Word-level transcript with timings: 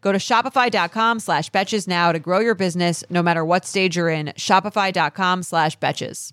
Go 0.00 0.12
to 0.12 0.18
shopify.com 0.18 1.20
slash 1.20 1.50
betches 1.50 1.88
now 1.88 2.12
to 2.12 2.18
grow 2.18 2.38
your 2.38 2.54
business 2.54 3.02
no 3.10 3.22
matter 3.22 3.44
what 3.44 3.64
stage 3.64 3.96
you're 3.96 4.08
in. 4.08 4.26
Shopify.com 4.28 5.42
slash 5.42 5.76
betches. 5.78 6.32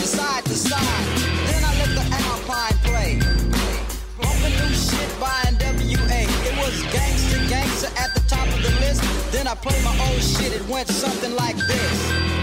to 0.00 0.06
side 0.06 0.44
to 0.46 0.54
side. 0.54 1.18
Then 1.46 1.62
I 1.62 1.72
let 1.78 1.90
the 1.98 2.04
Alpine 2.24 2.78
play. 2.88 3.20
Bumping 4.16 4.56
new 4.56 4.74
shit 4.74 5.10
by 5.20 5.28
NWA. 5.52 6.22
It 6.48 6.56
was 6.56 6.82
gangster, 6.90 7.38
gangster 7.48 7.90
at 7.98 8.14
the 8.14 8.22
top 8.26 8.46
of 8.48 8.62
the 8.62 8.70
list. 8.80 9.02
Then 9.30 9.46
I 9.46 9.54
played 9.54 9.84
my 9.84 9.94
old 10.08 10.22
shit. 10.22 10.54
It 10.54 10.66
went 10.68 10.88
something 10.88 11.34
like 11.36 11.56
this. 11.56 12.39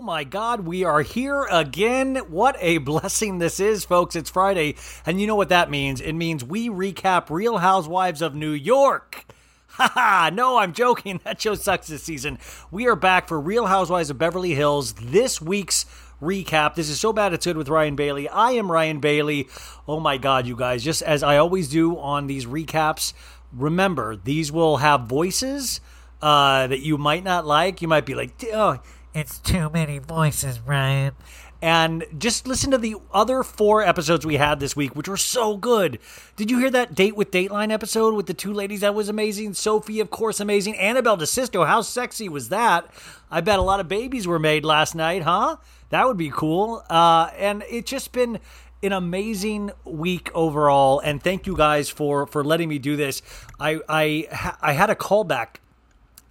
Oh 0.00 0.02
my 0.02 0.24
God, 0.24 0.60
we 0.60 0.82
are 0.82 1.02
here 1.02 1.42
again. 1.50 2.16
What 2.30 2.56
a 2.58 2.78
blessing 2.78 3.36
this 3.36 3.60
is, 3.60 3.84
folks. 3.84 4.16
It's 4.16 4.30
Friday, 4.30 4.76
and 5.04 5.20
you 5.20 5.26
know 5.26 5.36
what 5.36 5.50
that 5.50 5.70
means. 5.70 6.00
It 6.00 6.14
means 6.14 6.42
we 6.42 6.70
recap 6.70 7.28
Real 7.28 7.58
Housewives 7.58 8.22
of 8.22 8.34
New 8.34 8.52
York. 8.52 9.26
Haha, 9.66 10.30
no, 10.30 10.56
I'm 10.56 10.72
joking. 10.72 11.20
That 11.24 11.42
show 11.42 11.54
sucks 11.54 11.88
this 11.88 12.02
season. 12.02 12.38
We 12.70 12.88
are 12.88 12.96
back 12.96 13.28
for 13.28 13.38
Real 13.38 13.66
Housewives 13.66 14.08
of 14.08 14.16
Beverly 14.16 14.54
Hills, 14.54 14.94
this 14.94 15.38
week's 15.38 15.84
recap. 16.22 16.76
This 16.76 16.88
is 16.88 16.98
so 16.98 17.12
bad 17.12 17.34
it's 17.34 17.44
good 17.44 17.58
with 17.58 17.68
Ryan 17.68 17.94
Bailey. 17.94 18.26
I 18.26 18.52
am 18.52 18.72
Ryan 18.72 19.00
Bailey. 19.00 19.48
Oh 19.86 20.00
my 20.00 20.16
God, 20.16 20.46
you 20.46 20.56
guys, 20.56 20.82
just 20.82 21.02
as 21.02 21.22
I 21.22 21.36
always 21.36 21.68
do 21.68 21.98
on 21.98 22.26
these 22.26 22.46
recaps, 22.46 23.12
remember, 23.52 24.16
these 24.16 24.50
will 24.50 24.78
have 24.78 25.02
voices 25.02 25.82
uh, 26.22 26.66
that 26.68 26.80
you 26.80 26.96
might 26.96 27.22
not 27.22 27.46
like. 27.46 27.82
You 27.82 27.88
might 27.88 28.06
be 28.06 28.14
like, 28.14 28.30
oh, 28.52 28.80
it's 29.14 29.38
too 29.38 29.70
many 29.70 29.98
voices, 29.98 30.60
Ryan. 30.60 31.14
And 31.62 32.04
just 32.16 32.46
listen 32.46 32.70
to 32.70 32.78
the 32.78 32.96
other 33.12 33.42
four 33.42 33.82
episodes 33.82 34.24
we 34.24 34.36
had 34.36 34.60
this 34.60 34.74
week, 34.74 34.96
which 34.96 35.08
were 35.08 35.18
so 35.18 35.58
good. 35.58 35.98
Did 36.36 36.50
you 36.50 36.58
hear 36.58 36.70
that 36.70 36.94
Date 36.94 37.16
with 37.16 37.30
Dateline 37.30 37.70
episode 37.70 38.14
with 38.14 38.26
the 38.26 38.34
two 38.34 38.52
ladies? 38.52 38.80
That 38.80 38.94
was 38.94 39.10
amazing. 39.10 39.52
Sophie, 39.54 40.00
of 40.00 40.10
course, 40.10 40.40
amazing. 40.40 40.76
Annabelle 40.78 41.18
DeSisto, 41.18 41.66
how 41.66 41.82
sexy 41.82 42.30
was 42.30 42.48
that? 42.48 42.90
I 43.30 43.42
bet 43.42 43.58
a 43.58 43.62
lot 43.62 43.78
of 43.80 43.88
babies 43.88 44.26
were 44.26 44.38
made 44.38 44.64
last 44.64 44.94
night, 44.94 45.22
huh? 45.22 45.56
That 45.90 46.06
would 46.06 46.16
be 46.16 46.30
cool. 46.30 46.82
Uh, 46.88 47.30
and 47.36 47.62
it's 47.68 47.90
just 47.90 48.12
been 48.12 48.38
an 48.82 48.92
amazing 48.92 49.70
week 49.84 50.30
overall. 50.34 51.00
And 51.00 51.22
thank 51.22 51.46
you 51.46 51.56
guys 51.56 51.90
for 51.90 52.26
for 52.26 52.42
letting 52.42 52.68
me 52.68 52.78
do 52.78 52.96
this. 52.96 53.20
I 53.58 53.80
I 53.88 54.56
I 54.62 54.72
had 54.72 54.88
a 54.88 54.94
callback 54.94 55.56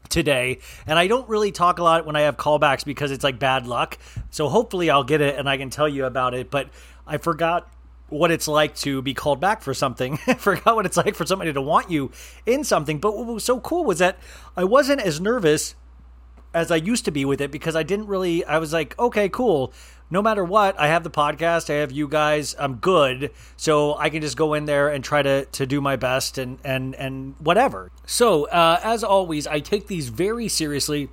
today. 0.10 0.60
And 0.86 1.00
I 1.00 1.08
don't 1.08 1.28
really 1.30 1.52
talk 1.52 1.80
a 1.80 1.84
lot 1.84 2.06
when 2.06 2.16
I 2.16 2.22
have 2.22 2.38
callbacks 2.38 2.84
because 2.84 3.12
it's 3.12 3.24
like 3.24 3.40
bad 3.40 3.68
luck. 3.68 3.98
So 4.32 4.50
hopefully 4.50 4.90
I'll 4.90 5.04
get 5.04 5.22
it 5.22 5.38
and 5.38 5.48
I 5.48 5.58
can 5.58 5.70
tell 5.70 5.88
you 5.88 6.06
about 6.06 6.34
it. 6.34 6.52
But 6.52 6.70
I 7.08 7.18
forgot 7.18 7.72
what 8.10 8.32
it's 8.32 8.48
like 8.48 8.76
to 8.76 9.02
be 9.02 9.14
called 9.14 9.40
back 9.40 9.62
for 9.62 9.74
something. 9.74 10.20
I 10.28 10.34
forgot 10.34 10.76
what 10.76 10.86
it's 10.86 10.98
like 10.98 11.16
for 11.16 11.26
somebody 11.26 11.54
to 11.54 11.62
want 11.62 11.90
you 11.90 12.12
in 12.46 12.64
something. 12.64 13.00
But 13.00 13.16
what 13.16 13.28
was 13.28 13.44
so 13.44 13.60
cool 13.60 13.86
was 13.86 14.00
that 14.00 14.18
I 14.58 14.64
wasn't 14.64 15.02
as 15.02 15.22
nervous 15.22 15.76
as 16.54 16.72
I 16.72 16.78
used 16.78 17.06
to 17.06 17.12
be 17.12 17.26
with 17.26 17.42
it 17.42 17.52
because 17.52 17.76
I 17.76 17.84
didn't 17.84 18.08
really. 18.08 18.44
I 18.46 18.58
was 18.58 18.74
like, 18.74 18.98
okay, 18.98 19.30
cool. 19.30 19.74
No 20.12 20.22
matter 20.22 20.44
what, 20.44 20.80
I 20.80 20.88
have 20.88 21.04
the 21.04 21.12
podcast. 21.12 21.70
I 21.70 21.78
have 21.78 21.92
you 21.92 22.08
guys. 22.08 22.56
I'm 22.58 22.76
good, 22.76 23.32
so 23.58 23.96
I 23.96 24.10
can 24.10 24.22
just 24.22 24.38
go 24.38 24.54
in 24.56 24.66
there 24.66 24.90
and 24.90 25.04
try 25.04 25.22
to 25.22 25.46
to 25.46 25.66
do 25.66 25.82
my 25.82 25.96
best 25.96 26.38
and 26.38 26.58
and 26.64 26.96
and 26.96 27.36
whatever. 27.40 27.92
So 28.06 28.46
uh, 28.46 28.80
as 28.84 29.04
always, 29.04 29.46
I 29.46 29.60
take 29.60 29.88
these 29.88 30.10
very 30.10 30.48
seriously. 30.48 31.10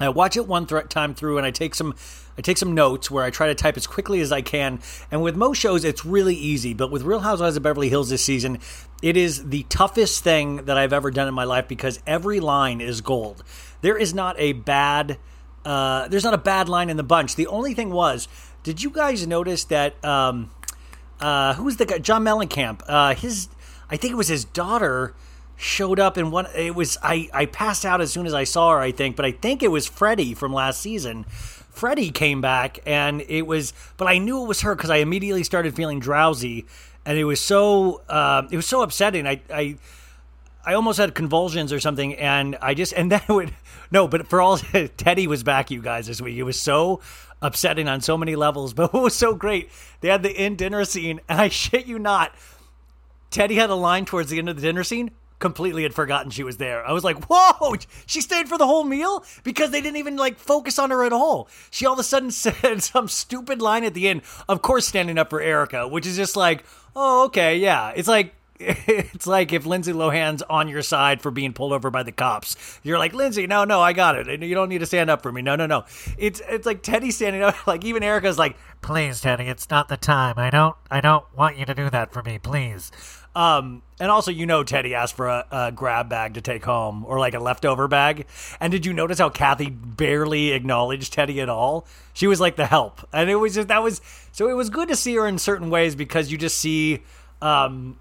I 0.00 0.10
watch 0.10 0.36
it 0.36 0.46
one 0.46 0.66
th- 0.66 0.88
time 0.88 1.14
through, 1.14 1.38
and 1.38 1.46
I 1.46 1.50
take 1.50 1.74
some 1.74 1.94
I 2.38 2.40
take 2.40 2.56
some 2.56 2.72
notes 2.72 3.10
where 3.10 3.24
I 3.24 3.30
try 3.30 3.48
to 3.48 3.54
type 3.54 3.76
as 3.76 3.88
quickly 3.88 4.20
as 4.20 4.30
I 4.30 4.42
can. 4.42 4.78
And 5.10 5.22
with 5.22 5.34
most 5.34 5.58
shows, 5.58 5.84
it's 5.84 6.04
really 6.04 6.36
easy. 6.36 6.72
But 6.72 6.90
with 6.92 7.02
Real 7.02 7.20
Housewives 7.20 7.56
of 7.56 7.64
Beverly 7.64 7.88
Hills 7.88 8.10
this 8.10 8.24
season, 8.24 8.60
it 9.02 9.16
is 9.16 9.48
the 9.48 9.64
toughest 9.64 10.22
thing 10.22 10.66
that 10.66 10.78
I've 10.78 10.92
ever 10.92 11.10
done 11.10 11.26
in 11.26 11.34
my 11.34 11.42
life 11.44 11.66
because 11.66 11.98
every 12.06 12.38
line 12.38 12.80
is 12.80 13.00
gold. 13.00 13.42
There 13.80 13.96
is 13.96 14.14
not 14.14 14.36
a 14.38 14.52
bad. 14.52 15.18
Uh, 15.68 16.08
there's 16.08 16.24
not 16.24 16.32
a 16.32 16.38
bad 16.38 16.66
line 16.66 16.88
in 16.88 16.96
the 16.96 17.02
bunch. 17.02 17.36
The 17.36 17.46
only 17.46 17.74
thing 17.74 17.90
was, 17.90 18.26
did 18.62 18.82
you 18.82 18.88
guys 18.88 19.26
notice 19.26 19.64
that? 19.64 20.02
Um, 20.02 20.50
uh, 21.20 21.54
who 21.54 21.64
was 21.64 21.76
the 21.76 21.84
guy? 21.84 21.98
John 21.98 22.24
Mellencamp. 22.24 22.80
Uh, 22.88 23.14
his, 23.14 23.48
I 23.90 23.98
think 23.98 24.12
it 24.12 24.16
was 24.16 24.28
his 24.28 24.46
daughter 24.46 25.14
showed 25.56 26.00
up 26.00 26.16
in 26.16 26.30
one 26.30 26.46
it 26.54 26.74
was 26.74 26.96
I, 27.02 27.28
I 27.34 27.44
passed 27.46 27.84
out 27.84 28.00
as 28.00 28.12
soon 28.12 28.26
as 28.26 28.32
I 28.32 28.44
saw 28.44 28.70
her, 28.70 28.78
I 28.78 28.92
think, 28.92 29.14
but 29.16 29.26
I 29.26 29.32
think 29.32 29.62
it 29.62 29.68
was 29.68 29.86
Freddy 29.86 30.32
from 30.32 30.54
last 30.54 30.80
season. 30.80 31.24
Freddy 31.24 32.10
came 32.10 32.40
back 32.40 32.78
and 32.86 33.22
it 33.28 33.42
was 33.42 33.74
but 33.96 34.06
I 34.06 34.18
knew 34.18 34.42
it 34.44 34.46
was 34.46 34.60
her 34.62 34.74
because 34.74 34.90
I 34.90 34.98
immediately 34.98 35.42
started 35.42 35.74
feeling 35.74 35.98
drowsy 35.98 36.64
and 37.04 37.18
it 37.18 37.24
was 37.24 37.40
so 37.40 38.02
uh, 38.08 38.46
it 38.50 38.56
was 38.56 38.66
so 38.66 38.82
upsetting. 38.82 39.26
I, 39.26 39.40
I 39.52 39.76
I 40.64 40.74
almost 40.74 40.98
had 40.98 41.14
convulsions 41.14 41.72
or 41.72 41.80
something, 41.80 42.14
and 42.16 42.56
I 42.60 42.74
just 42.74 42.92
and 42.92 43.10
then 43.12 43.22
it 43.28 43.32
would 43.32 43.54
no, 43.90 44.08
but 44.08 44.28
for 44.28 44.40
all 44.40 44.58
Teddi 44.58 45.26
was 45.26 45.42
back, 45.42 45.70
you 45.70 45.82
guys, 45.82 46.06
this 46.06 46.20
week. 46.20 46.36
It 46.36 46.42
was 46.42 46.60
so 46.60 47.00
upsetting 47.40 47.88
on 47.88 48.00
so 48.00 48.16
many 48.16 48.36
levels, 48.36 48.74
but 48.74 48.92
what 48.92 49.02
was 49.02 49.14
so 49.14 49.34
great? 49.34 49.70
They 50.00 50.08
had 50.08 50.22
the 50.22 50.32
in 50.32 50.56
dinner 50.56 50.84
scene, 50.84 51.20
and 51.28 51.40
I 51.40 51.48
shit 51.48 51.86
you 51.86 51.98
not, 51.98 52.34
Teddi 53.30 53.54
had 53.56 53.70
a 53.70 53.74
line 53.74 54.04
towards 54.04 54.30
the 54.30 54.38
end 54.38 54.48
of 54.48 54.56
the 54.56 54.62
dinner 54.62 54.84
scene 54.84 55.10
completely 55.38 55.84
had 55.84 55.94
forgotten 55.94 56.30
she 56.30 56.42
was 56.42 56.56
there. 56.56 56.84
I 56.84 56.92
was 56.92 57.04
like, 57.04 57.26
whoa, 57.28 57.76
she 58.06 58.20
stayed 58.20 58.48
for 58.48 58.58
the 58.58 58.66
whole 58.66 58.84
meal? 58.84 59.24
Because 59.44 59.70
they 59.70 59.80
didn't 59.80 59.98
even 59.98 60.16
like 60.16 60.38
focus 60.38 60.78
on 60.78 60.90
her 60.90 61.04
at 61.04 61.12
all. 61.12 61.48
She 61.70 61.86
all 61.86 61.92
of 61.92 61.98
a 61.98 62.04
sudden 62.04 62.30
said 62.32 62.82
some 62.82 63.08
stupid 63.08 63.62
line 63.62 63.84
at 63.84 63.94
the 63.94 64.08
end, 64.08 64.22
of 64.48 64.62
course, 64.62 64.86
standing 64.86 65.18
up 65.18 65.30
for 65.30 65.40
Erika, 65.40 65.86
which 65.86 66.06
is 66.06 66.16
just 66.16 66.36
like, 66.36 66.64
oh, 66.96 67.26
okay, 67.26 67.56
yeah. 67.56 67.92
It's 67.94 68.08
like, 68.08 68.34
it's 68.60 69.26
like 69.26 69.52
if 69.52 69.66
Lindsay 69.66 69.92
Lohan's 69.92 70.42
on 70.42 70.68
your 70.68 70.82
side 70.82 71.22
for 71.22 71.30
being 71.30 71.52
pulled 71.52 71.72
over 71.72 71.90
by 71.90 72.02
the 72.02 72.10
cops. 72.10 72.80
You're 72.82 72.98
like, 72.98 73.12
Lindsay, 73.12 73.46
no, 73.46 73.64
no, 73.64 73.80
I 73.80 73.92
got 73.92 74.16
it. 74.16 74.42
You 74.42 74.54
don't 74.54 74.68
need 74.68 74.78
to 74.78 74.86
stand 74.86 75.10
up 75.10 75.22
for 75.22 75.30
me. 75.30 75.42
No, 75.42 75.54
no, 75.54 75.66
no. 75.66 75.84
It's 76.16 76.42
it's 76.48 76.66
like 76.66 76.82
Teddi 76.82 77.12
standing 77.12 77.42
up. 77.42 77.54
Like 77.68 77.84
even 77.84 78.02
Erika's 78.02 78.38
like, 78.38 78.56
please, 78.80 79.20
Teddi, 79.20 79.46
it's 79.46 79.68
not 79.68 79.88
the 79.88 79.98
time. 79.98 80.38
I 80.38 80.48
don't 80.48 80.74
I 80.90 81.02
don't 81.02 81.24
want 81.36 81.58
you 81.58 81.66
to 81.66 81.74
do 81.74 81.90
that 81.90 82.12
for 82.12 82.22
me, 82.22 82.38
please. 82.38 82.90
Um, 83.38 83.82
and 84.00 84.10
also, 84.10 84.32
you 84.32 84.46
know, 84.46 84.64
Teddi 84.64 84.94
asked 84.94 85.14
for 85.14 85.28
a, 85.28 85.46
a, 85.52 85.72
grab 85.72 86.08
bag 86.08 86.34
to 86.34 86.40
take 86.40 86.64
home 86.64 87.04
or 87.04 87.20
like 87.20 87.34
a 87.34 87.38
leftover 87.38 87.86
bag. 87.86 88.26
And 88.58 88.72
did 88.72 88.84
you 88.84 88.92
notice 88.92 89.18
how 89.18 89.28
Kathy 89.28 89.70
barely 89.70 90.50
acknowledged 90.52 91.14
Teddi 91.14 91.40
at 91.40 91.48
all? 91.48 91.86
She 92.14 92.26
was 92.26 92.40
like 92.40 92.56
the 92.56 92.66
help. 92.66 93.06
And 93.12 93.30
it 93.30 93.36
was 93.36 93.54
just, 93.54 93.68
that 93.68 93.82
was, 93.82 94.00
so 94.32 94.48
it 94.48 94.54
was 94.54 94.70
good 94.70 94.88
to 94.88 94.96
see 94.96 95.14
her 95.14 95.26
in 95.26 95.38
certain 95.38 95.70
ways 95.70 95.94
because 95.94 96.32
you 96.32 96.38
just 96.38 96.58
see, 96.58 97.04
um, 97.40 97.98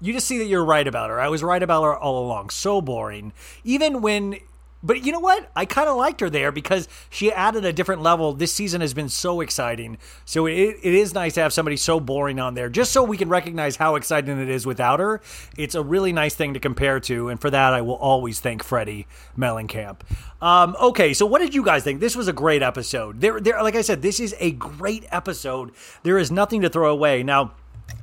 you 0.00 0.12
just 0.12 0.26
see 0.26 0.38
that 0.38 0.46
you're 0.46 0.64
right 0.64 0.86
about 0.86 1.10
her. 1.10 1.20
I 1.20 1.28
was 1.28 1.42
right 1.42 1.62
about 1.62 1.82
her 1.84 1.96
all 1.96 2.24
along. 2.24 2.50
So 2.50 2.80
boring. 2.80 3.32
Even 3.64 4.00
when 4.00 4.38
but 4.82 5.04
you 5.04 5.10
know 5.10 5.20
what? 5.20 5.50
I 5.56 5.64
kind 5.64 5.88
of 5.88 5.96
liked 5.96 6.20
her 6.20 6.30
there 6.30 6.52
because 6.52 6.88
she 7.10 7.32
added 7.32 7.64
a 7.64 7.72
different 7.72 8.00
level. 8.00 8.32
This 8.32 8.52
season 8.52 8.80
has 8.80 8.94
been 8.94 9.08
so 9.08 9.40
exciting. 9.40 9.98
So 10.24 10.46
it, 10.46 10.76
it 10.82 10.94
is 10.94 11.14
nice 11.14 11.34
to 11.34 11.40
have 11.40 11.52
somebody 11.52 11.76
so 11.76 11.98
boring 11.98 12.38
on 12.38 12.54
there 12.54 12.68
just 12.68 12.92
so 12.92 13.02
we 13.02 13.16
can 13.16 13.28
recognize 13.28 13.76
how 13.76 13.96
exciting 13.96 14.40
it 14.40 14.48
is 14.48 14.66
without 14.66 15.00
her. 15.00 15.20
It's 15.56 15.74
a 15.74 15.82
really 15.82 16.12
nice 16.12 16.36
thing 16.36 16.54
to 16.54 16.60
compare 16.60 17.00
to. 17.00 17.28
And 17.28 17.40
for 17.40 17.50
that, 17.50 17.74
I 17.74 17.80
will 17.80 17.96
always 17.96 18.38
thank 18.38 18.62
Freddy 18.62 19.08
Mellencamp. 19.36 20.00
Um, 20.40 20.76
okay, 20.80 21.12
so 21.12 21.26
what 21.26 21.40
did 21.40 21.56
you 21.56 21.64
guys 21.64 21.82
think? 21.82 21.98
This 21.98 22.14
was 22.14 22.28
a 22.28 22.32
great 22.32 22.62
episode. 22.62 23.20
There, 23.20 23.40
there, 23.40 23.60
like 23.62 23.74
I 23.74 23.82
said, 23.82 24.02
this 24.02 24.20
is 24.20 24.36
a 24.38 24.52
great 24.52 25.04
episode. 25.10 25.72
There 26.04 26.18
is 26.18 26.30
nothing 26.30 26.60
to 26.60 26.68
throw 26.68 26.92
away. 26.92 27.24
Now, 27.24 27.52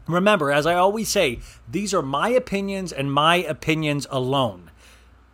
remember, 0.07 0.51
as 0.51 0.65
I 0.65 0.75
always 0.75 1.09
say, 1.09 1.39
these 1.69 1.93
are 1.93 2.01
my 2.01 2.29
opinions 2.29 2.91
and 2.91 3.11
my 3.11 3.37
opinions 3.37 4.07
alone 4.09 4.71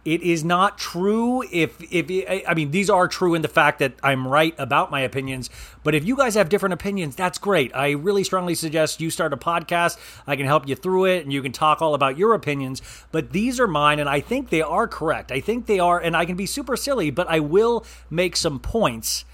it 0.03 0.21
is 0.23 0.43
not 0.43 0.77
true 0.77 1.43
if 1.51 1.75
if 1.91 2.45
I 2.47 2.53
mean 2.53 2.71
these 2.71 2.89
are 2.89 3.07
true 3.07 3.35
in 3.35 3.41
the 3.41 3.47
fact 3.47 3.79
that 3.79 3.93
I'm 4.01 4.27
right 4.27 4.55
about 4.57 4.89
my 4.89 5.01
opinions, 5.01 5.49
but 5.83 5.93
if 5.93 6.03
you 6.03 6.15
guys 6.15 6.33
have 6.35 6.49
different 6.49 6.73
opinions, 6.73 7.15
that's 7.15 7.37
great. 7.37 7.75
I 7.75 7.91
really 7.91 8.23
strongly 8.23 8.55
suggest 8.55 8.99
you 8.99 9.11
start 9.11 9.33
a 9.33 9.37
podcast. 9.37 9.97
I 10.25 10.35
can 10.35 10.47
help 10.47 10.67
you 10.67 10.75
through 10.75 11.05
it 11.05 11.23
and 11.23 11.31
you 11.31 11.41
can 11.41 11.51
talk 11.51 11.81
all 11.81 11.93
about 11.93 12.17
your 12.17 12.33
opinions, 12.33 12.81
but 13.11 13.31
these 13.31 13.59
are 13.59 13.67
mine 13.67 13.99
and 13.99 14.09
I 14.09 14.21
think 14.21 14.49
they 14.49 14.61
are 14.61 14.87
correct. 14.87 15.31
I 15.31 15.39
think 15.39 15.67
they 15.67 15.79
are 15.79 15.99
and 15.99 16.17
I 16.17 16.25
can 16.25 16.35
be 16.35 16.47
super 16.47 16.75
silly, 16.75 17.11
but 17.11 17.27
I 17.29 17.39
will 17.39 17.85
make 18.09 18.35
some 18.35 18.59
points 18.59 19.25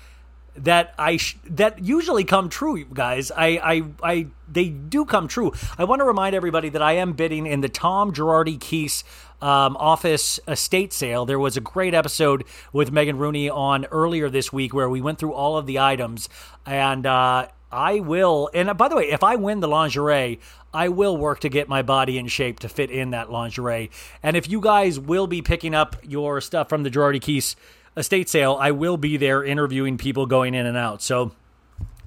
that 0.58 0.94
I 0.98 1.18
sh- 1.18 1.38
that 1.50 1.84
usually 1.84 2.24
come 2.24 2.50
true, 2.50 2.84
guys. 2.86 3.32
I, 3.32 3.48
I 3.64 3.84
I 4.04 4.28
they 4.52 4.70
do 4.70 5.06
come 5.06 5.28
true. 5.28 5.54
I 5.78 5.84
want 5.84 6.00
to 6.00 6.06
remind 6.06 6.36
everybody 6.36 6.70
that 6.70 6.82
I 6.82 6.94
am 6.94 7.14
bidding 7.14 7.46
in 7.46 7.62
the 7.62 7.70
Tom 7.70 8.12
Girardi 8.14 8.58
Keese 8.58 9.04
um, 9.42 9.78
office 9.78 10.40
estate 10.48 10.94
sale. 10.94 11.26
There 11.26 11.40
was 11.40 11.58
a 11.58 11.62
great 11.62 11.94
episode 11.94 12.44
with 12.74 12.92
Megan 12.92 13.18
Rooney 13.18 13.50
on 13.50 13.86
earlier 13.86 14.30
this 14.30 14.52
week 14.52 14.74
where 14.74 14.90
we 14.90 15.02
went 15.02 15.20
through 15.20 15.34
all 15.34 15.58
of 15.58 15.66
the 15.66 15.80
items 15.80 16.30
and. 16.66 17.06
Uh, 17.06 17.48
I 17.70 18.00
will, 18.00 18.50
and 18.54 18.70
uh, 18.70 18.74
by 18.74 18.88
the 18.88 18.96
way, 18.96 19.12
if 19.12 19.24
I 19.24 19.36
win 19.36 19.60
the 19.60 19.68
lingerie, 19.68 20.40
I 20.74 20.88
will 20.88 21.18
work 21.18 21.42
to 21.42 21.50
get 21.50 21.68
my 21.68 21.82
body 21.82 22.18
in 22.18 22.28
shape 22.28 22.60
to 22.60 22.70
fit 22.70 22.90
in 22.90 23.12
that 23.12 23.30
lingerie. 23.30 23.92
And 24.24 24.38
if 24.38 24.50
you 24.50 24.62
guys 24.62 25.00
will 25.00 25.28
be 25.28 25.42
picking 25.42 25.76
up 25.76 25.98
your 26.02 26.40
stuff 26.40 26.70
from 26.70 26.84
the 26.84 26.90
Girardi 26.90 27.20
Keese 27.20 27.56
estate 27.98 28.30
sale, 28.30 28.58
I 28.60 28.72
will 28.72 28.98
be 28.98 29.18
there 29.18 29.44
interviewing 29.44 29.98
people 29.98 30.26
going 30.26 30.54
in 30.54 30.66
and 30.66 30.78
out. 30.78 31.02
So 31.02 31.32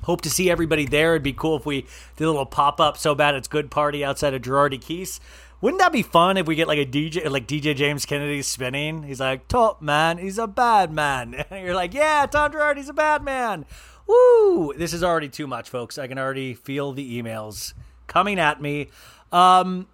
hope 0.03 0.23
to 0.23 0.31
see 0.31 0.51
everybody 0.51 0.87
there. 0.87 1.15
It'd 1.15 1.23
be 1.23 1.33
cool 1.33 1.57
if 1.57 1.67
we 1.67 1.83
did 2.17 2.25
a 2.25 2.31
little 2.31 2.47
pop 2.47 2.81
up 2.81 2.97
so 2.97 3.15
bad 3.15 3.35
it's 3.35 3.49
good 3.49 3.71
party 3.71 4.05
outside 4.05 4.33
of 4.33 4.43
Girardi 4.43 4.81
Keese. 4.81 5.21
Wouldn't 5.61 5.81
that 5.81 5.93
be 5.93 6.03
fun 6.03 6.39
if 6.39 6.47
we 6.47 6.55
get 6.55 6.69
like 6.69 6.79
a 6.79 6.87
DJ, 6.87 7.29
like 7.31 7.47
DJ 7.47 7.77
James 7.77 8.07
Kennedy 8.07 8.41
spinning? 8.41 9.03
He's 9.03 9.21
like, 9.21 9.47
top 9.47 9.83
man, 9.83 10.17
he's 10.17 10.39
a 10.39 10.47
bad 10.47 10.91
man. 10.91 11.45
And 11.51 11.65
you're 11.65 11.75
like, 11.75 11.93
yeah, 11.93 12.27
Tom 12.31 12.53
Girardi's 12.53 12.89
a 12.89 12.95
bad 12.95 13.23
man. 13.23 13.67
Woo! 14.07 14.73
This 14.73 14.95
is 14.95 15.05
already 15.05 15.29
too 15.29 15.47
much, 15.47 15.69
folks. 15.69 15.99
I 15.99 16.07
can 16.07 16.19
already 16.19 16.55
feel 16.55 16.93
the 16.93 17.23
emails 17.23 17.75
coming 18.07 18.39
at 18.41 18.61
me. 18.63 18.89
Um, 19.31 19.87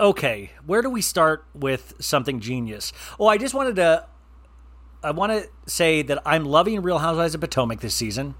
okay, 0.00 0.50
where 0.66 0.82
do 0.82 0.90
we 0.90 1.00
start 1.00 1.44
with 1.54 1.94
something 2.00 2.40
genius? 2.40 2.92
Oh, 3.20 3.26
I 3.26 3.38
just 3.38 3.54
wanted 3.54 3.76
to 3.76 4.04
I 5.02 5.12
want 5.12 5.30
to 5.30 5.48
say 5.70 6.02
that 6.02 6.20
I'm 6.26 6.44
loving 6.44 6.82
Real 6.82 6.98
Housewives 6.98 7.34
of 7.34 7.40
Potomac 7.40 7.80
this 7.80 7.94
season. 7.94 8.34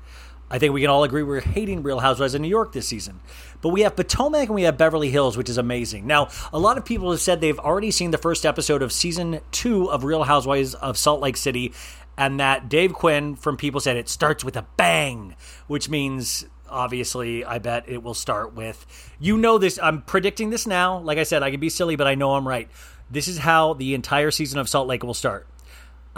I 0.50 0.59
think 0.59 0.73
we 0.73 0.81
can 0.81 0.91
all 0.91 1.05
agree 1.05 1.23
we're 1.23 1.41
hating 1.41 1.85
Real 1.85 2.00
Housewives 2.00 2.35
of 2.35 2.41
New 2.41 2.49
York 2.49 2.73
this 2.73 2.88
season. 2.88 3.21
But 3.61 3.69
we 3.69 3.83
have 3.83 3.95
Potomac 3.95 4.47
and 4.49 4.55
we 4.57 4.62
have 4.62 4.77
Beverly 4.77 5.11
Hills, 5.11 5.37
which 5.37 5.49
is 5.49 5.57
amazing. 5.57 6.07
Now, 6.07 6.29
a 6.53 6.59
lot 6.59 6.77
of 6.77 6.85
people 6.85 7.12
have 7.12 7.21
said 7.21 7.41
they've 7.41 7.59
already 7.59 7.93
seen 7.93 8.11
the 8.11 8.19
first 8.19 8.45
episode 8.45 8.83
of 8.83 8.93
season 8.93 9.41
two 9.53 9.88
of 9.88 10.03
Real 10.03 10.25
Housewives 10.25 10.75
of 10.75 10.99
Salt 10.99 11.21
Lake 11.21 11.37
City, 11.37 11.73
and 12.17 12.41
that 12.41 12.69
Dave 12.69 12.93
Quinn 12.93 13.37
from 13.37 13.57
People 13.57 13.81
said 13.81 13.97
it 13.97 14.09
starts 14.09 14.43
with 14.43 14.57
a 14.57 14.67
bang, 14.77 15.37
which 15.69 15.88
means 15.88 16.47
obviously 16.69 17.45
I 17.45 17.59
bet 17.59 17.88
it 17.88 18.03
will 18.03 18.15
start 18.15 18.55
with 18.55 18.85
you 19.21 19.38
know 19.38 19.59
this. 19.59 19.79
I'm 19.81 20.03
predicting 20.03 20.50
this 20.50 20.67
now. 20.67 20.99
Like 20.99 21.19
I 21.19 21.23
said, 21.23 21.45
I 21.45 21.53
can 21.53 21.61
be 21.61 21.71
silly, 21.71 21.95
but 21.95 22.09
I 22.09 22.17
know 22.17 22.35
I'm 22.35 22.49
right. 22.49 22.69
This 23.09 23.29
is 23.29 23.38
how 23.38 23.75
the 23.75 23.95
entire 23.95 24.33
season 24.33 24.59
of 24.59 24.69
Salt 24.69 24.88
Lake 24.88 25.05
will 25.05 25.15
start. 25.15 25.47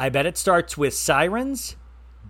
I 0.00 0.08
bet 0.08 0.24
it 0.24 0.38
starts 0.38 0.78
with 0.78 0.94
sirens, 0.94 1.76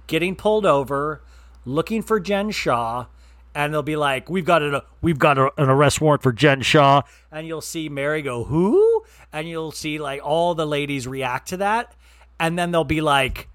getting 0.08 0.34
pulled 0.34 0.66
over, 0.66 1.22
looking 1.64 2.02
for 2.02 2.18
Jen 2.18 2.50
Shah, 2.50 3.06
and 3.54 3.72
they'll 3.72 3.84
be 3.84 3.94
like, 3.94 4.28
"We've 4.28 4.44
got 4.44 4.60
a 4.60 4.84
we've 5.00 5.20
got 5.20 5.38
a, 5.38 5.52
an 5.56 5.68
arrest 5.68 6.00
warrant 6.00 6.20
for 6.20 6.32
Jen 6.32 6.62
Shah," 6.62 7.02
and 7.30 7.46
you'll 7.46 7.60
see 7.60 7.88
Mary 7.88 8.22
go, 8.22 8.42
"Who?" 8.42 9.04
and 9.32 9.48
you'll 9.48 9.70
see 9.70 10.00
like 10.00 10.20
all 10.24 10.56
the 10.56 10.66
ladies 10.66 11.06
react 11.06 11.50
to 11.50 11.58
that, 11.58 11.94
and 12.40 12.58
then 12.58 12.72
they'll 12.72 12.82
be 12.82 13.00
like, 13.00 13.48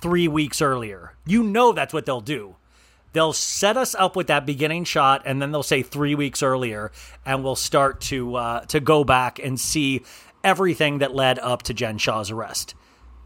three 0.00 0.26
weeks 0.26 0.60
earlier. 0.60 1.12
You 1.24 1.44
know 1.44 1.72
that's 1.72 1.94
what 1.94 2.04
they'll 2.04 2.20
do. 2.20 2.56
They'll 3.12 3.32
set 3.32 3.76
us 3.76 3.94
up 3.94 4.16
with 4.16 4.26
that 4.26 4.44
beginning 4.44 4.82
shot, 4.82 5.22
and 5.24 5.40
then 5.40 5.52
they'll 5.52 5.62
say 5.62 5.82
three 5.82 6.16
weeks 6.16 6.42
earlier, 6.42 6.90
and 7.24 7.44
we'll 7.44 7.54
start 7.54 8.00
to 8.02 8.34
uh, 8.34 8.60
to 8.66 8.80
go 8.80 9.04
back 9.04 9.38
and 9.38 9.58
see 9.58 10.02
everything 10.42 10.98
that 10.98 11.14
led 11.14 11.38
up 11.38 11.62
to 11.62 11.74
Jen 11.74 11.98
Shah's 11.98 12.32
arrest. 12.32 12.74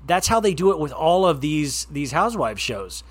That's 0.07 0.29
how 0.29 0.41
they 0.41 0.55
do 0.55 0.71
it 0.71 0.79
with 0.79 0.93
all 0.93 1.27
of 1.27 1.41
these 1.41 1.87
these 1.87 2.13
housewives 2.13 2.61
shows. 2.61 3.03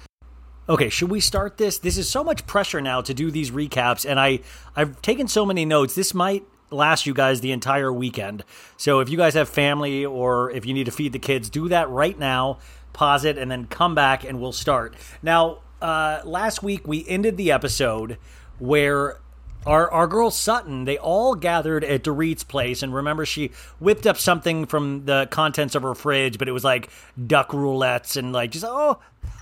Okay, 0.68 0.90
should 0.90 1.10
we 1.10 1.20
start 1.20 1.58
this? 1.58 1.80
This 1.80 1.98
is 1.98 2.10
so 2.10 2.24
much 2.24 2.46
pressure 2.46 2.80
now 2.80 3.02
to 3.02 3.14
do 3.14 3.32
these 3.32 3.52
recaps, 3.52 4.10
and 4.10 4.20
I 4.20 4.40
I've 4.76 5.02
taken 5.02 5.28
so 5.28 5.46
many 5.46 5.66
notes. 5.66 5.96
This 5.96 6.14
might 6.14 6.46
last 6.72 7.06
you 7.06 7.14
guys 7.14 7.42
the 7.42 7.52
entire 7.52 7.92
weekend. 7.92 8.44
So 8.78 9.00
if 9.00 9.10
you 9.10 9.18
guys 9.18 9.34
have 9.34 9.50
family 9.50 10.06
or 10.06 10.52
if 10.52 10.66
you 10.66 10.74
need 10.74 10.86
to 10.86 10.92
feed 10.92 11.14
the 11.14 11.20
kids, 11.20 11.50
do 11.50 11.68
that 11.70 11.90
right 11.90 12.18
now. 12.18 12.60
Pause 12.94 13.26
it 13.26 13.38
and 13.38 13.50
then 13.50 13.66
come 13.66 13.96
back, 13.96 14.24
and 14.24 14.40
we'll 14.40 14.52
start. 14.52 14.96
Now, 15.24 15.60
uh, 15.82 16.22
last 16.26 16.62
week 16.62 16.88
we 16.88 17.08
ended 17.08 17.38
the 17.38 17.52
episode 17.52 18.18
where 18.58 19.20
our 19.66 19.90
our 19.92 20.08
girl 20.08 20.32
Sutton, 20.32 20.86
they 20.86 20.98
all 20.98 21.36
gathered 21.36 21.84
at 21.84 22.04
Dorit's 22.04 22.44
place, 22.44 22.82
and 22.82 22.94
remember 22.94 23.26
she 23.26 23.52
whipped 23.80 24.08
up 24.08 24.18
something 24.18 24.66
from 24.66 25.06
the 25.06 25.28
contents 25.30 25.76
of 25.76 25.84
her 25.84 25.96
fridge, 25.96 26.38
but 26.38 26.48
it 26.48 26.52
was 26.52 26.64
like 26.64 26.90
duck 27.28 27.50
roulettes 27.50 28.16
and 28.16 28.32
like 28.32 28.52
just 28.52 28.66
oh 28.68 29.00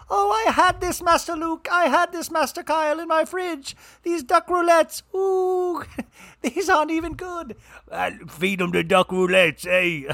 oh 0.09 0.45
I 0.47 0.51
had 0.51 0.81
this 0.81 1.01
Master 1.01 1.36
Luke, 1.36 1.67
I 1.71 1.86
had 1.86 2.12
this 2.12 2.31
Master 2.31 2.63
Kyle 2.63 3.00
in 3.00 3.07
my 3.07 3.25
fridge. 3.25 3.75
These 4.03 4.24
duck 4.24 4.47
roulettes, 4.47 5.03
ooh, 5.15 5.83
these 6.41 6.69
aren't 6.69 6.91
even 6.91 7.13
good. 7.13 7.55
Uh, 7.91 8.12
feed 8.27 8.59
them 8.59 8.71
the 8.71 8.83
duck 8.83 9.09
roulettes, 9.09 9.63
hey. 9.65 10.07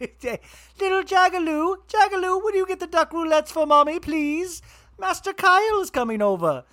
Little 0.00 1.02
Jagaloo, 1.02 1.76
Jagaloo, 1.88 2.42
will 2.42 2.54
you 2.54 2.66
get 2.66 2.80
the 2.80 2.86
duck 2.86 3.10
roulettes 3.12 3.48
for 3.48 3.66
mommy, 3.66 4.00
please? 4.00 4.62
Master 4.98 5.32
Kyle 5.32 5.80
is 5.80 5.90
coming 5.90 6.22
over. 6.22 6.64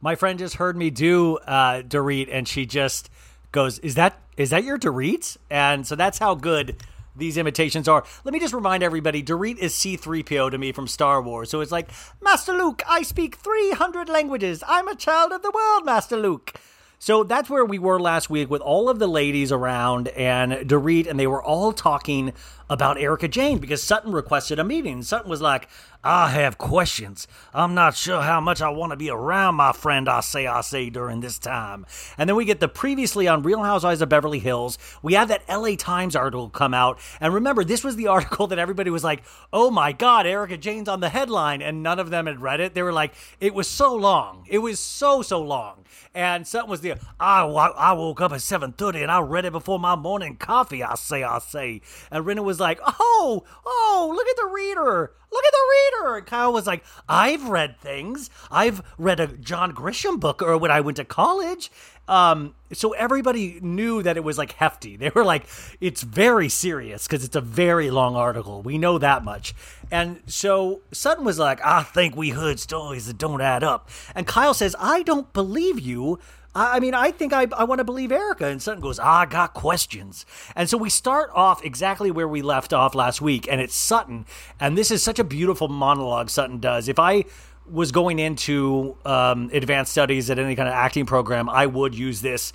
My 0.00 0.14
friend 0.14 0.38
just 0.38 0.56
heard 0.56 0.76
me 0.76 0.90
do 0.90 1.36
uh, 1.38 1.82
Dorit, 1.82 2.28
and 2.30 2.46
she 2.46 2.66
just 2.66 3.10
goes, 3.52 3.78
"Is 3.80 3.94
that 3.94 4.18
is 4.36 4.50
that 4.50 4.64
your 4.64 4.78
Dorit?" 4.78 5.36
And 5.50 5.86
so 5.86 5.96
that's 5.96 6.18
how 6.18 6.34
good 6.34 6.76
these 7.14 7.38
imitations 7.38 7.88
are. 7.88 8.04
Let 8.24 8.32
me 8.32 8.40
just 8.40 8.54
remind 8.54 8.82
everybody: 8.82 9.22
Dorit 9.22 9.58
is 9.58 9.74
C-3PO 9.74 10.50
to 10.50 10.58
me 10.58 10.72
from 10.72 10.86
Star 10.86 11.22
Wars. 11.22 11.50
So 11.50 11.60
it's 11.60 11.72
like, 11.72 11.88
Master 12.20 12.52
Luke, 12.52 12.82
I 12.88 13.02
speak 13.02 13.36
300 13.36 14.08
languages. 14.08 14.62
I'm 14.66 14.88
a 14.88 14.94
child 14.94 15.32
of 15.32 15.42
the 15.42 15.50
world, 15.50 15.84
Master 15.84 16.16
Luke. 16.16 16.54
So 16.98 17.24
that's 17.24 17.50
where 17.50 17.64
we 17.64 17.78
were 17.78 18.00
last 18.00 18.30
week 18.30 18.48
with 18.48 18.62
all 18.62 18.88
of 18.88 18.98
the 18.98 19.06
ladies 19.06 19.52
around 19.52 20.08
and 20.08 20.52
Dorit, 20.68 21.06
and 21.06 21.20
they 21.20 21.26
were 21.26 21.42
all 21.42 21.72
talking 21.72 22.32
about 22.70 22.98
Erika 22.98 23.28
Jayne 23.28 23.58
because 23.58 23.82
Sutton 23.82 24.12
requested 24.12 24.58
a 24.58 24.64
meeting. 24.64 25.02
Sutton 25.02 25.30
was 25.30 25.42
like, 25.42 25.68
I 26.08 26.28
have 26.28 26.56
questions. 26.56 27.26
I'm 27.52 27.74
not 27.74 27.96
sure 27.96 28.22
how 28.22 28.40
much 28.40 28.62
I 28.62 28.68
want 28.68 28.92
to 28.92 28.96
be 28.96 29.10
around 29.10 29.56
my 29.56 29.72
friend 29.72 30.08
I 30.08 30.20
say 30.20 30.46
I 30.46 30.60
say 30.60 30.88
during 30.88 31.18
this 31.18 31.36
time. 31.36 31.84
And 32.16 32.28
then 32.28 32.36
we 32.36 32.44
get 32.44 32.60
the 32.60 32.68
previously 32.68 33.26
on 33.26 33.42
Real 33.42 33.64
Housewives 33.64 34.00
of 34.00 34.08
Beverly 34.08 34.38
Hills. 34.38 34.78
We 35.02 35.14
have 35.14 35.26
that 35.26 35.42
LA 35.48 35.74
Times 35.74 36.14
article 36.14 36.48
come 36.48 36.74
out. 36.74 37.00
And 37.20 37.34
remember, 37.34 37.64
this 37.64 37.82
was 37.82 37.96
the 37.96 38.06
article 38.06 38.46
that 38.46 38.58
everybody 38.60 38.88
was 38.88 39.02
like, 39.02 39.24
oh 39.52 39.68
my 39.68 39.90
God, 39.90 40.28
Erika 40.28 40.56
Jayne's 40.56 40.88
on 40.88 41.00
the 41.00 41.08
headline. 41.08 41.60
And 41.60 41.82
none 41.82 41.98
of 41.98 42.10
them 42.10 42.26
had 42.26 42.40
read 42.40 42.60
it. 42.60 42.74
They 42.74 42.84
were 42.84 42.92
like, 42.92 43.12
it 43.40 43.52
was 43.52 43.66
so 43.66 43.92
long. 43.92 44.46
It 44.48 44.58
was 44.58 44.78
so, 44.78 45.22
so 45.22 45.42
long. 45.42 45.86
And 46.14 46.46
something 46.46 46.70
was 46.70 46.82
there. 46.82 47.00
I, 47.18 47.42
I 47.42 47.94
woke 47.94 48.20
up 48.20 48.30
at 48.30 48.38
7.30 48.38 49.02
and 49.02 49.10
I 49.10 49.18
read 49.18 49.44
it 49.44 49.52
before 49.52 49.80
my 49.80 49.96
morning 49.96 50.36
coffee, 50.36 50.84
I 50.84 50.94
say, 50.94 51.24
I 51.24 51.40
say. 51.40 51.80
And 52.12 52.24
Rinna 52.24 52.44
was 52.44 52.60
like, 52.60 52.78
oh, 52.86 53.42
oh, 53.66 54.12
look 54.14 54.28
at 54.28 54.36
the 54.36 54.50
reader. 54.54 55.12
Look 55.32 55.44
at 55.44 55.52
the 55.52 56.02
reader. 56.02 56.16
And 56.16 56.26
Kyle 56.26 56.52
was 56.52 56.66
like, 56.66 56.84
I've 57.08 57.48
read 57.48 57.78
things. 57.80 58.30
I've 58.50 58.82
read 58.96 59.20
a 59.20 59.26
John 59.26 59.72
Grisham 59.72 60.20
book 60.20 60.40
or 60.42 60.56
when 60.56 60.70
I 60.70 60.80
went 60.80 60.96
to 60.98 61.04
college. 61.04 61.70
Um, 62.08 62.54
so 62.72 62.92
everybody 62.92 63.58
knew 63.60 64.02
that 64.02 64.16
it 64.16 64.24
was 64.24 64.38
like 64.38 64.52
hefty. 64.52 64.96
They 64.96 65.10
were 65.14 65.24
like, 65.24 65.46
it's 65.80 66.02
very 66.02 66.48
serious 66.48 67.06
because 67.06 67.24
it's 67.24 67.36
a 67.36 67.40
very 67.40 67.90
long 67.90 68.16
article. 68.16 68.62
We 68.62 68.78
know 68.78 68.98
that 68.98 69.24
much. 69.24 69.54
And 69.90 70.22
so 70.26 70.82
Sutton 70.92 71.24
was 71.24 71.38
like, 71.38 71.60
I 71.64 71.82
think 71.82 72.16
we 72.16 72.30
heard 72.30 72.58
stories 72.58 73.06
that 73.06 73.18
don't 73.18 73.40
add 73.40 73.62
up. 73.62 73.88
And 74.14 74.26
Kyle 74.26 74.54
says, 74.54 74.74
I 74.78 75.02
don't 75.02 75.32
believe 75.32 75.78
you. 75.80 76.18
I 76.58 76.80
mean, 76.80 76.94
I 76.94 77.10
think 77.10 77.34
I, 77.34 77.46
I 77.54 77.64
want 77.64 77.80
to 77.80 77.84
believe 77.84 78.10
Erika. 78.10 78.46
And 78.46 78.62
Sutton 78.62 78.80
goes, 78.80 78.98
I 78.98 79.26
got 79.26 79.52
questions. 79.52 80.24
And 80.54 80.70
so 80.70 80.78
we 80.78 80.88
start 80.88 81.30
off 81.34 81.62
exactly 81.62 82.10
where 82.10 82.26
we 82.26 82.40
left 82.40 82.72
off 82.72 82.94
last 82.94 83.20
week, 83.20 83.46
and 83.50 83.60
it's 83.60 83.74
Sutton. 83.74 84.24
And 84.58 84.76
this 84.76 84.90
is 84.90 85.02
such 85.02 85.18
a 85.18 85.24
beautiful 85.24 85.68
monologue 85.68 86.30
Sutton 86.30 86.58
does. 86.58 86.88
If 86.88 86.98
I 86.98 87.24
was 87.70 87.92
going 87.92 88.18
into 88.18 88.96
um, 89.04 89.50
advanced 89.52 89.92
studies 89.92 90.30
at 90.30 90.38
any 90.38 90.56
kind 90.56 90.68
of 90.68 90.74
acting 90.74 91.04
program, 91.04 91.50
I 91.50 91.66
would 91.66 91.94
use 91.94 92.22
this 92.22 92.54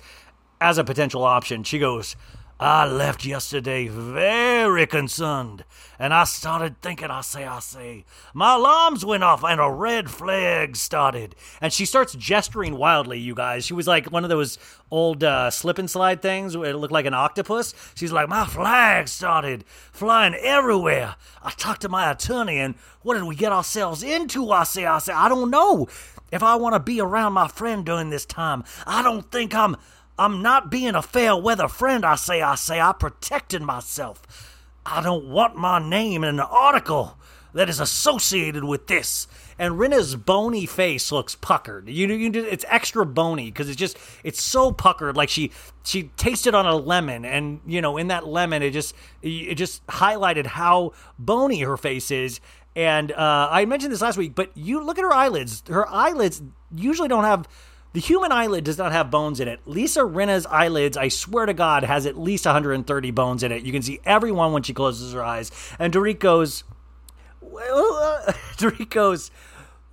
as 0.60 0.78
a 0.78 0.84
potential 0.84 1.22
option. 1.22 1.62
She 1.62 1.78
goes, 1.78 2.16
I 2.62 2.86
left 2.86 3.26
yesterday 3.26 3.88
very 3.88 4.86
concerned, 4.86 5.64
and 5.98 6.14
I 6.14 6.22
started 6.22 6.80
thinking, 6.80 7.10
I 7.10 7.20
say, 7.22 7.44
I 7.44 7.58
say. 7.58 8.04
My 8.34 8.54
alarms 8.54 9.04
went 9.04 9.24
off 9.24 9.42
and 9.42 9.60
a 9.60 9.68
red 9.68 10.08
flag 10.08 10.76
started. 10.76 11.34
And 11.60 11.72
she 11.72 11.84
starts 11.84 12.14
gesturing 12.14 12.76
wildly, 12.76 13.18
you 13.18 13.34
guys. 13.34 13.66
She 13.66 13.74
was 13.74 13.88
like 13.88 14.12
one 14.12 14.22
of 14.22 14.30
those 14.30 14.58
old 14.92 15.24
uh, 15.24 15.50
slip 15.50 15.78
and 15.78 15.90
slide 15.90 16.22
things 16.22 16.56
where 16.56 16.70
it 16.70 16.76
looked 16.76 16.92
like 16.92 17.04
an 17.04 17.14
octopus. 17.14 17.74
She's 17.96 18.12
like, 18.12 18.28
My 18.28 18.46
flag 18.46 19.08
started 19.08 19.64
flying 19.90 20.34
everywhere. 20.34 21.16
I 21.42 21.50
talked 21.50 21.82
to 21.82 21.88
my 21.88 22.12
attorney, 22.12 22.60
and 22.60 22.76
what 23.02 23.14
did 23.14 23.24
we 23.24 23.34
get 23.34 23.50
ourselves 23.50 24.04
into? 24.04 24.52
I 24.52 24.62
say, 24.62 24.86
I 24.86 25.00
say, 25.00 25.12
I 25.12 25.28
don't 25.28 25.50
know. 25.50 25.88
If 26.30 26.44
I 26.44 26.54
want 26.54 26.76
to 26.76 26.80
be 26.80 27.00
around 27.00 27.32
my 27.32 27.48
friend 27.48 27.84
during 27.84 28.10
this 28.10 28.24
time, 28.24 28.62
I 28.86 29.02
don't 29.02 29.28
think 29.32 29.52
I'm. 29.52 29.76
I'm 30.18 30.42
not 30.42 30.70
being 30.70 30.94
a 30.94 31.02
fair 31.02 31.36
weather 31.36 31.68
friend, 31.68 32.04
I 32.04 32.16
say, 32.16 32.42
I 32.42 32.54
say. 32.54 32.80
I 32.80 32.92
protected 32.92 33.62
myself. 33.62 34.22
I 34.84 35.02
don't 35.02 35.26
want 35.28 35.56
my 35.56 35.78
name 35.78 36.24
in 36.24 36.30
an 36.30 36.40
article 36.40 37.16
that 37.54 37.68
is 37.68 37.80
associated 37.80 38.64
with 38.64 38.86
this. 38.86 39.26
And 39.58 39.78
Rinna's 39.78 40.16
bony 40.16 40.66
face 40.66 41.12
looks 41.12 41.34
puckered. 41.34 41.88
You, 41.88 42.08
you 42.08 42.30
it's 42.44 42.64
extra 42.68 43.04
bony 43.06 43.46
because 43.46 43.68
it's 43.68 43.78
just 43.78 43.96
it's 44.24 44.42
so 44.42 44.72
puckered. 44.72 45.16
Like 45.16 45.28
she 45.28 45.52
she 45.84 46.04
tasted 46.16 46.54
on 46.54 46.66
a 46.66 46.74
lemon, 46.74 47.24
and 47.24 47.60
you 47.66 47.80
know 47.80 47.96
in 47.96 48.08
that 48.08 48.26
lemon 48.26 48.62
it 48.62 48.70
just 48.70 48.94
it 49.22 49.54
just 49.54 49.86
highlighted 49.86 50.46
how 50.46 50.92
bony 51.18 51.60
her 51.60 51.76
face 51.76 52.10
is. 52.10 52.40
And 52.74 53.12
uh, 53.12 53.48
I 53.50 53.66
mentioned 53.66 53.92
this 53.92 54.00
last 54.00 54.16
week, 54.16 54.34
but 54.34 54.50
you 54.56 54.82
look 54.82 54.98
at 54.98 55.02
her 55.02 55.12
eyelids. 55.12 55.62
Her 55.68 55.86
eyelids 55.88 56.42
usually 56.74 57.08
don't 57.08 57.24
have 57.24 57.46
the 57.92 58.00
human 58.00 58.32
eyelid 58.32 58.64
does 58.64 58.78
not 58.78 58.92
have 58.92 59.10
bones 59.10 59.38
in 59.38 59.48
it. 59.48 59.60
Lisa 59.66 60.00
Rinna's 60.00 60.46
eyelids, 60.46 60.96
I 60.96 61.08
swear 61.08 61.46
to 61.46 61.52
God, 61.52 61.84
has 61.84 62.06
at 62.06 62.18
least 62.18 62.46
130 62.46 63.10
bones 63.10 63.42
in 63.42 63.52
it. 63.52 63.64
You 63.64 63.72
can 63.72 63.82
see 63.82 64.00
every 64.04 64.32
one 64.32 64.52
when 64.52 64.62
she 64.62 64.72
closes 64.72 65.12
her 65.12 65.22
eyes. 65.22 65.50
And 65.78 65.92
Dorit 65.92 66.18
goes, 66.18 66.64
well, 67.40 68.24
uh, 68.26 68.32
Dorit 68.56 68.88
goes, 68.88 69.30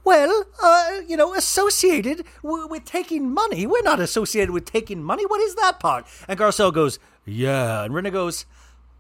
well, 0.06 0.46
uh, 0.64 1.02
you 1.08 1.18
know, 1.18 1.34
associated 1.34 2.24
w- 2.42 2.68
with 2.68 2.86
taking 2.86 3.34
money. 3.34 3.68
We're 3.68 3.84
not 3.84 4.00
associated 4.00 4.52
with 4.52 4.64
taking 4.64 5.04
money. 5.04 5.26
What 5.26 5.42
is 5.42 5.56
that 5.56 5.80
part? 5.82 6.06
And 6.28 6.40
Garcelle 6.40 6.74
goes, 6.74 7.00
yeah. 7.26 7.84
And 7.84 7.94
Rinna 7.94 8.14
goes, 8.14 8.46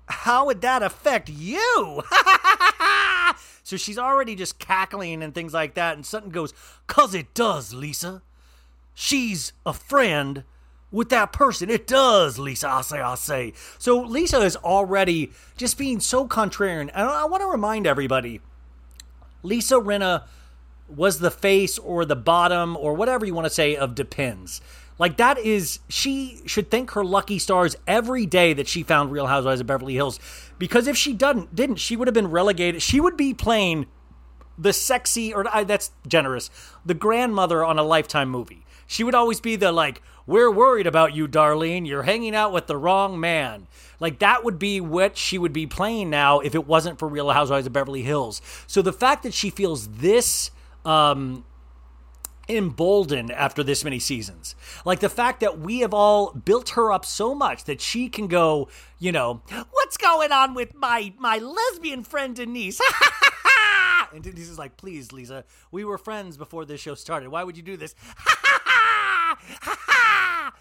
how 0.08 0.46
would 0.48 0.60
that 0.62 0.84
affect 0.84 1.30
you? 1.30 2.04
so 3.64 3.78
she's 3.78 3.98
already 3.98 4.36
just 4.36 4.60
cackling 4.60 5.24
and 5.24 5.34
things 5.34 5.54
like 5.54 5.76
that. 5.76 5.96
And 5.96 6.06
Sutton 6.06 6.32
goes, 6.32 6.54
cause 6.88 7.14
it 7.14 7.34
does, 7.34 7.74
Lisa 7.74 8.24
she's 9.00 9.54
a 9.66 9.72
friend 9.72 10.44
with 10.92 11.08
that 11.10 11.32
person. 11.32 11.70
It 11.70 11.88
does, 11.88 12.38
Lisa. 12.38 12.68
I 12.68 12.82
say, 12.82 13.00
I 13.00 13.16
say. 13.16 13.54
So 13.78 14.02
Lisa 14.02 14.42
is 14.42 14.58
already 14.58 15.32
just 15.56 15.78
being 15.78 16.02
so 16.02 16.28
contrarian. 16.28 16.90
And 16.94 17.10
I 17.10 17.24
want 17.26 17.42
to 17.42 17.48
remind 17.48 17.88
everybody 17.88 18.42
Lisa 19.42 19.76
Rinna 19.76 20.26
was 20.94 21.20
the 21.20 21.32
face 21.32 21.78
or 21.78 22.04
the 22.04 22.16
bottom 22.16 22.76
or 22.76 22.94
whatever 22.94 23.26
you 23.26 23.34
want 23.34 23.46
to 23.46 23.54
say 23.54 23.76
of 23.76 23.96
Depends. 23.96 24.60
Like 24.98 25.16
that 25.16 25.38
is 25.38 25.80
she 25.88 26.42
should 26.46 26.70
thank 26.70 26.92
her 26.92 27.06
lucky 27.06 27.40
stars 27.40 27.78
every 27.88 28.26
day 28.26 28.52
that 28.52 28.68
she 28.68 28.84
found 28.84 29.14
Real 29.14 29.28
Housewives 29.28 29.62
of 29.62 29.68
Beverly 29.68 29.94
Hills 29.94 30.20
because 30.58 30.88
if 30.88 30.98
she 30.98 31.14
didn't 31.14 31.56
didn't 31.56 31.78
she 31.78 31.96
would 31.96 32.10
have 32.10 32.14
been 32.14 32.30
relegated. 32.30 32.82
She 32.82 33.00
would 33.00 33.16
be 33.16 33.34
playing 33.34 33.86
the 34.58 34.74
sexy 34.74 35.34
or 35.34 35.46
that's 35.64 35.92
generous, 36.06 36.50
the 36.86 36.94
grandmother 36.94 37.64
on 37.64 37.80
a 37.80 37.84
lifetime 37.84 38.30
movie. 38.30 38.66
She 38.90 39.04
would 39.04 39.14
always 39.14 39.40
be 39.40 39.56
the 39.56 39.72
like, 39.72 40.02
"We're 40.26 40.50
worried 40.50 40.88
about 40.88 41.14
you, 41.14 41.28
Darlene. 41.28 41.88
You're 41.88 42.02
hanging 42.04 42.34
out 42.34 42.52
with 42.52 42.66
the 42.66 42.76
wrong 42.76 43.20
man." 43.20 43.68
Like 44.00 44.18
that 44.18 44.44
would 44.44 44.58
be 44.58 44.82
what 44.82 45.16
she 45.16 45.38
would 45.38 45.54
be 45.54 45.68
playing 45.68 46.10
now 46.10 46.40
if 46.40 46.56
it 46.56 46.66
wasn't 46.66 46.98
for 46.98 47.08
Real 47.08 47.30
Housewives 47.30 47.68
of 47.68 47.74
Beverly 47.74 48.02
Hills. 48.02 48.42
So 48.66 48.82
the 48.82 48.92
fact 48.92 49.22
that 49.22 49.34
she 49.36 49.52
feels 49.52 49.88
this 49.90 50.50
um 50.86 51.46
emboldened 52.48 53.32
after 53.32 53.64
this 53.64 53.84
many 53.84 54.00
seasons. 54.00 54.56
Like 54.86 55.02
the 55.02 55.10
fact 55.10 55.40
that 55.42 55.60
we 55.60 55.82
have 55.82 55.94
all 55.94 56.32
built 56.32 56.70
her 56.70 56.92
up 56.92 57.06
so 57.06 57.36
much 57.36 57.66
that 57.66 57.80
she 57.80 58.10
can 58.10 58.28
go, 58.28 58.70
you 58.98 59.12
know, 59.12 59.44
what's 59.70 59.98
going 59.98 60.32
on 60.32 60.56
with 60.56 60.74
my 60.74 61.14
my 61.20 61.38
lesbian 61.38 62.04
friend 62.04 62.36
Denise? 62.36 62.82
and 64.14 64.24
Denise 64.24 64.50
is 64.50 64.58
like, 64.58 64.78
please, 64.78 65.12
Lisa, 65.12 65.46
we 65.72 65.86
were 65.86 66.00
friends 66.00 66.38
before 66.38 66.66
this 66.66 66.82
show 66.82 66.96
started. 66.96 67.30
Why 67.30 67.44
would 67.44 67.56
you 67.56 67.62
do 67.62 67.78
this? 67.78 67.94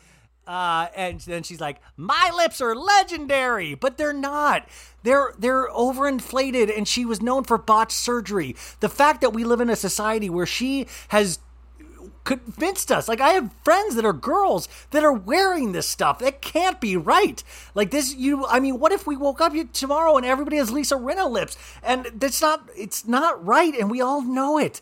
uh, 0.47 0.87
and 0.97 1.14
And 1.14 1.21
then 1.21 1.42
she's 1.42 1.61
like, 1.61 1.80
"My 1.97 2.30
lips 2.35 2.61
are 2.61 2.75
legendary," 2.75 3.75
but 3.75 3.99
they're 3.99 4.12
not. 4.12 4.68
They're 5.02 5.35
they're 5.38 5.68
overinflated, 5.68 6.76
and 6.76 6.87
she 6.87 7.04
was 7.04 7.21
known 7.21 7.45
for 7.45 7.59
botched 7.59 7.92
surgery. 7.92 8.57
The 8.80 8.88
fact 8.88 9.21
that 9.21 9.30
we 9.30 9.45
live 9.45 9.61
in 9.61 9.71
a 9.71 9.76
society 9.76 10.30
where 10.30 10.47
she 10.47 10.87
has 11.09 11.38
convinced 12.28 12.92
us. 12.92 13.09
Like 13.09 13.21
I 13.21 13.30
have 13.30 13.50
friends 13.64 13.95
that 13.95 14.04
are 14.04 14.12
girls 14.12 14.68
that 14.90 15.02
are 15.02 15.12
wearing 15.12 15.73
this 15.73 15.88
stuff. 15.88 16.18
That 16.18 16.42
can't 16.42 16.80
be 16.80 16.97
right. 16.97 17.42
Like 17.75 17.90
this, 17.90 18.14
you. 18.14 18.47
I 18.47 18.61
mean, 18.61 18.78
what 18.78 18.92
if 18.92 19.07
we 19.07 19.16
woke 19.16 19.40
up 19.40 19.54
tomorrow 19.73 20.16
and 20.16 20.26
everybody 20.26 20.59
has 20.59 20.71
Lisa 20.71 20.97
Rinna 20.97 21.30
lips, 21.30 21.57
and 21.83 22.07
that's 22.14 22.40
not. 22.40 22.68
It's 22.76 23.07
not 23.07 23.45
right, 23.45 23.75
and 23.75 23.90
we 23.90 24.00
all 24.00 24.23
know 24.23 24.59
it. 24.59 24.80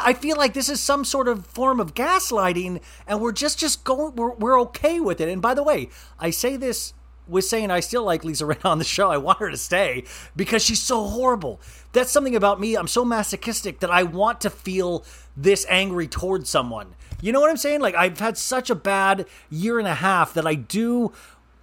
I 0.00 0.14
feel 0.14 0.36
like 0.36 0.54
this 0.54 0.68
is 0.68 0.80
some 0.80 1.04
sort 1.04 1.28
of 1.28 1.46
form 1.46 1.80
of 1.80 1.94
gaslighting, 1.94 2.80
and 3.06 3.20
we're 3.20 3.32
just 3.32 3.58
just 3.58 3.84
going. 3.84 4.16
We're 4.16 4.32
we're 4.34 4.60
okay 4.62 5.00
with 5.00 5.20
it. 5.20 5.28
And 5.28 5.40
by 5.40 5.54
the 5.54 5.62
way, 5.62 5.88
I 6.18 6.30
say 6.30 6.56
this 6.56 6.94
with 7.28 7.44
saying 7.44 7.70
I 7.70 7.80
still 7.80 8.04
like 8.04 8.24
Lisa 8.24 8.44
Rinna 8.46 8.64
on 8.64 8.78
the 8.78 8.84
show. 8.84 9.10
I 9.10 9.18
want 9.18 9.38
her 9.38 9.50
to 9.50 9.56
stay 9.56 10.04
because 10.34 10.64
she's 10.64 10.82
so 10.82 11.06
horrible. 11.06 11.60
That's 11.92 12.10
something 12.10 12.36
about 12.36 12.60
me. 12.60 12.76
I'm 12.76 12.88
so 12.88 13.04
masochistic 13.04 13.80
that 13.80 13.90
I 13.90 14.02
want 14.02 14.40
to 14.42 14.50
feel 14.50 15.04
this 15.36 15.66
angry 15.68 16.08
towards 16.08 16.48
someone. 16.50 16.94
You 17.20 17.32
know 17.32 17.40
what 17.40 17.50
I'm 17.50 17.56
saying? 17.56 17.80
Like 17.80 17.94
I've 17.94 18.18
had 18.18 18.36
such 18.36 18.70
a 18.70 18.74
bad 18.74 19.26
year 19.50 19.78
and 19.78 19.88
a 19.88 19.94
half 19.94 20.34
that 20.34 20.46
I 20.46 20.54
do 20.54 21.12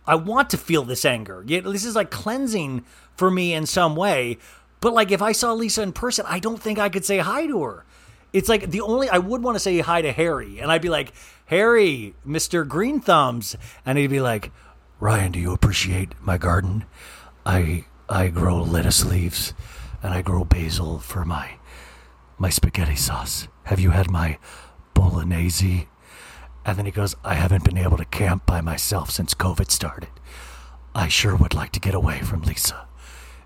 I 0.05 0.15
want 0.15 0.49
to 0.49 0.57
feel 0.57 0.83
this 0.83 1.05
anger. 1.05 1.43
This 1.45 1.85
is 1.85 1.95
like 1.95 2.11
cleansing 2.11 2.85
for 3.15 3.31
me 3.31 3.53
in 3.53 3.65
some 3.65 3.95
way. 3.95 4.37
But 4.81 4.93
like 4.93 5.11
if 5.11 5.21
I 5.21 5.31
saw 5.31 5.53
Lisa 5.53 5.81
in 5.81 5.93
person, 5.93 6.25
I 6.27 6.39
don't 6.39 6.61
think 6.61 6.77
I 6.77 6.89
could 6.89 7.05
say 7.05 7.19
hi 7.19 7.47
to 7.47 7.63
her. 7.63 7.85
It's 8.33 8.49
like 8.49 8.71
the 8.71 8.81
only 8.81 9.07
I 9.09 9.19
would 9.19 9.43
want 9.43 9.55
to 9.55 9.59
say 9.59 9.79
hi 9.79 10.01
to 10.01 10.11
Harry, 10.11 10.59
and 10.59 10.71
I'd 10.71 10.81
be 10.81 10.89
like, 10.89 11.13
Harry, 11.45 12.15
Mr. 12.27 12.67
Green 12.67 12.99
Thumbs, 12.99 13.55
and 13.85 13.97
he'd 13.97 14.09
be 14.09 14.19
like, 14.19 14.51
Ryan, 14.99 15.31
do 15.31 15.39
you 15.39 15.53
appreciate 15.53 16.13
my 16.19 16.37
garden? 16.37 16.85
I 17.45 17.85
I 18.09 18.29
grow 18.29 18.61
lettuce 18.61 19.05
leaves 19.05 19.53
and 20.01 20.13
I 20.13 20.21
grow 20.21 20.43
basil 20.43 20.99
for 20.99 21.23
my 21.25 21.57
my 22.37 22.49
spaghetti 22.49 22.95
sauce. 22.95 23.47
Have 23.65 23.79
you 23.79 23.91
had 23.91 24.09
my 24.09 24.37
bolognese? 24.93 25.87
And 26.65 26.77
then 26.77 26.85
he 26.85 26.91
goes, 26.91 27.15
I 27.23 27.35
haven't 27.35 27.65
been 27.65 27.77
able 27.77 27.97
to 27.97 28.05
camp 28.05 28.45
by 28.45 28.61
myself 28.61 29.11
since 29.11 29.33
COVID 29.33 29.69
started. 29.69 30.09
I 30.95 31.07
sure 31.07 31.35
would 31.35 31.53
like 31.53 31.71
to 31.73 31.79
get 31.79 31.93
away 31.93 32.19
from 32.21 32.41
Lisa. 32.41 32.87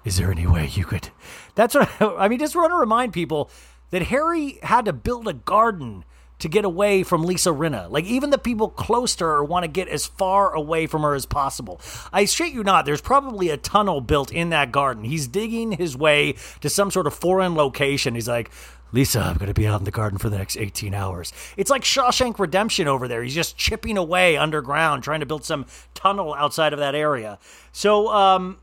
Is 0.06 0.18
there 0.18 0.32
any 0.32 0.48
way 0.48 0.68
you 0.68 0.86
could? 0.86 1.10
That's 1.56 1.76
what 1.76 1.90
I, 2.00 2.06
I 2.26 2.28
mean. 2.28 2.40
Just 2.40 2.56
want 2.56 2.72
to 2.72 2.78
remind 2.78 3.14
people 3.14 3.50
that 3.90 4.04
Harry 4.04 4.60
had 4.64 4.86
to 4.86 4.94
build 4.94 5.28
a 5.28 5.34
garden 5.34 6.04
to 6.40 6.48
get 6.48 6.66
away 6.66 7.04
from 7.04 7.24
Lisa 7.24 7.50
Rinna. 7.50 7.90
Like 7.90 8.06
even 8.06 8.30
the 8.30 8.38
people 8.38 8.70
close 8.70 9.16
to 9.16 9.26
her 9.26 9.44
want 9.44 9.64
to 9.64 9.68
get 9.68 9.88
as 9.88 10.06
far 10.06 10.54
away 10.54 10.86
from 10.88 11.02
her 11.02 11.16
as 11.16 11.26
possible. 11.26 11.82
I 12.14 12.26
shit 12.26 12.54
you 12.54 12.64
not, 12.64 12.86
there's 12.86 13.02
probably 13.02 13.50
a 13.50 13.58
tunnel 13.58 14.02
built 14.02 14.32
in 14.32 14.50
that 14.52 14.72
garden. 14.72 15.04
He's 15.04 15.28
digging 15.28 15.72
his 15.74 15.98
way 15.98 16.36
to 16.62 16.70
some 16.70 16.92
sort 16.92 17.08
of 17.08 17.14
foreign 17.14 17.56
location. 17.56 18.14
He's 18.14 18.28
like, 18.28 18.52
Lisa, 18.94 19.20
I'm 19.20 19.36
going 19.36 19.48
to 19.48 19.54
be 19.54 19.68
out 19.68 19.82
in 19.82 19.86
the 19.86 19.92
garden 19.92 20.18
for 20.18 20.30
the 20.30 20.38
next 20.38 20.56
18 20.56 20.94
hours. 20.94 21.34
It's 21.58 21.70
like 21.70 21.84
Shawshank 21.84 22.40
Redemption 22.40 22.88
over 22.88 23.08
there. 23.08 23.22
He's 23.22 23.36
just 23.36 23.58
chipping 23.58 23.98
away 23.98 24.38
underground, 24.38 25.04
trying 25.04 25.20
to 25.20 25.26
build 25.26 25.44
some 25.44 25.66
tunnel 25.94 26.34
outside 26.34 26.72
of 26.72 26.80
that 26.80 26.96
area. 26.96 27.38
So, 27.74 28.08
um, 28.10 28.60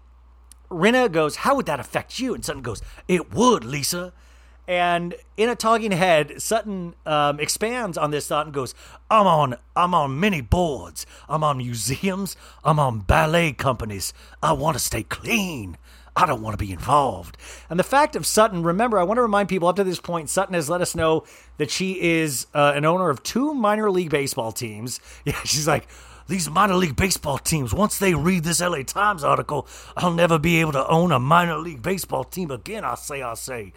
Rinna 0.71 1.13
goes, 1.13 1.37
How 1.37 1.55
would 1.57 1.67
that 1.67 1.79
affect 1.79 2.19
you? 2.19 2.35
And 2.35 2.43
Sutton 2.43 2.63
goes, 2.63 2.81
It 3.07 3.35
would, 3.35 3.65
Lisa. 3.65 4.15
And 4.67 5.15
in 5.37 5.51
a 5.51 5.57
talking 5.57 5.93
head, 5.93 6.41
Sutton 6.41 6.95
um, 7.05 7.39
expands 7.39 7.99
on 7.99 8.11
this 8.11 8.29
thought 8.29 8.47
and 8.47 8.55
goes, 8.55 8.75
"I'm 9.11 9.27
on, 9.27 9.57
I'm 9.77 9.95
on 9.95 10.19
many 10.19 10.41
boards. 10.41 11.05
I'm 11.29 11.45
on 11.45 11.59
museums. 11.59 12.37
I'm 12.65 12.79
on 12.79 13.01
ballet 13.01 13.53
companies. 13.53 14.15
I 14.43 14.53
want 14.53 14.77
to 14.77 14.83
stay 14.83 15.03
clean. 15.03 15.77
I 16.17 16.27
don't 16.27 16.41
want 16.41 16.59
to 16.59 16.65
be 16.65 16.73
involved." 16.73 17.37
And 17.69 17.79
the 17.79 17.85
fact 17.85 18.17
of 18.17 18.25
Sutton, 18.25 18.63
remember, 18.63 18.99
I 18.99 19.03
want 19.03 19.19
to 19.19 19.23
remind 19.23 19.51
people 19.51 19.69
up 19.69 19.77
to 19.77 19.85
this 19.85 20.01
point, 20.01 20.31
Sutton 20.31 20.55
has 20.55 20.71
let 20.71 20.81
us 20.81 20.95
know 20.95 21.25
that 21.59 21.71
she 21.71 22.01
is 22.01 22.47
uh, 22.55 22.73
an 22.75 22.87
owner 22.87 23.11
of 23.11 23.23
two 23.23 23.53
minor 23.53 23.91
league 23.91 24.11
baseball 24.11 24.53
teams. 24.53 25.01
Yeah, 25.25 25.39
she's 25.45 25.69
like. 25.69 25.87
These 26.27 26.49
minor 26.49 26.77
league 26.77 26.97
baseball 26.97 27.37
teams, 27.37 27.75
once 27.75 27.99
they 27.99 28.15
read 28.15 28.45
this 28.45 28.63
LA 28.63 28.83
Times 28.83 29.23
article, 29.23 29.69
I'll 29.95 30.15
never 30.15 30.39
be 30.39 30.59
able 30.59 30.73
to 30.73 30.89
own 30.89 31.13
a 31.13 31.19
minor 31.19 31.59
league 31.59 31.83
baseball 31.83 32.25
team 32.25 32.51
again. 32.51 32.83
I 32.83 32.95
say, 32.95 33.21
I 33.21 33.35
say 33.35 33.75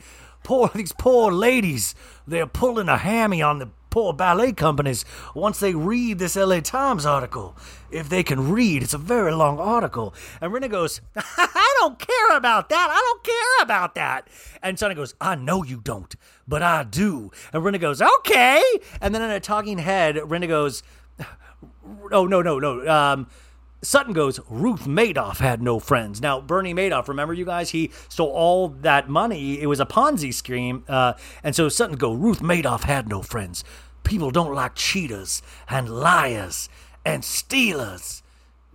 poor 0.48 0.72
these 0.74 0.94
poor 0.94 1.30
ladies 1.30 1.94
they're 2.26 2.48
pulling 2.48 2.88
a 2.88 2.98
hammy 2.98 3.42
on 3.42 3.60
the 3.60 3.68
poor 3.90 4.14
ballet 4.14 4.54
companies 4.54 5.04
once 5.36 5.60
they 5.60 5.74
read 5.74 6.20
this 6.20 6.38
LA 6.38 6.60
Times 6.60 7.06
article. 7.06 7.58
If 7.92 8.08
they 8.08 8.22
can 8.24 8.52
read, 8.52 8.84
it's 8.84 8.94
a 8.94 8.98
very 8.98 9.34
long 9.34 9.60
article. 9.60 10.14
And 10.40 10.54
Rinna 10.54 10.70
goes, 10.70 11.02
I 11.16 11.76
don't 11.80 11.98
care 12.00 12.38
about 12.38 12.70
that. 12.70 12.90
I 12.90 12.96
don't 12.96 13.24
care 13.24 13.64
about 13.64 13.96
that. 13.96 14.28
And 14.62 14.78
Sonny 14.78 14.96
goes, 14.96 15.16
I 15.20 15.36
know 15.36 15.64
you 15.64 15.82
don't, 15.82 16.16
but 16.48 16.62
I 16.62 16.84
do. 16.84 17.32
And 17.52 17.64
Rinna 17.64 17.80
goes, 17.80 18.02
okay. 18.02 18.62
And 19.02 19.16
then 19.16 19.22
in 19.22 19.32
a 19.32 19.40
talking 19.40 19.80
head, 19.80 20.16
Rinna 20.16 20.48
goes, 20.48 20.84
oh, 22.12 22.26
no, 22.26 22.42
no, 22.42 22.60
no. 22.60 22.88
Um, 22.88 23.28
Sutton 23.82 24.14
goes, 24.14 24.40
Ruth 24.50 24.86
Madoff 24.86 25.38
had 25.38 25.62
no 25.62 25.80
friends. 25.80 26.20
Now, 26.20 26.42
Bernie 26.42 26.74
Madoff, 26.74 27.08
remember 27.08 27.34
you 27.34 27.46
guys? 27.46 27.70
He 27.70 27.92
stole 28.10 28.30
all 28.30 28.70
that 28.70 29.08
money. 29.08 29.62
It 29.62 29.68
was 29.68 29.80
a 29.80 29.86
Ponzi 29.86 30.34
scheme. 30.34 30.84
Uh, 30.88 31.14
and 31.44 31.56
so 31.56 31.70
Sutton 31.70 31.96
go, 31.96 32.14
Ruth 32.14 32.40
Madoff 32.40 32.84
had 32.84 33.08
no 33.08 33.22
friends. 33.22 33.64
People 34.04 34.32
don't 34.32 34.54
like 34.54 34.74
cheaters 34.74 35.44
and 35.70 35.90
liars 35.90 36.70
and 37.06 37.24
stealers. 37.24 38.24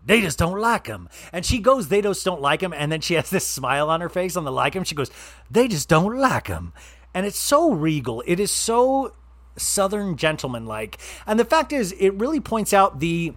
They 0.04 0.20
just 0.20 0.38
don't 0.38 0.58
like 0.58 0.86
him. 0.86 1.08
And 1.32 1.44
she 1.44 1.58
goes, 1.58 1.88
they 1.88 2.00
just 2.00 2.24
don't 2.24 2.40
like 2.40 2.60
him. 2.60 2.72
And 2.72 2.90
then 2.90 3.00
she 3.00 3.14
has 3.14 3.30
this 3.30 3.46
smile 3.46 3.90
on 3.90 4.00
her 4.00 4.08
face 4.08 4.36
on 4.36 4.44
the 4.44 4.52
like 4.52 4.74
him. 4.74 4.84
She 4.84 4.94
goes, 4.94 5.10
they 5.50 5.68
just 5.68 5.88
don't 5.88 6.16
like 6.18 6.46
him. 6.46 6.72
And 7.14 7.26
it's 7.26 7.38
so 7.38 7.72
regal. 7.72 8.22
It 8.26 8.40
is 8.40 8.50
so 8.50 9.14
Southern 9.56 10.16
gentleman 10.16 10.66
like. 10.66 10.98
And 11.26 11.38
the 11.38 11.44
fact 11.44 11.72
is, 11.72 11.92
it 11.92 12.10
really 12.14 12.40
points 12.40 12.72
out 12.72 13.00
the 13.00 13.34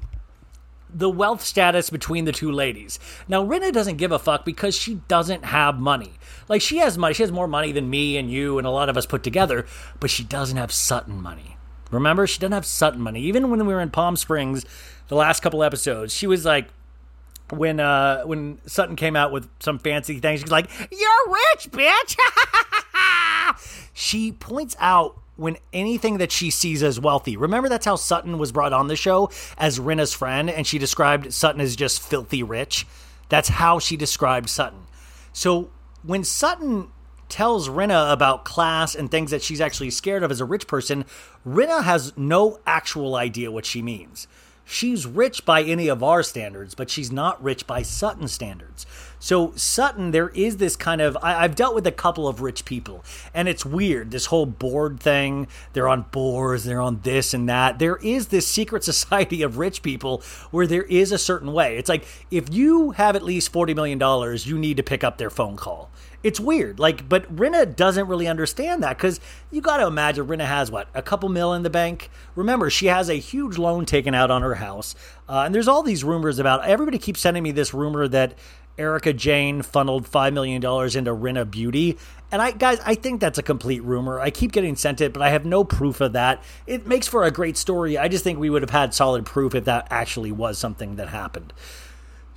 the 0.96 1.10
wealth 1.10 1.44
status 1.44 1.90
between 1.90 2.24
the 2.24 2.32
two 2.32 2.52
ladies. 2.52 3.00
Now, 3.28 3.46
Rinna 3.46 3.72
doesn't 3.74 3.98
give 3.98 4.14
a 4.14 4.20
fuck 4.20 4.46
because 4.46 4.76
she 4.76 4.96
doesn't 5.08 5.44
have 5.46 5.78
money. 5.78 6.14
Like, 6.48 6.62
she 6.62 6.78
has 6.78 6.98
money. 6.98 7.14
She 7.14 7.24
has 7.24 7.32
more 7.32 7.48
money 7.48 7.74
than 7.74 7.90
me 7.90 8.18
and 8.18 8.32
you 8.32 8.58
and 8.58 8.66
a 8.66 8.72
lot 8.72 8.88
of 8.88 8.96
us 8.96 9.06
put 9.06 9.22
together, 9.22 9.66
but 10.00 10.10
she 10.10 10.24
doesn't 10.24 10.58
have 10.58 10.72
Sutton 10.72 11.22
money. 11.22 11.58
Remember, 11.92 12.26
she 12.26 12.40
doesn't 12.40 12.54
have 12.54 12.66
Sutton 12.66 13.02
money. 13.02 13.22
Even 13.22 13.50
when 13.50 13.66
we 13.66 13.74
were 13.74 13.82
in 13.82 13.92
Palm 13.92 14.16
Springs, 14.16 14.66
the 15.10 15.16
last 15.16 15.42
couple 15.42 15.64
episodes, 15.64 16.14
she 16.14 16.28
was 16.28 16.46
like, 16.46 16.70
when 17.52 17.80
uh 17.80 18.24
when 18.24 18.58
Sutton 18.66 18.96
came 18.96 19.16
out 19.16 19.32
with 19.32 19.48
some 19.60 19.78
fancy 19.78 20.20
thing, 20.20 20.36
she's 20.38 20.50
like, 20.50 20.68
"You're 20.92 21.28
rich, 21.28 21.70
bitch." 21.72 22.18
she 23.94 24.32
points 24.32 24.76
out 24.80 25.22
when 25.38 25.58
anything 25.74 26.18
that 26.18 26.32
she 26.32 26.50
sees 26.50 26.82
as 26.82 27.00
wealthy. 27.00 27.36
Remember, 27.38 27.70
that's 27.70 27.86
how 27.86 27.96
Sutton 27.96 28.38
was 28.38 28.52
brought 28.52 28.74
on 28.74 28.88
the 28.88 28.96
show 28.96 29.30
as 29.58 29.80
Rinna's 29.80 30.14
friend, 30.14 30.50
and 30.50 30.66
she 30.66 30.78
described 30.78 31.34
Sutton 31.34 31.62
as 31.62 31.76
just 31.76 32.02
filthy 32.02 32.44
rich. 32.44 32.88
That's 33.30 33.50
how 33.50 33.80
she 33.80 33.98
described 33.98 34.50
Sutton. 34.50 34.86
So 35.34 35.70
when 36.04 36.24
Sutton 36.24 36.90
tells 37.28 37.70
Rinna 37.70 38.14
about 38.14 38.46
class 38.46 38.96
and 38.96 39.10
things 39.10 39.32
that 39.32 39.42
she's 39.42 39.60
actually 39.60 39.90
scared 39.90 40.24
of 40.24 40.32
as 40.32 40.40
a 40.40 40.46
rich 40.46 40.68
person, 40.68 41.06
Rinna 41.46 41.84
has 41.84 42.14
no 42.16 42.60
actual 42.66 43.16
idea 43.16 43.52
what 43.52 43.66
she 43.66 43.82
means. 43.82 44.28
She's 44.64 45.06
rich 45.06 45.46
by 45.46 45.62
any 45.62 45.88
of 45.88 46.02
our 46.02 46.24
standards, 46.24 46.74
but 46.74 46.90
she's 46.90 47.12
not 47.12 47.44
rich 47.44 47.68
by 47.68 47.84
Sutton 47.84 48.28
standards. 48.28 48.86
So, 49.26 49.54
Sutton, 49.56 50.12
there 50.12 50.30
is 50.30 50.58
this 50.58 50.76
kind 50.76 51.02
of. 51.02 51.18
I, 51.20 51.42
have 51.42 51.56
dealt 51.56 51.74
with 51.74 51.88
a 51.88 51.92
couple 51.92 52.28
of 52.28 52.42
rich 52.42 52.64
people, 52.64 53.04
and 53.34 53.48
it's 53.48 53.66
weird. 53.66 54.12
This 54.12 54.28
whole 54.28 54.46
board 54.46 55.00
thing, 55.00 55.48
they're 55.74 55.88
on 55.88 56.04
boards, 56.12 56.64
they're 56.64 56.80
on 56.80 57.00
this 57.02 57.34
and 57.34 57.50
that. 57.50 57.80
There 57.80 57.96
is 58.04 58.28
this 58.28 58.48
secret 58.48 58.84
society 58.94 59.42
of 59.42 59.58
rich 59.58 59.82
people 59.82 60.22
where 60.52 60.68
there 60.68 60.84
is 60.84 61.12
a 61.12 61.18
certain 61.18 61.54
way. 61.54 61.76
It's 61.78 61.90
like 61.90 62.06
if 62.30 62.54
you 62.54 62.92
have 62.92 63.16
at 63.16 63.24
least 63.24 63.52
$40 63.52 63.74
million, 63.74 64.38
you 64.44 64.60
need 64.60 64.78
to 64.78 64.84
pick 64.84 65.04
up 65.04 65.18
their 65.18 65.32
phone 65.32 65.56
call 65.56 65.90
it's 66.26 66.40
weird. 66.40 66.80
Like, 66.80 67.08
but 67.08 67.34
Rinna 67.36 67.76
doesn't 67.76 68.08
really 68.08 68.28
understand 68.28 68.82
that 68.82 68.98
because 68.98 69.20
you 69.52 69.62
got 69.62 69.78
to 69.78 69.86
imagine 69.86 70.26
Rinna 70.26 70.48
has 70.48 70.72
what 70.72 70.88
a 70.96 71.04
couple 71.04 71.30
mil 71.30 71.54
in 71.54 71.62
the 71.62 71.70
bank. 71.70 72.10
Remember, 72.36 72.72
she 72.72 72.88
has 72.88 73.10
a 73.12 73.14
huge 73.14 73.60
loan 73.60 73.86
taken 73.86 74.16
out 74.16 74.32
on 74.32 74.42
her 74.42 74.56
house, 74.56 74.96
uh, 75.30 75.44
and 75.46 75.54
there's 75.54 75.68
all 75.68 75.84
these 75.84 76.04
rumors 76.04 76.40
about. 76.40 76.66
Everybody 76.66 76.98
keeps 76.98 77.20
sending 77.20 77.44
me 77.44 77.52
this 77.52 77.76
rumor 77.76 78.08
that 78.08 78.34
Erika 78.78 79.14
Jayne 79.14 79.62
funneled 79.62 80.08
five 80.08 80.34
million 80.34 80.62
dollars 80.62 80.96
into 80.96 81.12
Rinna 81.12 81.50
Beauty, 81.50 81.98
and 82.32 82.42
I 82.42 82.52
guys, 82.52 82.80
I 82.86 82.96
think 82.96 83.22
that's 83.22 83.38
a 83.38 83.44
complete 83.44 83.84
rumor. 83.84 84.20
I 84.20 84.30
keep 84.30 84.52
getting 84.52 84.76
sent 84.76 85.02
it, 85.02 85.14
but 85.14 85.22
I 85.22 85.30
have 85.30 85.46
no 85.46 85.64
proof 85.64 86.02
of 86.02 86.14
that. 86.14 86.44
It 86.68 86.86
makes 86.86 87.08
for 87.08 87.24
a 87.24 87.32
great 87.32 87.58
story. 87.58 87.98
I 87.98 88.08
just 88.08 88.24
think 88.24 88.40
we 88.40 88.50
would 88.50 88.62
have 88.62 88.72
had 88.72 88.94
solid 88.94 89.26
proof 89.26 89.56
if 89.56 89.66
that 89.66 89.88
actually 89.90 90.32
was 90.32 90.58
something 90.58 90.98
that 90.98 91.10
happened. 91.10 91.54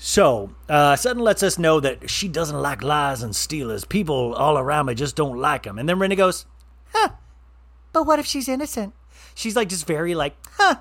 So, 0.01 0.55
uh, 0.69 0.95
Sutton 0.95 1.23
lets 1.23 1.43
us 1.43 1.59
know 1.59 1.81
that 1.81 2.09
she 2.09 2.29
doesn't 2.29 2.61
like 2.61 2.83
lies 2.85 3.23
and 3.25 3.35
stealers. 3.35 3.85
People 3.85 4.33
all 4.35 4.57
around 4.57 4.87
me 4.87 4.95
just 4.95 5.17
don't 5.17 5.39
like 5.39 5.65
them. 5.65 5.77
And 5.77 5.89
then 5.89 5.99
Rinna 5.99 6.17
goes, 6.17 6.47
huh, 6.93 7.11
but 7.93 8.07
what 8.07 8.21
if 8.21 8.27
she's 8.27 8.49
innocent? 8.49 8.95
She's 9.35 9.57
like, 9.57 9.69
just 9.69 9.87
very 9.89 10.15
like, 10.15 10.37
huh, 10.53 10.77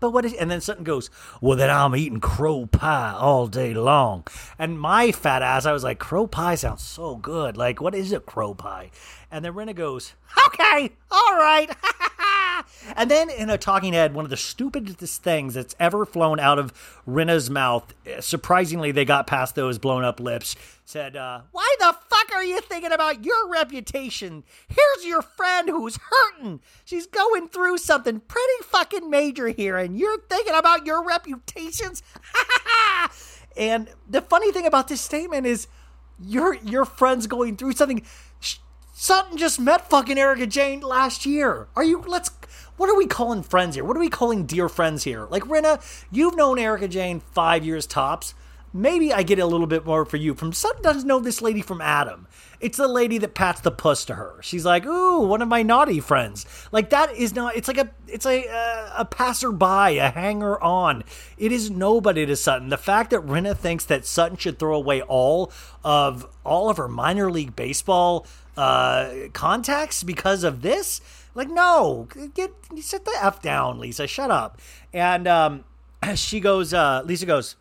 but 0.00 0.10
what 0.10 0.24
is, 0.24 0.32
and 0.34 0.50
then 0.50 0.60
Sutton 0.60 0.84
goes, 0.84 1.10
well, 1.40 1.56
then 1.56 1.70
I'm 1.70 1.94
eating 1.94 2.20
crow 2.20 2.66
pie 2.66 3.12
all 3.12 3.46
day 3.46 3.74
long. 3.74 4.26
And 4.58 4.80
my 4.80 5.12
fat 5.12 5.42
ass, 5.42 5.66
I 5.66 5.72
was 5.72 5.84
like, 5.84 5.98
crow 5.98 6.26
pie 6.26 6.54
sounds 6.54 6.82
so 6.82 7.16
good. 7.16 7.56
Like, 7.56 7.80
what 7.80 7.94
is 7.94 8.12
a 8.12 8.20
crow 8.20 8.54
pie? 8.54 8.90
And 9.32 9.44
then 9.44 9.52
Rinna 9.52 9.74
goes, 9.74 10.14
okay, 10.46 10.90
all 11.10 11.36
right. 11.36 11.70
and 12.96 13.08
then 13.08 13.30
in 13.30 13.48
a 13.48 13.56
talking 13.56 13.92
head, 13.92 14.12
one 14.12 14.24
of 14.24 14.30
the 14.30 14.36
stupidest 14.36 15.22
things 15.22 15.54
that's 15.54 15.76
ever 15.78 16.04
flown 16.04 16.40
out 16.40 16.58
of 16.58 16.72
Rinna's 17.06 17.48
mouth, 17.48 17.94
surprisingly, 18.18 18.90
they 18.90 19.04
got 19.04 19.28
past 19.28 19.54
those 19.54 19.78
blown 19.78 20.02
up 20.02 20.18
lips, 20.18 20.56
said, 20.84 21.14
uh, 21.14 21.42
Why 21.52 21.76
the 21.78 21.94
fuck 22.08 22.34
are 22.34 22.44
you 22.44 22.60
thinking 22.60 22.90
about 22.90 23.24
your 23.24 23.48
reputation? 23.48 24.42
Here's 24.68 25.06
your 25.06 25.22
friend 25.22 25.68
who's 25.68 25.96
hurting. 25.96 26.60
She's 26.84 27.06
going 27.06 27.48
through 27.48 27.78
something 27.78 28.20
pretty 28.20 28.62
fucking 28.64 29.08
major 29.08 29.48
here, 29.48 29.76
and 29.76 29.96
you're 29.96 30.20
thinking 30.28 30.54
about 30.54 30.86
your 30.86 31.04
reputations? 31.04 32.02
and 33.56 33.88
the 34.08 34.22
funny 34.22 34.50
thing 34.50 34.66
about 34.66 34.88
this 34.88 35.00
statement 35.00 35.46
is, 35.46 35.68
your 36.22 36.54
your 36.56 36.84
friend's 36.84 37.26
going 37.26 37.56
through 37.56 37.72
something. 37.72 38.02
Sutton 39.00 39.38
just 39.38 39.58
met 39.58 39.88
fucking 39.88 40.18
Erika 40.18 40.46
Jayne 40.46 40.80
last 40.80 41.24
year. 41.24 41.68
Are 41.74 41.82
you? 41.82 42.04
Let's. 42.06 42.30
What 42.76 42.90
are 42.90 42.96
we 42.98 43.06
calling 43.06 43.42
friends 43.42 43.74
here? 43.74 43.82
What 43.82 43.96
are 43.96 44.00
we 44.00 44.10
calling 44.10 44.44
dear 44.44 44.68
friends 44.68 45.04
here? 45.04 45.26
Like 45.30 45.44
Rinna, 45.44 45.80
you've 46.12 46.36
known 46.36 46.58
Erika 46.58 46.86
Jayne 46.86 47.20
five 47.20 47.64
years 47.64 47.86
tops. 47.86 48.34
Maybe 48.74 49.10
I 49.10 49.22
get 49.22 49.38
a 49.38 49.46
little 49.46 49.66
bit 49.66 49.86
more 49.86 50.04
for 50.04 50.18
you. 50.18 50.34
From 50.34 50.52
Sutton 50.52 50.82
doesn't 50.82 51.08
know 51.08 51.18
this 51.18 51.40
lady 51.40 51.62
from 51.62 51.80
Adam. 51.80 52.28
It's 52.60 52.76
the 52.76 52.86
lady 52.86 53.16
that 53.18 53.34
pats 53.34 53.62
the 53.62 53.70
puss 53.70 54.04
to 54.04 54.16
her. 54.16 54.38
She's 54.42 54.66
like, 54.66 54.84
"Ooh, 54.84 55.20
one 55.20 55.40
of 55.40 55.48
my 55.48 55.62
naughty 55.62 56.00
friends." 56.00 56.44
Like 56.70 56.90
that 56.90 57.16
is 57.16 57.34
not. 57.34 57.56
It's 57.56 57.68
like 57.68 57.78
a. 57.78 57.90
It's 58.06 58.26
a 58.26 58.44
a, 58.98 59.06
passerby, 59.06 59.96
a 59.96 60.10
hanger 60.10 60.62
on. 60.62 61.04
It 61.38 61.52
is 61.52 61.70
nobody 61.70 62.26
to 62.26 62.36
Sutton. 62.36 62.68
The 62.68 62.76
fact 62.76 63.10
that 63.10 63.24
Rinna 63.26 63.56
thinks 63.56 63.86
that 63.86 64.04
Sutton 64.04 64.36
should 64.36 64.58
throw 64.58 64.74
away 64.74 65.00
all 65.00 65.50
of 65.82 66.26
all 66.44 66.68
of 66.68 66.76
her 66.76 66.88
minor 66.88 67.30
league 67.30 67.56
baseball 67.56 68.26
uh, 68.60 69.28
contacts 69.32 70.02
because 70.02 70.44
of 70.44 70.60
this, 70.60 71.00
like, 71.34 71.48
no, 71.48 72.08
get 72.34 72.52
sit 72.80 73.06
the 73.06 73.16
f 73.18 73.40
down, 73.40 73.78
Lisa. 73.78 74.06
Shut 74.06 74.30
up. 74.30 74.60
And 74.92 75.26
um, 75.26 75.64
she 76.14 76.40
goes. 76.40 76.74
Uh, 76.74 77.02
Lisa 77.06 77.24
goes. 77.24 77.56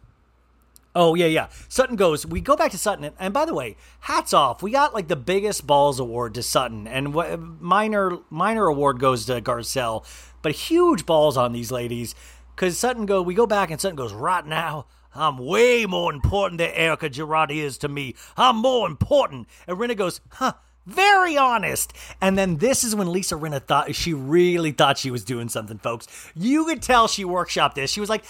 Oh 0.93 1.15
yeah, 1.15 1.27
yeah. 1.27 1.47
Sutton 1.69 1.95
goes. 1.95 2.25
We 2.25 2.41
go 2.41 2.57
back 2.57 2.71
to 2.71 2.77
Sutton, 2.77 3.12
and 3.17 3.33
by 3.33 3.45
the 3.45 3.53
way, 3.53 3.77
hats 4.01 4.33
off. 4.33 4.62
We 4.62 4.71
got 4.71 4.93
like 4.93 5.07
the 5.07 5.15
biggest 5.15 5.65
balls 5.65 6.01
award 6.01 6.33
to 6.33 6.43
Sutton, 6.43 6.85
and 6.85 7.13
what 7.13 7.39
minor 7.39 8.17
minor 8.29 8.65
award 8.65 8.99
goes 8.99 9.25
to 9.27 9.39
Garcelle, 9.39 10.05
but 10.41 10.51
huge 10.51 11.05
balls 11.05 11.38
on 11.38 11.53
these 11.53 11.71
ladies. 11.71 12.13
Because 12.55 12.77
Sutton 12.77 13.05
go, 13.05 13.21
we 13.21 13.35
go 13.35 13.47
back, 13.47 13.71
and 13.71 13.79
Sutton 13.79 13.95
goes. 13.95 14.12
Right 14.12 14.45
now, 14.45 14.88
I'm 15.15 15.38
way 15.38 15.85
more 15.85 16.12
important 16.12 16.57
than 16.57 16.71
Erika 16.71 17.09
Girardi 17.09 17.57
is 17.57 17.77
to 17.77 17.88
me. 17.88 18.15
I'm 18.35 18.57
more 18.57 18.85
important. 18.85 19.47
And 19.65 19.77
Rinna 19.77 19.95
goes, 19.95 20.19
huh. 20.31 20.53
Very 20.89 21.38
honest. 21.38 21.93
And 22.19 22.36
then 22.36 22.58
this 22.58 22.84
is 22.84 22.95
when 22.95 23.12
Lisa 23.12 23.36
Rinna 23.36 23.62
thought 23.62 23.93
she 23.93 24.12
really 24.12 24.71
thought 24.71 24.97
she 24.97 25.12
was 25.12 25.23
doing 25.23 25.47
something, 25.47 25.78
folks. 25.78 26.08
You 26.36 26.65
could 26.65 26.82
tell 26.82 27.08
she 27.08 27.23
workshopped 27.23 27.75
this. 27.75 27.91
She 27.91 27.99
was 27.99 28.10
like, 28.10 28.25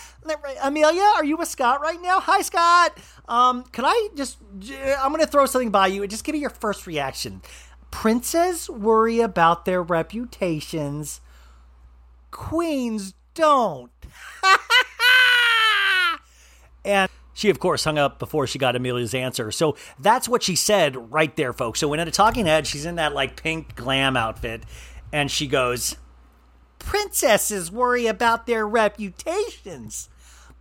Amelia, 0.62 1.10
are 1.16 1.24
you 1.24 1.38
with 1.38 1.48
Scott 1.48 1.80
right 1.80 2.02
now? 2.02 2.20
Hi, 2.20 2.42
Scott. 2.42 2.98
Um, 3.30 3.64
can 3.72 3.86
I 3.86 4.10
just, 4.16 4.38
I'm 5.00 5.12
going 5.14 5.22
to 5.22 5.28
throw 5.28 5.46
something 5.46 5.72
by 5.72 5.88
you 5.88 6.02
and 6.02 6.12
just 6.12 6.26
give 6.26 6.34
me 6.34 6.40
your 6.40 6.50
first 6.50 6.86
reaction. 6.86 7.42
Princes 7.92 8.70
worry 8.70 9.22
about 9.22 9.64
their 9.64 9.82
reputations, 9.82 11.22
queens 12.30 13.14
don't. 13.36 13.92
and 16.84 17.10
she, 17.40 17.50
of 17.50 17.58
course, 17.58 17.86
hung 17.86 17.98
up 17.98 18.20
before 18.20 18.48
she 18.48 18.60
got 18.60 18.76
Amelia's 18.76 19.14
answer. 19.14 19.50
So 19.50 19.78
that's 19.98 20.28
what 20.28 20.44
she 20.44 20.58
said 20.58 21.10
right 21.10 21.34
there, 21.38 21.54
folks. 21.54 21.80
So 21.80 21.88
when 21.88 22.02
in 22.02 22.08
a 22.10 22.12
talking 22.12 22.46
head, 22.46 22.68
she's 22.68 22.86
in 22.86 22.96
that 22.96 23.14
like 23.14 23.42
pink 23.42 23.78
glam 23.78 24.18
outfit, 24.18 24.64
and 25.14 25.32
she 25.32 25.48
goes, 25.48 25.96
Princesses 26.80 27.72
worry 27.72 28.08
about 28.08 28.46
their 28.46 28.68
reputations, 28.68 30.10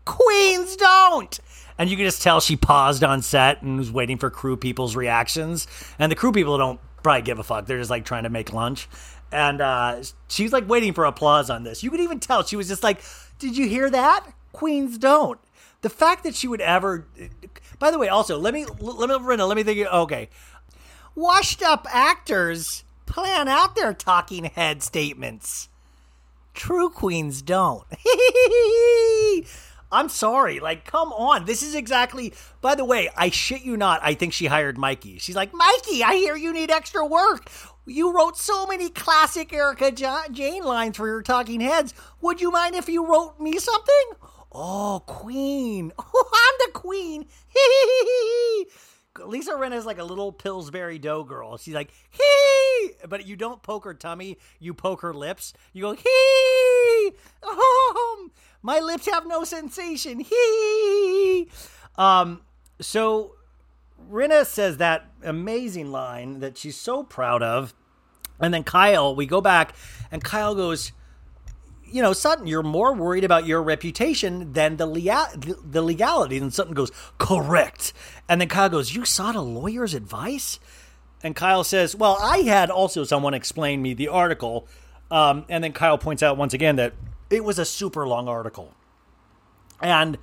queens 0.05 0.77
don't. 0.77 1.41
And 1.79 1.91
you 1.91 1.97
can 1.97 2.07
just 2.07 2.23
tell 2.23 2.39
she 2.39 2.55
paused 2.55 3.03
on 3.03 3.23
set 3.23 3.61
and 3.61 3.77
was 3.77 3.91
waiting 3.91 4.17
for 4.17 4.31
crew 4.31 4.57
people's 4.57 4.95
reactions. 4.95 5.67
And 5.99 6.13
the 6.13 6.17
crew 6.17 6.31
people 6.31 6.59
don't 6.59 6.79
probably 7.03 7.23
give 7.23 7.41
a 7.41 7.43
fuck. 7.43 7.67
They're 7.67 7.79
just 7.79 7.91
like 7.91 8.05
trying 8.05 8.23
to 8.23 8.31
make 8.31 8.53
lunch. 8.53 8.89
And 9.33 9.61
uh, 9.61 10.03
she's 10.29 10.53
like 10.53 10.69
waiting 10.69 10.93
for 10.93 11.07
applause 11.07 11.51
on 11.51 11.65
this. 11.65 11.83
You 11.83 11.91
could 11.91 12.01
even 12.01 12.21
tell 12.21 12.45
she 12.45 12.55
was 12.55 12.69
just 12.69 12.85
like, 12.85 13.03
Did 13.41 13.57
you 13.57 13.67
hear 13.67 13.91
that? 13.91 14.33
Queens 14.53 14.97
don't 14.97 15.41
the 15.83 15.91
fact 15.91 16.25
that 16.25 16.35
she 16.35 16.49
would 16.49 16.61
ever 16.61 17.07
by 17.79 17.91
the 17.91 17.99
way 17.99 18.09
also 18.09 18.39
let 18.39 18.55
me 18.55 18.65
let 18.81 19.09
me 19.09 19.15
Rinna, 19.17 19.47
let 19.47 19.57
me 19.57 19.63
think 19.63 19.87
okay 19.87 20.29
washed 21.15 21.63
up 21.63 21.87
actors 21.91 22.85
plan 23.07 23.49
out 23.49 23.75
their 23.75 23.95
talking 23.95 24.45
head 24.45 24.83
statements 24.83 25.69
true 26.55 26.91
queens 26.91 27.43
don't 27.43 27.85
I'm 29.91 30.09
sorry. 30.09 30.61
Like, 30.61 30.85
come 30.85 31.13
on. 31.13 31.47
This 31.47 31.63
is 31.63 31.75
exactly. 31.75 32.35
By 32.61 32.75
the 32.75 32.85
way, 32.85 33.09
I 33.17 33.31
shit 33.31 33.63
you 33.63 33.77
not. 33.77 34.01
I 34.03 34.15
think 34.15 34.33
she 34.33 34.47
hired 34.47 34.77
Mikey. 34.77 35.19
She's 35.19 35.37
like, 35.37 35.53
Mikey, 35.55 36.03
I 36.03 36.15
hear 36.15 36.37
you 36.37 36.53
need 36.53 36.71
extra 36.71 37.07
work. 37.07 37.51
You 37.87 38.15
wrote 38.15 38.37
so 38.37 38.67
many 38.67 38.91
classic 38.91 39.53
Erika 39.53 39.91
Jayne 39.91 40.63
lines 40.63 40.97
for 40.99 41.07
your 41.07 41.23
talking 41.23 41.61
heads. 41.61 41.95
Would 42.21 42.41
you 42.41 42.51
mind 42.51 42.75
if 42.75 42.89
you 42.89 43.07
wrote 43.07 43.41
me 43.41 43.59
something? 43.59 44.28
Oh, 44.53 45.03
Queen. 45.07 45.93
Oh, 45.99 46.31
I'm 46.33 46.55
the 46.67 46.79
Queen. 46.79 47.27
Lisa 49.27 49.53
Rinna 49.53 49.77
is 49.77 49.87
like 49.87 49.99
a 49.99 50.05
little 50.05 50.33
Pillsbury 50.33 50.99
Dough 50.99 51.25
girl. 51.25 51.57
She's 51.57 51.75
like, 51.75 51.91
hee! 52.11 52.93
But 53.09 53.27
you 53.27 53.37
don't 53.37 53.63
poke 53.63 53.85
her 53.85 53.95
tummy, 53.95 54.39
you 54.59 54.75
poke 54.75 55.03
her 55.03 55.13
lips. 55.15 55.53
You 55.73 55.83
go, 55.83 55.93
hee! 55.93 57.13
Oh, 57.43 58.31
my 58.63 58.81
lips 58.81 59.09
have 59.09 59.27
no 59.27 59.45
sensation. 59.45 60.21
Hee! 60.21 61.49
Um, 61.97 62.43
so 62.81 63.35
Rinna 64.11 64.47
says 64.47 64.79
that 64.79 65.11
amazing 65.23 65.91
line 65.91 66.41
that 66.41 66.57
she's 66.57 66.77
so 66.77 67.03
proud 67.03 67.43
of. 67.43 67.75
And 68.41 68.55
then 68.55 68.63
Kyle, 68.65 69.15
we 69.15 69.27
go 69.27 69.41
back, 69.41 69.75
and 70.13 70.23
Kyle 70.23 70.55
goes, 70.55 70.93
you 71.91 72.03
know, 72.03 72.13
Sutton, 72.13 72.47
you're 72.47 72.63
more 72.63 72.95
worried 72.95 73.25
about 73.25 73.47
your 73.47 73.63
reputation 73.63 74.53
than 74.53 74.77
the, 74.77 75.59
the 75.65 75.83
legality. 75.83 76.39
And 76.39 76.53
Sutton 76.53 76.75
goes, 76.75 76.91
correct. 77.19 77.93
And 78.29 78.41
then 78.41 78.49
Kyle 78.49 78.69
goes, 78.69 78.95
you 78.95 79.05
sought 79.05 79.35
a 79.35 79.41
lawyer's 79.41 79.95
advice? 79.95 80.61
And 81.23 81.35
Kyle 81.35 81.65
says, 81.65 81.97
well, 81.97 82.19
I 82.21 82.39
had 82.39 82.71
also 82.71 83.05
someone 83.05 83.35
explain 83.35 83.83
me 83.83 83.95
the 83.95 84.09
article. 84.09 84.69
Um, 85.11 85.45
and 85.49 85.65
then 85.65 85.73
Kyle 85.73 85.99
points 85.99 86.23
out 86.23 86.37
once 86.37 86.55
again 86.55 86.77
that 86.77 86.95
it 87.31 87.45
was 87.45 87.59
a 87.59 87.65
super 87.65 88.07
long 88.07 88.29
article. 88.29 88.75
And 89.81 90.19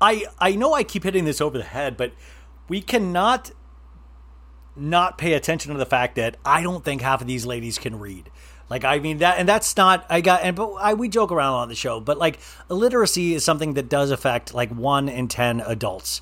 I 0.00 0.26
I 0.38 0.54
know 0.54 0.74
I 0.74 0.82
keep 0.82 1.04
hitting 1.04 1.24
this 1.24 1.40
over 1.40 1.58
the 1.58 1.64
head, 1.64 1.96
but 1.96 2.12
we 2.68 2.80
cannot 2.80 3.52
not 4.76 5.18
pay 5.18 5.32
attention 5.32 5.72
to 5.72 5.78
the 5.78 5.86
fact 5.86 6.14
that 6.16 6.36
I 6.44 6.62
don't 6.62 6.84
think 6.84 7.02
half 7.02 7.20
of 7.20 7.26
these 7.26 7.44
ladies 7.44 7.78
can 7.78 7.98
read. 7.98 8.30
Like 8.70 8.84
I 8.84 8.98
mean 8.98 9.18
that, 9.18 9.38
and 9.38 9.48
that's 9.48 9.76
not 9.76 10.04
I 10.10 10.20
got, 10.20 10.42
and 10.42 10.54
but 10.54 10.72
I, 10.74 10.94
we 10.94 11.08
joke 11.08 11.32
around 11.32 11.54
on 11.54 11.68
the 11.68 11.74
show, 11.74 12.00
but 12.00 12.18
like 12.18 12.38
illiteracy 12.70 13.34
is 13.34 13.44
something 13.44 13.74
that 13.74 13.88
does 13.88 14.10
affect 14.10 14.52
like 14.52 14.70
one 14.70 15.08
in 15.08 15.28
ten 15.28 15.60
adults, 15.60 16.20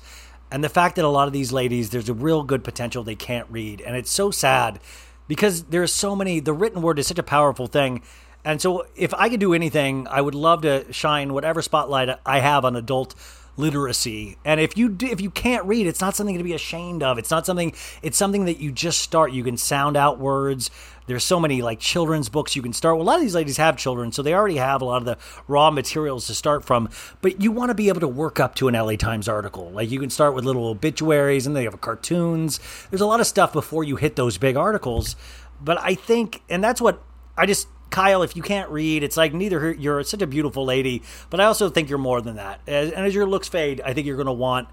and 0.49 0.63
the 0.63 0.69
fact 0.69 0.95
that 0.95 1.05
a 1.05 1.09
lot 1.09 1.27
of 1.27 1.33
these 1.33 1.51
ladies, 1.51 1.89
there's 1.89 2.09
a 2.09 2.13
real 2.13 2.43
good 2.43 2.63
potential 2.63 3.03
they 3.03 3.15
can't 3.15 3.47
read, 3.49 3.81
and 3.81 3.95
it's 3.97 4.11
so 4.11 4.31
sad 4.31 4.79
because 5.27 5.63
there's 5.63 5.93
so 5.93 6.15
many. 6.15 6.39
The 6.39 6.53
written 6.53 6.81
word 6.81 6.99
is 6.99 7.07
such 7.07 7.19
a 7.19 7.23
powerful 7.23 7.67
thing, 7.67 8.01
and 8.45 8.61
so 8.61 8.87
if 8.95 9.13
I 9.13 9.27
could 9.27 9.41
do 9.41 9.53
anything, 9.53 10.07
I 10.07 10.21
would 10.21 10.35
love 10.35 10.61
to 10.61 10.91
shine 10.93 11.33
whatever 11.33 11.61
spotlight 11.61 12.17
I 12.25 12.39
have 12.39 12.63
on 12.63 12.77
adult 12.77 13.13
literacy. 13.57 14.37
And 14.45 14.59
if 14.61 14.77
you 14.77 14.87
do, 14.87 15.07
if 15.07 15.19
you 15.19 15.29
can't 15.29 15.65
read, 15.65 15.87
it's 15.87 15.99
not 15.99 16.15
something 16.15 16.37
to 16.37 16.43
be 16.43 16.53
ashamed 16.53 17.03
of. 17.03 17.17
It's 17.17 17.31
not 17.31 17.45
something. 17.45 17.73
It's 18.01 18.17
something 18.17 18.45
that 18.45 18.59
you 18.59 18.71
just 18.71 19.01
start. 19.01 19.31
You 19.33 19.43
can 19.43 19.57
sound 19.57 19.97
out 19.97 20.19
words. 20.19 20.69
There's 21.07 21.23
so 21.23 21.39
many 21.39 21.61
like 21.61 21.79
children's 21.79 22.29
books 22.29 22.55
you 22.55 22.61
can 22.61 22.73
start. 22.73 22.95
Well, 22.95 23.03
a 23.03 23.07
lot 23.07 23.15
of 23.15 23.21
these 23.21 23.35
ladies 23.35 23.57
have 23.57 23.77
children, 23.77 24.11
so 24.11 24.21
they 24.21 24.33
already 24.33 24.57
have 24.57 24.81
a 24.81 24.85
lot 24.85 24.97
of 24.97 25.05
the 25.05 25.17
raw 25.47 25.71
materials 25.71 26.27
to 26.27 26.35
start 26.35 26.63
from. 26.63 26.89
But 27.21 27.41
you 27.41 27.51
want 27.51 27.69
to 27.69 27.75
be 27.75 27.87
able 27.87 28.01
to 28.01 28.07
work 28.07 28.39
up 28.39 28.55
to 28.55 28.67
an 28.67 28.75
LA 28.75 28.95
Times 28.95 29.27
article. 29.27 29.71
Like 29.71 29.89
you 29.89 29.99
can 29.99 30.09
start 30.09 30.35
with 30.35 30.45
little 30.45 30.67
obituaries, 30.67 31.47
and 31.47 31.55
they 31.55 31.63
have 31.63 31.79
cartoons. 31.81 32.59
There's 32.89 33.01
a 33.01 33.07
lot 33.07 33.19
of 33.19 33.27
stuff 33.27 33.53
before 33.53 33.83
you 33.83 33.95
hit 33.95 34.15
those 34.15 34.37
big 34.37 34.55
articles. 34.55 35.15
But 35.59 35.81
I 35.81 35.95
think, 35.95 36.43
and 36.49 36.63
that's 36.63 36.79
what 36.79 37.01
I 37.35 37.45
just 37.45 37.67
Kyle, 37.89 38.21
if 38.21 38.35
you 38.35 38.41
can't 38.41 38.69
read, 38.69 39.03
it's 39.03 39.17
like 39.17 39.33
neither 39.33 39.71
you're 39.71 40.03
such 40.03 40.21
a 40.21 40.27
beautiful 40.27 40.65
lady, 40.65 41.03
but 41.29 41.39
I 41.39 41.45
also 41.45 41.69
think 41.69 41.89
you're 41.89 41.97
more 41.97 42.21
than 42.21 42.35
that. 42.35 42.59
And 42.67 42.93
as 42.93 43.15
your 43.15 43.25
looks 43.25 43.47
fade, 43.47 43.81
I 43.81 43.93
think 43.93 44.05
you're 44.05 44.17
going 44.17 44.27
to 44.27 44.33
want 44.33 44.67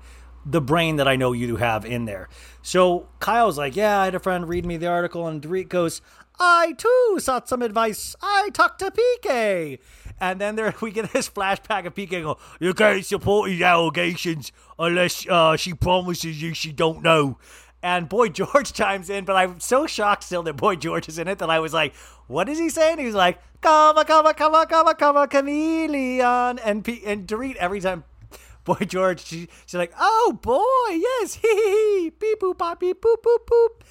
the 0.45 0.61
brain 0.61 0.97
that 0.97 1.09
I 1.09 1.17
know 1.17 1.33
you 1.33 1.57
have 1.57 1.85
in 1.85 2.05
there. 2.05 2.29
So 2.63 3.09
Kyle's 3.21 3.57
like, 3.57 3.77
Yeah, 3.77 4.01
I 4.01 4.07
had 4.07 4.15
a 4.15 4.21
friend 4.21 4.49
read 4.49 4.67
me 4.67 4.77
the 4.77 4.89
article, 4.89 5.27
and 5.27 5.41
Dorit 5.41 5.69
goes, 5.69 6.03
I 6.39 6.73
too 6.73 7.19
sought 7.19 7.49
some 7.49 7.63
advice. 7.63 8.17
I 8.23 8.51
talked 8.53 8.81
to 8.81 8.91
PK. 8.91 9.79
And 10.21 10.41
then 10.41 10.57
there 10.57 10.75
we 10.81 10.91
get 10.91 11.13
this 11.13 11.29
flashback 11.29 11.87
of 11.87 11.95
PK 11.95 12.23
going, 12.23 12.37
"You 12.61 12.75
can't 12.75 13.05
support 13.05 13.51
these 13.51 13.63
allegations 13.63 14.53
unless 14.79 15.27
uh, 15.29 15.57
she 15.57 15.75
promises 15.75 16.41
you 16.41 16.55
she 16.55 16.73
don't 16.73 17.03
know." 17.03 17.39
And 17.83 18.09
Boy 18.09 18.29
George 18.41 18.73
chimes 18.73 19.11
in, 19.11 19.25
but 19.25 19.37
I'm 19.37 19.61
so 19.61 19.87
shocked 19.87 20.25
still 20.25 20.43
that 20.45 20.55
Boy 20.57 20.77
George 20.77 21.09
is 21.09 21.19
in 21.19 21.29
it 21.29 21.39
that 21.39 21.51
I 21.51 21.61
was 21.61 21.73
like, 21.73 21.95
"What 22.27 22.49
is 22.49 22.59
he 22.59 22.69
saying?" 22.69 22.99
He's 22.99 23.15
like, 23.15 23.39
"Come 23.61 23.99
on, 23.99 24.05
come 24.05 24.27
on, 24.55 24.97
come 24.97 25.17
on, 25.17 25.29
chameleon." 25.29 26.59
And 26.59 26.85
P- 26.85 27.03
and 27.05 27.27
Dorit 27.27 27.57
every 27.57 27.81
time 27.81 28.05
Boy 28.65 28.85
George, 28.87 29.25
she, 29.25 29.49
she's 29.67 29.75
like, 29.75 29.93
"Oh 29.99 30.39
boy, 30.41 30.95
yes, 30.95 31.35
hee 31.35 31.49
hee 31.49 32.03
hee, 32.05 32.11
beep 32.11 32.41
boop 32.41 32.59
bop 32.59 32.81
beep 32.81 33.01
boop 33.03 33.17
boop 33.23 33.47
boop," 33.47 33.83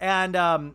and 0.00 0.36
um. 0.36 0.74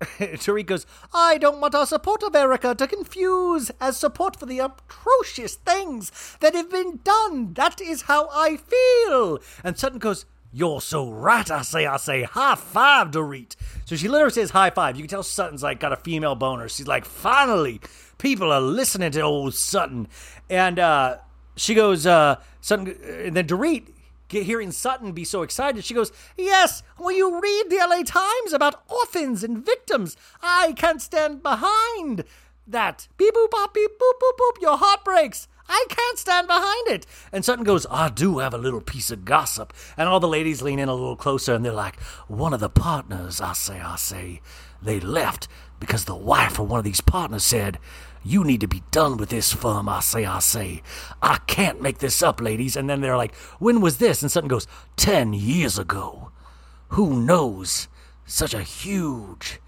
Dorit 0.18 0.66
goes, 0.66 0.86
I 1.12 1.36
don't 1.36 1.60
want 1.60 1.74
our 1.74 1.84
support 1.84 2.22
of 2.22 2.34
Erika 2.34 2.74
to 2.74 2.86
confuse 2.86 3.70
as 3.80 3.98
support 3.98 4.38
for 4.38 4.46
the 4.46 4.58
atrocious 4.58 5.56
things 5.56 6.10
that 6.40 6.54
have 6.54 6.70
been 6.70 7.00
done. 7.04 7.52
That 7.54 7.82
is 7.82 8.02
how 8.02 8.28
I 8.32 8.56
feel. 8.56 9.40
And 9.62 9.78
Sutton 9.78 9.98
goes, 9.98 10.24
You're 10.52 10.80
so 10.80 11.10
right, 11.10 11.50
I 11.50 11.60
say, 11.60 11.84
I 11.84 11.98
say, 11.98 12.22
high 12.22 12.54
five, 12.54 13.10
Dorit. 13.10 13.56
So 13.84 13.94
she 13.94 14.08
literally 14.08 14.32
says 14.32 14.50
high 14.50 14.70
five. 14.70 14.96
You 14.96 15.02
can 15.02 15.10
tell 15.10 15.22
Sutton's 15.22 15.62
like 15.62 15.80
got 15.80 15.92
a 15.92 15.96
female 15.96 16.34
boner. 16.34 16.68
She's 16.70 16.88
like, 16.88 17.04
finally, 17.04 17.82
people 18.16 18.50
are 18.52 18.60
listening 18.60 19.10
to 19.12 19.20
old 19.20 19.54
Sutton. 19.54 20.08
And 20.48 20.78
uh, 20.78 21.18
she 21.56 21.74
goes, 21.74 22.06
uh, 22.06 22.36
Sutton, 22.62 22.96
and 23.04 23.36
then 23.36 23.46
Dorit, 23.46 23.88
hearing 24.30 24.72
Sutton 24.72 25.12
be 25.12 25.24
so 25.24 25.42
excited, 25.42 25.84
she 25.84 25.94
goes, 25.94 26.12
Yes, 26.36 26.82
will 26.98 27.12
you 27.12 27.40
read 27.40 27.64
the 27.68 27.76
LA 27.76 28.02
Times 28.02 28.52
about 28.52 28.82
orphans 28.88 29.44
and 29.44 29.64
victims? 29.64 30.16
I 30.42 30.72
can't 30.76 31.02
stand 31.02 31.42
behind 31.42 32.24
that. 32.66 33.08
Beep 33.16 33.34
boop 33.34 33.50
bop 33.50 33.74
beep 33.74 33.90
boop 33.90 34.20
boop 34.20 34.38
boop. 34.38 34.62
Your 34.62 34.78
heart 34.78 35.04
breaks. 35.04 35.48
I 35.68 35.86
can't 35.88 36.18
stand 36.18 36.48
behind 36.48 36.88
it. 36.88 37.06
And 37.32 37.44
Sutton 37.44 37.64
goes, 37.64 37.86
I 37.90 38.08
do 38.08 38.38
have 38.38 38.52
a 38.52 38.58
little 38.58 38.80
piece 38.80 39.12
of 39.12 39.24
gossip. 39.24 39.72
And 39.96 40.08
all 40.08 40.18
the 40.18 40.26
ladies 40.26 40.62
lean 40.62 40.80
in 40.80 40.88
a 40.88 40.94
little 40.94 41.16
closer 41.16 41.54
and 41.54 41.64
they're 41.64 41.72
like, 41.72 42.00
One 42.28 42.52
of 42.52 42.60
the 42.60 42.68
partners, 42.68 43.40
I 43.40 43.52
say, 43.52 43.80
I 43.80 43.96
say, 43.96 44.40
they 44.82 44.98
left 44.98 45.48
because 45.78 46.04
the 46.04 46.16
wife 46.16 46.58
of 46.58 46.68
one 46.68 46.78
of 46.78 46.84
these 46.84 47.00
partners 47.00 47.42
said, 47.42 47.78
you 48.22 48.44
need 48.44 48.60
to 48.60 48.68
be 48.68 48.82
done 48.90 49.16
with 49.16 49.30
this 49.30 49.52
firm, 49.52 49.88
I 49.88 50.00
say, 50.00 50.24
I 50.24 50.40
say. 50.40 50.82
I 51.22 51.38
can't 51.46 51.80
make 51.80 51.98
this 51.98 52.22
up, 52.22 52.40
ladies. 52.40 52.76
And 52.76 52.88
then 52.88 53.00
they're 53.00 53.16
like, 53.16 53.34
when 53.58 53.80
was 53.80 53.98
this? 53.98 54.22
And 54.22 54.30
Sutton 54.30 54.48
goes, 54.48 54.66
ten 54.96 55.32
years 55.32 55.78
ago. 55.78 56.30
Who 56.90 57.22
knows? 57.22 57.88
Such 58.26 58.52
a 58.52 58.62
huge 58.62 59.60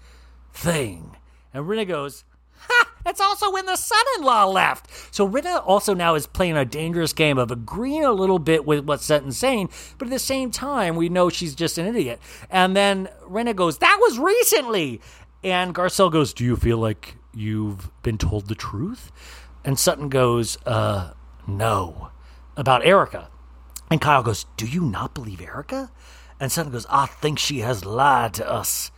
thing. 0.53 1.17
And 1.53 1.65
Rinna 1.65 1.87
goes, 1.87 2.23
Ha! 2.67 2.89
It's 3.05 3.19
also 3.19 3.51
when 3.51 3.65
the 3.65 3.75
son-in-law 3.75 4.45
left. 4.45 4.89
So 5.13 5.27
Rinna 5.27 5.61
also 5.65 5.93
now 5.93 6.15
is 6.15 6.27
playing 6.27 6.55
a 6.55 6.63
dangerous 6.63 7.11
game 7.11 7.37
of 7.37 7.51
agreeing 7.51 8.05
a 8.05 8.13
little 8.13 8.39
bit 8.39 8.65
with 8.65 8.85
what 8.85 9.01
Sutton's 9.01 9.37
saying, 9.37 9.69
but 9.97 10.07
at 10.07 10.11
the 10.11 10.19
same 10.19 10.51
time, 10.51 10.95
we 10.95 11.09
know 11.09 11.29
she's 11.29 11.55
just 11.55 11.77
an 11.77 11.87
idiot. 11.87 12.19
And 12.49 12.75
then 12.75 13.09
Rinna 13.27 13.55
goes, 13.55 13.79
That 13.79 13.97
was 14.01 14.19
recently. 14.19 15.01
And 15.43 15.75
Garcelle 15.75 16.11
goes, 16.11 16.33
Do 16.33 16.45
you 16.45 16.55
feel 16.55 16.77
like 16.77 17.17
you've 17.33 17.89
been 18.03 18.17
told 18.17 18.47
the 18.47 18.55
truth? 18.55 19.11
And 19.63 19.79
Sutton 19.79 20.09
goes, 20.09 20.57
uh, 20.65 21.13
no, 21.47 22.09
about 22.57 22.85
Erika. 22.85 23.29
And 23.89 24.01
Kyle 24.01 24.23
goes, 24.23 24.45
Do 24.57 24.65
you 24.65 24.81
not 24.81 25.13
believe 25.13 25.41
Erika? 25.41 25.91
And 26.39 26.51
Sutton 26.51 26.71
goes, 26.71 26.85
I 26.89 27.05
think 27.05 27.39
she 27.39 27.59
has 27.59 27.85
lied 27.85 28.33
to 28.35 28.49
us. 28.49 28.91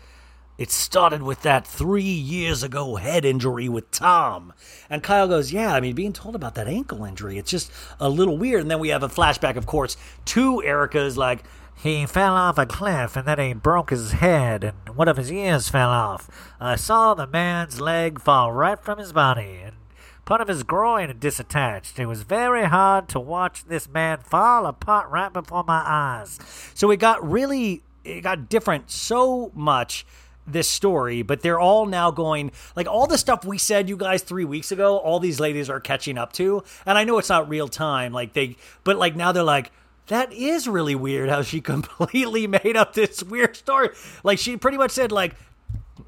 It 0.58 0.72
started 0.72 1.22
with 1.22 1.42
that 1.42 1.68
three 1.68 2.02
years 2.02 2.64
ago 2.64 2.96
head 2.96 3.26
injury 3.26 3.68
with 3.68 3.92
Tom. 3.92 4.54
And 4.90 5.04
Kyle 5.04 5.28
goes, 5.28 5.52
Yeah, 5.52 5.74
I 5.74 5.82
mean, 5.82 5.96
being 5.96 6.14
told 6.14 6.36
about 6.36 6.56
that 6.56 6.68
ankle 6.68 7.04
injury, 7.04 7.38
it's 7.38 7.52
just 7.52 7.72
a 8.00 8.10
little 8.10 8.38
weird. 8.38 8.62
And 8.62 8.72
then 8.72 8.80
we 8.80 8.90
have 8.90 9.04
a 9.04 9.10
flashback, 9.10 9.58
of 9.58 9.66
course, 9.66 9.98
to 10.26 10.64
Erika's 10.64 11.18
like, 11.18 11.44
He 11.78 12.06
fell 12.06 12.34
off 12.34 12.58
a 12.58 12.66
cliff 12.66 13.16
and 13.16 13.28
then 13.28 13.38
he 13.38 13.54
broke 13.54 13.90
his 13.92 14.14
head 14.14 14.64
and 14.64 14.96
one 14.96 15.08
of 15.08 15.18
his 15.18 15.32
ears 15.32 15.70
fell 15.70 15.90
off. 15.90 16.30
I 16.60 16.76
saw 16.78 17.14
the 17.14 17.28
man's 17.28 17.80
leg 17.80 18.20
fall 18.20 18.52
right 18.52 18.80
from 18.80 18.98
his 18.98 19.14
body 19.14 19.60
and 19.64 19.76
part 20.24 20.42
of 20.42 20.48
his 20.48 20.64
groin 20.64 21.14
disattached. 21.20 22.00
It 22.00 22.08
was 22.08 22.24
very 22.24 22.66
hard 22.66 23.08
to 23.10 23.20
watch 23.20 23.66
this 23.66 23.88
man 23.88 24.20
fall 24.20 24.66
apart 24.66 25.10
right 25.10 25.32
before 25.32 25.64
my 25.64 25.84
eyes. 25.86 26.40
So 26.74 26.90
it 26.90 26.98
got 26.98 27.24
really, 27.30 27.84
it 28.04 28.22
got 28.22 28.50
different 28.50 28.90
so 28.90 29.52
much 29.54 30.08
this 30.48 30.70
story, 30.70 31.22
but 31.22 31.42
they're 31.42 31.60
all 31.60 31.86
now 31.86 32.10
going 32.12 32.52
like 32.76 32.88
all 32.88 33.08
the 33.08 33.18
stuff 33.18 33.46
we 33.46 33.58
said 33.58 33.90
you 33.90 33.98
guys 33.98 34.22
three 34.24 34.46
weeks 34.46 34.72
ago. 34.72 34.98
All 34.98 35.20
these 35.20 35.40
ladies 35.40 35.70
are 35.70 35.80
catching 35.80 36.18
up 36.18 36.34
to, 36.34 36.64
and 36.86 36.98
I 36.98 37.04
know 37.04 37.18
it's 37.18 37.30
not 37.30 37.50
real 37.50 37.68
time, 37.68 38.14
like 38.14 38.34
they, 38.34 38.56
but 38.84 38.98
like 38.98 39.16
now 39.16 39.32
they're 39.32 39.44
like. 39.44 39.72
That 40.08 40.32
is 40.34 40.68
really 40.68 40.96
weird 40.96 41.30
how 41.30 41.42
she 41.42 41.62
completely 41.74 42.48
made 42.48 42.78
up 42.78 42.94
this 42.94 43.24
weird 43.24 43.56
story. 43.56 43.90
Like 44.24 44.40
she 44.40 44.58
pretty 44.58 44.78
much 44.78 44.92
said 44.92 45.12
like 45.12 45.36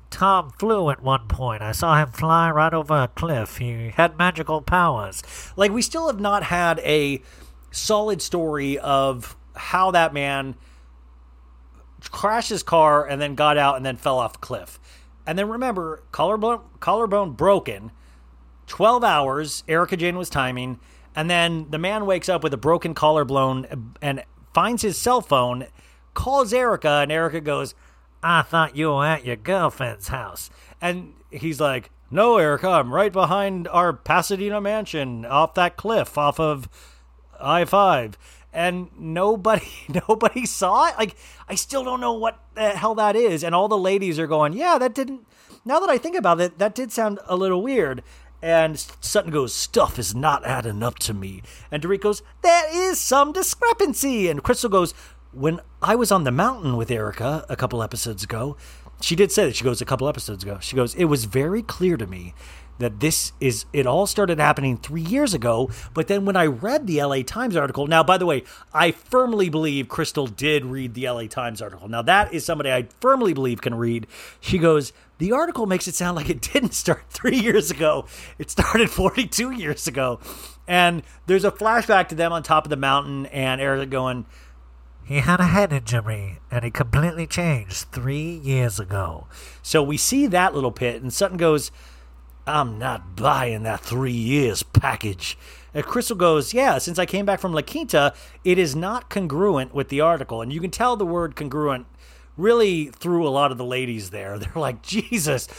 Tom 0.09 0.51
flew 0.51 0.89
at 0.89 1.01
one 1.01 1.27
point. 1.27 1.61
I 1.61 1.71
saw 1.71 1.97
him 1.97 2.11
fly 2.11 2.49
right 2.51 2.73
over 2.73 3.03
a 3.03 3.07
cliff. 3.07 3.57
He 3.57 3.89
had 3.89 4.17
magical 4.17 4.61
powers. 4.61 5.23
like 5.55 5.71
we 5.71 5.81
still 5.81 6.07
have 6.07 6.19
not 6.19 6.43
had 6.43 6.79
a 6.79 7.21
solid 7.71 8.21
story 8.21 8.79
of 8.79 9.35
how 9.55 9.91
that 9.91 10.13
man 10.13 10.55
crashed 12.11 12.49
his 12.49 12.63
car 12.63 13.05
and 13.05 13.21
then 13.21 13.35
got 13.35 13.57
out 13.57 13.75
and 13.75 13.85
then 13.85 13.97
fell 13.97 14.19
off 14.19 14.35
a 14.35 14.39
cliff. 14.39 14.79
And 15.25 15.37
then 15.37 15.49
remember, 15.49 16.03
collarbone 16.11 16.61
collarbone 16.79 17.31
broken. 17.31 17.91
12 18.67 19.03
hours, 19.03 19.63
Erika 19.67 19.95
Jayne 19.95 20.17
was 20.17 20.29
timing, 20.29 20.79
and 21.17 21.29
then 21.31 21.65
the 21.71 21.79
man 21.79 22.05
wakes 22.05 22.29
up 22.29 22.43
with 22.43 22.53
a 22.53 22.57
broken 22.57 22.93
collarbone 22.93 23.91
and 24.03 24.23
finds 24.53 24.83
his 24.83 24.99
cell 24.99 25.19
phone, 25.19 25.65
calls 26.13 26.53
Erika, 26.53 26.99
and 27.01 27.11
Erika 27.11 27.41
goes, 27.41 27.73
I 28.21 28.43
thought 28.43 28.75
you 28.75 28.91
were 28.93 29.03
at 29.03 29.25
your 29.25 29.35
girlfriend's 29.35 30.09
house. 30.09 30.51
and 30.79 31.13
he's 31.31 31.59
like, 31.59 31.89
"No, 32.11 32.37
Erika, 32.37 32.69
I'm 32.69 32.93
right 32.93 33.11
behind 33.11 33.67
our 33.67 33.93
Pasadena 33.93 34.61
mansion, 34.61 35.25
off 35.25 35.55
that 35.55 35.75
cliff, 35.75 36.19
off 36.19 36.39
of 36.39 36.69
I 37.41 37.65
five. 37.65 38.15
And 38.53 38.89
nobody, 38.95 39.65
nobody 40.07 40.45
saw 40.45 40.87
it. 40.87 40.97
Like, 40.99 41.15
I 41.49 41.55
still 41.55 41.83
don't 41.83 41.99
know 41.99 42.13
what 42.13 42.39
the 42.53 42.69
hell 42.69 42.93
that 42.95 43.15
is. 43.15 43.43
And 43.43 43.55
all 43.55 43.67
the 43.67 43.77
ladies 43.77 44.19
are 44.19 44.27
going, 44.27 44.53
"Yeah, 44.53 44.77
that 44.77 44.93
didn't." 44.93 45.27
Now 45.65 45.79
that 45.79 45.89
I 45.89 45.97
think 45.97 46.15
about 46.15 46.39
it, 46.39 46.59
that 46.59 46.75
did 46.75 46.91
sound 46.91 47.19
a 47.25 47.35
little 47.35 47.61
weird. 47.61 48.03
And 48.41 48.77
Sutton 49.01 49.31
goes, 49.31 49.53
"Stuff 49.53 49.97
is 49.97 50.13
not 50.13 50.45
adding 50.45 50.83
up 50.83 50.99
to 50.99 51.13
me." 51.13 51.41
And 51.71 51.81
Dorit 51.81 52.01
goes, 52.01 52.21
"There 52.41 52.89
is 52.89 52.99
some 52.99 53.31
discrepancy." 53.31 54.29
And 54.29 54.43
Crystal 54.43 54.69
goes, 54.69 54.93
"When 55.31 55.59
I 55.81 55.95
was 55.95 56.11
on 56.11 56.23
the 56.23 56.31
mountain 56.31 56.77
with 56.77 56.91
Erika 56.91 57.45
a 57.49 57.55
couple 57.55 57.81
episodes 57.81 58.23
ago, 58.23 58.55
she 59.01 59.15
did 59.15 59.31
say 59.31 59.45
that 59.45 59.55
she 59.55 59.63
goes 59.63 59.81
a 59.81 59.85
couple 59.85 60.07
episodes 60.07 60.43
ago. 60.43 60.57
She 60.61 60.75
goes, 60.75 60.93
"It 60.95 61.05
was 61.05 61.25
very 61.25 61.61
clear 61.61 61.97
to 61.97 62.07
me 62.07 62.33
that 62.79 62.99
this 62.99 63.33
is 63.39 63.65
it 63.73 63.85
all 63.85 64.07
started 64.07 64.39
happening 64.39 64.77
3 64.77 65.01
years 65.01 65.33
ago, 65.33 65.69
but 65.93 66.07
then 66.07 66.25
when 66.25 66.35
I 66.35 66.45
read 66.45 66.87
the 66.87 67.01
LA 67.01 67.21
Times 67.23 67.55
article. 67.55 67.87
Now, 67.87 68.03
by 68.03 68.17
the 68.17 68.25
way, 68.25 68.43
I 68.73 68.91
firmly 68.91 69.49
believe 69.49 69.87
Crystal 69.87 70.27
did 70.27 70.65
read 70.65 70.93
the 70.93 71.09
LA 71.09 71.27
Times 71.27 71.61
article. 71.61 71.87
Now, 71.87 72.01
that 72.03 72.33
is 72.33 72.45
somebody 72.45 72.71
I 72.71 72.87
firmly 72.99 73.33
believe 73.33 73.61
can 73.61 73.75
read. 73.75 74.07
She 74.39 74.57
goes, 74.57 74.93
"The 75.17 75.31
article 75.31 75.65
makes 75.65 75.87
it 75.87 75.95
sound 75.95 76.15
like 76.15 76.29
it 76.29 76.41
didn't 76.53 76.73
start 76.73 77.05
3 77.09 77.37
years 77.37 77.71
ago. 77.71 78.05
It 78.37 78.49
started 78.49 78.89
42 78.89 79.51
years 79.51 79.87
ago." 79.87 80.19
And 80.67 81.03
there's 81.27 81.45
a 81.45 81.51
flashback 81.51 82.09
to 82.09 82.15
them 82.15 82.33
on 82.33 82.43
top 82.43 82.65
of 82.65 82.69
the 82.69 82.75
mountain 82.75 83.25
and 83.27 83.61
Erika 83.61 83.85
going, 83.85 84.25
He 85.05 85.19
had 85.19 85.39
a 85.39 85.45
head 85.45 85.71
injury 85.71 86.39
and 86.51 86.65
he 86.65 86.71
completely 86.71 87.25
changed 87.25 87.91
three 87.93 88.37
years 88.43 88.79
ago. 88.79 89.27
So 89.61 89.81
we 89.81 89.95
see 89.95 90.27
that 90.27 90.53
little 90.53 90.73
pit, 90.73 91.01
and 91.01 91.13
Sutton 91.13 91.37
goes, 91.37 91.71
I'm 92.47 92.79
not 92.79 93.17
buying 93.17 93.63
that 93.63 93.81
three 93.81 94.11
years 94.11 94.63
package. 94.63 95.37
And 95.73 95.83
Crystal 95.83 96.15
goes, 96.15 96.53
Yeah, 96.53 96.77
since 96.77 96.97
I 96.97 97.05
came 97.05 97.25
back 97.25 97.41
from 97.41 97.53
La 97.53 97.61
Quinta, 97.61 98.13
it 98.45 98.57
is 98.57 98.75
not 98.75 99.09
congruent 99.09 99.73
with 99.73 99.89
the 99.89 99.99
article. 99.99 100.41
And 100.41 100.51
you 100.53 100.61
can 100.61 100.71
tell 100.71 100.95
the 100.95 101.05
word 101.05 101.35
congruent 101.35 101.87
really 102.37 102.85
threw 102.85 103.27
a 103.27 103.29
lot 103.29 103.51
of 103.51 103.57
the 103.57 103.65
ladies 103.65 104.11
there. 104.11 104.39
They're 104.39 104.51
like, 104.55 104.81
Jesus, 104.81 105.49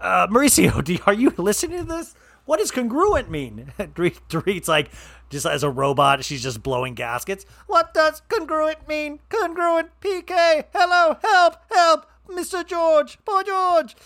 uh, 0.00 0.28
Mauricio, 0.28 0.82
do, 0.84 0.96
are 1.04 1.12
you 1.12 1.30
listening 1.36 1.78
to 1.80 1.84
this? 1.84 2.14
What 2.44 2.58
does 2.58 2.70
congruent 2.70 3.28
mean? 3.28 3.72
Dorit- 3.78 4.20
Dorit's 4.28 4.68
like, 4.68 4.90
just 5.30 5.46
as 5.46 5.62
a 5.62 5.70
robot, 5.70 6.24
she's 6.24 6.42
just 6.42 6.62
blowing 6.62 6.94
gaskets. 6.94 7.44
What 7.66 7.92
does 7.92 8.22
congruent 8.28 8.86
mean? 8.88 9.20
Congruent, 9.28 9.90
PK, 10.00 10.64
hello, 10.72 11.18
help, 11.22 11.56
help, 11.70 12.06
Mr. 12.28 12.64
George, 12.66 13.18
poor 13.24 13.42
George. 13.42 13.96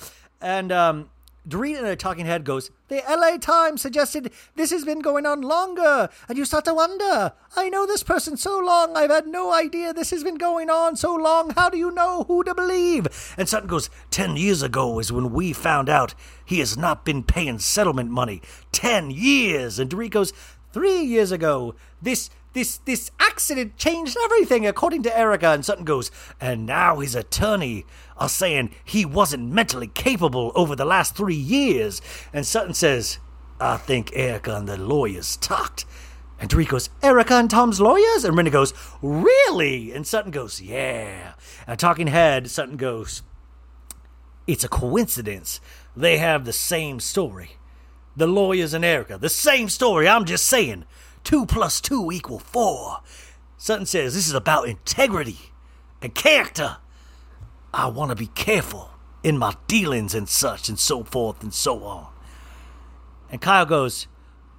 And 0.41 0.73
um, 0.73 1.11
Dorit 1.47 1.79
in 1.79 1.85
a 1.85 1.95
talking 1.95 2.25
head 2.25 2.45
goes, 2.45 2.71
The 2.89 3.03
LA 3.09 3.37
Times 3.37 3.83
suggested 3.83 4.33
this 4.57 4.71
has 4.71 4.85
been 4.85 5.01
going 5.01 5.27
on 5.27 5.43
longer. 5.43 6.09
And 6.29 6.39
you 6.39 6.45
start 6.45 6.65
to 6.65 6.75
wonder, 6.75 7.33
I 7.55 7.69
know 7.69 7.87
this 7.87 8.03
person 8.03 8.37
so 8.37 8.59
long, 8.59 8.97
I've 8.97 9.11
had 9.11 9.27
no 9.27 9.53
idea 9.53 9.93
this 9.93 10.11
has 10.11 10.25
been 10.25 10.37
going 10.37 10.71
on 10.71 10.97
so 10.97 11.15
long. 11.15 11.51
How 11.51 11.69
do 11.69 11.77
you 11.77 11.91
know 11.91 12.25
who 12.25 12.45
to 12.45 12.55
believe? 12.55 13.35
And 13.37 13.49
Sutton 13.49 13.69
goes, 13.69 13.91
Ten 14.11 14.37
years 14.37 14.63
ago 14.63 14.99
is 14.99 15.13
when 15.13 15.33
we 15.33 15.53
found 15.53 15.89
out 15.91 16.15
he 16.45 16.61
has 16.61 16.79
not 16.79 17.05
been 17.05 17.23
paying 17.23 17.59
settlement 17.59 18.11
money. 18.11 18.41
Ten 18.73 19.11
years. 19.11 19.79
And 19.79 19.91
Dorit 19.91 20.11
goes, 20.11 20.33
Three 20.73 21.03
years 21.03 21.31
ago, 21.31 21.75
this 22.01 22.31
this 22.55 22.79
this 22.79 23.11
accident 23.21 23.77
changed 23.77 24.17
everything, 24.25 24.67
according 24.67 25.03
to 25.03 25.19
Erika. 25.19 25.49
And 25.49 25.65
Sutton 25.65 25.85
goes, 25.85 26.11
and 26.41 26.65
now 26.65 27.01
his 27.01 27.15
attorney 27.15 27.85
are 28.17 28.29
saying 28.29 28.75
he 28.85 29.05
wasn't 29.05 29.53
mentally 29.53 29.89
capable 29.89 30.53
over 30.55 30.77
the 30.77 30.85
last 30.85 31.17
three 31.17 31.35
years. 31.35 32.01
And 32.33 32.47
Sutton 32.47 32.75
says, 32.75 33.19
I 33.61 33.77
think 33.77 34.13
Erika 34.15 34.57
and 34.57 34.69
the 34.69 34.77
lawyers 34.77 35.37
talked. 35.37 35.85
And 36.39 36.51
Dorit 36.51 36.69
goes, 36.69 36.91
Erika 37.03 37.35
and 37.35 37.49
Tom's 37.49 37.81
lawyers? 37.81 38.25
And 38.25 38.37
Rinna 38.37 38.51
goes, 38.51 38.75
Really? 39.01 39.93
And 39.93 40.07
Sutton 40.07 40.31
goes, 40.31 40.61
Yeah. 40.61 41.35
And 41.67 41.79
talking 41.79 42.09
head, 42.09 42.51
Sutton 42.51 42.77
goes, 42.77 43.23
It's 44.47 44.65
a 44.65 44.69
coincidence. 44.69 45.61
They 45.97 46.19
have 46.19 46.45
the 46.45 46.53
same 46.53 47.01
story. 47.01 47.53
The 48.17 48.27
lawyers 48.27 48.75
and 48.75 48.85
Erika, 48.85 49.19
the 49.19 49.29
same 49.29 49.69
story. 49.69 50.09
I'm 50.09 50.25
just 50.25 50.47
saying. 50.47 50.85
Two 51.25 51.47
plus 51.47 51.81
two 51.81 52.13
equal 52.13 52.39
four. 52.39 52.99
Sutton 53.57 53.87
says 53.87 54.15
this 54.15 54.29
is 54.29 54.35
about 54.35 54.69
integrity 54.69 55.39
and 56.03 56.15
character. 56.15 56.77
I 57.75 57.87
want 57.87 58.11
to 58.11 58.15
be 58.15 58.29
careful 58.29 58.91
in 59.25 59.37
my 59.37 59.55
dealings 59.67 60.15
and 60.15 60.29
such 60.29 60.69
and 60.69 60.79
so 60.79 61.03
forth 61.03 61.43
and 61.43 61.53
so 61.53 61.83
on. 61.83 62.07
And 63.31 63.41
Kyle 63.41 63.67
goes, 63.67 64.07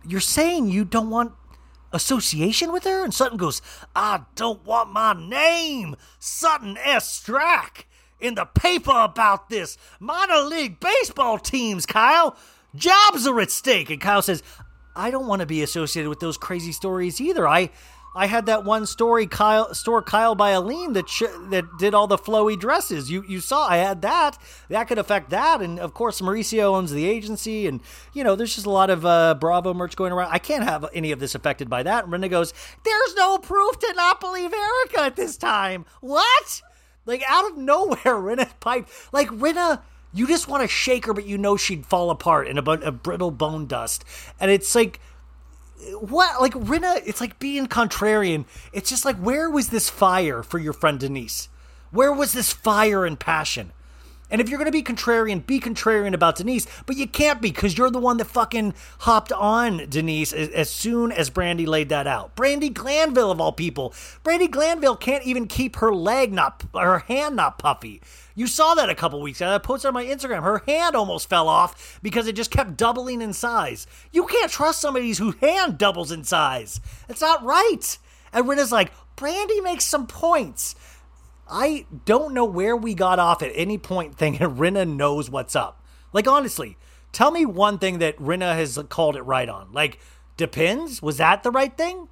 You're 0.05 0.19
saying 0.19 0.67
you 0.67 0.83
don't 0.83 1.09
want 1.09 1.31
association 1.93 2.73
with 2.73 2.83
her? 2.83 3.03
And 3.03 3.13
Sutton 3.13 3.37
goes, 3.37 3.61
I 3.95 4.25
don't 4.35 4.65
want 4.65 4.91
my 4.91 5.13
name, 5.13 5.95
Sutton 6.19 6.77
S. 6.77 7.23
Stracke, 7.23 7.85
in 8.19 8.35
the 8.35 8.45
paper 8.45 8.91
about 8.91 9.49
this. 9.49 9.77
Minor 9.99 10.41
league 10.41 10.79
baseball 10.81 11.39
teams, 11.39 11.85
Kyle. 11.85 12.35
Jobs 12.75 13.25
are 13.25 13.39
at 13.39 13.51
stake. 13.51 13.89
And 13.89 14.01
Kyle 14.01 14.21
says, 14.21 14.43
I 14.95 15.09
don't 15.09 15.27
want 15.27 15.39
to 15.39 15.45
be 15.45 15.63
associated 15.63 16.09
with 16.09 16.19
those 16.19 16.37
crazy 16.37 16.73
stories 16.73 17.21
either. 17.21 17.47
I 17.47 17.69
I 18.15 18.27
had 18.27 18.45
that 18.45 18.63
one 18.63 18.85
story 18.85 19.27
Kyle 19.27 19.73
store 19.73 20.01
Kyle 20.01 20.35
by 20.35 20.51
Alene 20.51 20.93
that 20.93 21.09
sh- 21.09 21.23
that 21.49 21.65
did 21.77 21.93
all 21.93 22.07
the 22.07 22.17
flowy 22.17 22.57
dresses. 22.57 23.11
You 23.11 23.25
you 23.27 23.41
saw 23.41 23.67
I 23.67 23.77
had 23.77 24.01
that. 24.03 24.37
That 24.69 24.87
could 24.87 24.97
affect 24.97 25.31
that, 25.31 25.61
and 25.61 25.79
of 25.79 25.93
course 25.93 26.21
Mauricio 26.21 26.73
owns 26.73 26.91
the 26.91 27.05
agency, 27.05 27.67
and 27.67 27.81
you 28.13 28.23
know 28.23 28.35
there's 28.35 28.55
just 28.55 28.65
a 28.65 28.71
lot 28.71 28.89
of 28.89 29.05
uh, 29.05 29.35
Bravo 29.35 29.73
merch 29.73 29.97
going 29.97 30.13
around. 30.13 30.31
I 30.31 30.39
can't 30.39 30.63
have 30.63 30.85
any 30.93 31.11
of 31.11 31.19
this 31.19 31.35
affected 31.35 31.69
by 31.69 31.83
that. 31.83 32.05
And 32.05 32.29
goes, 32.29 32.53
"There's 32.85 33.15
no 33.15 33.37
proof 33.37 33.79
to 33.79 33.93
not 33.95 34.21
believe 34.21 34.53
Erika 34.53 35.01
at 35.01 35.17
this 35.17 35.35
time." 35.35 35.85
What? 35.99 36.61
Like 37.05 37.23
out 37.27 37.51
of 37.51 37.57
nowhere, 37.57 37.97
Rinna 38.05 38.49
pipe 38.61 38.87
like 39.11 39.27
Rinna. 39.27 39.81
You 40.13 40.27
just 40.27 40.47
want 40.47 40.61
to 40.61 40.67
shake 40.69 41.07
her, 41.07 41.13
but 41.13 41.25
you 41.25 41.37
know 41.37 41.57
she'd 41.57 41.85
fall 41.85 42.09
apart 42.09 42.47
in 42.47 42.57
a, 42.57 42.61
a 42.61 42.91
brittle 42.93 43.31
bone 43.31 43.65
dust, 43.65 44.05
and 44.39 44.49
it's 44.49 44.73
like 44.73 45.01
what 45.99 46.41
like 46.41 46.53
Rinna 46.53 47.01
it's 47.05 47.21
like 47.21 47.39
being 47.39 47.67
contrarian. 47.67 48.45
It's 48.73 48.89
just 48.89 49.05
like 49.05 49.17
where 49.17 49.49
was 49.49 49.69
this 49.69 49.89
fire 49.89 50.43
for 50.43 50.59
your 50.59 50.73
friend 50.73 50.99
Denise? 50.99 51.49
Where 51.91 52.11
was 52.11 52.33
this 52.33 52.51
fire 52.51 53.05
and 53.05 53.19
passion 53.19 53.71
and 54.29 54.41
if 54.41 54.49
you're 54.49 54.57
going 54.57 54.65
to 54.65 54.71
be 54.71 54.83
contrarian 54.83 55.45
be 55.45 55.59
contrarian 55.59 56.13
about 56.13 56.35
Denise 56.35 56.67
but 56.85 56.95
you 56.95 57.07
can't 57.07 57.41
be 57.41 57.51
cuz 57.51 57.77
you're 57.77 57.91
the 57.91 57.99
one 57.99 58.17
that 58.17 58.25
fucking 58.25 58.73
hopped 58.99 59.31
on 59.31 59.85
Denise 59.89 60.33
as, 60.33 60.49
as 60.49 60.69
soon 60.69 61.11
as 61.11 61.29
Brandi 61.29 61.67
laid 61.67 61.89
that 61.89 62.07
out 62.07 62.35
Brandi 62.35 62.73
Glanville 62.73 63.31
of 63.31 63.39
all 63.39 63.51
people 63.51 63.93
Brandi 64.23 64.49
Glanville 64.49 64.95
can't 64.95 65.23
even 65.23 65.47
keep 65.47 65.77
her 65.77 65.93
leg 65.93 66.33
not 66.33 66.63
her 66.73 66.99
hand 66.99 67.35
not 67.35 67.59
puffy 67.59 68.01
you 68.37 68.47
saw 68.47 68.75
that 68.75 68.89
a 68.89 68.95
couple 68.95 69.21
weeks 69.21 69.39
ago. 69.39 69.55
I 69.55 69.57
posted 69.59 69.87
on 69.87 69.93
my 69.93 70.03
Instagram. 70.03 70.43
Her 70.43 70.61
hand 70.67 70.95
almost 70.95 71.29
fell 71.29 71.47
off 71.47 71.99
because 72.03 72.27
it 72.27 72.35
just 72.35 72.51
kept 72.51 72.75
doubling 72.75 73.21
in 73.21 73.31
size. 73.31 73.87
You 74.11 74.25
can't 74.25 74.51
trust 74.51 74.81
somebody 74.81 75.13
whose 75.13 75.35
hand 75.35 75.77
doubles 75.77 76.11
in 76.11 76.25
size. 76.25 76.81
It's 77.07 77.21
not 77.21 77.43
right. 77.45 77.97
And 78.33 78.45
Rinna's 78.45 78.73
like, 78.73 78.91
Brandi 79.15 79.63
makes 79.63 79.85
some 79.85 80.05
points. 80.05 80.75
I 81.47 81.85
don't 82.05 82.33
know 82.33 82.45
where 82.45 82.75
we 82.75 82.93
got 82.93 83.19
off 83.19 83.41
at 83.41 83.51
any 83.53 83.77
point 83.77 84.15
thinking 84.17 84.47
Rinna 84.47 84.87
knows 84.87 85.29
what's 85.29 85.55
up. 85.55 85.83
Like, 86.13 86.27
honestly, 86.27 86.77
tell 87.11 87.31
me 87.31 87.45
one 87.45 87.77
thing 87.77 87.99
that 87.99 88.17
Rinna 88.17 88.55
has 88.55 88.79
called 88.89 89.15
it 89.15 89.21
right 89.23 89.49
on. 89.49 89.71
Like, 89.71 89.99
depends. 90.37 91.01
Was 91.01 91.17
that 91.17 91.43
the 91.43 91.51
right 91.51 91.75
thing? 91.75 92.07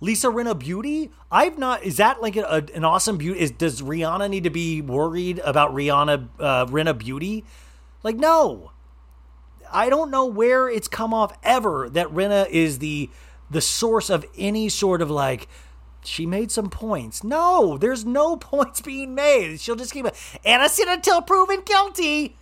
Lisa 0.00 0.28
Rinna 0.28 0.56
Beauty? 0.58 1.10
I've 1.30 1.58
not. 1.58 1.82
Is 1.82 1.96
that 1.96 2.22
like 2.22 2.36
a, 2.36 2.64
an 2.74 2.84
awesome 2.84 3.18
beauty? 3.18 3.40
Is 3.40 3.50
does 3.50 3.82
Rihanna 3.82 4.30
need 4.30 4.44
to 4.44 4.50
be 4.50 4.80
worried 4.80 5.40
about 5.40 5.74
Rihanna 5.74 6.28
uh, 6.38 6.66
Rinna 6.66 6.96
Beauty? 6.96 7.44
Like 8.02 8.16
no. 8.16 8.72
I 9.70 9.90
don't 9.90 10.10
know 10.10 10.24
where 10.24 10.68
it's 10.68 10.88
come 10.88 11.12
off 11.12 11.36
ever 11.42 11.90
that 11.90 12.08
Rinna 12.08 12.48
is 12.48 12.78
the 12.78 13.10
the 13.50 13.60
source 13.60 14.08
of 14.08 14.24
any 14.36 14.68
sort 14.68 15.02
of 15.02 15.10
like 15.10 15.48
she 16.08 16.26
made 16.26 16.50
some 16.50 16.70
points. 16.70 17.22
No, 17.22 17.78
there's 17.78 18.04
no 18.04 18.36
points 18.38 18.80
being 18.80 19.14
made. 19.14 19.60
She'll 19.60 19.76
just 19.76 19.92
keep 19.92 20.06
it 20.06 20.14
innocent 20.44 20.88
until 20.88 21.22
proven 21.22 21.62
guilty. 21.62 22.36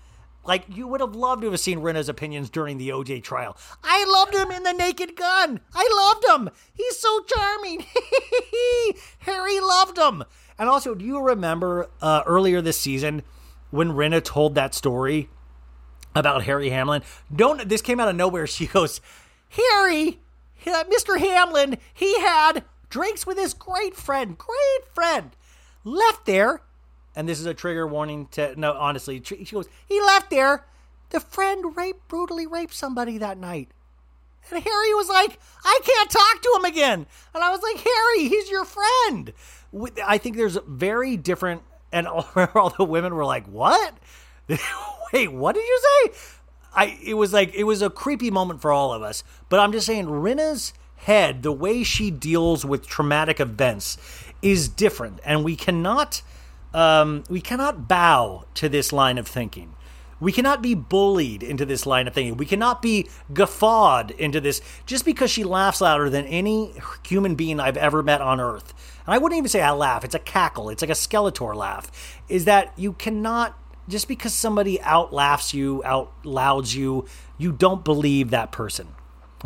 Like 0.47 0.65
you 0.69 0.87
would 0.87 1.01
have 1.01 1.17
loved 1.17 1.43
to 1.43 1.51
have 1.51 1.61
seen 1.61 1.81
Rinna's 1.81 2.09
opinions 2.09 2.51
during 2.51 2.79
the 2.79 2.91
OJ 2.91 3.23
trial. 3.23 3.57
I 3.83 4.05
loved 4.05 4.35
him 4.35 4.51
in 4.57 4.63
the 4.63 4.73
Naked 4.73 5.17
Gun. 5.17 5.61
I 5.75 6.15
loved 6.25 6.25
him. 6.49 6.55
He's 6.73 6.99
so 6.99 7.25
charming. 7.25 7.85
Harry 9.19 9.61
loved 9.61 9.99
him. 9.99 10.25
And 10.59 10.69
also, 10.69 10.95
do 10.95 11.05
you 11.05 11.21
remember 11.21 11.89
uh, 12.01 12.23
earlier 12.27 12.63
this 12.63 12.79
season 12.79 13.23
when 13.71 13.91
Rinna 13.93 14.23
told 14.23 14.55
that 14.55 14.75
story 14.75 15.29
about 16.15 16.45
Harry 16.45 16.71
Hamlin? 16.71 17.03
Don't 17.35 17.69
this 17.69 17.83
came 17.83 17.99
out 17.99 18.09
of 18.09 18.17
nowhere. 18.17 18.47
She 18.57 18.67
goes, 18.67 19.01
Harry, 19.51 20.21
Mr. 20.65 21.19
Hamlin, 21.19 21.79
he 21.93 22.19
had 22.21 22.65
drinks 22.89 23.27
with 23.27 23.39
his 23.39 23.55
great 23.55 23.95
friend, 23.95 24.37
great 24.39 24.95
friend, 24.95 25.31
left 25.85 26.27
there. 26.27 26.61
And 27.15 27.29
this 27.29 27.41
is 27.41 27.47
a 27.47 27.55
trigger 27.55 27.87
warning 27.87 28.27
to 28.33 28.59
no 28.61 28.75
honestly 28.75 29.23
she 29.25 29.45
goes 29.45 29.69
he 29.87 30.01
left 30.01 30.31
there. 30.31 30.67
The 31.11 31.21
friend 31.21 31.77
raped 31.77 32.09
brutally 32.09 32.47
raped 32.47 32.75
somebody 32.75 33.19
that 33.19 33.39
night. 33.39 33.69
And 34.51 34.63
harry 34.63 34.95
was 34.95 35.09
like 35.09 35.39
i 35.65 35.81
can't 35.83 36.11
talk 36.11 36.43
to 36.43 36.55
him 36.57 36.65
again. 36.67 37.07
And 37.35 37.43
i 37.43 37.51
was 37.51 37.63
like 37.63 37.83
harry 37.83 38.29
he's 38.29 38.51
your 38.51 38.65
friend. 38.65 39.33
I 40.05 40.19
think 40.19 40.37
there's 40.37 40.59
very 40.67 41.17
different 41.17 41.63
and 41.91 42.07
all, 42.07 42.29
all 42.55 42.71
the 42.71 42.85
women 42.85 43.15
were 43.15 43.25
like 43.25 43.47
what? 43.47 43.95
Wait 45.13 45.33
what 45.33 45.55
did 45.55 45.67
you 45.67 45.81
say? 46.05 46.13
I 46.75 46.99
it 47.03 47.15
was 47.15 47.33
like 47.33 47.55
it 47.55 47.65
was 47.65 47.81
a 47.81 47.89
creepy 47.89 48.31
moment 48.31 48.61
for 48.61 48.73
all 48.73 48.93
of 48.93 49.03
us. 49.03 49.25
But 49.49 49.61
i'm 49.61 49.73
just 49.73 49.87
saying 49.87 50.07
rinna's 50.07 50.75
head 50.97 51.43
the 51.43 51.53
way 51.53 51.83
she 51.83 52.11
deals 52.11 52.65
with 52.65 52.87
traumatic 52.87 53.41
events 53.41 53.97
is 54.43 54.69
different 54.69 55.21
and 55.25 55.45
we 55.45 55.57
cannot 55.57 56.23
um, 56.75 57.25
we 57.31 57.41
cannot 57.41 57.89
bow 57.89 58.45
to 58.55 58.69
this 58.69 58.93
line 58.93 59.17
of 59.17 59.27
thinking. 59.27 59.75
We 60.19 60.33
cannot 60.33 60.63
be 60.63 60.75
bullied 60.75 61.43
into 61.43 61.67
this 61.67 61.85
line 61.87 62.07
of 62.07 62.15
thinking. 62.15 62.37
We 62.37 62.47
cannot 62.47 62.81
be 62.81 63.09
guffawed 63.33 64.11
into 64.13 64.41
this 64.41 64.61
just 64.87 65.05
because 65.05 65.31
she 65.31 65.45
laughs 65.45 65.81
louder 65.81 66.09
than 66.09 66.25
any 66.27 66.75
human 67.07 67.35
being 67.35 67.61
I've 67.61 67.77
ever 67.77 68.03
met 68.03 68.21
on 68.21 68.41
earth. 68.41 68.73
And 69.07 69.15
I 69.15 69.19
wouldn't 69.19 69.39
even 69.39 69.49
say 69.49 69.63
I 69.63 69.73
laugh, 69.73 70.05
it's 70.05 70.15
a 70.15 70.19
cackle, 70.19 70.71
it's 70.71 70.83
like 70.83 70.91
a 70.91 70.95
Skeletor 70.95 71.55
laugh. 71.55 71.91
Is 72.29 72.47
that 72.47 72.73
you 72.79 72.95
cannot, 72.95 73.59
just 73.89 74.09
because 74.09 74.33
somebody 74.33 74.81
out 74.81 75.13
laughs 75.13 75.53
you, 75.53 75.83
out 75.85 76.13
louds 76.25 76.75
you, 76.75 77.07
you 77.37 77.53
don't 77.53 77.85
believe 77.85 78.31
that 78.31 78.53
person. 78.53 78.89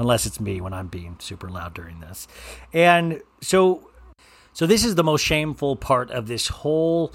Unless 0.00 0.24
it's 0.24 0.40
me 0.40 0.62
when 0.62 0.72
I'm 0.72 0.86
being 0.86 1.16
super 1.18 1.50
loud 1.50 1.74
during 1.74 2.00
this. 2.00 2.26
And 2.72 3.20
so 3.42 3.90
so 4.54 4.66
this 4.66 4.82
is 4.82 4.94
the 4.94 5.04
most 5.04 5.22
shameful 5.22 5.76
part 5.76 6.10
of 6.10 6.26
this 6.26 6.48
whole 6.48 7.12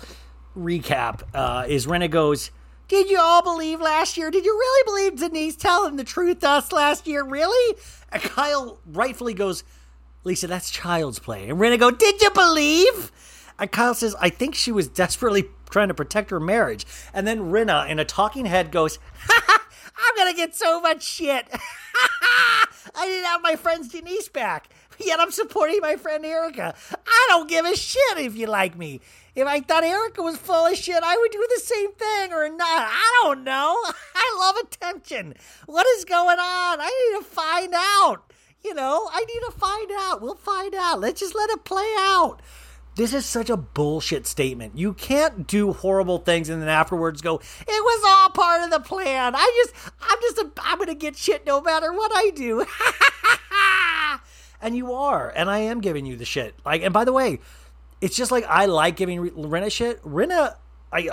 recap. 0.55 1.23
Uh, 1.33 1.65
is 1.67 1.87
Rinna 1.87 2.11
goes, 2.11 2.51
"Did 2.87 3.09
you 3.09 3.19
all 3.19 3.41
believe 3.41 3.81
last 3.81 4.17
year? 4.17 4.29
Did 4.29 4.45
you 4.45 4.53
really 4.53 4.83
believe 4.85 5.19
Denise 5.19 5.55
telling 5.55 5.95
the 5.95 6.03
truth 6.03 6.41
to 6.41 6.49
us 6.49 6.71
last 6.71 7.07
year? 7.07 7.23
Really?" 7.23 7.75
And 8.11 8.21
Kyle 8.21 8.77
rightfully 8.85 9.33
goes, 9.33 9.63
"Lisa, 10.23 10.45
that's 10.45 10.69
child's 10.69 11.17
play." 11.17 11.49
And 11.49 11.59
Rinna 11.59 11.79
go, 11.79 11.89
"Did 11.89 12.21
you 12.21 12.29
believe?" 12.29 13.11
And 13.57 13.71
Kyle 13.71 13.95
says, 13.95 14.15
"I 14.19 14.29
think 14.29 14.53
she 14.53 14.71
was 14.71 14.87
desperately 14.87 15.49
trying 15.71 15.87
to 15.87 15.95
protect 15.95 16.29
her 16.29 16.39
marriage." 16.39 16.85
And 17.15 17.25
then 17.25 17.51
Rinna, 17.51 17.89
in 17.89 17.97
a 17.97 18.05
talking 18.05 18.45
head, 18.45 18.71
goes, 18.71 18.99
"I'm 19.97 20.15
gonna 20.17 20.33
get 20.33 20.55
so 20.55 20.79
much 20.81 21.03
shit." 21.03 21.47
I 22.95 23.07
didn't 23.07 23.25
have 23.25 23.41
my 23.41 23.55
friend's 23.55 23.89
Denise 23.89 24.29
back. 24.29 24.69
Yet 24.99 25.19
I'm 25.19 25.31
supporting 25.31 25.79
my 25.81 25.95
friend 25.97 26.25
Erika. 26.25 26.73
I 27.05 27.25
don't 27.29 27.49
give 27.49 27.65
a 27.65 27.75
shit 27.75 28.17
if 28.17 28.35
you 28.37 28.47
like 28.47 28.77
me. 28.77 29.01
If 29.35 29.47
I 29.47 29.59
thought 29.59 29.83
Erika 29.83 30.21
was 30.21 30.37
full 30.37 30.65
of 30.65 30.77
shit, 30.77 31.03
I 31.03 31.17
would 31.17 31.31
do 31.31 31.45
the 31.55 31.61
same 31.61 31.91
thing 31.93 32.31
or 32.31 32.47
not. 32.49 32.87
I 32.89 33.21
don't 33.23 33.43
know. 33.43 33.75
I 34.15 34.37
love 34.39 34.55
attention. 34.65 35.35
What 35.65 35.85
is 35.97 36.05
going 36.05 36.39
on? 36.39 36.79
I 36.79 36.85
need 36.85 37.19
to 37.19 37.25
find 37.25 37.73
out. 37.75 38.31
You 38.63 38.73
know, 38.73 39.09
I 39.11 39.19
need 39.19 39.41
to 39.45 39.51
find 39.51 39.91
out. 39.91 40.21
We'll 40.21 40.35
find 40.35 40.73
out. 40.73 40.99
Let's 40.99 41.19
just 41.19 41.35
let 41.35 41.49
it 41.49 41.65
play 41.65 41.93
out. 41.99 42.41
This 42.95 43.13
is 43.13 43.25
such 43.25 43.49
a 43.49 43.57
bullshit 43.57 44.25
statement. 44.25 44.77
You 44.77 44.93
can't 44.93 45.45
do 45.47 45.73
horrible 45.73 46.19
things 46.19 46.47
and 46.47 46.61
then 46.61 46.69
afterwards 46.69 47.21
go, 47.21 47.35
"It 47.35 47.67
was 47.67 48.03
all 48.07 48.29
part 48.29 48.63
of 48.63 48.71
the 48.71 48.79
plan." 48.79 49.35
I 49.35 49.63
just, 49.65 49.91
I'm 50.01 50.17
just, 50.21 50.37
a, 50.37 50.51
I'm 50.61 50.77
gonna 50.77 50.95
get 50.95 51.17
shit 51.17 51.45
no 51.45 51.61
matter 51.61 51.91
what 51.91 52.11
I 52.15 52.29
do. 52.29 52.65
and 54.61 54.77
you 54.77 54.93
are, 54.93 55.31
and 55.35 55.49
I 55.49 55.59
am 55.59 55.81
giving 55.81 56.05
you 56.05 56.15
the 56.15 56.25
shit. 56.25 56.55
Like, 56.65 56.83
and 56.83 56.93
by 56.93 57.03
the 57.03 57.11
way, 57.11 57.39
it's 57.99 58.15
just 58.15 58.31
like 58.31 58.45
I 58.47 58.65
like 58.65 58.95
giving 58.95 59.29
Rinna 59.31 59.69
shit. 59.69 60.01
Rinna, 60.03 60.55
I 60.91 61.09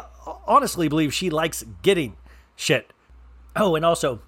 honestly 0.47 0.89
believe 0.89 1.12
she 1.12 1.30
likes 1.30 1.64
getting 1.83 2.16
shit. 2.55 2.93
Oh, 3.57 3.74
and 3.74 3.85
also, 3.85 4.20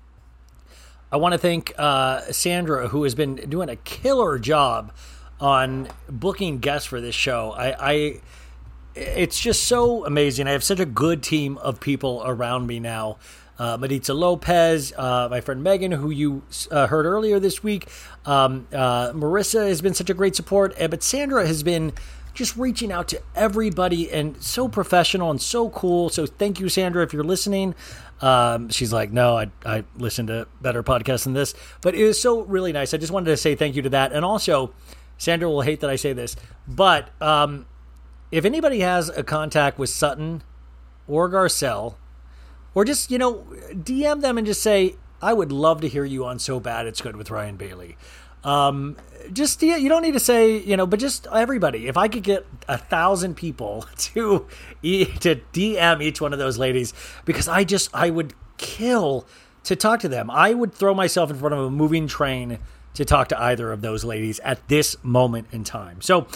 I 1.13 1.19
want 1.19 1.33
to 1.33 1.39
thank 1.39 1.73
uh, 1.79 2.21
Sandra, 2.33 2.89
who 2.89 3.05
has 3.05 3.15
been 3.15 3.37
doing 3.37 3.69
a 3.69 3.77
killer 3.77 4.41
job 4.41 4.93
on 5.41 5.89
booking 6.09 6.59
guests 6.59 6.87
for 6.87 7.01
this 7.01 7.15
show. 7.15 7.53
I, 7.53 7.93
I 7.93 8.21
it's 8.95 9.41
just 9.41 9.65
so 9.65 10.07
amazing. 10.07 10.47
I 10.47 10.53
have 10.53 10.65
such 10.65 10.81
a 10.81 10.87
good 10.87 11.23
team 11.23 11.59
of 11.59 11.81
people 11.81 12.23
around 12.25 12.67
me 12.67 12.81
now. 12.81 13.19
Uh, 13.59 13.77
Maritza 13.77 14.15
Lopez, 14.15 14.93
uh, 14.97 15.29
my 15.31 15.41
friend 15.41 15.63
Megan, 15.63 15.93
who 15.93 16.11
you 16.11 16.43
uh, 16.71 16.89
heard 16.89 17.07
earlier 17.07 17.39
this 17.39 17.63
week. 17.63 17.89
Um, 18.27 18.67
uh, 18.73 19.13
Marissa 19.13 19.69
has 19.69 19.81
been 19.81 19.95
such 19.95 20.11
a 20.11 20.15
great 20.15 20.35
support, 20.35 20.75
but 20.77 21.03
Sandra 21.03 21.47
has 21.47 21.63
been 21.63 21.93
just 22.35 22.57
reaching 22.57 22.91
out 22.91 23.07
to 23.09 23.23
everybody 23.37 24.11
and 24.11 24.43
so 24.43 24.67
professional 24.67 25.31
and 25.31 25.41
so 25.41 25.71
cool. 25.71 26.09
So 26.09 26.27
thank 26.27 26.59
you, 26.59 26.69
Sandra, 26.69 27.05
if 27.05 27.13
you're 27.13 27.23
listening. 27.23 27.77
Um, 28.21 28.71
she's 28.71 28.93
like, 28.93 29.13
no, 29.13 29.37
I, 29.37 29.51
I 29.65 29.85
listen 29.97 30.27
to 30.27 30.49
better 30.61 30.83
podcasts 30.83 31.25
than 31.25 31.33
this, 31.33 31.55
but 31.81 31.95
it 31.95 32.05
was 32.05 32.21
so 32.21 32.43
really 32.43 32.73
nice. 32.73 32.93
I 32.93 32.97
just 32.97 33.13
wanted 33.13 33.27
to 33.27 33.37
say 33.37 33.55
thank 33.55 33.77
you 33.77 33.83
to 33.83 33.91
that. 33.91 34.13
And 34.13 34.25
also, 34.25 34.73
Sandra 35.19 35.49
will 35.49 35.63
hate 35.63 35.81
that 35.81 35.91
I 35.91 35.97
say 35.97 36.13
this, 36.13 36.37
but 36.67 37.11
um, 37.23 37.67
if 38.31 38.45
anybody 38.45 38.81
has 38.81 39.09
a 39.09 39.23
contact 39.23 39.79
with 39.79 39.91
Sutton 39.91 40.43
or 41.07 41.31
Garcelle, 41.31 41.95
or 42.75 42.85
just 42.85 43.11
you 43.11 43.19
know 43.19 43.47
DM 43.71 44.21
them 44.21 44.39
and 44.39 44.47
just 44.47 44.63
say, 44.63 44.97
I 45.23 45.33
would 45.33 45.53
love 45.53 45.81
to 45.83 45.89
hear 45.89 46.05
you 46.05 46.25
on 46.25 46.39
So 46.39 46.61
Bad 46.61 46.87
It's 46.87 47.01
Good 47.01 47.17
with 47.17 47.31
Ryan 47.31 47.57
Bailey. 47.57 47.97
Um, 48.43 48.97
just 49.33 49.63
you 49.63 49.89
don't 49.89 50.03
need 50.03 50.13
to 50.13 50.21
say 50.21 50.59
you 50.59 50.77
know, 50.77 50.87
but 50.87 51.01
just 51.01 51.27
everybody. 51.33 51.87
If 51.87 51.97
I 51.97 52.09
could 52.09 52.23
get 52.23 52.47
a 52.69 52.77
thousand 52.77 53.37
people 53.37 53.87
to 53.99 54.47
to 54.83 55.41
DM 55.53 56.03
each 56.03 56.21
one 56.21 56.33
of 56.33 56.39
those 56.39 56.59
ladies, 56.59 56.93
because 57.25 57.49
I 57.49 57.65
just 57.65 57.95
I 57.95 58.11
would 58.11 58.35
kill 58.59 59.27
to 59.65 59.75
talk 59.75 60.01
to 60.01 60.09
them. 60.09 60.31
I 60.31 60.53
would 60.53 60.75
throw 60.75 60.93
myself 60.93 61.31
in 61.31 61.37
front 61.37 61.55
of 61.55 61.61
a 61.61 61.71
moving 61.71 62.07
train 62.07 62.59
to 62.95 63.05
talk 63.05 63.29
to 63.29 63.41
either 63.41 63.73
of 63.73 63.83
those 63.83 64.05
ladies 64.05 64.39
at 64.41 64.67
this 64.69 64.97
moment 65.03 65.49
in 65.53 65.65
time. 65.65 66.01
So, 66.01 66.27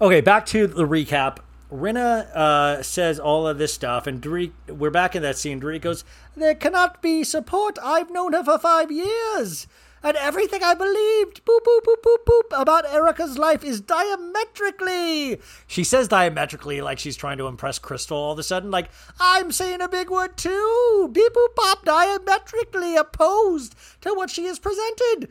okay, 0.00 0.20
back 0.20 0.46
to 0.46 0.66
the 0.66 0.84
recap. 0.84 1.38
Rinna 1.70 2.34
uh, 2.34 2.82
says 2.82 3.20
all 3.20 3.46
of 3.46 3.58
this 3.58 3.72
stuff, 3.72 4.06
and 4.06 4.24
we're 4.68 4.90
back 4.90 5.14
in 5.14 5.22
that 5.22 5.38
scene. 5.38 5.60
Dorit 5.60 5.82
goes, 5.82 6.04
There 6.34 6.54
cannot 6.54 7.00
be 7.00 7.22
support. 7.22 7.78
I've 7.82 8.10
known 8.10 8.32
her 8.32 8.42
for 8.42 8.58
five 8.58 8.90
years. 8.90 9.66
And 10.02 10.16
everything 10.16 10.62
I 10.62 10.72
believed, 10.72 11.44
boop, 11.44 11.60
boop, 11.60 11.82
boop, 11.84 12.02
boop, 12.02 12.24
boop, 12.26 12.62
about 12.62 12.86
Erika's 12.90 13.36
life 13.36 13.62
is 13.62 13.82
diametrically. 13.82 15.38
She 15.66 15.84
says 15.84 16.08
diametrically 16.08 16.80
like 16.80 16.98
she's 16.98 17.18
trying 17.18 17.36
to 17.36 17.46
impress 17.46 17.78
Crystal 17.78 18.16
all 18.16 18.32
of 18.32 18.38
a 18.38 18.42
sudden. 18.42 18.70
Like, 18.70 18.88
I'm 19.20 19.52
saying 19.52 19.82
a 19.82 19.90
big 19.90 20.08
word 20.08 20.38
too. 20.38 21.10
Beep, 21.12 21.34
boop, 21.34 21.54
pop, 21.54 21.84
diametrically 21.84 22.96
opposed 22.96 23.74
to 24.00 24.14
what 24.14 24.30
she 24.30 24.46
has 24.46 24.58
presented 24.58 25.30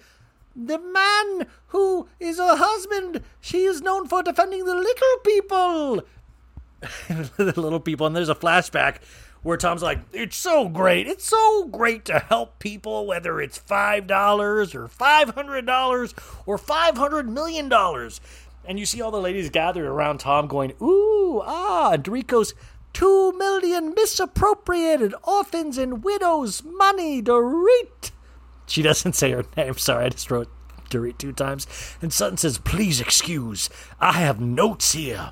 the 0.67 0.79
man 0.79 1.47
who 1.67 2.07
is 2.19 2.37
her 2.37 2.55
husband, 2.55 3.23
she 3.39 3.63
is 3.63 3.81
known 3.81 4.07
for 4.07 4.21
defending 4.23 4.65
the 4.65 4.75
little 4.75 5.17
people. 5.23 6.03
the 7.37 7.53
little 7.59 7.79
people, 7.79 8.07
and 8.07 8.15
there's 8.15 8.29
a 8.29 8.35
flashback 8.35 8.97
where 9.41 9.57
Tom's 9.57 9.81
like, 9.81 9.99
It's 10.13 10.35
so 10.35 10.67
great. 10.67 11.07
It's 11.07 11.25
so 11.25 11.65
great 11.65 12.05
to 12.05 12.19
help 12.19 12.59
people, 12.59 13.05
whether 13.05 13.41
it's 13.41 13.59
$5 13.59 14.75
or 14.75 14.87
$500 14.87 16.13
or 16.45 16.57
$500 16.57 17.25
million. 17.27 18.09
And 18.65 18.79
you 18.79 18.85
see 18.85 19.01
all 19.01 19.11
the 19.11 19.21
ladies 19.21 19.49
gathered 19.49 19.85
around 19.85 20.19
Tom 20.19 20.47
going, 20.47 20.73
Ooh, 20.81 21.41
ah. 21.43 21.93
And 21.93 22.03
Dorit 22.03 22.27
goes, 22.27 22.53
Two 22.91 23.31
million 23.33 23.93
misappropriated 23.93 25.13
orphans 25.23 25.77
and 25.77 26.03
widows' 26.03 26.63
money, 26.63 27.21
Dorit. 27.21 28.11
She 28.69 28.81
doesn't 28.81 29.13
say 29.13 29.31
her 29.31 29.45
name. 29.57 29.73
Sorry, 29.75 30.05
I 30.05 30.09
just 30.09 30.31
wrote 30.31 30.49
Dorit 30.89 31.17
two 31.17 31.33
times. 31.33 31.67
And 32.01 32.13
Sutton 32.13 32.37
says, 32.37 32.57
Please 32.57 33.01
excuse. 33.01 33.69
I 33.99 34.13
have 34.13 34.39
notes 34.39 34.93
here. 34.93 35.31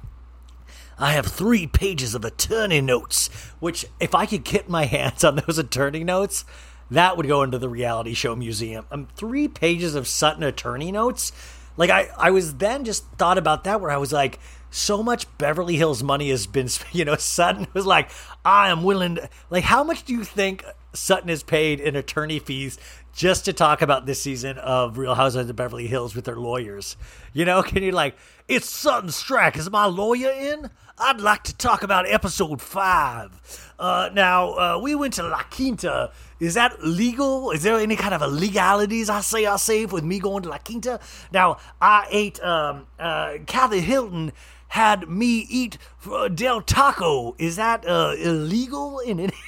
I 1.00 1.12
have 1.12 1.28
three 1.28 1.68
pages 1.68 2.16
of 2.16 2.26
attorney 2.26 2.82
notes, 2.82 3.30
which, 3.60 3.86
if 4.00 4.16
I 4.16 4.26
could 4.26 4.44
get 4.44 4.68
my 4.68 4.86
hands 4.86 5.24
on 5.24 5.36
those 5.36 5.60
attorney 5.60 6.04
notes, 6.04 6.44
that 6.90 7.18
would 7.18 7.28
go 7.28 7.44
into 7.44 7.60
the 7.60 7.70
reality 7.70 8.14
show 8.14 8.36
museum. 8.36 8.86
Um, 8.92 9.08
three 9.16 9.48
pages 9.48 9.94
of 9.94 10.08
Sutton 10.08 10.44
attorney 10.44 10.92
notes. 10.92 11.32
Like 11.76 11.92
I, 11.92 12.10
I 12.18 12.32
was 12.32 12.56
then 12.56 12.86
just 12.86 13.06
thought 13.18 13.38
about 13.38 13.64
that 13.66 13.80
where 13.80 13.92
I 13.92 13.98
was 13.98 14.12
like, 14.12 14.40
so 14.72 15.04
much 15.04 15.26
Beverly 15.38 15.76
Hills 15.76 16.04
money 16.04 16.30
has 16.30 16.48
been, 16.48 16.70
you 16.92 17.06
know, 17.06 17.16
Sutton 17.16 17.68
was 17.74 17.86
like, 17.86 18.10
I 18.44 18.70
am 18.70 18.84
willing 18.84 19.16
to, 19.16 19.30
like, 19.50 19.64
how 19.64 19.84
much 19.84 20.04
do 20.04 20.14
you 20.14 20.24
think 20.24 20.64
Sutton 20.98 21.30
is 21.30 21.43
paid 21.43 21.80
in 21.80 21.95
attorney 21.95 22.39
fees 22.39 22.78
just 23.14 23.45
to 23.45 23.54
talk 23.54 23.82
about 23.82 24.06
this 24.06 24.22
season 24.22 24.58
of 24.60 24.98
Real 24.98 25.16
Housewives 25.16 25.50
of 25.50 25.56
Beverly 25.56 25.88
Hills 25.88 26.16
with 26.16 26.26
their 26.26 26.36
lawyers. 26.36 26.98
You 27.34 27.45
know, 27.45 27.64
can 27.64 27.82
you 27.82 27.91
like, 27.91 28.16
it's 28.48 28.70
Sutton 28.70 29.10
Stracke. 29.10 29.58
Is 29.58 29.70
my 29.72 29.86
lawyer 29.86 30.30
in? 30.30 30.70
I'd 31.00 31.22
like 31.22 31.43
to 31.43 31.56
talk 31.56 31.84
about 31.84 32.08
episode 32.08 32.62
five. 32.62 33.74
Uh, 33.80 34.10
now, 34.14 34.54
uh, 34.54 34.80
we 34.82 34.95
went 34.95 35.14
to 35.16 35.24
La 35.24 35.43
Quinta. 35.43 36.12
Is 36.39 36.56
that 36.56 36.84
legal? 36.84 37.52
Is 37.52 37.64
there 37.64 37.78
any 37.80 37.95
kind 37.95 38.14
of 38.14 38.22
illegalities 38.22 39.10
I 39.10 39.22
say 39.22 39.45
I 39.45 39.58
save 39.58 39.91
with 39.91 40.04
me 40.04 40.20
going 40.20 40.43
to 40.43 40.50
La 40.50 40.58
Quinta? 40.58 41.00
Now, 41.32 41.58
I 41.82 42.08
ate, 42.10 42.41
um, 42.43 42.88
uh, 43.00 43.38
Kathy 43.45 43.82
Hilton 43.82 44.32
had 44.70 45.10
me 45.10 45.48
eat 45.50 45.78
uh, 46.12 46.28
Del 46.28 46.62
Taco. 46.62 47.36
Is 47.38 47.56
that 47.56 47.88
uh, 47.88 48.16
illegal 48.18 49.00
in 49.00 49.20
any? 49.20 49.34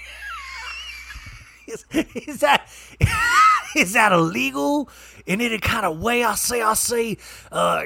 is, 1.69 1.85
is 2.15 2.39
that 2.39 2.67
is 3.75 3.93
that 3.93 4.11
illegal 4.11 4.89
in 5.25 5.41
any 5.41 5.59
kind 5.59 5.85
of 5.85 5.99
way? 5.99 6.23
I 6.23 6.35
say, 6.35 6.61
I 6.61 6.73
say, 6.73 7.17
uh, 7.51 7.83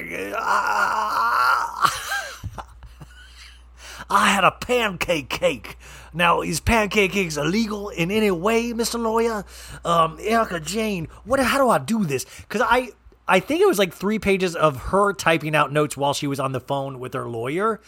I, 4.10 4.30
had 4.30 4.44
a 4.44 4.50
pancake 4.50 5.28
cake. 5.28 5.76
Now, 6.12 6.42
is 6.42 6.60
pancake 6.60 7.12
cakes 7.12 7.36
illegal 7.36 7.88
in 7.88 8.10
any 8.10 8.30
way, 8.30 8.72
Mr. 8.72 9.00
Lawyer? 9.00 9.44
Um, 9.84 10.18
Erika 10.20 10.60
Jayne, 10.60 11.08
what? 11.24 11.40
How 11.40 11.58
do 11.58 11.68
I 11.68 11.78
do 11.78 12.04
this? 12.04 12.24
Because 12.42 12.60
I, 12.62 12.90
I 13.26 13.40
think 13.40 13.60
it 13.60 13.66
was 13.66 13.78
like 13.78 13.92
three 13.92 14.18
pages 14.18 14.54
of 14.54 14.76
her 14.76 15.12
typing 15.12 15.54
out 15.54 15.72
notes 15.72 15.96
while 15.96 16.14
she 16.14 16.26
was 16.26 16.38
on 16.40 16.52
the 16.52 16.60
phone 16.60 16.98
with 17.00 17.14
her 17.14 17.28
lawyer. 17.28 17.80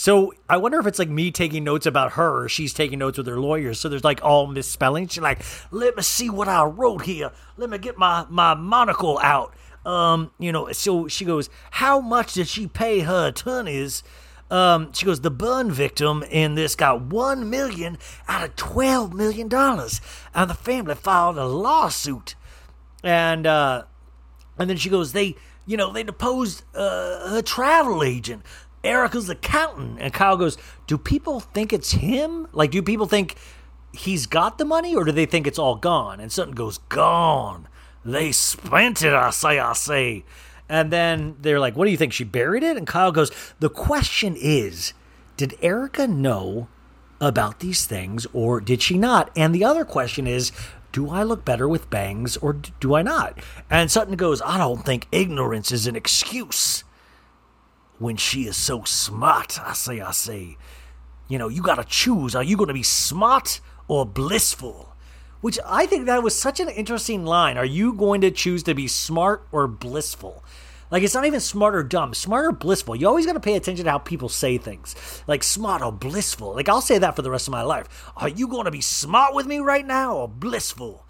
So 0.00 0.32
I 0.48 0.56
wonder 0.56 0.80
if 0.80 0.86
it's 0.86 0.98
like 0.98 1.10
me 1.10 1.30
taking 1.30 1.62
notes 1.62 1.84
about 1.84 2.12
her 2.12 2.44
or 2.44 2.48
she's 2.48 2.72
taking 2.72 3.00
notes 3.00 3.18
with 3.18 3.26
her 3.26 3.38
lawyers. 3.38 3.78
So 3.78 3.90
there's 3.90 4.02
like 4.02 4.24
all 4.24 4.46
misspelling. 4.46 5.08
She's 5.08 5.22
like, 5.22 5.42
let 5.70 5.94
me 5.94 6.02
see 6.02 6.30
what 6.30 6.48
I 6.48 6.64
wrote 6.64 7.02
here. 7.02 7.32
Let 7.58 7.68
me 7.68 7.76
get 7.76 7.98
my, 7.98 8.24
my 8.30 8.54
monocle 8.54 9.18
out. 9.18 9.54
Um, 9.84 10.30
you 10.38 10.52
know, 10.52 10.72
so 10.72 11.06
she 11.06 11.26
goes, 11.26 11.50
how 11.72 12.00
much 12.00 12.32
did 12.32 12.48
she 12.48 12.66
pay 12.66 13.00
her 13.00 13.28
attorneys? 13.28 14.02
Um, 14.50 14.90
she 14.94 15.04
goes, 15.04 15.20
the 15.20 15.30
burn 15.30 15.70
victim 15.70 16.24
in 16.30 16.54
this 16.54 16.74
got 16.74 17.02
one 17.02 17.50
million 17.50 17.98
out 18.26 18.42
of 18.42 18.56
twelve 18.56 19.12
million 19.12 19.48
dollars, 19.48 20.00
and 20.34 20.48
the 20.48 20.54
family 20.54 20.94
filed 20.94 21.36
a 21.36 21.44
lawsuit. 21.44 22.36
And 23.04 23.46
uh, 23.46 23.84
and 24.58 24.70
then 24.70 24.78
she 24.78 24.88
goes, 24.88 25.12
they, 25.12 25.36
you 25.66 25.76
know, 25.76 25.92
they 25.92 26.04
deposed 26.04 26.64
uh, 26.74 27.28
her 27.28 27.42
travel 27.42 28.02
agent. 28.02 28.42
Erika's 28.84 29.28
accountant. 29.28 29.98
And 30.00 30.12
Kyle 30.12 30.36
goes, 30.36 30.56
Do 30.86 30.98
people 30.98 31.40
think 31.40 31.72
it's 31.72 31.92
him? 31.92 32.46
Like, 32.52 32.70
do 32.70 32.82
people 32.82 33.06
think 33.06 33.36
he's 33.92 34.26
got 34.26 34.58
the 34.58 34.64
money 34.64 34.94
or 34.94 35.04
do 35.04 35.12
they 35.12 35.26
think 35.26 35.46
it's 35.46 35.58
all 35.58 35.76
gone? 35.76 36.20
And 36.20 36.32
Sutton 36.32 36.54
goes, 36.54 36.78
Gone. 36.88 37.68
They 38.04 38.32
spent 38.32 39.02
it, 39.02 39.12
I 39.12 39.30
say, 39.30 39.58
I 39.58 39.74
say. 39.74 40.24
And 40.68 40.92
then 40.92 41.36
they're 41.40 41.60
like, 41.60 41.76
What 41.76 41.84
do 41.84 41.90
you 41.90 41.96
think? 41.96 42.12
She 42.12 42.24
buried 42.24 42.62
it? 42.62 42.76
And 42.76 42.86
Kyle 42.86 43.12
goes, 43.12 43.30
The 43.60 43.70
question 43.70 44.36
is, 44.36 44.94
did 45.36 45.56
Erika 45.62 46.06
know 46.06 46.68
about 47.20 47.60
these 47.60 47.86
things 47.86 48.26
or 48.32 48.60
did 48.60 48.80
she 48.82 48.96
not? 48.96 49.30
And 49.36 49.54
the 49.54 49.64
other 49.64 49.84
question 49.84 50.26
is, 50.26 50.52
do 50.92 51.08
I 51.08 51.22
look 51.22 51.44
better 51.44 51.68
with 51.68 51.90
bangs 51.90 52.36
or 52.38 52.52
do 52.52 52.94
I 52.94 53.02
not? 53.02 53.38
And 53.70 53.90
Sutton 53.90 54.16
goes, 54.16 54.42
I 54.42 54.58
don't 54.58 54.84
think 54.84 55.06
ignorance 55.12 55.70
is 55.70 55.86
an 55.86 55.96
excuse. 55.96 56.84
When 58.00 58.16
she 58.16 58.46
is 58.46 58.56
so 58.56 58.82
smart, 58.84 59.60
I 59.60 59.74
say, 59.74 60.00
I 60.00 60.12
say, 60.12 60.56
you 61.28 61.36
know, 61.36 61.48
you 61.48 61.60
gotta 61.60 61.84
choose. 61.84 62.34
Are 62.34 62.42
you 62.42 62.56
gonna 62.56 62.72
be 62.72 62.82
smart 62.82 63.60
or 63.88 64.06
blissful? 64.06 64.96
Which 65.42 65.58
I 65.66 65.84
think 65.84 66.06
that 66.06 66.22
was 66.22 66.34
such 66.34 66.60
an 66.60 66.70
interesting 66.70 67.26
line. 67.26 67.58
Are 67.58 67.64
you 67.64 67.92
going 67.92 68.22
to 68.22 68.30
choose 68.30 68.62
to 68.62 68.74
be 68.74 68.88
smart 68.88 69.46
or 69.52 69.68
blissful? 69.68 70.42
Like 70.90 71.02
it's 71.02 71.14
not 71.14 71.26
even 71.26 71.40
smart 71.40 71.74
or 71.74 71.82
dumb, 71.82 72.14
smart 72.14 72.46
or 72.46 72.52
blissful. 72.52 72.96
You 72.96 73.06
always 73.06 73.26
got 73.26 73.34
to 73.34 73.40
pay 73.40 73.54
attention 73.54 73.84
to 73.84 73.90
how 73.90 73.98
people 73.98 74.30
say 74.30 74.56
things. 74.56 75.22
Like 75.26 75.42
smart 75.42 75.82
or 75.82 75.92
blissful. 75.92 76.54
Like 76.54 76.70
I'll 76.70 76.80
say 76.80 76.96
that 76.96 77.16
for 77.16 77.20
the 77.20 77.30
rest 77.30 77.48
of 77.48 77.52
my 77.52 77.62
life. 77.62 78.10
Are 78.16 78.30
you 78.30 78.48
going 78.48 78.64
to 78.64 78.70
be 78.70 78.80
smart 78.80 79.34
with 79.34 79.46
me 79.46 79.58
right 79.58 79.86
now 79.86 80.16
or 80.16 80.26
blissful? 80.26 81.06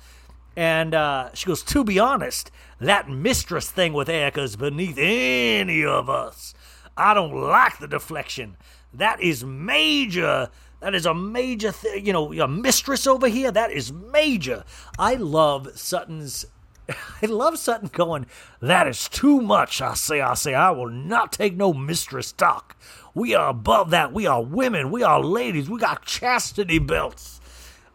And 0.57 0.93
uh, 0.93 1.31
she 1.35 1.47
goes, 1.47 1.63
to 1.63 1.85
be 1.85 2.01
honest, 2.01 2.51
that 2.81 3.09
mistress 3.09 3.71
thing 3.71 3.93
with 3.93 4.09
Erika's 4.09 4.57
beneath 4.57 4.99
any 4.99 5.85
of 5.85 6.11
us. 6.11 6.55
I 7.01 7.15
don't 7.15 7.35
like 7.35 7.79
the 7.79 7.89
deflection. 7.89 8.57
That 8.93 9.21
is 9.23 9.45
major. 9.45 10.51
That 10.81 10.95
is 10.95 11.07
a 11.07 11.15
major 11.15 11.73
thing. 11.73 12.07
You 12.07 12.13
know, 12.13 12.33
a 12.33 12.49
mistress 12.49 13.07
over 13.07 13.29
here. 13.29 13.51
That 13.51 13.73
is 13.73 13.93
major. 13.93 14.65
I 14.99 15.15
love 15.15 15.79
Sutton's 15.79 16.47
I 17.23 17.27
love 17.27 17.59
Sutton 17.59 17.91
going, 17.93 18.27
that 18.61 18.87
is 18.89 19.09
too 19.09 19.41
much. 19.41 19.81
I 19.81 19.95
say, 19.95 20.21
I 20.21 20.35
say, 20.35 20.55
I 20.55 20.71
will 20.71 20.91
not 20.91 21.33
take 21.33 21.57
no 21.57 21.73
mistress 21.73 22.33
talk. 22.33 22.77
We 23.15 23.35
are 23.35 23.49
above 23.49 23.91
that. 23.91 24.13
We 24.13 24.27
are 24.27 24.43
women. 24.43 24.91
We 24.91 25.03
are 25.03 25.21
ladies. 25.23 25.69
We 25.69 25.79
got 25.79 26.05
chastity 26.05 26.79
belts. 26.79 27.41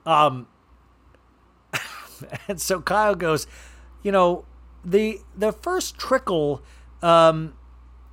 Um, 0.06 0.48
and 2.48 2.60
so 2.60 2.82
Kyle 2.82 3.16
goes, 3.16 3.48
you 4.04 4.12
know, 4.12 4.46
the 4.84 5.20
the 5.36 5.52
first 5.52 5.98
trickle 5.98 6.62
um, 7.02 7.54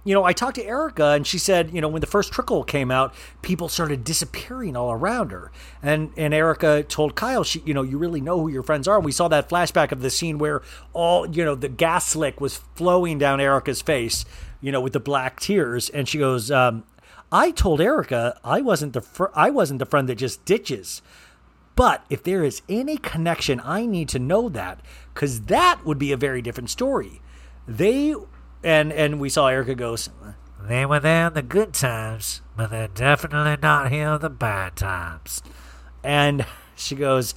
you 0.04 0.14
know, 0.14 0.24
I 0.24 0.32
talked 0.32 0.56
to 0.56 0.64
Erika 0.64 1.10
and 1.10 1.26
she 1.26 1.38
said, 1.38 1.72
you 1.72 1.80
know, 1.80 1.88
when 1.88 2.00
the 2.00 2.06
first 2.06 2.32
trickle 2.32 2.64
came 2.64 2.90
out, 2.90 3.14
people 3.40 3.68
started 3.68 4.02
disappearing 4.02 4.76
all 4.76 4.90
around 4.90 5.30
her. 5.30 5.52
And 5.82 6.12
and 6.16 6.34
Erika 6.34 6.82
told 6.82 7.14
Kyle, 7.14 7.44
she, 7.44 7.62
you 7.64 7.72
know, 7.72 7.82
you 7.82 7.98
really 7.98 8.20
know 8.20 8.40
who 8.40 8.48
your 8.48 8.64
friends 8.64 8.88
are. 8.88 8.96
And 8.96 9.04
we 9.04 9.12
saw 9.12 9.28
that 9.28 9.48
flashback 9.48 9.92
of 9.92 10.02
the 10.02 10.10
scene 10.10 10.38
where 10.38 10.62
all, 10.92 11.28
you 11.28 11.44
know, 11.44 11.54
the 11.54 11.68
gas 11.68 12.08
slick 12.08 12.40
was 12.40 12.56
flowing 12.74 13.18
down 13.18 13.40
Erika's 13.40 13.80
face, 13.80 14.24
you 14.60 14.72
know, 14.72 14.80
with 14.80 14.92
the 14.92 15.00
black 15.00 15.38
tears. 15.38 15.88
And 15.88 16.08
she 16.08 16.18
goes, 16.18 16.50
um, 16.50 16.82
I 17.30 17.52
told 17.52 17.80
Erika 17.80 18.38
I 18.44 18.60
wasn't 18.60 18.94
the 18.94 19.00
fr- 19.00 19.34
I 19.34 19.50
wasn't 19.50 19.78
the 19.78 19.86
friend 19.86 20.08
that 20.08 20.16
just 20.16 20.44
ditches. 20.44 21.00
But 21.74 22.04
if 22.10 22.22
there 22.22 22.44
is 22.44 22.60
any 22.68 22.96
connection, 22.96 23.60
I 23.64 23.86
need 23.86 24.08
to 24.10 24.18
know 24.18 24.48
that 24.50 24.80
because 25.14 25.42
that 25.42 25.86
would 25.86 25.98
be 25.98 26.12
a 26.12 26.16
very 26.16 26.42
different 26.42 26.68
story. 26.70 27.22
They 27.66 28.14
and 28.62 28.92
and 28.92 29.20
we 29.20 29.28
saw 29.28 29.48
Erika 29.48 29.74
goes, 29.74 30.10
They 30.60 30.86
were 30.86 31.00
there 31.00 31.28
in 31.28 31.34
the 31.34 31.42
good 31.42 31.72
times, 31.72 32.42
but 32.56 32.70
they're 32.70 32.88
definitely 32.88 33.56
not 33.60 33.90
here 33.90 34.14
in 34.14 34.20
the 34.20 34.30
bad 34.30 34.76
times. 34.76 35.42
and 36.04 36.44
she 36.74 36.94
goes, 36.96 37.34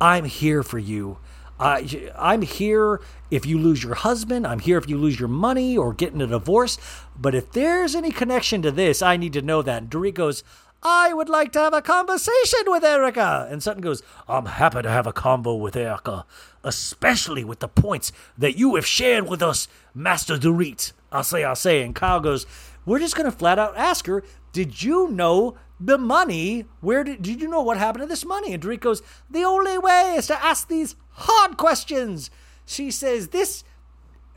"I'm 0.00 0.24
here 0.24 0.62
for 0.62 0.78
you. 0.78 1.18
Uh, 1.58 1.80
I'm 2.18 2.42
here 2.42 3.00
if 3.30 3.46
you 3.46 3.56
lose 3.56 3.82
your 3.84 3.94
husband. 3.94 4.46
I'm 4.46 4.58
here 4.58 4.76
if 4.76 4.88
you 4.88 4.98
lose 4.98 5.18
your 5.18 5.28
money 5.28 5.78
or 5.78 5.94
get 5.94 6.12
in 6.12 6.20
a 6.20 6.26
divorce. 6.26 6.76
But 7.16 7.34
if 7.34 7.52
there's 7.52 7.94
any 7.94 8.10
connection 8.10 8.60
to 8.62 8.70
this, 8.70 9.00
I 9.00 9.16
need 9.16 9.32
to 9.34 9.42
know 9.42 9.62
that." 9.62 9.82
And 9.82 9.90
Dorit 9.90 10.14
goes. 10.14 10.42
I 10.82 11.14
would 11.14 11.28
like 11.28 11.52
to 11.52 11.60
have 11.60 11.74
a 11.74 11.82
conversation 11.82 12.60
with 12.66 12.82
Erika. 12.82 13.46
And 13.50 13.62
Sutton 13.62 13.82
goes, 13.82 14.02
I'm 14.28 14.46
happy 14.46 14.82
to 14.82 14.90
have 14.90 15.06
a 15.06 15.12
convo 15.12 15.58
with 15.60 15.76
Erika, 15.76 16.26
especially 16.64 17.44
with 17.44 17.60
the 17.60 17.68
points 17.68 18.10
that 18.36 18.58
you 18.58 18.74
have 18.74 18.86
shared 18.86 19.28
with 19.28 19.42
us, 19.42 19.68
Master 19.94 20.36
Dorit. 20.36 20.92
I'll 21.12 21.22
say, 21.22 21.44
I'll 21.44 21.54
say. 21.54 21.82
And 21.82 21.94
Kyle 21.94 22.20
goes, 22.20 22.46
We're 22.84 22.98
just 22.98 23.14
going 23.14 23.30
to 23.30 23.36
flat 23.36 23.60
out 23.60 23.76
ask 23.76 24.06
her, 24.06 24.24
Did 24.52 24.82
you 24.82 25.08
know 25.08 25.56
the 25.78 25.98
money? 25.98 26.64
Where 26.80 27.04
did, 27.04 27.22
did 27.22 27.40
you 27.40 27.48
know 27.48 27.62
what 27.62 27.76
happened 27.76 28.02
to 28.02 28.08
this 28.08 28.24
money? 28.24 28.52
And 28.52 28.62
Dorit 28.62 28.80
goes, 28.80 29.02
The 29.30 29.44
only 29.44 29.78
way 29.78 30.14
is 30.16 30.26
to 30.28 30.44
ask 30.44 30.66
these 30.66 30.96
hard 31.10 31.56
questions. 31.56 32.28
She 32.66 32.90
says, 32.90 33.28
This 33.28 33.62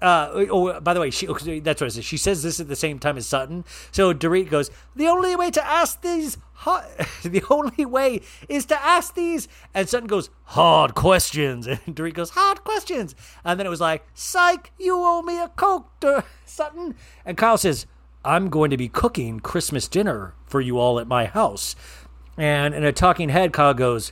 uh, 0.06 0.30
oh, 0.52 0.80
by 0.82 0.94
the 0.94 1.00
way, 1.00 1.10
she 1.10 1.26
that's 1.26 1.82
what 1.82 1.88
I 1.88 1.90
said. 1.90 2.04
She 2.04 2.18
says 2.18 2.44
this 2.44 2.60
at 2.60 2.68
the 2.68 2.76
same 2.76 3.00
time 3.00 3.18
as 3.18 3.26
Sutton. 3.26 3.66
So 3.92 4.14
Dorit 4.14 4.52
goes, 4.52 4.70
"The 4.96 5.08
only 5.08 5.36
way 5.36 5.50
to 5.50 5.66
ask 5.66 6.00
these, 6.02 6.38
hard, 6.54 6.86
the 7.24 7.44
only 7.50 7.86
way 7.86 8.22
is 8.48 8.66
to 8.68 8.80
ask 8.80 9.16
these." 9.16 9.48
And 9.74 9.90
Sutton 9.90 10.08
goes, 10.08 10.30
"Hard 10.44 10.94
questions." 10.94 11.66
And 11.68 11.80
Dorit 11.96 12.14
goes, 12.14 12.30
"Hard 12.32 12.64
questions." 12.64 13.16
And 13.44 13.60
then 13.60 13.66
it 13.66 13.72
was 13.72 13.82
like, 13.82 14.06
"Psych, 14.14 14.72
you 14.78 14.96
owe 14.96 15.24
me 15.24 15.42
a 15.42 15.50
coke, 15.50 15.90
Dur- 16.00 16.24
Sutton." 16.46 16.94
And 17.26 17.36
Kyle 17.36 17.58
says, 17.58 17.88
"I'm 18.24 18.50
going 18.50 18.70
to 18.70 18.78
be 18.78 18.88
cooking 18.88 19.40
Christmas 19.40 19.88
dinner 19.88 20.36
for 20.46 20.62
you 20.62 20.78
all 20.78 21.00
at 21.00 21.08
my 21.08 21.26
house." 21.26 21.76
And 22.38 22.76
in 22.76 22.84
a 22.84 22.92
talking 22.92 23.30
head, 23.30 23.54
Kyle 23.54 23.74
goes, 23.74 24.12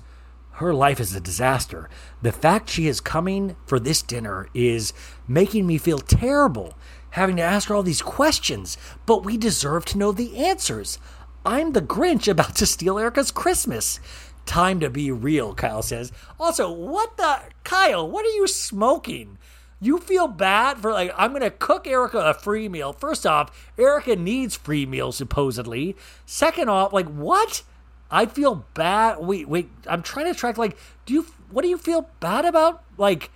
her 0.58 0.74
life 0.74 1.00
is 1.00 1.16
a 1.16 1.20
disaster. 1.20 1.90
The 2.22 2.32
fact 2.32 2.70
she 2.70 2.88
is 2.88 3.02
coming 3.02 3.56
for 3.66 3.80
this 3.80 4.04
dinner 4.04 4.48
is 4.54 4.94
making 5.28 5.68
me 5.68 5.78
feel 5.78 6.00
terrible, 6.00 6.78
having 7.12 7.36
to 7.38 7.42
ask 7.42 7.70
her 7.70 7.76
all 7.76 7.84
these 7.84 8.02
questions, 8.02 8.78
but 9.06 9.24
we 9.24 9.38
deserve 9.38 9.86
to 9.86 9.98
know 9.98 10.12
the 10.12 10.38
answers. 10.38 11.00
I'm 11.46 11.74
the 11.74 11.82
Grinch 11.82 12.28
about 12.28 12.56
to 12.56 12.66
steal 12.66 12.98
Erika's 12.98 13.32
Christmas. 13.32 14.00
Time 14.46 14.80
to 14.80 14.90
be 14.90 15.12
real, 15.12 15.54
Kyle 15.54 15.82
says. 15.82 16.12
Also, 16.40 16.72
what 16.72 17.18
the. 17.18 17.40
Kyle, 17.64 18.10
what 18.10 18.26
are 18.26 18.36
you 18.36 18.48
smoking? 18.48 19.38
You 19.80 20.00
feel 20.00 20.28
bad 20.28 20.78
for 20.78 20.92
like 20.92 21.14
I'm 21.18 21.34
gonna 21.34 21.50
cook 21.52 21.88
Erika 21.88 22.20
a 22.20 22.34
free 22.34 22.70
meal. 22.70 22.94
First 22.94 23.26
off, 23.26 23.72
Erika 23.78 24.16
needs 24.16 24.56
free 24.56 24.86
meals 24.86 25.18
supposedly. 25.18 25.96
Second 26.26 26.70
off, 26.70 26.94
like 26.94 27.08
what? 27.08 27.64
I 28.10 28.26
feel 28.26 28.66
bad. 28.74 29.20
Wait, 29.20 29.48
wait. 29.50 29.70
I'm 29.88 30.04
trying 30.04 30.32
to 30.32 30.38
track. 30.38 30.58
Like, 30.58 30.78
do 31.06 31.14
you? 31.14 31.26
What 31.50 31.64
do 31.64 31.68
you 31.68 31.78
feel 31.78 32.10
bad 32.20 32.46
about? 32.46 32.84
Like 32.98 33.30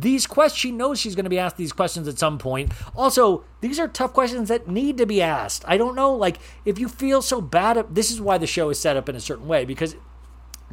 these 0.00 0.26
questions. 0.26 0.58
She 0.58 0.70
knows 0.70 0.98
she's 0.98 1.14
going 1.14 1.24
to 1.24 1.30
be 1.30 1.38
asked 1.38 1.56
these 1.56 1.72
questions 1.72 2.06
at 2.08 2.18
some 2.18 2.38
point. 2.38 2.72
Also, 2.96 3.44
these 3.60 3.80
are 3.80 3.88
tough 3.88 4.12
questions 4.12 4.48
that 4.48 4.68
need 4.68 4.96
to 4.98 5.06
be 5.06 5.20
asked. 5.20 5.64
I 5.66 5.76
don't 5.76 5.94
know. 5.94 6.14
Like, 6.14 6.38
if 6.64 6.78
you 6.78 6.88
feel 6.88 7.22
so 7.22 7.40
bad, 7.40 7.94
this 7.94 8.10
is 8.10 8.20
why 8.20 8.38
the 8.38 8.46
show 8.46 8.70
is 8.70 8.78
set 8.78 8.96
up 8.96 9.08
in 9.08 9.16
a 9.16 9.20
certain 9.20 9.48
way. 9.48 9.64
Because 9.64 9.96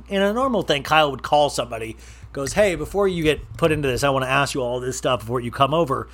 in 0.07 0.21
a 0.21 0.33
normal 0.33 0.61
thing, 0.61 0.83
Kyle 0.83 1.09
would 1.11 1.23
call 1.23 1.49
somebody, 1.49 1.97
goes, 2.33 2.53
"Hey, 2.53 2.75
before 2.75 3.07
you 3.07 3.23
get 3.23 3.57
put 3.57 3.71
into 3.71 3.87
this, 3.87 4.03
I 4.03 4.09
want 4.09 4.25
to 4.25 4.29
ask 4.29 4.53
you 4.53 4.61
all 4.61 4.79
this 4.79 4.97
stuff 4.97 5.21
before 5.21 5.39
you 5.39 5.51
come 5.51 5.73
over." 5.73 6.07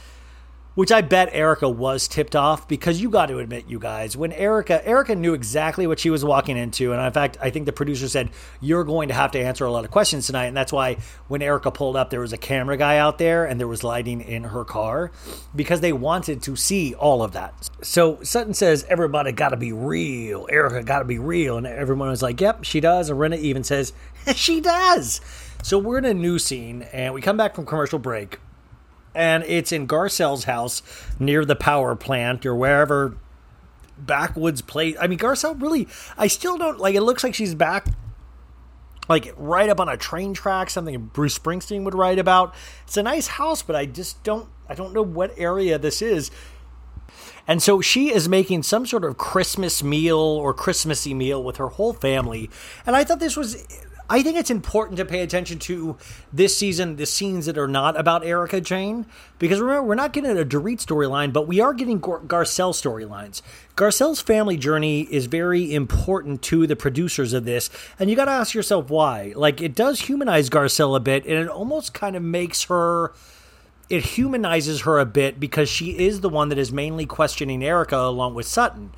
Which 0.73 0.89
I 0.89 1.01
bet 1.01 1.27
Erika 1.33 1.67
was 1.67 2.07
tipped 2.07 2.33
off 2.33 2.65
because 2.65 3.01
you 3.01 3.09
got 3.09 3.25
to 3.25 3.39
admit, 3.39 3.67
you 3.67 3.77
guys, 3.77 4.15
when 4.15 4.31
Erika 4.31 4.87
Erika 4.87 5.15
knew 5.15 5.33
exactly 5.33 5.85
what 5.85 5.99
she 5.99 6.09
was 6.09 6.23
walking 6.23 6.55
into, 6.55 6.93
and 6.93 7.05
in 7.05 7.11
fact, 7.11 7.37
I 7.41 7.49
think 7.49 7.65
the 7.65 7.73
producer 7.73 8.07
said 8.07 8.29
you're 8.61 8.85
going 8.85 9.09
to 9.09 9.13
have 9.13 9.31
to 9.31 9.39
answer 9.39 9.65
a 9.65 9.71
lot 9.71 9.83
of 9.83 9.91
questions 9.91 10.27
tonight, 10.27 10.45
and 10.45 10.55
that's 10.55 10.71
why 10.71 10.95
when 11.27 11.41
Erika 11.41 11.71
pulled 11.71 11.97
up, 11.97 12.09
there 12.09 12.21
was 12.21 12.31
a 12.31 12.37
camera 12.37 12.77
guy 12.77 12.99
out 12.99 13.17
there 13.17 13.43
and 13.43 13.59
there 13.59 13.67
was 13.67 13.83
lighting 13.83 14.21
in 14.21 14.45
her 14.45 14.63
car 14.63 15.11
because 15.53 15.81
they 15.81 15.91
wanted 15.91 16.41
to 16.43 16.55
see 16.55 16.93
all 16.93 17.21
of 17.21 17.33
that. 17.33 17.69
So 17.81 18.23
Sutton 18.23 18.53
says 18.53 18.85
everybody 18.87 19.33
got 19.33 19.49
to 19.49 19.57
be 19.57 19.73
real. 19.73 20.47
Erika 20.49 20.83
got 20.83 20.99
to 20.99 21.05
be 21.05 21.19
real, 21.19 21.57
and 21.57 21.67
everyone 21.67 22.07
was 22.07 22.21
like, 22.21 22.39
"Yep, 22.39 22.63
she 22.63 22.79
does." 22.79 23.09
And 23.09 23.19
Rinna 23.19 23.37
even 23.39 23.65
says 23.65 23.91
she 24.35 24.61
does. 24.61 25.19
So 25.63 25.77
we're 25.77 25.97
in 25.97 26.05
a 26.05 26.13
new 26.13 26.39
scene, 26.39 26.83
and 26.93 27.13
we 27.13 27.19
come 27.19 27.35
back 27.35 27.55
from 27.55 27.65
commercial 27.65 27.99
break 27.99 28.39
and 29.13 29.43
it's 29.43 29.71
in 29.71 29.87
Garcelle's 29.87 30.45
house 30.45 30.81
near 31.19 31.45
the 31.45 31.55
power 31.55 31.95
plant 31.95 32.45
or 32.45 32.55
wherever 32.55 33.17
backwoods 33.97 34.61
place. 34.61 34.95
I 34.99 35.07
mean, 35.07 35.19
Garcelle 35.19 35.61
really, 35.61 35.87
I 36.17 36.27
still 36.27 36.57
don't 36.57 36.79
like. 36.79 36.95
It 36.95 37.01
looks 37.01 37.23
like 37.23 37.35
she's 37.35 37.55
back, 37.55 37.87
like 39.09 39.33
right 39.37 39.69
up 39.69 39.79
on 39.79 39.89
a 39.89 39.97
train 39.97 40.33
track, 40.33 40.69
something 40.69 41.09
Bruce 41.13 41.37
Springsteen 41.37 41.83
would 41.83 41.95
write 41.95 42.19
about. 42.19 42.53
It's 42.83 42.97
a 42.97 43.03
nice 43.03 43.27
house, 43.27 43.61
but 43.61 43.75
I 43.75 43.85
just 43.85 44.23
don't, 44.23 44.49
I 44.69 44.75
don't 44.75 44.93
know 44.93 45.03
what 45.03 45.37
area 45.37 45.77
this 45.77 46.01
is. 46.01 46.31
And 47.47 47.61
so 47.61 47.81
she 47.81 48.13
is 48.13 48.29
making 48.29 48.63
some 48.63 48.85
sort 48.85 49.03
of 49.03 49.17
Christmas 49.17 49.83
meal 49.83 50.17
or 50.17 50.53
Christmassy 50.53 51.13
meal 51.13 51.43
with 51.43 51.57
her 51.57 51.67
whole 51.67 51.93
family. 51.93 52.49
And 52.85 52.95
I 52.95 53.03
thought 53.03 53.19
this 53.19 53.35
was 53.35 53.67
I 54.11 54.23
think 54.23 54.37
it's 54.37 54.51
important 54.51 54.97
to 54.97 55.05
pay 55.05 55.21
attention 55.21 55.57
to 55.59 55.95
this 56.33 56.57
season, 56.57 56.97
the 56.97 57.05
scenes 57.05 57.45
that 57.45 57.57
are 57.57 57.67
not 57.67 57.97
about 57.97 58.25
Erika 58.25 58.59
Jayne, 58.59 59.05
because 59.39 59.61
remember, 59.61 59.83
we're 59.83 59.95
not 59.95 60.11
getting 60.11 60.37
a 60.37 60.43
Dorit 60.43 60.85
storyline, 60.85 61.31
but 61.31 61.47
we 61.47 61.61
are 61.61 61.73
getting 61.73 62.01
Gar- 62.01 62.19
Garcelle 62.19 62.73
storylines. 62.73 63.41
Garcelle's 63.77 64.19
family 64.19 64.57
journey 64.57 65.03
is 65.03 65.27
very 65.27 65.73
important 65.73 66.41
to 66.41 66.67
the 66.67 66.75
producers 66.75 67.31
of 67.31 67.45
this, 67.45 67.69
and 67.97 68.09
you 68.09 68.17
got 68.17 68.25
to 68.25 68.31
ask 68.31 68.53
yourself 68.53 68.89
why. 68.89 69.31
Like, 69.33 69.61
it 69.61 69.75
does 69.75 70.01
humanize 70.01 70.49
Garcelle 70.49 70.97
a 70.97 70.99
bit, 70.99 71.25
and 71.25 71.35
it 71.35 71.47
almost 71.47 71.93
kind 71.93 72.17
of 72.17 72.21
makes 72.21 72.63
her 72.63 73.13
it 73.89 74.05
humanizes 74.05 74.81
her 74.81 74.99
a 74.99 75.05
bit 75.05 75.37
because 75.37 75.67
she 75.67 75.97
is 75.97 76.21
the 76.21 76.29
one 76.29 76.47
that 76.49 76.57
is 76.57 76.71
mainly 76.71 77.05
questioning 77.05 77.61
Erika 77.61 77.97
along 77.97 78.35
with 78.35 78.45
Sutton. 78.45 78.91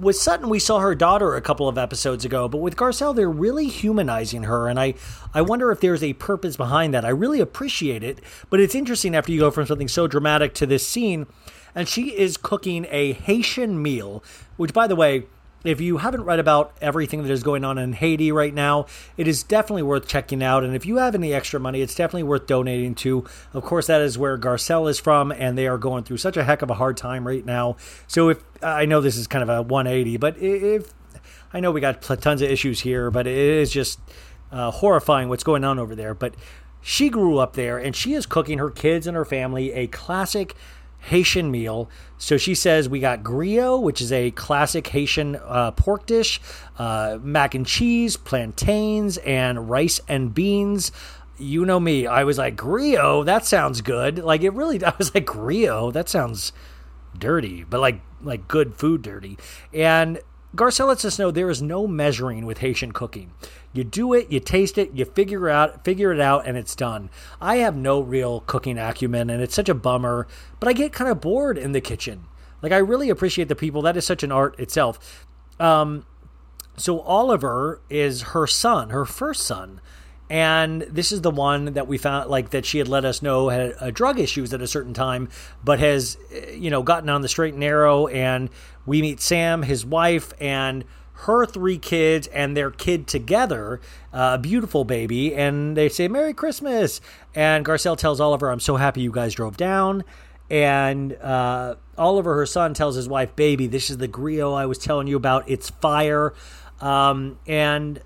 With 0.00 0.16
Sutton, 0.16 0.48
we 0.48 0.58
saw 0.58 0.78
her 0.80 0.94
daughter 0.94 1.36
a 1.36 1.42
couple 1.42 1.68
of 1.68 1.76
episodes 1.76 2.24
ago, 2.24 2.48
but 2.48 2.58
with 2.58 2.74
Garcelle, 2.74 3.14
they're 3.14 3.28
really 3.28 3.68
humanizing 3.68 4.44
her, 4.44 4.66
and 4.66 4.80
I, 4.80 4.94
I 5.34 5.42
wonder 5.42 5.70
if 5.70 5.80
there's 5.80 6.02
a 6.02 6.14
purpose 6.14 6.56
behind 6.56 6.94
that. 6.94 7.04
I 7.04 7.10
really 7.10 7.40
appreciate 7.40 8.02
it, 8.02 8.20
but 8.48 8.60
it's 8.60 8.74
interesting 8.74 9.14
after 9.14 9.30
you 9.30 9.40
go 9.40 9.50
from 9.50 9.66
something 9.66 9.88
so 9.88 10.06
dramatic 10.06 10.54
to 10.54 10.66
this 10.66 10.86
scene, 10.86 11.26
and 11.74 11.86
she 11.86 12.16
is 12.16 12.38
cooking 12.38 12.86
a 12.90 13.12
Haitian 13.12 13.80
meal, 13.80 14.24
which, 14.56 14.72
by 14.72 14.86
the 14.86 14.96
way, 14.96 15.26
if 15.64 15.80
you 15.80 15.98
haven't 15.98 16.22
read 16.22 16.38
about 16.38 16.74
everything 16.80 17.22
that 17.22 17.30
is 17.30 17.42
going 17.42 17.64
on 17.64 17.76
in 17.76 17.92
Haiti 17.92 18.32
right 18.32 18.54
now, 18.54 18.86
it 19.16 19.28
is 19.28 19.42
definitely 19.42 19.82
worth 19.82 20.08
checking 20.08 20.42
out. 20.42 20.64
And 20.64 20.74
if 20.74 20.86
you 20.86 20.96
have 20.96 21.14
any 21.14 21.34
extra 21.34 21.60
money, 21.60 21.82
it's 21.82 21.94
definitely 21.94 22.22
worth 22.22 22.46
donating 22.46 22.94
to. 22.96 23.24
Of 23.52 23.64
course, 23.64 23.86
that 23.86 24.00
is 24.00 24.16
where 24.16 24.38
Garcelle 24.38 24.88
is 24.88 24.98
from, 24.98 25.30
and 25.32 25.58
they 25.58 25.66
are 25.66 25.78
going 25.78 26.04
through 26.04 26.16
such 26.16 26.36
a 26.36 26.44
heck 26.44 26.62
of 26.62 26.70
a 26.70 26.74
hard 26.74 26.96
time 26.96 27.26
right 27.26 27.44
now. 27.44 27.76
So 28.06 28.30
if 28.30 28.42
I 28.62 28.86
know 28.86 29.00
this 29.00 29.16
is 29.16 29.26
kind 29.26 29.42
of 29.42 29.48
a 29.48 29.62
180, 29.62 30.16
but 30.16 30.38
if 30.38 30.94
I 31.52 31.60
know 31.60 31.70
we 31.70 31.80
got 31.80 32.00
tons 32.02 32.42
of 32.42 32.50
issues 32.50 32.80
here, 32.80 33.10
but 33.10 33.26
it 33.26 33.36
is 33.36 33.70
just 33.70 34.00
uh, 34.50 34.70
horrifying 34.70 35.28
what's 35.28 35.44
going 35.44 35.64
on 35.64 35.78
over 35.78 35.94
there. 35.94 36.14
But 36.14 36.34
she 36.80 37.10
grew 37.10 37.38
up 37.38 37.54
there, 37.54 37.76
and 37.76 37.94
she 37.94 38.14
is 38.14 38.24
cooking 38.24 38.58
her 38.58 38.70
kids 38.70 39.06
and 39.06 39.16
her 39.16 39.24
family 39.24 39.72
a 39.72 39.86
classic 39.88 40.54
Haitian 41.00 41.50
meal. 41.50 41.88
So 42.18 42.36
she 42.36 42.54
says 42.54 42.88
we 42.88 43.00
got 43.00 43.22
griot, 43.22 43.82
which 43.82 44.00
is 44.00 44.12
a 44.12 44.30
classic 44.32 44.86
Haitian 44.88 45.36
uh, 45.36 45.72
pork 45.72 46.06
dish, 46.06 46.40
uh, 46.78 47.18
mac 47.22 47.54
and 47.54 47.66
cheese, 47.66 48.16
plantains, 48.16 49.16
and 49.18 49.70
rice 49.70 50.00
and 50.08 50.34
beans. 50.34 50.92
You 51.38 51.64
know 51.64 51.80
me. 51.80 52.06
I 52.06 52.24
was 52.24 52.36
like, 52.36 52.56
griot, 52.56 53.24
that 53.24 53.46
sounds 53.46 53.80
good. 53.80 54.18
Like 54.18 54.42
it 54.42 54.52
really, 54.52 54.84
I 54.84 54.94
was 54.98 55.14
like, 55.14 55.26
griot, 55.26 55.94
that 55.94 56.08
sounds 56.08 56.52
dirty, 57.18 57.64
but 57.64 57.80
like 57.80 58.00
like 58.22 58.46
good 58.48 58.74
food 58.74 59.02
dirty. 59.02 59.38
And 59.72 60.20
Garcelle 60.54 60.88
lets 60.88 61.04
us 61.04 61.18
know 61.18 61.30
there 61.30 61.50
is 61.50 61.62
no 61.62 61.86
measuring 61.86 62.44
with 62.44 62.58
Haitian 62.58 62.92
cooking. 62.92 63.32
You 63.72 63.84
do 63.84 64.12
it, 64.14 64.32
you 64.32 64.40
taste 64.40 64.78
it, 64.78 64.92
you 64.94 65.04
figure 65.04 65.48
out 65.48 65.84
figure 65.84 66.12
it 66.12 66.20
out, 66.20 66.46
and 66.46 66.56
it's 66.56 66.74
done. 66.74 67.08
I 67.40 67.56
have 67.56 67.76
no 67.76 68.00
real 68.00 68.40
cooking 68.40 68.78
acumen, 68.78 69.30
and 69.30 69.42
it's 69.42 69.54
such 69.54 69.68
a 69.68 69.74
bummer. 69.74 70.26
But 70.58 70.68
I 70.68 70.72
get 70.72 70.92
kind 70.92 71.10
of 71.10 71.20
bored 71.20 71.56
in 71.56 71.72
the 71.72 71.80
kitchen. 71.80 72.24
Like 72.62 72.72
I 72.72 72.78
really 72.78 73.10
appreciate 73.10 73.48
the 73.48 73.54
people. 73.54 73.82
That 73.82 73.96
is 73.96 74.04
such 74.04 74.22
an 74.22 74.32
art 74.32 74.58
itself. 74.58 75.26
Um, 75.60 76.04
so 76.76 77.00
Oliver 77.00 77.80
is 77.90 78.22
her 78.22 78.46
son, 78.46 78.90
her 78.90 79.04
first 79.04 79.42
son. 79.42 79.80
And 80.30 80.82
this 80.82 81.10
is 81.10 81.22
the 81.22 81.30
one 81.30 81.72
that 81.72 81.88
we 81.88 81.98
found, 81.98 82.30
like 82.30 82.50
that 82.50 82.64
she 82.64 82.78
had 82.78 82.86
let 82.86 83.04
us 83.04 83.20
know 83.20 83.48
had 83.48 83.74
uh, 83.80 83.90
drug 83.90 84.20
issues 84.20 84.54
at 84.54 84.62
a 84.62 84.66
certain 84.68 84.94
time, 84.94 85.28
but 85.64 85.80
has, 85.80 86.16
you 86.54 86.70
know, 86.70 86.84
gotten 86.84 87.08
on 87.08 87.20
the 87.20 87.28
straight 87.28 87.54
and 87.54 87.60
narrow. 87.60 88.06
And 88.06 88.48
we 88.86 89.02
meet 89.02 89.20
Sam, 89.20 89.62
his 89.62 89.84
wife, 89.84 90.32
and 90.40 90.84
her 91.20 91.46
three 91.46 91.78
kids 91.78 92.26
and 92.28 92.56
their 92.56 92.70
kid 92.70 93.06
together, 93.06 93.80
a 94.12 94.16
uh, 94.16 94.36
beautiful 94.38 94.84
baby, 94.84 95.34
and 95.34 95.76
they 95.76 95.88
say 95.88 96.08
Merry 96.08 96.34
Christmas. 96.34 97.00
And 97.34 97.64
Garcelle 97.64 97.96
tells 97.96 98.20
Oliver, 98.20 98.50
"I'm 98.50 98.60
so 98.60 98.76
happy 98.76 99.02
you 99.02 99.12
guys 99.12 99.34
drove 99.34 99.56
down." 99.56 100.04
And 100.50 101.14
uh, 101.14 101.76
Oliver, 101.96 102.34
her 102.34 102.46
son, 102.46 102.74
tells 102.74 102.96
his 102.96 103.08
wife, 103.08 103.36
"Baby, 103.36 103.66
this 103.66 103.90
is 103.90 103.98
the 103.98 104.08
griot 104.08 104.56
I 104.56 104.66
was 104.66 104.78
telling 104.78 105.06
you 105.06 105.16
about. 105.16 105.48
It's 105.48 105.70
fire." 105.70 106.34
Um, 106.80 107.38
and 107.46 108.00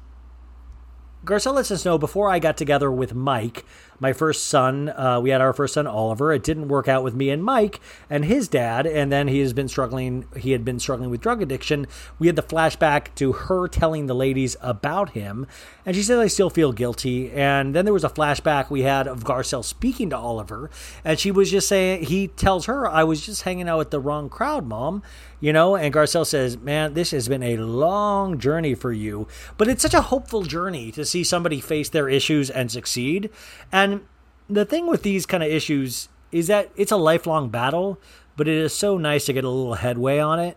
Garcelle 1.24 1.54
lets 1.54 1.70
us 1.70 1.84
know 1.84 1.96
before 1.96 2.30
I 2.30 2.38
got 2.38 2.56
together 2.56 2.90
with 2.90 3.14
Mike, 3.14 3.64
my 4.04 4.12
first 4.12 4.48
son, 4.48 4.90
uh, 4.90 5.18
we 5.18 5.30
had 5.30 5.40
our 5.40 5.54
first 5.54 5.72
son, 5.72 5.86
Oliver. 5.86 6.30
It 6.30 6.42
didn't 6.42 6.68
work 6.68 6.88
out 6.88 7.02
with 7.02 7.14
me 7.14 7.30
and 7.30 7.42
Mike 7.42 7.80
and 8.10 8.26
his 8.26 8.48
dad. 8.48 8.86
And 8.86 9.10
then 9.10 9.28
he 9.28 9.38
has 9.38 9.54
been 9.54 9.66
struggling, 9.66 10.26
he 10.36 10.50
had 10.50 10.62
been 10.62 10.78
struggling 10.78 11.08
with 11.08 11.22
drug 11.22 11.40
addiction. 11.40 11.86
We 12.18 12.26
had 12.26 12.36
the 12.36 12.42
flashback 12.42 13.14
to 13.14 13.32
her 13.32 13.66
telling 13.66 14.04
the 14.04 14.14
ladies 14.14 14.58
about 14.60 15.12
him. 15.12 15.46
And 15.86 15.96
she 15.96 16.02
said, 16.02 16.18
I 16.18 16.26
still 16.26 16.50
feel 16.50 16.70
guilty. 16.70 17.32
And 17.32 17.74
then 17.74 17.86
there 17.86 17.94
was 17.94 18.04
a 18.04 18.10
flashback 18.10 18.68
we 18.68 18.82
had 18.82 19.08
of 19.08 19.24
Garcelle 19.24 19.64
speaking 19.64 20.10
to 20.10 20.18
Oliver. 20.18 20.70
And 21.02 21.18
she 21.18 21.30
was 21.30 21.50
just 21.50 21.66
saying, 21.66 22.04
he 22.04 22.28
tells 22.28 22.66
her, 22.66 22.86
I 22.86 23.04
was 23.04 23.24
just 23.24 23.44
hanging 23.44 23.70
out 23.70 23.78
with 23.78 23.90
the 23.90 24.00
wrong 24.00 24.28
crowd, 24.28 24.66
mom 24.66 25.02
you 25.44 25.52
know? 25.52 25.76
And 25.76 25.92
garcelle 25.92 26.24
says 26.24 26.56
man 26.56 26.94
this 26.94 27.10
has 27.10 27.28
been 27.28 27.42
a 27.42 27.58
long 27.58 28.38
journey 28.38 28.74
for 28.74 28.92
you 28.92 29.28
but 29.58 29.68
it's 29.68 29.82
such 29.82 29.92
a 29.92 30.00
hopeful 30.00 30.42
journey 30.42 30.90
to 30.92 31.04
see 31.04 31.22
somebody 31.22 31.60
face 31.60 31.90
their 31.90 32.08
issues 32.08 32.48
and 32.48 32.72
succeed. 32.72 33.28
And 33.70 34.06
the 34.48 34.64
thing 34.64 34.86
with 34.86 35.02
these 35.02 35.26
kind 35.26 35.42
of 35.42 35.50
issues 35.50 36.08
is 36.32 36.46
that 36.46 36.70
it's 36.76 36.92
a 36.92 36.96
lifelong 36.96 37.50
battle 37.50 38.00
but 38.38 38.48
it 38.48 38.56
is 38.56 38.72
so 38.72 38.96
nice 38.96 39.26
to 39.26 39.34
get 39.34 39.44
a 39.44 39.50
little 39.50 39.74
headway 39.74 40.18
on 40.18 40.40
it. 40.40 40.56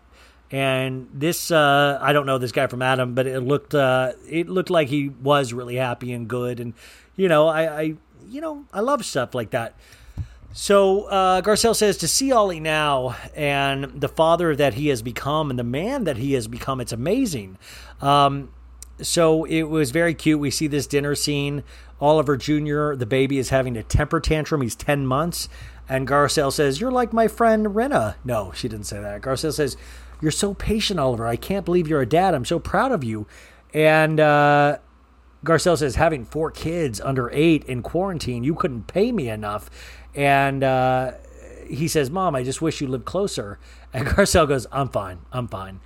And 0.50 1.10
this 1.12 1.50
uh, 1.50 1.98
i 2.00 2.14
don't 2.14 2.24
know 2.24 2.38
this 2.38 2.52
guy 2.52 2.66
from 2.66 2.80
adam 2.80 3.14
but 3.14 3.26
it 3.26 3.40
looked 3.40 3.74
uh, 3.74 4.12
it 4.26 4.48
looked 4.48 4.70
like 4.70 4.88
he 4.88 5.10
was 5.10 5.52
really 5.52 5.76
happy 5.76 6.14
and 6.14 6.26
good. 6.26 6.60
And 6.60 6.72
you 7.14 7.28
know 7.28 7.46
i, 7.48 7.80
I 7.80 7.82
you 8.26 8.40
know 8.40 8.64
i 8.72 8.80
love 8.80 9.04
stuff 9.04 9.34
like 9.34 9.50
that 9.50 9.74
so 10.60 11.04
uh, 11.04 11.40
Garcelle 11.40 11.76
says 11.76 11.96
to 11.98 12.08
see 12.08 12.32
Ollie 12.32 12.58
now 12.58 13.14
and 13.36 13.84
the 13.84 14.08
father 14.08 14.56
that 14.56 14.74
he 14.74 14.88
has 14.88 15.02
become 15.02 15.50
and 15.50 15.58
the 15.58 15.62
man 15.62 16.02
that 16.02 16.16
he 16.16 16.32
has 16.32 16.48
become, 16.48 16.80
it's 16.80 16.90
amazing. 16.90 17.58
Um, 18.00 18.50
so 19.00 19.44
it 19.44 19.62
was 19.62 19.92
very 19.92 20.14
cute. 20.14 20.40
We 20.40 20.50
see 20.50 20.66
this 20.66 20.88
dinner 20.88 21.14
scene. 21.14 21.62
Oliver 22.00 22.36
Jr., 22.36 22.94
the 22.94 23.06
baby, 23.08 23.38
is 23.38 23.50
having 23.50 23.76
a 23.76 23.84
temper 23.84 24.18
tantrum. 24.18 24.62
He's 24.62 24.74
10 24.74 25.06
months. 25.06 25.48
And 25.88 26.08
Garcelle 26.08 26.52
says, 26.52 26.80
You're 26.80 26.90
like 26.90 27.12
my 27.12 27.28
friend 27.28 27.66
Rinna. 27.66 28.16
No, 28.24 28.50
she 28.50 28.66
didn't 28.66 28.86
say 28.86 29.00
that. 29.00 29.22
Garcelle 29.22 29.52
says, 29.52 29.76
You're 30.20 30.32
so 30.32 30.54
patient, 30.54 30.98
Oliver. 30.98 31.28
I 31.28 31.36
can't 31.36 31.64
believe 31.64 31.86
you're 31.86 32.02
a 32.02 32.06
dad. 32.06 32.34
I'm 32.34 32.44
so 32.44 32.58
proud 32.58 32.90
of 32.90 33.04
you. 33.04 33.28
And 33.72 34.18
uh, 34.18 34.78
Garcelle 35.44 35.78
says, 35.78 35.94
Having 35.94 36.24
four 36.24 36.50
kids 36.50 37.00
under 37.00 37.30
eight 37.32 37.62
in 37.66 37.80
quarantine, 37.82 38.42
you 38.42 38.56
couldn't 38.56 38.88
pay 38.88 39.12
me 39.12 39.28
enough. 39.28 39.70
And 40.18 40.64
uh, 40.64 41.12
he 41.70 41.86
says, 41.86 42.10
Mom, 42.10 42.34
I 42.34 42.42
just 42.42 42.60
wish 42.60 42.80
you 42.80 42.88
lived 42.88 43.04
closer. 43.04 43.60
And 43.94 44.04
Garcelle 44.08 44.48
goes, 44.48 44.66
I'm 44.72 44.88
fine. 44.88 45.20
I'm 45.30 45.46
fine. 45.46 45.78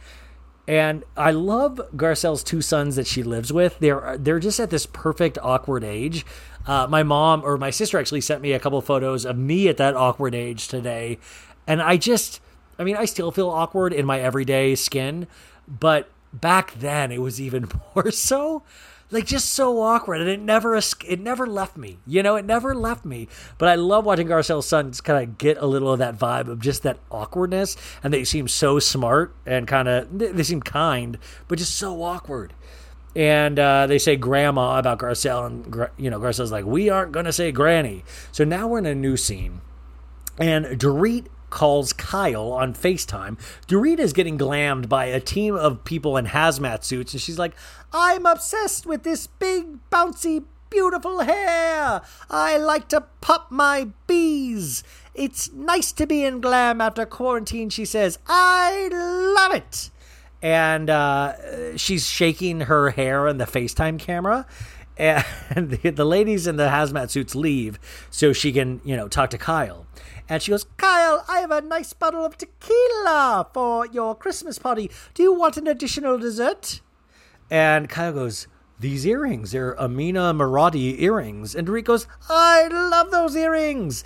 And 0.67 1.05
I 1.19 1.33
love 1.33 1.83
Garcelle's 1.95 2.43
two 2.43 2.63
sons 2.63 2.97
that 2.97 3.07
she 3.07 3.23
lives 3.23 3.53
with. 3.53 3.79
They're 3.79 4.17
they're 4.19 4.39
just 4.39 4.59
at 4.59 4.71
this 4.71 4.87
perfect 4.87 5.37
awkward 5.43 5.85
age. 5.85 6.25
Uh, 6.67 6.87
my 6.89 7.03
mom 7.03 7.43
or 7.45 7.59
my 7.59 7.71
sister 7.71 7.99
actually 7.99 8.23
sent 8.23 8.41
me 8.41 8.53
a 8.53 8.59
couple 8.59 8.79
of 8.79 8.87
photos 8.87 9.27
of 9.27 9.37
me 9.37 9.69
at 9.69 9.77
that 9.77 9.97
awkward 9.97 10.35
age 10.35 10.69
today, 10.69 11.19
and 11.67 11.83
I 11.83 11.97
just, 11.97 12.41
I 12.79 12.85
mean, 12.85 12.97
I 12.97 13.07
still 13.07 13.33
feel 13.33 13.51
awkward 13.51 13.93
in 13.93 14.07
my 14.07 14.21
everyday 14.21 14.77
skin, 14.77 15.27
but 15.67 16.09
back 16.33 16.75
then 16.75 17.11
it 17.11 17.21
was 17.21 17.41
even 17.41 17.69
more 17.97 18.13
so 18.13 18.63
like 19.13 19.27
just 19.27 19.53
so 19.53 19.81
awkward 19.81 20.21
and 20.21 20.29
it 20.29 20.41
never 20.41 20.75
it 20.77 21.21
never 21.21 21.47
left 21.47 21.77
me 21.77 21.99
you 22.07 22.23
know 22.23 22.37
it 22.37 22.45
never 22.45 22.75
left 22.75 23.05
me. 23.05 23.29
But 23.59 23.69
i 23.69 23.75
love 23.75 24.05
watching 24.05 24.27
garcelle's 24.27 24.67
sons 24.67 25.01
kind 25.01 25.23
of 25.23 25.39
get 25.39 25.59
a 25.59 25.67
little 25.67 25.93
of 25.93 25.99
that 25.99 26.19
vibe 26.19 26.49
of 26.49 26.61
just 26.61 26.83
that 26.83 26.99
awkwardness 27.11 27.77
and 28.03 28.13
they 28.13 28.25
seem 28.25 28.49
so 28.49 28.79
smart 28.79 29.35
and 29.47 29.69
kind 29.69 29.89
of 29.89 30.19
they 30.19 30.43
seem 30.43 30.63
kind 30.63 31.19
but 31.49 31.59
just 31.59 31.77
so 31.77 32.03
awkward. 32.03 32.55
And 33.15 33.59
uh, 33.59 33.87
they 33.87 33.99
say 33.99 34.17
grandma 34.17 34.79
about 34.79 34.99
garcelle 34.99 35.47
and 35.47 35.89
you 35.99 36.09
know 36.09 36.19
garcelle's 36.19 36.51
like 36.51 36.65
we 36.65 36.89
aren't 36.89 37.13
going 37.13 37.27
to 37.27 37.33
say 37.33 37.53
granny. 37.53 38.05
So 38.33 38.45
now 38.45 38.67
we're 38.67 38.79
in 38.79 38.87
a 38.87 38.95
new 38.95 39.17
scene 39.19 39.61
and 40.39 40.65
Dorit 40.81 41.27
calls 41.53 41.93
Kyle 41.93 42.51
on 42.51 42.75
FaceTime. 42.75 43.39
Dorit 43.69 44.01
is 44.01 44.13
getting 44.13 44.37
glammed 44.37 44.89
by 44.89 45.05
a 45.05 45.21
team 45.21 45.55
of 45.55 45.85
people 45.85 46.17
in 46.17 46.27
hazmat 46.27 46.83
suits, 46.83 47.13
and 47.13 47.21
she's 47.21 47.39
like, 47.39 47.53
I'm 47.93 48.27
obsessed 48.27 48.87
with 48.87 49.05
this 49.05 49.27
big, 49.29 49.79
bouncy, 49.91 50.45
beautiful 50.71 51.21
hair. 51.21 52.01
I 52.31 52.57
like 52.57 52.89
to 52.89 53.03
pop 53.21 53.51
my 53.51 53.91
bees. 54.07 54.83
It's 55.15 55.53
nice 55.53 55.93
to 55.93 56.07
be 56.07 56.25
in 56.25 56.41
glam 56.41 56.81
after 56.81 57.05
quarantine, 57.05 57.69
she 57.69 57.85
says. 57.85 58.19
I 58.27 58.89
love 58.91 59.55
it. 59.55 59.91
And 60.41 60.91
uh, 60.91 61.77
she's 61.77 62.09
shaking 62.09 62.63
her 62.63 62.91
hair 62.91 63.29
in 63.29 63.37
the 63.37 63.45
FaceTime 63.45 63.99
camera. 63.99 64.47
And 64.99 65.71
the, 65.71 65.91
the 65.91 66.05
ladies 66.05 66.47
in 66.47 66.57
the 66.57 66.69
hazmat 66.69 67.11
suits 67.11 67.35
leave 67.35 67.81
so 68.11 68.33
she 68.33 68.53
can, 68.53 68.81
you 68.85 68.95
know, 68.95 69.09
talk 69.09 69.31
to 69.31 69.39
Kyle. 69.39 69.87
And 70.33 70.43
she 70.43 70.51
goes, 70.51 70.65
Kyle, 70.79 71.27
I 71.29 71.41
have 71.41 71.51
a 71.51 71.61
nice 71.61 71.93
bottle 71.93 72.25
of 72.25 72.39
tequila 72.39 73.49
for 73.53 73.87
your 73.89 74.15
Christmas 74.15 74.59
party. 74.59 74.91
Do 75.13 75.23
you 75.23 75.35
want 75.35 75.59
an 75.59 75.67
additional 75.67 76.17
dessert? 76.17 76.81
And 77.51 77.87
Kyle 77.87 78.15
goes, 78.15 78.47
These 78.81 79.07
earrings, 79.07 79.51
they're 79.51 79.79
Amina 79.79 80.33
Muaddi 80.33 80.99
earrings. 81.03 81.55
And 81.55 81.69
Dorit 81.69 81.85
goes, 81.85 82.07
I 82.31 82.67
love 82.69 83.11
those 83.11 83.37
earrings. 83.37 84.05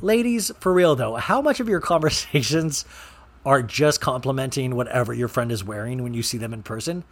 Ladies, 0.00 0.50
for 0.58 0.72
real 0.72 0.96
though, 0.96 1.16
how 1.16 1.42
much 1.42 1.60
of 1.60 1.68
your 1.68 1.80
conversations 1.92 2.86
are 3.44 3.62
just 3.62 4.00
complimenting 4.00 4.74
whatever 4.74 5.12
your 5.12 5.28
friend 5.28 5.52
is 5.52 5.62
wearing 5.62 6.02
when 6.02 6.14
you 6.14 6.22
see 6.22 6.38
them 6.38 6.54
in 6.54 6.62
person? 6.62 7.04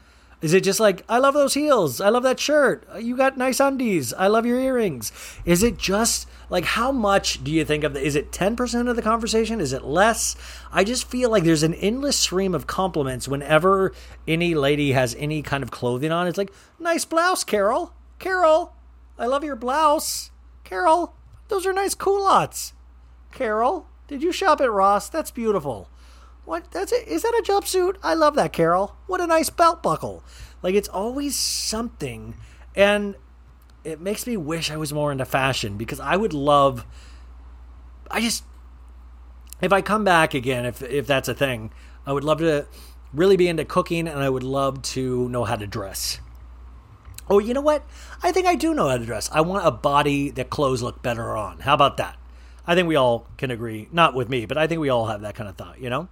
Is 0.43 0.55
it 0.55 0.65
just 0.65 0.81
like, 0.81 1.05
I 1.07 1.19
love 1.19 1.35
those 1.35 1.53
heels. 1.53 2.01
I 2.01 2.09
love 2.09 2.23
that 2.23 2.41
shirt. 2.41 2.89
You 2.99 3.15
got 3.17 3.37
nice 3.37 3.61
undies. 3.61 4.15
I 4.15 4.27
love 4.29 4.47
your 4.47 4.59
earrings. 4.59 5.13
Is 5.45 5.63
it 5.63 5.77
just 5.77 6.27
like, 6.49 6.65
how 6.65 6.91
much 6.91 7.45
do 7.45 7.51
you 7.51 7.63
think 7.65 7.85
of 7.85 7.93
the, 7.93 8.03
is 8.03 8.17
it 8.17 8.33
10% 8.33 8.89
of 8.89 8.97
the 8.97 9.03
conversation? 9.03 9.61
Is 9.61 9.75
it 9.75 9.85
less? 9.85 10.37
I 10.73 10.83
just 10.83 11.11
feel 11.11 11.31
like 11.31 11.45
there's 11.45 11.63
an 11.63 11.75
endless 11.75 12.19
stream 12.19 12.55
of 12.55 12.67
compliments 12.67 13.29
whenever 13.29 13.93
any 14.27 14.55
lady 14.55 14.93
has 14.93 15.15
any 15.17 15.43
kind 15.43 15.63
of 15.63 15.71
clothing 15.71 16.11
on. 16.11 16.27
It's 16.27 16.39
like, 16.39 16.53
nice 16.79 17.05
blouse, 17.05 17.45
Carol. 17.45 17.93
Carol, 18.19 18.75
I 19.19 19.27
love 19.27 19.45
your 19.45 19.57
blouse. 19.57 20.31
Carol, 20.65 21.15
those 21.49 21.67
are 21.67 21.73
nice 21.75 21.95
culottes. 21.95 22.73
Carol, 23.33 23.87
did 24.09 24.23
you 24.23 24.33
shop 24.33 24.61
at 24.63 24.73
Ross? 24.73 25.11
That's 25.11 25.31
beautiful. 25.31 25.89
What? 26.45 26.71
That's 26.71 26.93
it. 26.93 27.07
Is 27.07 27.23
that 27.23 27.35
a 27.39 27.43
jumpsuit? 27.47 27.97
I 28.03 28.15
love 28.15 28.35
that, 28.35 28.53
Carol. 28.53 28.97
What 29.07 29.21
a 29.21 29.27
nice 29.27 29.51
belt 29.51 29.83
buckle. 29.83 30.25
Like 30.63 30.75
it's 30.75 30.89
always 30.89 31.37
something, 31.37 32.35
and 32.75 33.15
it 33.85 34.01
makes 34.01 34.27
me 34.27 34.37
wish 34.37 34.71
I 34.71 34.77
was 34.77 34.93
more 34.93 35.13
into 35.13 35.25
fashion 35.25 35.77
because 35.77 36.01
I 36.01 36.17
would 36.17 36.33
love. 36.33 36.85
I 38.11 38.21
just, 38.21 38.45
if 39.61 39.73
I 39.73 39.81
come 39.81 40.05
back 40.05 40.35
again, 40.35 40.67
if 40.67 40.83
if 40.83 41.07
that's 41.07 41.29
a 41.29 41.35
thing, 41.35 41.73
I 42.05 42.13
would 42.13 42.25
love 42.25 42.39
to 42.39 42.67
really 43.13 43.37
be 43.37 43.49
into 43.49 43.65
cooking, 43.65 44.07
and 44.09 44.19
I 44.19 44.29
would 44.29 44.43
love 44.43 44.83
to 44.83 45.29
know 45.29 45.45
how 45.45 45.57
to 45.57 45.67
dress. 45.67 46.21
Oh, 47.29 47.39
you 47.39 47.55
know 47.55 47.61
what? 47.61 47.85
I 48.25 48.33
think 48.33 48.47
I 48.47 48.57
do 48.57 48.75
know 48.75 48.89
how 48.89 48.99
to 48.99 49.07
dress. 49.07 49.31
I 49.33 49.41
want 49.41 49.65
a 49.65 49.71
body 49.71 50.31
that 50.31 50.51
clothes 50.51 50.83
look 50.83 51.01
better 51.01 51.37
on. 51.37 51.61
How 51.61 51.75
about 51.75 51.97
that? 51.99 52.17
I 52.71 52.77
think 52.77 52.87
we 52.87 52.95
all 52.95 53.27
can 53.37 53.51
agree. 53.51 53.89
Not 53.91 54.15
with 54.15 54.29
me, 54.29 54.47
but 54.47 54.57
I 54.57 54.69
think 54.69 54.81
we 54.81 54.91
all 54.91 55.07
have 55.07 55.23
that 55.23 55.35
kind 55.35 55.49
of 55.49 55.57
thought, 55.57 55.81
you 55.81 55.91
know? 55.91 56.07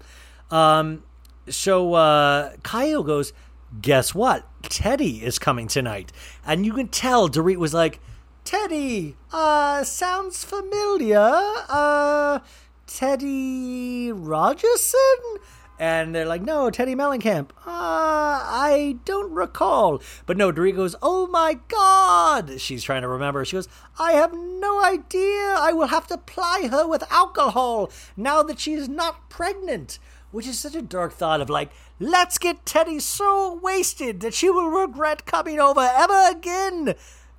Um, 0.51 1.05
so 1.49 1.95
uh, 1.95 2.57
Kyle 2.65 3.05
goes, 3.05 3.33
Guess 3.81 4.13
what? 4.13 4.45
Teddi 4.65 5.23
is 5.23 5.39
coming 5.39 5.69
tonight. 5.69 6.11
And 6.45 6.67
you 6.67 6.73
can 6.73 6.89
tell 6.89 7.29
Dorit 7.29 7.59
was 7.59 7.73
like, 7.73 8.01
Teddi, 8.45 9.15
uh, 9.33 9.85
sounds 9.85 10.43
familiar. 10.43 11.31
Uh, 11.69 12.41
Teddy 12.89 14.11
Rogerson? 14.11 14.97
And 15.79 16.15
they're 16.15 16.27
like, 16.27 16.43
no, 16.43 16.71
Teddi 16.71 16.97
Mellencamp. 16.97 17.51
Uh, 17.65 17.67
I 17.67 18.97
don't 19.05 19.33
recall. 19.33 20.03
But 20.27 20.37
no, 20.37 20.53
Dorit 20.53 20.75
goes, 20.75 20.97
oh 21.01 21.29
my 21.29 21.59
God. 21.69 22.61
She's 22.61 22.83
trying 22.83 23.03
to 23.03 23.09
remember. 23.09 23.45
She 23.45 23.57
goes, 23.57 23.69
I 23.99 24.13
have 24.13 24.33
no 24.33 24.83
idea. 24.85 25.55
I 25.57 25.73
will 25.73 25.87
have 25.87 26.09
to 26.09 26.19
ply 26.19 26.69
her 26.71 26.87
with 26.87 27.05
alcohol 27.11 27.93
now 28.17 28.43
that 28.43 28.59
she's 28.59 28.89
not 28.89 29.31
pregnant. 29.31 29.99
Which 30.31 30.47
is 30.47 30.59
such 30.59 30.75
a 30.75 30.83
dark 30.83 31.15
thought 31.15 31.41
of 31.41 31.49
like, 31.49 31.71
let's 31.99 32.37
get 32.37 32.65
Teddi 32.67 33.01
so 33.01 33.59
wasted 33.63 34.21
that 34.21 34.35
she 34.35 34.51
will 34.51 34.69
regret 34.69 35.25
coming 35.25 35.59
over 35.59 35.81
ever 35.81 36.29
again. 36.31 36.95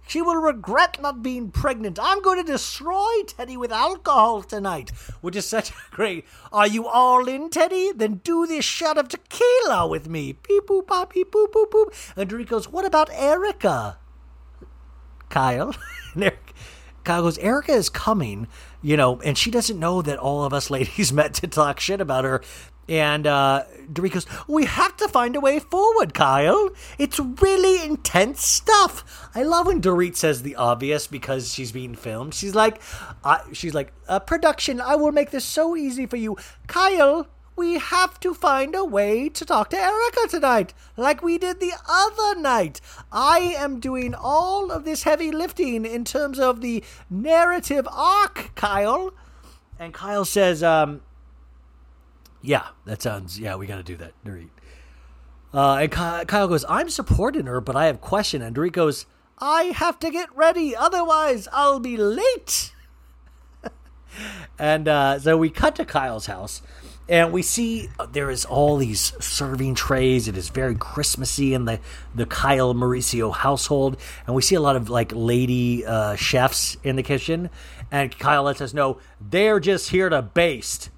She 0.09 0.23
will 0.23 0.37
regret 0.37 0.99
not 0.99 1.21
being 1.21 1.51
pregnant. 1.51 1.99
I'm 2.01 2.23
going 2.23 2.43
to 2.43 2.51
destroy 2.51 3.21
Teddi 3.27 3.57
with 3.57 3.71
alcohol 3.71 4.41
tonight, 4.41 4.89
which 5.21 5.35
is 5.35 5.45
such 5.45 5.69
a 5.69 5.73
great. 5.91 6.25
Are 6.51 6.65
you 6.65 6.87
all 6.87 7.27
in, 7.27 7.51
Teddi? 7.51 7.95
Then 7.95 8.15
do 8.23 8.47
this 8.47 8.65
shot 8.65 8.97
of 8.97 9.09
tequila 9.09 9.87
with 9.87 10.09
me. 10.09 10.31
Beep 10.31 10.65
boop 10.65 10.87
pop 10.87 11.13
beep 11.13 11.31
boop 11.31 11.51
boop 11.51 11.69
boop. 11.69 12.13
And 12.17 12.27
Dorit 12.27 12.47
goes, 12.47 12.67
What 12.67 12.85
about 12.85 13.11
Erika? 13.11 13.99
Kyle. 15.29 15.75
Eric, 16.19 16.53
Kyle 17.03 17.21
goes, 17.21 17.37
Erika 17.37 17.73
is 17.73 17.89
coming, 17.89 18.47
you 18.81 18.97
know, 18.97 19.21
and 19.21 19.37
she 19.37 19.51
doesn't 19.51 19.79
know 19.79 20.01
that 20.01 20.17
all 20.17 20.43
of 20.43 20.53
us 20.53 20.69
ladies 20.71 21.13
met 21.13 21.35
to 21.35 21.47
talk 21.47 21.79
shit 21.79 22.01
about 22.01 22.23
her. 22.23 22.41
And 22.89 23.27
uh, 23.27 23.65
Dorit 23.93 24.13
goes, 24.13 24.25
We 24.47 24.65
have 24.65 24.97
to 24.97 25.07
find 25.07 25.35
a 25.35 25.39
way 25.39 25.59
forward, 25.59 26.15
Kyle. 26.15 26.71
It's 26.97 27.19
really 27.19 27.85
intense 27.85 28.43
stuff. 28.43 29.29
I 29.35 29.43
love 29.43 29.67
when 29.67 29.79
Dorit 29.79 30.15
says 30.15 30.41
the 30.41 30.55
obvious 30.55 31.05
because 31.05 31.53
she's 31.53 31.71
being 31.71 31.93
filmed. 31.95 32.33
She's 32.33 32.55
like, 32.55 32.81
uh, 33.23 33.39
She's 33.53 33.75
like, 33.75 33.93
uh, 34.07 34.19
Production, 34.19 34.81
I 34.81 34.95
will 34.95 35.11
make 35.11 35.29
this 35.29 35.45
so 35.45 35.75
easy 35.77 36.07
for 36.07 36.17
you. 36.17 36.35
Kyle, 36.65 37.27
we 37.55 37.77
have 37.77 38.19
to 38.21 38.33
find 38.33 38.73
a 38.73 38.83
way 38.83 39.29
to 39.29 39.45
talk 39.45 39.69
to 39.69 39.77
Erika 39.77 40.27
tonight, 40.27 40.73
like 40.97 41.21
we 41.21 41.37
did 41.37 41.59
the 41.59 41.73
other 41.87 42.39
night. 42.39 42.81
I 43.11 43.53
am 43.57 43.79
doing 43.79 44.15
all 44.15 44.71
of 44.71 44.83
this 44.83 45.03
heavy 45.03 45.29
lifting 45.29 45.85
in 45.85 46.05
terms 46.05 46.39
of 46.39 46.61
the 46.61 46.83
narrative 47.07 47.87
arc, 47.91 48.55
Kyle. 48.55 49.13
And 49.77 49.93
Kyle 49.93 50.25
says, 50.25 50.63
um, 50.63 51.01
yeah, 52.41 52.67
that 52.85 53.01
sounds. 53.01 53.39
Yeah, 53.39 53.55
we 53.55 53.67
got 53.67 53.77
to 53.77 53.83
do 53.83 53.97
that, 53.97 54.13
Dorit. 54.25 54.49
Uh, 55.53 55.77
and 55.77 55.91
Kyle 55.91 56.47
goes, 56.47 56.63
I'm 56.69 56.89
supporting 56.89 57.47
her, 57.47 57.59
but 57.59 57.75
I 57.75 57.85
have 57.85 58.01
question. 58.01 58.41
And 58.41 58.55
Dorit 58.55 58.71
goes, 58.71 59.05
I 59.39 59.63
have 59.75 59.99
to 59.99 60.11
get 60.11 60.35
ready, 60.35 60.75
otherwise 60.75 61.47
I'll 61.51 61.79
be 61.79 61.97
late. 61.97 62.73
and 64.59 64.87
uh, 64.87 65.19
so 65.19 65.37
we 65.37 65.49
cut 65.49 65.75
to 65.77 65.85
Kyle's 65.85 66.25
house, 66.25 66.61
and 67.07 67.31
we 67.31 67.41
see 67.41 67.89
uh, 67.97 68.05
there 68.05 68.29
is 68.29 68.45
all 68.45 68.77
these 68.77 69.13
serving 69.23 69.75
trays. 69.75 70.27
It 70.27 70.37
is 70.37 70.49
very 70.49 70.75
Christmassy 70.75 71.53
in 71.53 71.65
the 71.65 71.79
the 72.13 72.25
Kyle 72.25 72.73
Mauricio 72.75 73.33
household, 73.33 73.97
and 74.27 74.35
we 74.35 74.41
see 74.41 74.55
a 74.55 74.61
lot 74.61 74.75
of 74.75 74.89
like 74.89 75.13
lady 75.15 75.85
uh, 75.85 76.15
chefs 76.15 76.77
in 76.83 76.97
the 76.97 77.03
kitchen. 77.03 77.49
And 77.91 78.15
Kyle 78.19 78.43
lets 78.43 78.61
us 78.61 78.73
know 78.73 78.99
they're 79.21 79.59
just 79.59 79.89
here 79.89 80.09
to 80.09 80.21
baste. 80.21 80.89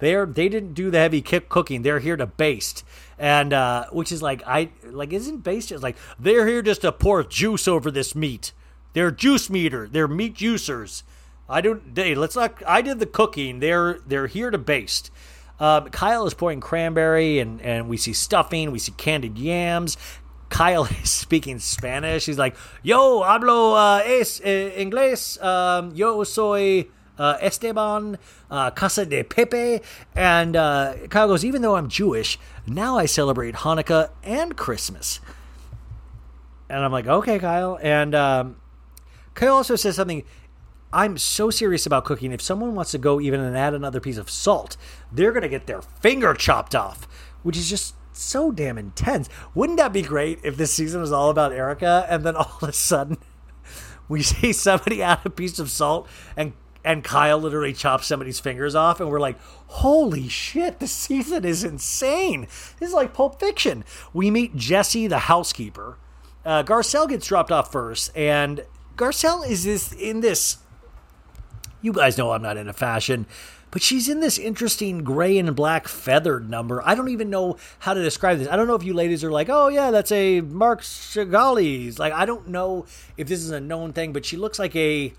They're 0.00 0.26
they 0.26 0.48
didn't 0.48 0.74
do 0.74 0.90
the 0.90 0.98
heavy 0.98 1.22
kick 1.22 1.48
cooking. 1.48 1.82
They're 1.82 2.00
here 2.00 2.16
to 2.16 2.26
baste, 2.26 2.84
and 3.18 3.52
uh, 3.52 3.86
which 3.92 4.10
is 4.10 4.22
like 4.22 4.42
I 4.46 4.70
like 4.84 5.12
isn't 5.12 5.38
baste 5.44 5.68
just 5.68 5.82
like 5.82 5.96
they're 6.18 6.46
here 6.46 6.62
just 6.62 6.80
to 6.82 6.90
pour 6.92 7.22
juice 7.22 7.68
over 7.68 7.90
this 7.90 8.14
meat. 8.14 8.52
They're 8.94 9.10
juice 9.10 9.48
meter. 9.48 9.86
They're 9.86 10.08
meat 10.08 10.34
juicers. 10.34 11.02
I 11.48 11.60
don't. 11.60 11.94
They 11.94 12.14
let's 12.14 12.34
not. 12.34 12.62
I 12.66 12.80
did 12.82 12.98
the 12.98 13.06
cooking. 13.06 13.60
They're 13.60 14.00
they're 14.06 14.26
here 14.26 14.50
to 14.50 14.58
baste. 14.58 15.10
Uh, 15.58 15.82
Kyle 15.90 16.26
is 16.26 16.32
pouring 16.32 16.60
cranberry, 16.60 17.38
and 17.38 17.60
and 17.60 17.88
we 17.88 17.96
see 17.96 18.14
stuffing. 18.14 18.70
We 18.70 18.78
see 18.78 18.92
candied 18.92 19.36
yams. 19.36 19.96
Kyle 20.48 20.84
is 21.02 21.10
speaking 21.10 21.58
Spanish. 21.58 22.24
He's 22.24 22.38
like, 22.38 22.56
"Yo 22.82 23.20
hablo 23.20 23.76
uh, 23.76 24.02
es 24.04 24.40
eh, 24.42 24.82
inglés. 24.82 25.42
Um, 25.42 25.92
yo 25.94 26.24
soy." 26.24 26.88
Uh, 27.20 27.36
Esteban, 27.42 28.18
uh, 28.50 28.70
Casa 28.70 29.04
de 29.04 29.22
Pepe. 29.22 29.80
And 30.16 30.56
uh, 30.56 30.94
Kyle 31.10 31.28
goes, 31.28 31.44
even 31.44 31.60
though 31.60 31.76
I'm 31.76 31.90
Jewish, 31.90 32.38
now 32.66 32.96
I 32.96 33.04
celebrate 33.04 33.56
Hanukkah 33.56 34.08
and 34.22 34.56
Christmas. 34.56 35.20
And 36.70 36.82
I'm 36.82 36.92
like, 36.92 37.06
okay, 37.06 37.38
Kyle. 37.38 37.78
And 37.82 38.14
um, 38.14 38.56
Kyle 39.34 39.54
also 39.54 39.76
says 39.76 39.96
something. 39.96 40.24
I'm 40.92 41.18
so 41.18 41.50
serious 41.50 41.86
about 41.86 42.04
cooking. 42.04 42.32
If 42.32 42.40
someone 42.40 42.74
wants 42.74 42.90
to 42.92 42.98
go 42.98 43.20
even 43.20 43.40
and 43.40 43.56
add 43.56 43.74
another 43.74 44.00
piece 44.00 44.16
of 44.16 44.30
salt, 44.30 44.76
they're 45.12 45.32
going 45.32 45.42
to 45.42 45.48
get 45.48 45.66
their 45.66 45.82
finger 45.82 46.32
chopped 46.34 46.74
off, 46.74 47.06
which 47.42 47.56
is 47.56 47.68
just 47.68 47.94
so 48.12 48.50
damn 48.50 48.78
intense. 48.78 49.28
Wouldn't 49.54 49.78
that 49.78 49.92
be 49.92 50.02
great 50.02 50.40
if 50.42 50.56
this 50.56 50.72
season 50.72 51.00
was 51.00 51.12
all 51.12 51.30
about 51.30 51.52
Erika 51.52 52.06
and 52.08 52.24
then 52.24 52.36
all 52.36 52.58
of 52.60 52.68
a 52.68 52.72
sudden 52.72 53.18
we 54.08 54.22
see 54.22 54.52
somebody 54.52 55.02
add 55.02 55.20
a 55.24 55.30
piece 55.30 55.58
of 55.58 55.70
salt 55.70 56.08
and 56.36 56.52
and 56.84 57.04
Kyle 57.04 57.38
literally 57.38 57.72
chops 57.72 58.06
somebody's 58.06 58.40
fingers 58.40 58.74
off, 58.74 59.00
and 59.00 59.10
we're 59.10 59.20
like, 59.20 59.38
holy 59.66 60.28
shit, 60.28 60.80
the 60.80 60.86
season 60.86 61.44
is 61.44 61.64
insane. 61.64 62.42
This 62.78 62.88
is 62.88 62.94
like 62.94 63.12
Pulp 63.12 63.38
Fiction. 63.38 63.84
We 64.12 64.30
meet 64.30 64.56
Jesse, 64.56 65.06
the 65.06 65.18
housekeeper. 65.18 65.98
Uh, 66.44 66.62
Garcelle 66.62 67.08
gets 67.08 67.26
dropped 67.26 67.52
off 67.52 67.70
first, 67.70 68.16
and 68.16 68.64
Garcelle 68.96 69.46
is 69.48 69.64
this 69.64 69.92
in 69.92 70.20
this. 70.20 70.58
You 71.82 71.92
guys 71.92 72.18
know 72.18 72.32
I'm 72.32 72.42
not 72.42 72.56
into 72.56 72.72
fashion, 72.72 73.26
but 73.70 73.82
she's 73.82 74.08
in 74.08 74.20
this 74.20 74.38
interesting 74.38 75.04
gray 75.04 75.38
and 75.38 75.54
black 75.54 75.86
feathered 75.86 76.50
number. 76.50 76.82
I 76.84 76.94
don't 76.94 77.08
even 77.08 77.30
know 77.30 77.56
how 77.80 77.94
to 77.94 78.02
describe 78.02 78.38
this. 78.38 78.48
I 78.48 78.56
don't 78.56 78.66
know 78.66 78.74
if 78.74 78.82
you 78.82 78.94
ladies 78.94 79.22
are 79.22 79.30
like, 79.30 79.48
oh 79.48 79.68
yeah, 79.68 79.90
that's 79.90 80.12
a 80.12 80.40
Marc 80.40 80.82
Chagall's. 80.82 81.98
Like 81.98 82.12
I 82.12 82.26
don't 82.26 82.48
know 82.48 82.86
if 83.16 83.28
this 83.28 83.40
is 83.40 83.50
a 83.50 83.60
known 83.60 83.92
thing, 83.92 84.12
but 84.12 84.24
she 84.24 84.36
looks 84.36 84.58
like 84.58 84.74
a 84.76 85.12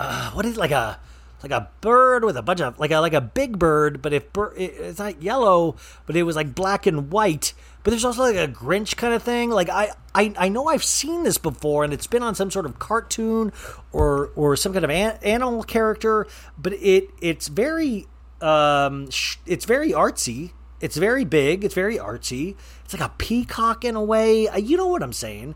uh, 0.00 0.30
what 0.30 0.46
is 0.46 0.56
like 0.56 0.70
a 0.70 0.98
like 1.42 1.52
a 1.52 1.68
bird 1.80 2.24
with 2.24 2.36
a 2.36 2.42
bunch 2.42 2.60
of 2.60 2.78
like 2.78 2.90
a 2.90 2.98
like 2.98 3.12
a 3.12 3.20
big 3.20 3.58
bird, 3.58 4.00
but 4.02 4.12
if 4.12 4.32
bir- 4.32 4.54
it's 4.56 4.98
not 4.98 5.22
yellow, 5.22 5.76
but 6.06 6.16
it 6.16 6.22
was 6.22 6.36
like 6.36 6.54
black 6.54 6.86
and 6.86 7.10
white. 7.12 7.52
But 7.82 7.90
there's 7.90 8.04
also 8.04 8.22
like 8.22 8.36
a 8.36 8.48
Grinch 8.48 8.96
kind 8.96 9.14
of 9.14 9.22
thing. 9.22 9.50
Like 9.50 9.68
I, 9.70 9.90
I, 10.14 10.34
I 10.38 10.48
know 10.48 10.68
I've 10.68 10.84
seen 10.84 11.22
this 11.22 11.38
before, 11.38 11.84
and 11.84 11.92
it's 11.92 12.06
been 12.06 12.22
on 12.22 12.34
some 12.34 12.50
sort 12.50 12.66
of 12.66 12.78
cartoon 12.78 13.52
or 13.92 14.30
or 14.36 14.56
some 14.56 14.72
kind 14.72 14.84
of 14.84 14.90
an- 14.90 15.18
animal 15.22 15.62
character. 15.62 16.26
But 16.58 16.74
it 16.74 17.10
it's 17.20 17.48
very 17.48 18.06
um 18.40 19.10
sh- 19.10 19.36
it's 19.46 19.64
very 19.66 19.92
artsy. 19.92 20.52
It's 20.80 20.96
very 20.96 21.26
big. 21.26 21.62
It's 21.62 21.74
very 21.74 21.98
artsy. 21.98 22.56
It's 22.84 22.94
like 22.94 23.02
a 23.02 23.12
peacock 23.18 23.84
in 23.84 23.96
a 23.96 24.02
way. 24.02 24.48
You 24.58 24.78
know 24.78 24.88
what 24.88 25.02
I'm 25.02 25.12
saying? 25.12 25.54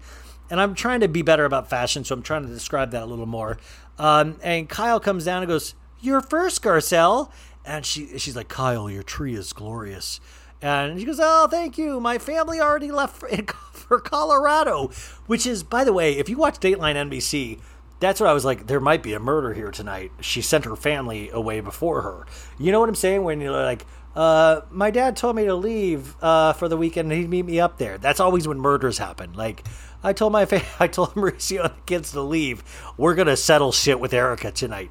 And 0.50 0.60
I'm 0.60 0.74
trying 0.74 1.00
to 1.00 1.08
be 1.08 1.22
better 1.22 1.46
about 1.46 1.70
fashion, 1.70 2.04
so 2.04 2.14
I'm 2.14 2.22
trying 2.22 2.46
to 2.46 2.52
describe 2.52 2.90
that 2.90 3.02
a 3.02 3.06
little 3.06 3.26
more. 3.26 3.56
Um, 3.98 4.36
and 4.42 4.68
Kyle 4.68 5.00
comes 5.00 5.24
down 5.24 5.42
and 5.42 5.48
goes, 5.48 5.74
"You're 6.00 6.20
first, 6.20 6.62
Garcelle." 6.62 7.30
And 7.64 7.86
she 7.86 8.18
she's 8.18 8.36
like, 8.36 8.48
"Kyle, 8.48 8.90
your 8.90 9.02
tree 9.02 9.34
is 9.34 9.52
glorious." 9.52 10.20
And 10.64 10.98
she 10.98 11.04
goes, 11.04 11.20
Oh, 11.20 11.46
thank 11.46 11.76
you. 11.76 12.00
My 12.00 12.16
family 12.16 12.58
already 12.58 12.90
left 12.90 13.16
for, 13.16 13.28
for 13.72 14.00
Colorado, 14.00 14.90
which 15.26 15.46
is, 15.46 15.62
by 15.62 15.84
the 15.84 15.92
way, 15.92 16.16
if 16.16 16.30
you 16.30 16.38
watch 16.38 16.58
Dateline 16.58 16.94
NBC, 16.94 17.60
that's 18.00 18.18
what 18.18 18.30
I 18.30 18.32
was 18.32 18.46
like. 18.46 18.66
There 18.66 18.80
might 18.80 19.02
be 19.02 19.12
a 19.12 19.20
murder 19.20 19.52
here 19.52 19.70
tonight. 19.70 20.10
She 20.20 20.40
sent 20.40 20.64
her 20.64 20.74
family 20.74 21.28
away 21.28 21.60
before 21.60 22.00
her. 22.00 22.26
You 22.58 22.72
know 22.72 22.80
what 22.80 22.88
I'm 22.88 22.94
saying? 22.94 23.24
When 23.24 23.42
you're 23.42 23.52
like, 23.52 23.84
uh, 24.16 24.62
my 24.70 24.90
dad 24.90 25.16
told 25.16 25.36
me 25.36 25.44
to 25.44 25.54
leave 25.54 26.16
uh, 26.22 26.54
for 26.54 26.68
the 26.68 26.78
weekend 26.78 27.12
and 27.12 27.20
he'd 27.20 27.28
meet 27.28 27.44
me 27.44 27.60
up 27.60 27.76
there. 27.76 27.98
That's 27.98 28.20
always 28.20 28.48
when 28.48 28.58
murders 28.58 28.96
happen. 28.96 29.34
Like, 29.34 29.64
I 30.04 30.12
told 30.12 30.32
my 30.32 30.44
fa- 30.44 30.62
I 30.78 30.86
told 30.86 31.10
Mauricio 31.14 31.64
and 31.64 31.74
the 31.74 31.82
kids 31.86 32.12
to 32.12 32.20
leave. 32.20 32.62
We're 32.96 33.14
gonna 33.14 33.36
settle 33.36 33.72
shit 33.72 33.98
with 33.98 34.12
Erika 34.12 34.52
tonight. 34.52 34.90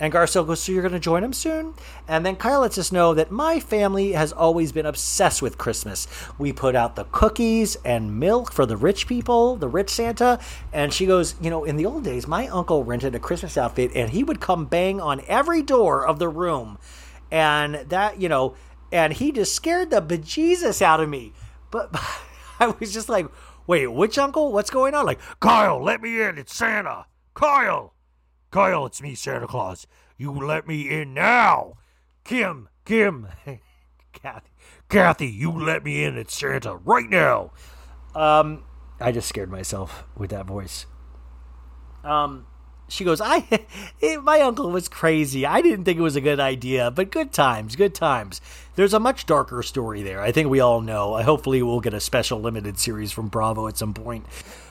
And 0.00 0.12
Garcelle 0.12 0.46
goes, 0.46 0.62
So 0.62 0.72
you're 0.72 0.82
going 0.82 0.92
to 0.92 1.00
join 1.00 1.24
him 1.24 1.32
soon? 1.32 1.74
And 2.06 2.24
then 2.24 2.36
Kyle 2.36 2.60
lets 2.60 2.78
us 2.78 2.92
know 2.92 3.14
that 3.14 3.30
my 3.30 3.58
family 3.58 4.12
has 4.12 4.32
always 4.32 4.70
been 4.70 4.86
obsessed 4.86 5.42
with 5.42 5.58
Christmas. 5.58 6.06
We 6.38 6.52
put 6.52 6.76
out 6.76 6.94
the 6.94 7.04
cookies 7.04 7.76
and 7.84 8.18
milk 8.18 8.52
for 8.52 8.64
the 8.64 8.76
rich 8.76 9.06
people, 9.08 9.56
the 9.56 9.68
rich 9.68 9.90
Santa. 9.90 10.38
And 10.72 10.92
she 10.92 11.06
goes, 11.06 11.34
You 11.40 11.50
know, 11.50 11.64
in 11.64 11.76
the 11.76 11.86
old 11.86 12.04
days, 12.04 12.28
my 12.28 12.46
uncle 12.48 12.84
rented 12.84 13.14
a 13.14 13.18
Christmas 13.18 13.58
outfit 13.58 13.90
and 13.94 14.10
he 14.10 14.22
would 14.22 14.40
come 14.40 14.66
bang 14.66 15.00
on 15.00 15.20
every 15.26 15.62
door 15.62 16.06
of 16.06 16.18
the 16.18 16.28
room. 16.28 16.78
And 17.30 17.74
that, 17.88 18.20
you 18.20 18.28
know, 18.28 18.54
and 18.92 19.12
he 19.12 19.32
just 19.32 19.54
scared 19.54 19.90
the 19.90 20.00
bejesus 20.00 20.80
out 20.80 21.00
of 21.00 21.08
me. 21.08 21.32
But, 21.70 21.92
but 21.92 22.02
I 22.60 22.68
was 22.68 22.92
just 22.92 23.08
like, 23.08 23.26
Wait, 23.68 23.86
which 23.86 24.16
uncle? 24.16 24.50
What's 24.50 24.70
going 24.70 24.94
on? 24.94 25.04
Like, 25.04 25.20
Kyle, 25.40 25.84
let 25.84 26.00
me 26.00 26.22
in. 26.22 26.38
It's 26.38 26.54
Santa. 26.56 27.04
Kyle. 27.34 27.92
Kyle, 28.50 28.86
it's 28.86 29.02
me, 29.02 29.14
Santa 29.14 29.46
Claus. 29.46 29.86
You 30.16 30.32
let 30.32 30.66
me 30.66 30.88
in 30.88 31.12
now. 31.12 31.74
Kim, 32.24 32.70
Kim, 32.86 33.28
Kathy, 34.14 34.50
Kathy, 34.88 35.26
you 35.26 35.52
let 35.52 35.84
me 35.84 36.02
in. 36.02 36.16
It's 36.16 36.34
Santa 36.34 36.76
right 36.76 37.10
now. 37.10 37.52
Um, 38.14 38.64
I 38.98 39.12
just 39.12 39.28
scared 39.28 39.50
myself 39.50 40.04
with 40.16 40.30
that 40.30 40.46
voice. 40.46 40.86
Um, 42.02 42.46
she 42.88 43.04
goes, 43.04 43.20
I, 43.20 43.46
my 44.22 44.40
uncle 44.40 44.70
was 44.70 44.88
crazy. 44.88 45.46
I 45.46 45.60
didn't 45.60 45.84
think 45.84 45.98
it 45.98 46.02
was 46.02 46.16
a 46.16 46.20
good 46.20 46.40
idea, 46.40 46.90
but 46.90 47.10
good 47.10 47.32
times, 47.32 47.76
good 47.76 47.94
times. 47.94 48.40
There's 48.74 48.94
a 48.94 49.00
much 49.00 49.26
darker 49.26 49.62
story 49.62 50.02
there. 50.02 50.20
I 50.20 50.32
think 50.32 50.48
we 50.48 50.60
all 50.60 50.80
know. 50.80 51.20
Hopefully, 51.22 51.62
we'll 51.62 51.80
get 51.80 51.94
a 51.94 52.00
special 52.00 52.40
limited 52.40 52.78
series 52.78 53.12
from 53.12 53.28
Bravo 53.28 53.66
at 53.66 53.76
some 53.76 53.94
point. 53.94 54.24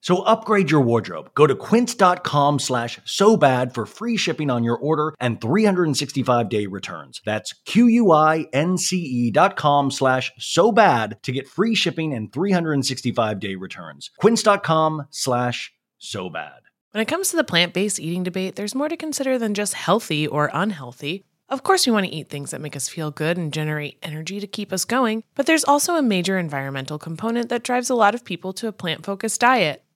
So 0.00 0.22
upgrade 0.22 0.70
your 0.70 0.80
wardrobe. 0.80 1.30
Go 1.34 1.46
to 1.46 1.54
quince.com 1.54 2.58
slash 2.58 3.00
so 3.04 3.36
bad 3.36 3.74
for 3.74 3.84
free 3.86 4.16
shipping 4.16 4.50
on 4.50 4.64
your 4.64 4.78
order 4.78 5.14
and 5.20 5.40
365 5.40 6.48
day 6.48 6.66
returns. 6.66 7.20
That's 7.24 7.52
Q-U-I-N-C-E 7.66 9.30
dot 9.30 9.56
com 9.56 9.90
slash 9.90 10.32
so 10.38 10.72
bad 10.72 11.18
to 11.22 11.32
get 11.32 11.48
free 11.48 11.74
shipping 11.74 12.14
and 12.14 12.32
365 12.32 13.40
day 13.40 13.54
returns. 13.56 14.10
Quince.com 14.18 15.06
slash 15.10 15.72
so 15.98 16.30
bad. 16.30 16.60
When 16.92 17.02
it 17.02 17.08
comes 17.08 17.30
to 17.30 17.36
the 17.36 17.44
plant 17.44 17.72
based 17.74 18.00
eating 18.00 18.24
debate, 18.24 18.56
there's 18.56 18.74
more 18.74 18.88
to 18.88 18.96
consider 18.96 19.38
than 19.38 19.54
just 19.54 19.74
healthy 19.74 20.26
or 20.26 20.50
unhealthy. 20.52 21.24
Of 21.48 21.62
course, 21.64 21.86
we 21.86 21.92
want 21.92 22.06
to 22.06 22.12
eat 22.12 22.28
things 22.28 22.52
that 22.52 22.60
make 22.60 22.76
us 22.76 22.88
feel 22.88 23.10
good 23.10 23.36
and 23.36 23.52
generate 23.52 23.98
energy 24.04 24.38
to 24.38 24.46
keep 24.46 24.72
us 24.72 24.84
going, 24.84 25.24
but 25.34 25.46
there's 25.46 25.64
also 25.64 25.96
a 25.96 26.02
major 26.02 26.38
environmental 26.38 26.96
component 26.96 27.48
that 27.48 27.64
drives 27.64 27.90
a 27.90 27.94
lot 27.96 28.14
of 28.14 28.24
people 28.24 28.52
to 28.54 28.68
a 28.68 28.72
plant 28.72 29.04
focused 29.04 29.40
diet. 29.40 29.82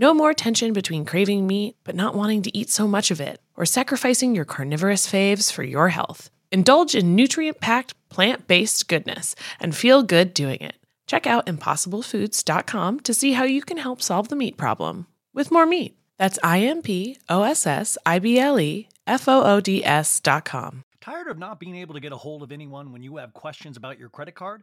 No 0.00 0.14
more 0.14 0.32
tension 0.32 0.72
between 0.72 1.04
craving 1.04 1.44
meat 1.44 1.74
but 1.82 1.96
not 1.96 2.14
wanting 2.14 2.40
to 2.42 2.56
eat 2.56 2.70
so 2.70 2.86
much 2.86 3.10
of 3.10 3.20
it, 3.20 3.40
or 3.56 3.66
sacrificing 3.66 4.32
your 4.32 4.44
carnivorous 4.44 5.08
faves 5.08 5.50
for 5.50 5.64
your 5.64 5.88
health. 5.88 6.30
Indulge 6.52 6.94
in 6.94 7.16
nutrient 7.16 7.60
packed, 7.60 7.94
plant 8.08 8.46
based 8.46 8.86
goodness 8.86 9.34
and 9.58 9.74
feel 9.74 10.04
good 10.04 10.34
doing 10.34 10.60
it. 10.60 10.76
Check 11.08 11.26
out 11.26 11.46
impossiblefoods.com 11.46 13.00
to 13.00 13.12
see 13.12 13.32
how 13.32 13.42
you 13.42 13.60
can 13.60 13.78
help 13.78 14.00
solve 14.00 14.28
the 14.28 14.36
meat 14.36 14.56
problem 14.56 15.08
with 15.34 15.50
more 15.50 15.66
meat. 15.66 15.98
That's 16.16 16.38
I 16.44 16.60
M 16.60 16.80
P 16.80 17.18
O 17.28 17.42
S 17.42 17.66
S 17.66 17.98
I 18.06 18.20
B 18.20 18.38
L 18.38 18.60
E 18.60 18.88
F 19.04 19.26
O 19.26 19.42
O 19.42 19.60
D 19.60 19.84
S.com. 19.84 20.84
Tired 21.00 21.26
of 21.26 21.38
not 21.38 21.58
being 21.58 21.74
able 21.74 21.94
to 21.94 22.00
get 22.00 22.12
a 22.12 22.16
hold 22.16 22.44
of 22.44 22.52
anyone 22.52 22.92
when 22.92 23.02
you 23.02 23.16
have 23.16 23.32
questions 23.32 23.76
about 23.76 23.98
your 23.98 24.10
credit 24.10 24.36
card? 24.36 24.62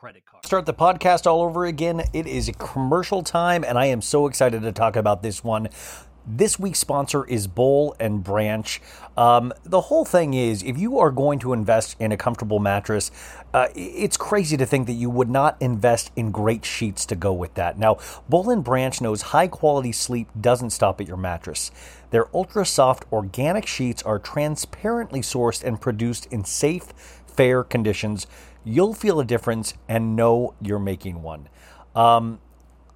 credit 0.00 0.24
card. 0.24 0.46
Start 0.46 0.64
the 0.64 0.72
podcast 0.72 1.26
all 1.26 1.42
over 1.42 1.66
again. 1.66 2.02
It 2.14 2.26
is 2.26 2.50
commercial 2.58 3.22
time, 3.22 3.62
and 3.62 3.78
I 3.78 3.84
am 3.86 4.00
so 4.00 4.26
excited 4.26 4.62
to 4.62 4.72
talk 4.72 4.96
about 4.96 5.22
this 5.22 5.44
one. 5.44 5.68
This 6.26 6.58
week's 6.58 6.78
sponsor 6.78 7.26
is 7.26 7.46
Boll 7.46 7.94
and 8.00 8.24
Branch. 8.24 8.80
Um, 9.18 9.52
the 9.62 9.82
whole 9.82 10.06
thing 10.06 10.32
is, 10.32 10.62
if 10.62 10.78
you 10.78 10.98
are 10.98 11.10
going 11.10 11.38
to 11.40 11.52
invest 11.52 11.96
in 12.00 12.12
a 12.12 12.16
comfortable 12.16 12.60
mattress, 12.60 13.10
uh, 13.52 13.68
it's 13.74 14.16
crazy 14.16 14.56
to 14.56 14.64
think 14.64 14.86
that 14.86 14.94
you 14.94 15.10
would 15.10 15.28
not 15.28 15.58
invest 15.60 16.12
in 16.16 16.30
great 16.30 16.64
sheets 16.64 17.04
to 17.04 17.14
go 17.14 17.34
with 17.34 17.52
that. 17.54 17.78
Now, 17.78 17.98
Boll 18.26 18.48
and 18.48 18.64
Branch 18.64 18.98
knows 19.02 19.20
high 19.20 19.48
quality 19.48 19.92
sleep 19.92 20.28
doesn't 20.40 20.70
stop 20.70 21.02
at 21.02 21.08
your 21.08 21.18
mattress. 21.18 21.70
Their 22.10 22.34
ultra 22.34 22.64
soft 22.64 23.04
organic 23.12 23.66
sheets 23.66 24.02
are 24.04 24.18
transparently 24.18 25.20
sourced 25.20 25.62
and 25.62 25.78
produced 25.78 26.24
in 26.32 26.44
safe, 26.46 26.86
fair 27.26 27.62
conditions. 27.62 28.26
You'll 28.64 28.94
feel 28.94 29.20
a 29.20 29.24
difference 29.24 29.74
and 29.88 30.16
know 30.16 30.54
you're 30.60 30.78
making 30.78 31.22
one. 31.22 31.48
Um, 31.94 32.40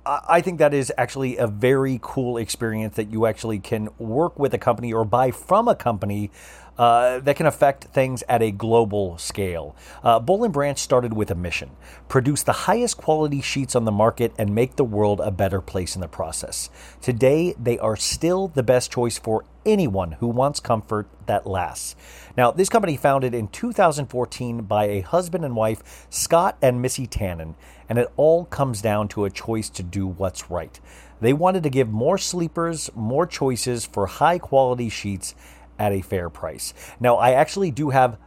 I 0.07 0.43
think 0.43 0.59
that 0.59 0.75
is 0.75 0.93
actually 0.99 1.39
a 1.39 1.47
very 1.47 1.99
cool 2.03 2.37
experience 2.37 2.97
that 2.97 3.11
you 3.11 3.25
actually 3.25 3.59
can 3.59 3.89
work 3.99 4.39
with 4.39 4.53
a 4.53 4.59
company 4.59 4.93
or 4.93 5.05
buy 5.05 5.31
from 5.31 5.67
a 5.67 5.75
company 5.75 6.31
uh, 6.79 7.21
that 7.21 7.37
can 7.37 7.47
affect 7.47 7.85
things 7.85 8.23
at 8.29 8.43
a 8.43 8.51
global 8.51 9.17
scale. 9.19 9.77
Uh, 10.03 10.19
Boll 10.19 10.45
and 10.45 10.53
Branch 10.53 10.79
started 10.79 11.13
with 11.13 11.31
a 11.31 11.35
mission 11.35 11.71
produce 12.09 12.43
the 12.43 12.53
highest 12.53 12.97
quality 12.97 13.41
sheets 13.41 13.75
on 13.75 13.85
the 13.85 13.93
market 13.93 14.33
and 14.39 14.55
make 14.55 14.77
the 14.77 14.85
world 14.85 15.21
a 15.21 15.31
better 15.31 15.61
place 15.61 15.95
in 15.95 16.01
the 16.01 16.09
process. 16.09 16.71
Today, 17.01 17.55
they 17.59 17.79
are 17.79 17.97
still 17.97 18.49
the 18.49 18.63
best 18.63 18.93
choice 18.93 19.19
for 19.19 19.45
anyone 19.67 20.13
who 20.13 20.29
wants 20.29 20.61
comfort 20.61 21.09
that 21.27 21.47
lasts. 21.47 21.97
Now, 22.37 22.51
this 22.51 22.69
company 22.69 22.97
founded 22.97 23.35
in 23.35 23.49
2014 23.49 24.63
by 24.63 24.85
a 24.85 25.01
husband 25.01 25.45
and 25.45 25.57
wife, 25.57 26.07
Scott 26.11 26.57
and 26.61 26.83
Missy 26.83 27.07
Tannen, 27.07 27.55
and 27.89 27.99
it 27.99 28.13
all 28.17 28.45
comes 28.47 28.83
down 28.83 29.09
to 29.09 29.25
a 29.25 29.31
choice 29.31 29.69
to 29.71 29.83
do 29.83 30.07
what's 30.07 30.51
right. 30.51 30.79
They 31.21 31.33
wanted 31.33 31.63
to 31.63 31.71
give 31.71 31.89
more 31.89 32.19
sleepers 32.19 32.91
more 32.95 33.27
choices 33.27 33.87
for 33.87 34.07
high 34.07 34.39
quality 34.39 34.89
sheets 34.89 35.35
at 35.79 35.93
a 35.93 36.01
fair 36.01 36.31
price. 36.31 36.75
Now, 37.01 37.17
I 37.17 37.33
actually 37.33 37.71
do 37.71 37.91
have 37.91 38.19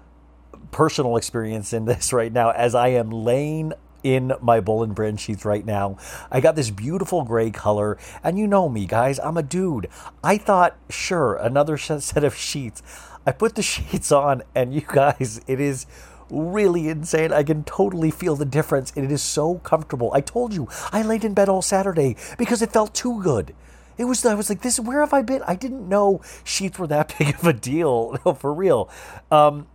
personal 0.72 1.18
experience 1.18 1.74
in 1.74 1.86
this 1.86 2.14
right 2.14 2.32
now 2.32 2.52
as 2.52 2.76
I 2.76 2.90
am 2.90 3.10
laying 3.10 3.74
in 4.04 4.34
my 4.42 4.60
Boll 4.60 4.84
and 4.84 4.96
Branch 4.96 5.20
sheets 5.20 5.44
right 5.44 5.66
now. 5.66 5.98
I 6.32 6.40
got 6.40 6.56
this 6.56 6.70
beautiful 6.70 7.24
gray 7.24 7.52
color, 7.52 7.98
and 8.24 8.38
you 8.38 8.48
know 8.48 8.70
me, 8.70 8.86
guys, 8.86 9.20
I'm 9.20 9.38
a 9.38 9.44
dude. 9.44 9.90
I 10.24 10.38
thought, 10.38 10.78
sure, 10.90 11.36
another 11.36 11.78
set 12.00 12.24
of 12.24 12.36
sheets. 12.36 12.82
I 13.26 13.32
put 13.32 13.56
the 13.56 13.62
sheets 13.64 14.12
on, 14.12 14.44
and 14.56 14.74
you 14.74 14.82
guys, 14.82 15.42
it 15.48 15.60
is 15.60 15.86
really 16.30 16.90
insane. 16.90 17.32
I 17.32 17.44
can 17.44 17.64
totally 17.64 18.12
feel 18.12 18.36
the 18.36 18.46
difference. 18.46 18.92
It 18.96 19.12
is 19.12 19.22
so 19.22 19.56
comfortable. 19.60 20.12
I 20.14 20.22
told 20.22 20.54
you, 20.54 20.68
I 20.92 21.02
laid 21.02 21.24
in 21.24 21.34
bed 21.34 21.50
all 21.50 21.62
Saturday 21.62 22.16
because 22.38 22.62
it 22.62 22.72
felt 22.72 22.94
too 22.94 23.22
good. 23.24 23.54
It 23.98 24.06
was 24.06 24.26
I 24.26 24.36
was 24.36 24.50
like, 24.50 24.62
this 24.62 24.80
where 24.80 25.02
have 25.02 25.14
I 25.14 25.22
been? 25.22 25.42
I 25.48 25.56
didn't 25.56 25.88
know 25.88 26.22
sheets 26.44 26.78
were 26.78 26.88
that 26.88 27.16
big 27.20 27.36
of 27.36 27.46
a 27.46 27.54
deal. 27.54 28.18
For 28.40 28.54
real. 28.54 28.90
Um, 29.32 29.68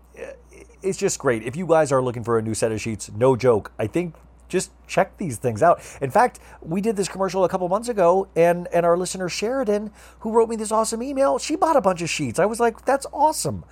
it's 0.82 0.98
just 0.98 1.18
great. 1.18 1.42
If 1.44 1.56
you 1.56 1.66
guys 1.66 1.92
are 1.92 2.02
looking 2.02 2.24
for 2.24 2.38
a 2.38 2.42
new 2.42 2.54
set 2.54 2.72
of 2.72 2.80
sheets, 2.80 3.10
no 3.14 3.36
joke. 3.36 3.72
I 3.78 3.86
think 3.86 4.14
just 4.48 4.70
check 4.86 5.16
these 5.16 5.38
things 5.38 5.62
out. 5.62 5.80
In 6.02 6.10
fact, 6.10 6.38
we 6.60 6.80
did 6.80 6.96
this 6.96 7.08
commercial 7.08 7.44
a 7.44 7.48
couple 7.48 7.68
months 7.68 7.88
ago, 7.88 8.28
and 8.36 8.68
and 8.72 8.84
our 8.84 8.96
listener 8.98 9.28
Sheridan, 9.28 9.90
who 10.20 10.32
wrote 10.32 10.48
me 10.48 10.56
this 10.56 10.70
awesome 10.70 11.02
email, 11.02 11.38
she 11.38 11.56
bought 11.56 11.76
a 11.76 11.80
bunch 11.80 12.02
of 12.02 12.10
sheets. 12.10 12.38
I 12.38 12.46
was 12.46 12.60
like, 12.60 12.84
that's 12.84 13.06
awesome. 13.12 13.64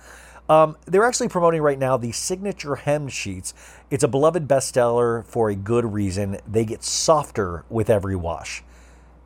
Um, 0.49 0.75
they're 0.85 1.05
actually 1.05 1.29
promoting 1.29 1.61
right 1.61 1.77
now 1.77 1.97
the 1.97 2.11
signature 2.11 2.75
hem 2.75 3.07
sheets. 3.07 3.53
It's 3.89 4.03
a 4.03 4.07
beloved 4.07 4.47
bestseller 4.47 5.25
for 5.25 5.49
a 5.49 5.55
good 5.55 5.93
reason. 5.93 6.39
They 6.47 6.65
get 6.65 6.83
softer 6.83 7.63
with 7.69 7.89
every 7.89 8.15
wash. 8.15 8.63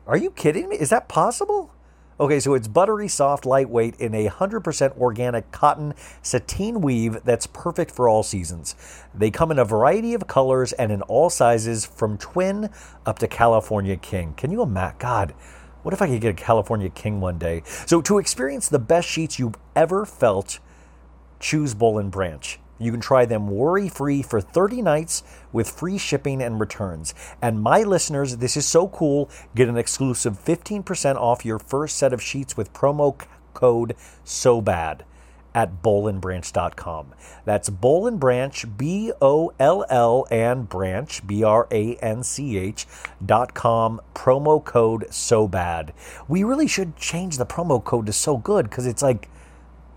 Are 0.06 0.16
you 0.16 0.30
kidding 0.30 0.68
me? 0.68 0.76
Is 0.76 0.90
that 0.90 1.08
possible? 1.08 1.72
Okay, 2.20 2.38
so 2.38 2.54
it's 2.54 2.68
buttery 2.68 3.08
soft, 3.08 3.44
lightweight 3.44 3.96
in 3.96 4.14
a 4.14 4.28
100% 4.28 4.96
organic 4.96 5.50
cotton 5.50 5.94
sateen 6.22 6.80
weave 6.80 7.18
that's 7.24 7.48
perfect 7.48 7.90
for 7.90 8.08
all 8.08 8.22
seasons. 8.22 8.76
They 9.12 9.32
come 9.32 9.50
in 9.50 9.58
a 9.58 9.64
variety 9.64 10.14
of 10.14 10.28
colors 10.28 10.72
and 10.72 10.92
in 10.92 11.02
all 11.02 11.28
sizes 11.28 11.84
from 11.84 12.18
twin 12.18 12.70
up 13.04 13.18
to 13.18 13.26
California 13.26 13.96
King. 13.96 14.34
Can 14.34 14.52
you 14.52 14.62
imagine? 14.62 14.96
God, 15.00 15.34
what 15.82 15.92
if 15.92 16.00
I 16.00 16.06
could 16.06 16.20
get 16.20 16.30
a 16.30 16.34
California 16.34 16.88
King 16.88 17.20
one 17.20 17.36
day? 17.36 17.62
So, 17.66 18.00
to 18.02 18.18
experience 18.18 18.68
the 18.68 18.78
best 18.78 19.08
sheets 19.08 19.40
you've 19.40 19.56
ever 19.74 20.06
felt, 20.06 20.60
choose 21.40 21.74
Boll 21.74 21.98
and 21.98 22.12
Branch. 22.12 22.60
You 22.78 22.90
can 22.90 23.00
try 23.00 23.24
them 23.24 23.48
worry 23.48 23.88
free 23.88 24.22
for 24.22 24.40
30 24.40 24.82
nights 24.82 25.22
with 25.52 25.70
free 25.70 25.98
shipping 25.98 26.42
and 26.42 26.60
returns. 26.60 27.14
And 27.40 27.62
my 27.62 27.82
listeners, 27.82 28.36
this 28.36 28.56
is 28.56 28.66
so 28.66 28.88
cool. 28.88 29.30
Get 29.54 29.68
an 29.68 29.76
exclusive 29.76 30.38
15% 30.42 31.16
off 31.16 31.44
your 31.44 31.58
first 31.58 31.96
set 31.96 32.12
of 32.12 32.22
sheets 32.22 32.56
with 32.56 32.72
promo 32.72 33.18
code 33.54 33.96
SO 34.24 34.60
BAD 34.60 35.04
at 35.56 35.82
bollandbranch.com. 35.82 37.14
That's 37.46 37.70
Boll 37.70 38.06
and 38.06 38.20
Branch, 38.20 38.76
B 38.76 39.10
O 39.22 39.52
L 39.58 39.86
L 39.88 40.26
and 40.30 40.68
Branch, 40.68 41.26
B 41.26 41.42
R 41.42 41.66
A 41.70 41.96
N 41.96 42.22
C 42.22 42.58
H 42.58 42.86
dot 43.24 43.54
com, 43.54 44.00
promo 44.14 44.62
code 44.62 45.06
so 45.10 45.48
bad. 45.48 45.94
We 46.28 46.44
really 46.44 46.68
should 46.68 46.96
change 46.96 47.38
the 47.38 47.46
promo 47.46 47.82
code 47.82 48.06
to 48.06 48.12
so 48.12 48.36
good 48.36 48.68
because 48.68 48.86
it's 48.86 49.02
like, 49.02 49.30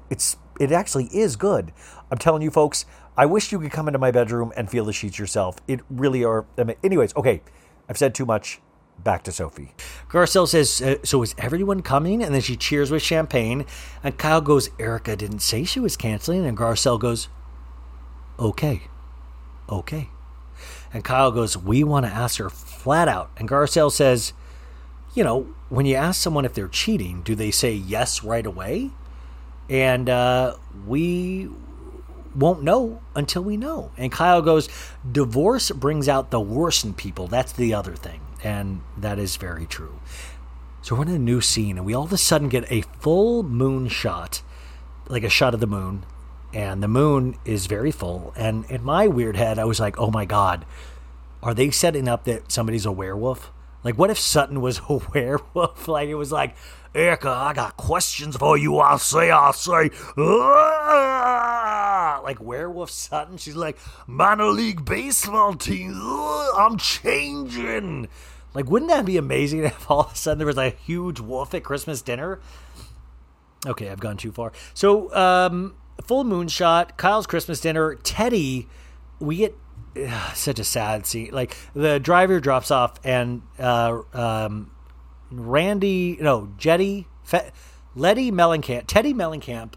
it's 0.09 0.38
it 0.59 0.71
actually 0.71 1.05
is 1.05 1.36
good. 1.36 1.71
I'm 2.12 2.18
telling 2.18 2.41
you, 2.41 2.51
folks. 2.51 2.86
I 3.18 3.26
wish 3.26 3.51
you 3.51 3.60
could 3.60 3.72
come 3.72 3.88
into 3.88 3.99
my 3.99 4.12
bedroom 4.12 4.53
and 4.55 4.70
feel 4.70 4.86
the 4.86 4.93
sheets 4.93 5.20
yourself. 5.20 5.57
It 5.68 5.82
really 5.89 6.24
are. 6.24 6.45
Anyways, 6.84 7.16
okay, 7.16 7.41
I've 7.88 7.97
said 7.97 8.16
too 8.16 8.26
much. 8.26 8.62
Back 9.01 9.24
to 9.24 9.32
Sophie. 9.32 9.74
Garcelle 10.10 10.47
says, 10.47 10.82
uh, 10.82 10.95
"So 11.05 11.24
is 11.24 11.34
everyone 11.38 11.82
coming?" 11.82 12.22
And 12.22 12.34
then 12.36 12.41
she 12.41 12.57
cheers 12.57 12.91
with 12.91 13.01
champagne. 13.01 13.66
And 14.03 14.18
Kyle 14.18 14.41
goes, 14.41 14.70
Erika 14.78 15.16
didn't 15.16 15.39
say 15.39 15.64
she 15.64 15.80
was 15.80 15.95
canceling." 15.95 16.45
And 16.45 16.57
Garcelle 16.57 16.99
goes, 16.99 17.30
"Okay, 18.38 18.82
okay." 19.70 20.10
And 20.91 21.05
Kyle 21.05 21.32
goes, 21.32 21.55
"We 21.55 21.82
want 21.82 22.07
to 22.07 22.12
ask 22.12 22.39
her 22.39 22.49
flat 22.49 23.07
out." 23.07 23.32
And 23.38 23.47
Garcelle 23.47 23.91
says, 23.91 24.34
"You 25.14 25.24
know, 25.24 25.47
when 25.70 25.86
you 25.86 25.95
ask 25.95 26.22
someone 26.22 26.43
if 26.43 26.53
they're 26.53 26.68
cheating, 26.68 27.22
do 27.22 27.36
they 27.36 27.51
say 27.51 27.72
yes 27.72 28.22
right 28.22 28.45
away?" 28.45 28.91
and 29.70 30.10
uh, 30.10 30.55
we 30.88 31.47
won't 32.36 32.63
know 32.63 33.01
until 33.15 33.43
we 33.43 33.57
know. 33.57 33.91
And 33.97 34.11
Kyle 34.11 34.41
goes, 34.41 34.69
divorce 35.09 35.71
brings 35.71 36.07
out 36.07 36.32
the 36.32 36.39
worst 36.39 36.86
in 36.86 36.93
people. 36.93 37.27
That's 37.27 37.51
the 37.51 37.73
other 37.73 37.95
thing. 37.95 38.21
And 38.43 38.82
that 38.97 39.19
is 39.19 39.36
very 39.38 39.65
true. 39.65 39.99
So 40.82 40.95
we're 40.95 41.03
in 41.03 41.09
a 41.09 41.19
new 41.19 41.41
scene, 41.41 41.77
and 41.77 41.86
we 41.86 41.93
all 41.93 42.05
of 42.05 42.13
a 42.13 42.17
sudden 42.17 42.49
get 42.49 42.71
a 42.71 42.82
full 42.99 43.43
moon 43.43 43.89
shot, 43.89 44.41
like 45.07 45.23
a 45.23 45.30
shot 45.30 45.53
of 45.53 45.59
the 45.59 45.67
moon. 45.67 46.05
And 46.53 46.82
the 46.82 46.88
moon 46.88 47.38
is 47.45 47.67
very 47.67 47.91
full. 47.91 48.34
And 48.36 48.65
in 48.65 48.84
my 48.84 49.07
weird 49.07 49.36
head, 49.36 49.59
I 49.59 49.65
was 49.65 49.80
like, 49.80 49.99
oh 49.99 50.09
my 50.09 50.25
God, 50.25 50.65
are 51.43 51.53
they 51.53 51.69
setting 51.69 52.07
up 52.07 52.23
that 52.23 52.51
somebody's 52.51 52.86
a 52.86 52.91
werewolf? 52.91 53.51
Like, 53.84 53.97
what 53.97 54.09
if 54.09 54.19
Sutton 54.19 54.61
was 54.61 54.82
a 54.89 54.93
werewolf? 55.13 55.88
Like, 55.88 56.09
it 56.09 56.15
was 56.15 56.32
like, 56.32 56.55
Erika, 56.93 57.30
I 57.30 57.53
got 57.53 57.77
questions 57.77 58.36
for 58.36 58.57
you. 58.57 58.77
I'll 58.77 58.97
say, 58.97 59.30
I'll 59.30 59.53
say. 59.53 59.91
Like 62.23 62.41
Werewolf 62.41 62.89
Sutton. 62.89 63.38
She's 63.38 63.55
like, 63.55 63.77
minor 64.07 64.47
league 64.47 64.84
baseball 64.86 65.53
team. 65.53 65.93
I'm 65.95 66.77
changing. 66.77 68.07
Like, 68.53 68.69
wouldn't 68.69 68.89
that 68.89 69.05
be 69.05 69.17
amazing 69.17 69.59
if 69.65 69.89
all 69.89 70.01
of 70.01 70.13
a 70.13 70.15
sudden 70.15 70.39
there 70.39 70.47
was 70.47 70.57
a 70.57 70.71
huge 70.71 71.19
wolf 71.19 71.53
at 71.53 71.63
Christmas 71.63 72.01
dinner? 72.01 72.39
Okay, 73.65 73.89
I've 73.89 73.99
gone 73.99 74.17
too 74.17 74.32
far. 74.32 74.51
So, 74.73 75.13
um, 75.13 75.75
full 76.05 76.23
moon 76.23 76.47
shot, 76.47 76.97
Kyle's 76.97 77.27
Christmas 77.27 77.59
dinner, 77.59 77.95
Teddi, 77.97 78.67
we 79.19 79.38
get 79.38 79.55
such 80.34 80.60
a 80.60 80.64
sad 80.64 81.06
scene. 81.06 81.30
Like, 81.32 81.56
the 81.74 82.00
driver 82.00 82.39
drops 82.39 82.72
off 82.72 83.00
and, 83.04 83.41
uh, 83.58 84.02
um, 84.14 84.72
Randy, 85.32 86.18
no, 86.20 86.52
Jetty, 86.58 87.08
Fe, 87.24 87.52
Letty 87.95 88.32
Mellencamp, 88.32 88.86
Teddi 88.86 89.14
Mellencamp 89.14 89.74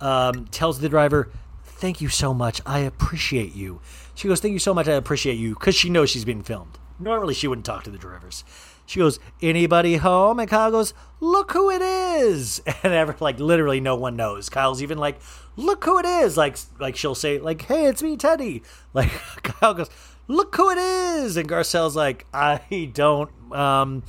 um, 0.00 0.46
tells 0.46 0.80
the 0.80 0.88
driver, 0.88 1.30
Thank 1.64 2.02
you 2.02 2.10
so 2.10 2.34
much. 2.34 2.60
I 2.66 2.80
appreciate 2.80 3.54
you. 3.54 3.80
She 4.14 4.28
goes, 4.28 4.40
Thank 4.40 4.52
you 4.52 4.58
so 4.58 4.74
much. 4.74 4.86
I 4.86 4.92
appreciate 4.92 5.38
you 5.38 5.54
because 5.54 5.74
she 5.74 5.88
knows 5.88 6.10
she's 6.10 6.26
being 6.26 6.42
filmed. 6.42 6.78
Normally, 6.98 7.32
she 7.32 7.48
wouldn't 7.48 7.64
talk 7.64 7.84
to 7.84 7.90
the 7.90 7.96
drivers. 7.96 8.44
She 8.84 8.98
goes, 8.98 9.18
Anybody 9.40 9.96
home? 9.96 10.38
And 10.40 10.50
Kyle 10.50 10.70
goes, 10.70 10.92
Look 11.20 11.52
who 11.52 11.70
it 11.70 11.80
is. 11.80 12.60
And 12.82 12.92
ever, 12.92 13.16
like, 13.20 13.40
literally 13.40 13.80
no 13.80 13.96
one 13.96 14.16
knows. 14.16 14.50
Kyle's 14.50 14.82
even 14.82 14.98
like, 14.98 15.20
Look 15.56 15.84
who 15.84 15.98
it 15.98 16.06
is. 16.06 16.36
Like, 16.36 16.56
like 16.78 16.96
she'll 16.96 17.14
say, 17.14 17.38
like, 17.38 17.62
Hey, 17.62 17.86
it's 17.86 18.02
me, 18.02 18.16
Teddi. 18.16 18.62
Like, 18.92 19.10
Kyle 19.42 19.74
goes, 19.74 19.90
Look 20.28 20.54
who 20.56 20.70
it 20.70 20.78
is. 20.78 21.36
And 21.36 21.48
Garcelle's 21.48 21.96
like, 21.96 22.26
I 22.32 22.90
don't. 22.92 23.30
Um, 23.52 24.02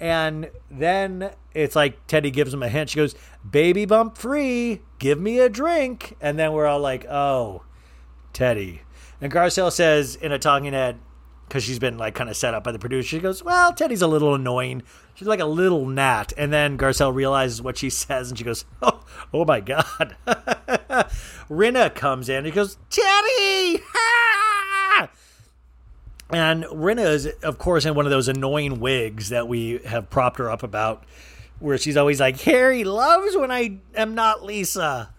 and 0.00 0.50
then 0.70 1.30
it's 1.54 1.74
like 1.74 2.06
Teddi 2.06 2.32
gives 2.32 2.54
him 2.54 2.62
a 2.62 2.68
hint. 2.68 2.90
She 2.90 2.96
goes, 2.96 3.14
Baby 3.48 3.84
bump 3.84 4.16
free, 4.16 4.80
give 4.98 5.20
me 5.20 5.38
a 5.38 5.48
drink. 5.48 6.16
And 6.20 6.38
then 6.38 6.52
we're 6.52 6.66
all 6.66 6.80
like, 6.80 7.06
Oh, 7.06 7.62
Teddi. 8.32 8.80
And 9.20 9.32
Garcelle 9.32 9.72
says 9.72 10.14
in 10.14 10.30
a 10.32 10.38
talking 10.38 10.72
head, 10.72 10.98
because 11.48 11.64
she's 11.64 11.78
been 11.78 11.98
like 11.98 12.14
kind 12.14 12.28
of 12.28 12.36
set 12.36 12.54
up 12.54 12.64
by 12.64 12.72
the 12.72 12.78
producer, 12.78 13.08
she 13.08 13.18
goes, 13.18 13.42
Well, 13.42 13.72
Teddi's 13.72 14.02
a 14.02 14.06
little 14.06 14.34
annoying. 14.34 14.82
She's 15.14 15.28
like 15.28 15.40
a 15.40 15.46
little 15.46 15.86
gnat. 15.86 16.32
And 16.36 16.52
then 16.52 16.78
Garcelle 16.78 17.14
realizes 17.14 17.62
what 17.62 17.78
she 17.78 17.90
says 17.90 18.28
and 18.28 18.38
she 18.38 18.44
goes, 18.44 18.64
Oh, 18.82 19.00
oh 19.32 19.44
my 19.44 19.60
God. 19.60 20.16
Rinna 21.48 21.94
comes 21.94 22.28
in 22.28 22.36
and 22.36 22.46
he 22.46 22.52
goes, 22.52 22.76
Teddi! 22.90 23.80
And 26.30 26.64
Rinna 26.64 27.06
is, 27.06 27.26
of 27.42 27.56
course, 27.58 27.86
in 27.86 27.94
one 27.94 28.04
of 28.04 28.10
those 28.10 28.28
annoying 28.28 28.80
wigs 28.80 29.30
that 29.30 29.48
we 29.48 29.78
have 29.86 30.10
propped 30.10 30.38
her 30.38 30.50
up 30.50 30.62
about, 30.62 31.04
where 31.58 31.78
she's 31.78 31.96
always 31.96 32.20
like, 32.20 32.38
Harry 32.42 32.84
loves 32.84 33.34
when 33.34 33.50
I 33.50 33.78
am 33.94 34.14
not 34.14 34.44
Lisa. 34.44 35.14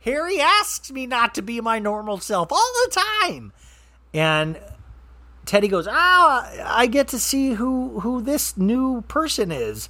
Harry 0.00 0.40
asks 0.40 0.90
me 0.90 1.06
not 1.06 1.34
to 1.34 1.42
be 1.42 1.60
my 1.60 1.78
normal 1.78 2.18
self 2.18 2.50
all 2.50 2.72
the 2.86 3.00
time. 3.28 3.52
And 4.14 4.58
Teddi 5.50 5.68
goes, 5.68 5.88
Ah, 5.90 6.48
I 6.64 6.86
get 6.86 7.08
to 7.08 7.18
see 7.18 7.54
who, 7.54 8.00
who 8.00 8.22
this 8.22 8.56
new 8.56 9.02
person 9.02 9.50
is. 9.50 9.88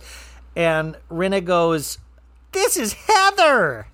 And 0.57 0.97
Rinna 1.11 1.45
goes, 1.45 1.99
This 2.53 2.79
is 2.79 2.95
Heather. 2.95 3.89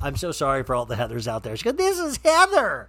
I'm 0.00 0.16
so 0.16 0.32
sorry 0.32 0.62
for 0.62 0.74
all 0.74 0.86
the 0.86 0.96
Heathers 0.96 1.28
out 1.28 1.42
there. 1.42 1.56
She 1.56 1.64
goes, 1.64 1.76
"This 1.76 1.98
is 2.00 2.18
Heather," 2.24 2.88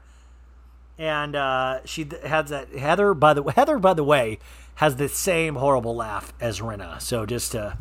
and 0.97 1.35
uh, 1.35 1.85
she 1.85 2.09
has 2.25 2.49
that 2.49 2.69
Heather. 2.73 3.13
By 3.13 3.35
the 3.35 3.43
Heather, 3.43 3.77
by 3.77 3.93
the 3.93 4.03
way, 4.03 4.39
has 4.75 4.95
the 4.95 5.07
same 5.07 5.55
horrible 5.55 5.95
laugh 5.95 6.33
as 6.41 6.59
Rinna. 6.59 6.99
So 6.99 7.27
just 7.27 7.55
uh, 7.55 7.73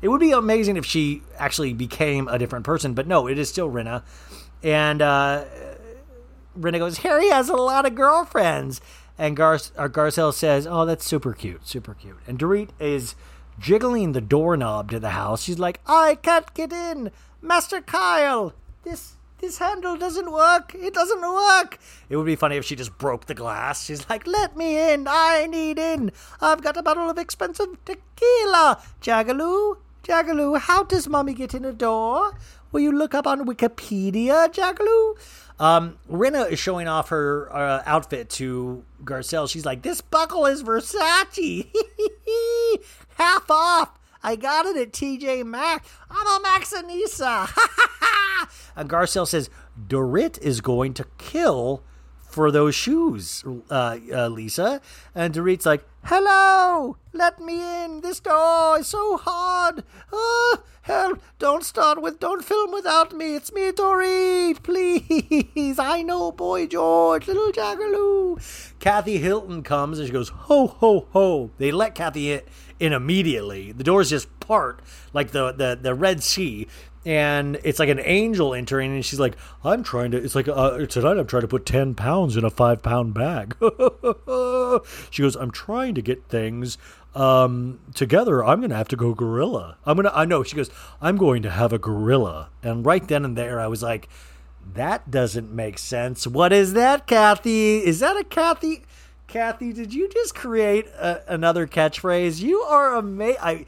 it 0.00 0.08
would 0.08 0.20
be 0.20 0.32
amazing 0.32 0.78
if 0.78 0.86
she 0.86 1.22
actually 1.36 1.74
became 1.74 2.28
a 2.28 2.38
different 2.38 2.64
person, 2.64 2.94
but 2.94 3.06
no, 3.06 3.26
it 3.26 3.38
is 3.38 3.50
still 3.50 3.70
Rinna. 3.70 4.04
And 4.62 5.02
uh, 5.02 5.44
Rinna 6.58 6.78
goes, 6.78 6.98
Harry 6.98 7.28
has 7.28 7.48
a 7.48 7.56
lot 7.56 7.84
of 7.84 7.94
girlfriens. 7.94 8.80
And 9.18 9.36
Gar- 9.36 9.56
Garcelle 9.56 10.32
says, 10.32 10.66
Oh, 10.66 10.84
that's 10.84 11.04
super 11.04 11.32
cute, 11.32 11.66
super 11.66 11.94
cute. 11.94 12.18
And 12.26 12.38
Dorit 12.38 12.70
is 12.80 13.14
jiggling 13.58 14.12
the 14.12 14.20
doorknob 14.20 14.90
to 14.90 15.00
the 15.00 15.10
house. 15.10 15.42
She's 15.42 15.58
like, 15.58 15.80
I 15.86 16.16
can't 16.22 16.52
get 16.54 16.72
in. 16.72 17.10
Master 17.40 17.80
Kyle, 17.80 18.54
this 18.84 19.16
this 19.42 19.58
handle 19.58 19.96
doesn't 19.96 20.30
work. 20.30 20.72
It 20.72 20.94
doesn't 20.94 21.20
work. 21.20 21.78
It 22.08 22.16
would 22.16 22.26
be 22.26 22.36
funny 22.36 22.56
if 22.56 22.64
she 22.64 22.76
just 22.76 22.96
broke 22.96 23.26
the 23.26 23.34
glass. 23.34 23.84
She's 23.84 24.08
like, 24.08 24.24
let 24.24 24.56
me 24.56 24.92
in. 24.92 25.06
I 25.08 25.46
need 25.46 25.80
in. 25.80 26.12
I've 26.40 26.62
got 26.62 26.76
a 26.76 26.82
bottle 26.82 27.10
of 27.10 27.18
expensive 27.18 27.76
tequila. 27.84 28.80
Jagaloo, 29.00 29.78
Jagaloo, 30.04 30.60
how 30.60 30.84
does 30.84 31.08
mommy 31.08 31.34
get 31.34 31.54
in 31.54 31.64
a 31.64 31.72
door? 31.72 32.38
Will 32.70 32.80
you 32.80 32.92
look 32.92 33.14
up 33.14 33.26
on 33.26 33.44
Wikipedia, 33.44 34.48
Jagaloo? 34.54 35.18
Um, 35.58 35.98
Rinna 36.08 36.48
is 36.50 36.60
showing 36.60 36.86
off 36.86 37.08
her 37.08 37.52
uh, 37.52 37.82
outfit 37.84 38.30
to 38.30 38.84
Garcelle. 39.04 39.48
She's 39.48 39.64
like, 39.64 39.82
this 39.82 40.00
buckle 40.00 40.46
is 40.46 40.62
Versace. 40.62 41.68
Half 43.16 43.50
off. 43.50 43.98
I 44.22 44.36
got 44.36 44.66
it 44.66 44.76
at 44.76 44.92
TJ 44.92 45.44
Maxx. 45.44 45.88
I'm 46.10 46.26
a 46.26 46.46
Maxxinista. 46.46 47.50
and 48.76 48.88
Garcelle 48.88 49.26
says, 49.26 49.50
Dorit 49.88 50.38
is 50.40 50.60
going 50.60 50.94
to 50.94 51.06
kill 51.18 51.82
for 52.32 52.50
those 52.50 52.74
shoes, 52.74 53.44
uh, 53.70 53.98
uh, 54.12 54.28
Lisa. 54.28 54.80
And 55.14 55.34
Dorit's 55.34 55.66
like, 55.66 55.84
hello, 56.04 56.96
let 57.12 57.40
me 57.40 57.84
in. 57.84 58.00
This 58.00 58.20
door 58.20 58.78
is 58.78 58.86
so 58.86 59.18
hard. 59.18 59.84
Oh, 60.12 60.62
hell, 60.82 61.14
don't 61.38 61.64
start 61.64 62.00
with, 62.00 62.18
don't 62.18 62.44
film 62.44 62.72
without 62.72 63.12
me. 63.12 63.36
It's 63.36 63.52
me, 63.52 63.70
Dorit, 63.70 64.62
please. 64.62 65.78
I 65.78 66.02
know, 66.02 66.32
boy 66.32 66.66
George, 66.66 67.26
little 67.26 67.52
Jaggerloo. 67.52 68.40
Kathy 68.78 69.18
Hilton 69.18 69.62
comes 69.62 69.98
and 69.98 70.08
she 70.08 70.12
goes, 70.12 70.30
ho, 70.30 70.66
ho, 70.66 71.06
ho. 71.10 71.50
They 71.58 71.70
let 71.70 71.94
Kathy 71.94 72.40
in 72.80 72.92
immediately. 72.92 73.72
The 73.72 73.84
doors 73.84 74.10
just 74.10 74.40
part 74.40 74.80
like 75.12 75.32
the, 75.32 75.52
the, 75.52 75.78
the 75.80 75.94
Red 75.94 76.22
Sea 76.22 76.66
and 77.04 77.58
it's 77.64 77.78
like 77.78 77.88
an 77.88 78.00
angel 78.00 78.54
entering 78.54 78.92
and 78.92 79.04
she's 79.04 79.18
like 79.18 79.36
i'm 79.64 79.82
trying 79.82 80.12
to 80.12 80.16
it's 80.16 80.34
like 80.34 80.46
uh, 80.48 80.78
tonight 80.86 81.18
i'm 81.18 81.26
trying 81.26 81.40
to 81.40 81.48
put 81.48 81.66
10 81.66 81.94
pounds 81.94 82.36
in 82.36 82.44
a 82.44 82.50
5 82.50 82.82
pound 82.82 83.14
bag. 83.14 83.56
She 85.10 85.22
goes 85.22 85.36
i'm 85.36 85.50
trying 85.50 85.94
to 85.96 86.02
get 86.02 86.24
things 86.28 86.78
um, 87.14 87.78
together. 87.94 88.42
I'm 88.42 88.62
gonna 88.62 88.74
have 88.74 88.88
to 88.88 88.96
go 88.96 89.12
gorilla. 89.12 89.76
I'm 89.84 89.96
gonna 89.96 90.12
i 90.14 90.24
know 90.24 90.42
she 90.42 90.56
goes 90.56 90.70
i'm 91.00 91.16
going 91.16 91.42
to 91.42 91.50
have 91.50 91.72
a 91.72 91.78
gorilla. 91.78 92.48
And 92.62 92.86
right 92.86 93.06
then 93.06 93.24
and 93.24 93.36
there 93.36 93.60
i 93.60 93.66
was 93.66 93.82
like 93.82 94.08
that 94.74 95.10
doesn't 95.10 95.52
make 95.52 95.76
sense. 95.76 96.26
What 96.26 96.52
is 96.52 96.72
that 96.72 97.06
kathy? 97.06 97.84
Is 97.84 98.00
that 98.00 98.16
a 98.16 98.24
kathy? 98.24 98.84
Kathy 99.26 99.72
did 99.72 99.92
you 99.92 100.08
just 100.08 100.34
create 100.34 100.86
a, 100.86 101.20
another 101.26 101.66
catchphrase? 101.66 102.40
You 102.40 102.60
are 102.60 102.94
amazing 102.96 103.42
i 103.42 103.66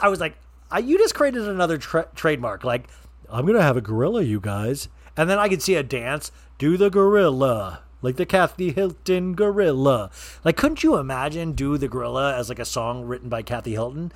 i 0.00 0.08
was 0.08 0.20
like 0.20 0.36
I, 0.70 0.78
you 0.78 0.98
just 0.98 1.14
created 1.14 1.48
another 1.48 1.78
tra- 1.78 2.08
trademark. 2.14 2.64
Like, 2.64 2.88
I'm 3.28 3.46
gonna 3.46 3.62
have 3.62 3.76
a 3.76 3.80
gorilla, 3.80 4.22
you 4.22 4.40
guys, 4.40 4.88
and 5.16 5.28
then 5.28 5.38
I 5.38 5.48
could 5.48 5.62
see 5.62 5.74
a 5.74 5.82
dance. 5.82 6.32
Do 6.58 6.76
the 6.76 6.90
gorilla, 6.90 7.80
like 8.02 8.16
the 8.16 8.26
Kathy 8.26 8.72
Hilton 8.72 9.34
gorilla. 9.34 10.10
Like, 10.44 10.56
couldn't 10.56 10.82
you 10.82 10.96
imagine 10.96 11.52
do 11.52 11.78
the 11.78 11.88
gorilla 11.88 12.36
as 12.36 12.48
like 12.48 12.58
a 12.58 12.64
song 12.64 13.04
written 13.04 13.28
by 13.28 13.42
Kathy 13.42 13.72
Hilton? 13.72 14.12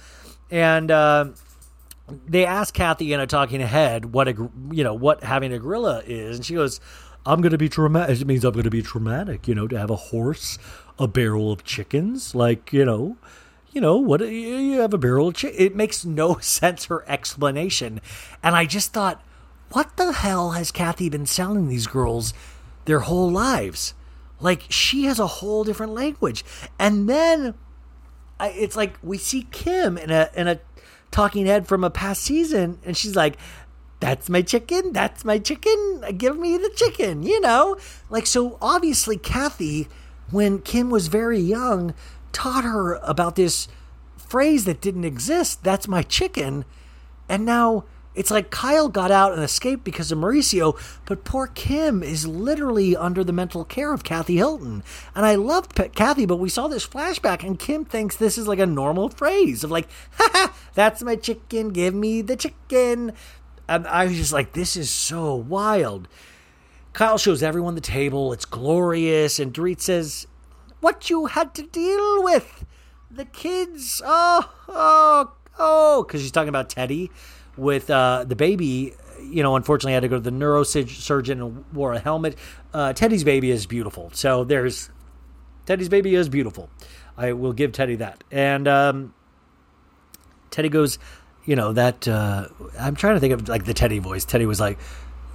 And 0.50 0.90
uh, 0.90 1.26
they 2.26 2.44
asked 2.44 2.74
Kathy 2.74 3.12
in 3.12 3.20
a 3.20 3.26
talking 3.26 3.60
head 3.60 4.12
what 4.12 4.28
a 4.28 4.50
you 4.70 4.84
know 4.84 4.94
what 4.94 5.24
having 5.24 5.52
a 5.52 5.58
gorilla 5.58 6.02
is, 6.06 6.36
and 6.36 6.46
she 6.46 6.54
goes, 6.54 6.80
"I'm 7.24 7.40
gonna 7.40 7.58
be 7.58 7.68
traumatic. 7.68 8.20
It 8.20 8.26
means 8.26 8.44
I'm 8.44 8.52
gonna 8.52 8.70
be 8.70 8.82
traumatic. 8.82 9.48
You 9.48 9.54
know, 9.54 9.66
to 9.68 9.78
have 9.78 9.90
a 9.90 9.96
horse, 9.96 10.58
a 10.98 11.08
barrel 11.08 11.50
of 11.50 11.64
chickens, 11.64 12.34
like 12.34 12.72
you 12.72 12.84
know." 12.84 13.16
You 13.74 13.80
know 13.80 13.96
what 13.96 14.20
you 14.20 14.80
have 14.80 14.94
a 14.94 14.98
barrel 14.98 15.28
of 15.28 15.34
chicken 15.34 15.60
it 15.60 15.76
makes 15.76 16.04
no 16.04 16.38
sense 16.40 16.86
her 16.86 17.04
explanation. 17.08 18.00
And 18.42 18.56
i 18.56 18.64
just 18.64 18.92
thought 18.92 19.22
what 19.72 19.96
the 19.96 20.12
hell 20.12 20.52
has 20.52 20.70
kathy 20.70 21.08
been 21.08 21.26
selling 21.26 21.68
these 21.68 21.88
girls 21.88 22.32
their 22.84 23.00
whole 23.00 23.30
lives? 23.30 23.94
Like 24.40 24.64
she 24.68 25.04
has 25.04 25.18
a 25.18 25.26
whole 25.26 25.64
different 25.64 25.92
language. 25.92 26.44
And 26.78 27.08
then 27.08 27.54
I, 28.38 28.50
it's 28.50 28.76
like 28.76 28.98
we 29.02 29.18
see 29.18 29.48
kim 29.50 29.98
in 29.98 30.10
a 30.10 30.30
in 30.34 30.48
a 30.48 30.60
talking 31.10 31.46
head 31.46 31.66
from 31.66 31.84
a 31.84 31.90
past 31.90 32.22
season 32.22 32.78
and 32.84 32.96
she's 32.96 33.14
like 33.14 33.36
that's 34.00 34.28
my 34.28 34.42
chicken 34.42 34.92
that's 34.92 35.24
my 35.24 35.38
chicken 35.38 36.04
give 36.18 36.36
me 36.36 36.56
the 36.56 36.70
chicken 36.76 37.22
you 37.22 37.40
know? 37.40 37.76
Like 38.10 38.26
so 38.26 38.58
obviously 38.60 39.16
kathy 39.16 39.88
when 40.30 40.60
kim 40.60 40.90
was 40.90 41.08
very 41.08 41.38
young 41.40 41.94
taught 42.34 42.64
her 42.64 42.96
about 42.96 43.36
this 43.36 43.68
phrase 44.16 44.66
that 44.66 44.80
didn't 44.82 45.04
exist. 45.04 45.64
That's 45.64 45.88
my 45.88 46.02
chicken. 46.02 46.64
And 47.28 47.46
now 47.46 47.84
it's 48.14 48.30
like 48.30 48.50
Kyle 48.50 48.88
got 48.88 49.10
out 49.10 49.32
and 49.32 49.42
escaped 49.42 49.82
because 49.82 50.12
of 50.12 50.18
Mauricio, 50.18 50.78
but 51.04 51.24
poor 51.24 51.48
Kim 51.48 52.02
is 52.02 52.26
literally 52.26 52.96
under 52.96 53.24
the 53.24 53.32
mental 53.32 53.64
care 53.64 53.92
of 53.92 54.04
Kathy 54.04 54.36
Hilton. 54.36 54.82
And 55.14 55.26
I 55.26 55.34
loved 55.34 55.74
Kathy, 55.94 56.24
but 56.26 56.36
we 56.36 56.48
saw 56.48 56.68
this 56.68 56.86
flashback, 56.86 57.42
and 57.42 57.58
Kim 57.58 57.84
thinks 57.84 58.16
this 58.16 58.38
is 58.38 58.46
like 58.46 58.60
a 58.60 58.66
normal 58.66 59.08
phrase 59.08 59.64
of 59.64 59.70
like, 59.70 59.88
ha 60.12 60.54
that's 60.74 61.02
my 61.02 61.16
chicken, 61.16 61.70
give 61.70 61.94
me 61.94 62.22
the 62.22 62.36
chicken. 62.36 63.12
And 63.68 63.86
I 63.86 64.06
was 64.06 64.16
just 64.16 64.32
like, 64.32 64.52
this 64.52 64.76
is 64.76 64.90
so 64.90 65.34
wild. 65.34 66.06
Kyle 66.92 67.18
shows 67.18 67.42
everyone 67.42 67.74
the 67.74 67.80
table, 67.80 68.32
it's 68.32 68.44
glorious, 68.44 69.40
and 69.40 69.52
Dorit 69.52 69.80
says, 69.80 70.28
what 70.84 71.08
you 71.08 71.26
had 71.26 71.54
to 71.54 71.62
deal 71.62 72.22
with. 72.22 72.66
The 73.10 73.24
kids, 73.24 74.02
oh, 74.04 74.52
oh, 74.68 75.32
oh, 75.58 76.04
because 76.04 76.20
she's 76.20 76.30
talking 76.30 76.50
about 76.50 76.68
Teddi 76.68 77.10
with 77.56 77.88
uh, 77.88 78.24
the 78.24 78.36
baby. 78.36 78.92
You 79.22 79.42
know, 79.42 79.56
unfortunately, 79.56 79.92
I 79.92 79.94
had 79.94 80.02
to 80.02 80.08
go 80.08 80.16
to 80.16 80.20
the 80.20 80.30
neurosurgeon 80.30 81.32
and 81.32 81.64
wore 81.72 81.94
a 81.94 81.98
helmet. 81.98 82.36
Uh, 82.74 82.92
Teddi's 82.92 83.24
baby 83.24 83.50
is 83.50 83.66
beautiful. 83.66 84.10
So 84.12 84.44
there's 84.44 84.90
Teddi's 85.66 85.88
baby 85.88 86.14
is 86.14 86.28
beautiful. 86.28 86.68
I 87.16 87.32
will 87.32 87.54
give 87.54 87.72
Teddi 87.72 87.98
that. 87.98 88.22
And 88.30 88.68
um, 88.68 89.14
Teddi 90.50 90.70
goes, 90.70 90.98
you 91.46 91.56
know, 91.56 91.72
that 91.72 92.06
uh, 92.06 92.48
I'm 92.78 92.96
trying 92.96 93.14
to 93.14 93.20
think 93.20 93.32
of 93.32 93.48
like 93.48 93.64
the 93.64 93.74
Teddi 93.74 94.00
voice. 94.00 94.26
Teddi 94.26 94.46
was 94.46 94.60
like, 94.60 94.78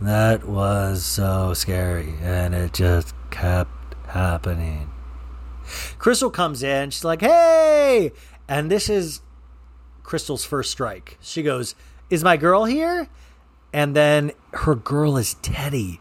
that 0.01 0.47
was 0.47 1.03
so 1.03 1.53
scary, 1.55 2.13
and 2.21 2.53
it 2.53 2.73
just 2.73 3.15
kept 3.31 3.95
happening. 4.07 4.91
Crystal 5.97 6.29
comes 6.29 6.63
in. 6.63 6.89
She's 6.91 7.03
like, 7.03 7.21
hey. 7.21 8.11
And 8.47 8.71
this 8.71 8.89
is 8.89 9.21
Crystal's 10.03 10.45
first 10.45 10.71
strike. 10.71 11.17
She 11.21 11.43
goes, 11.43 11.75
is 12.09 12.23
my 12.23 12.37
girl 12.37 12.65
here? 12.65 13.07
And 13.71 13.95
then 13.95 14.31
her 14.53 14.75
girl 14.75 15.17
is 15.17 15.35
Teddi. 15.41 15.99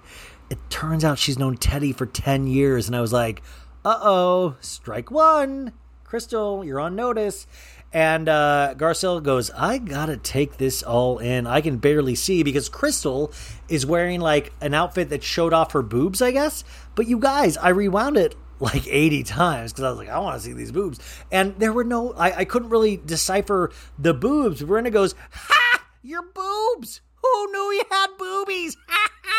It 0.51 0.59
turns 0.71 1.05
out 1.05 1.19
she's 1.19 1.39
known 1.39 1.57
Teddi 1.57 1.95
for 1.95 2.07
10 2.07 2.47
years. 2.47 2.87
And 2.87 2.97
I 2.97 3.01
was 3.01 3.13
like, 3.13 3.43
uh 3.85 3.99
oh, 4.01 4.57
strike 4.61 5.11
one. 5.11 5.73
Crystal, 6.05 6.65
you're 6.65 6.81
on 6.81 6.97
notice. 6.97 7.47
And 7.93 8.29
uh, 8.29 8.75
Garcelle 8.77 9.23
goes, 9.23 9.51
I 9.51 9.79
gotta 9.79 10.17
take 10.17 10.57
this 10.59 10.83
all 10.83 11.19
in. 11.19 11.47
I 11.47 11.61
can 11.61 11.79
barely 11.79 12.15
see 12.15 12.43
because 12.43 12.69
Crystal 12.69 13.33
is 13.69 13.87
wearing 13.87 14.21
like 14.21 14.53
an 14.61 14.75
outfit 14.75 15.09
that 15.11 15.23
showed 15.23 15.53
off 15.53 15.73
her 15.73 15.83
boobs, 15.83 16.21
I 16.21 16.31
guess. 16.31 16.65
But 16.95 17.07
you 17.07 17.19
guys, 17.19 17.57
I 17.57 17.71
rewound 17.71 18.17
it 18.17 18.35
like 18.61 18.87
80 18.87 19.23
times 19.25 19.73
because 19.73 19.85
I 19.85 19.91
was 19.91 19.99
like, 19.99 20.09
I 20.09 20.19
want 20.19 20.37
to 20.37 20.45
see 20.47 20.53
these 20.53 20.73
boobs. 20.73 20.99
And 21.31 21.55
there 21.59 21.73
were 21.73 21.85
no, 21.85 22.13
I, 22.13 22.39
I 22.39 22.45
couldn't 22.45 22.71
really 22.71 22.97
decipher 22.97 23.71
the 23.99 24.15
boobs. 24.15 24.61
Verena 24.61 24.91
goes, 24.91 25.15
Ha! 25.33 25.85
Your 26.03 26.23
boobs! 26.23 27.01
Who 27.23 27.53
knew 27.53 27.73
you 27.73 27.83
had 27.91 28.09
boobies? 28.19 28.77
Ha 28.89 29.11
ha! 29.25 29.39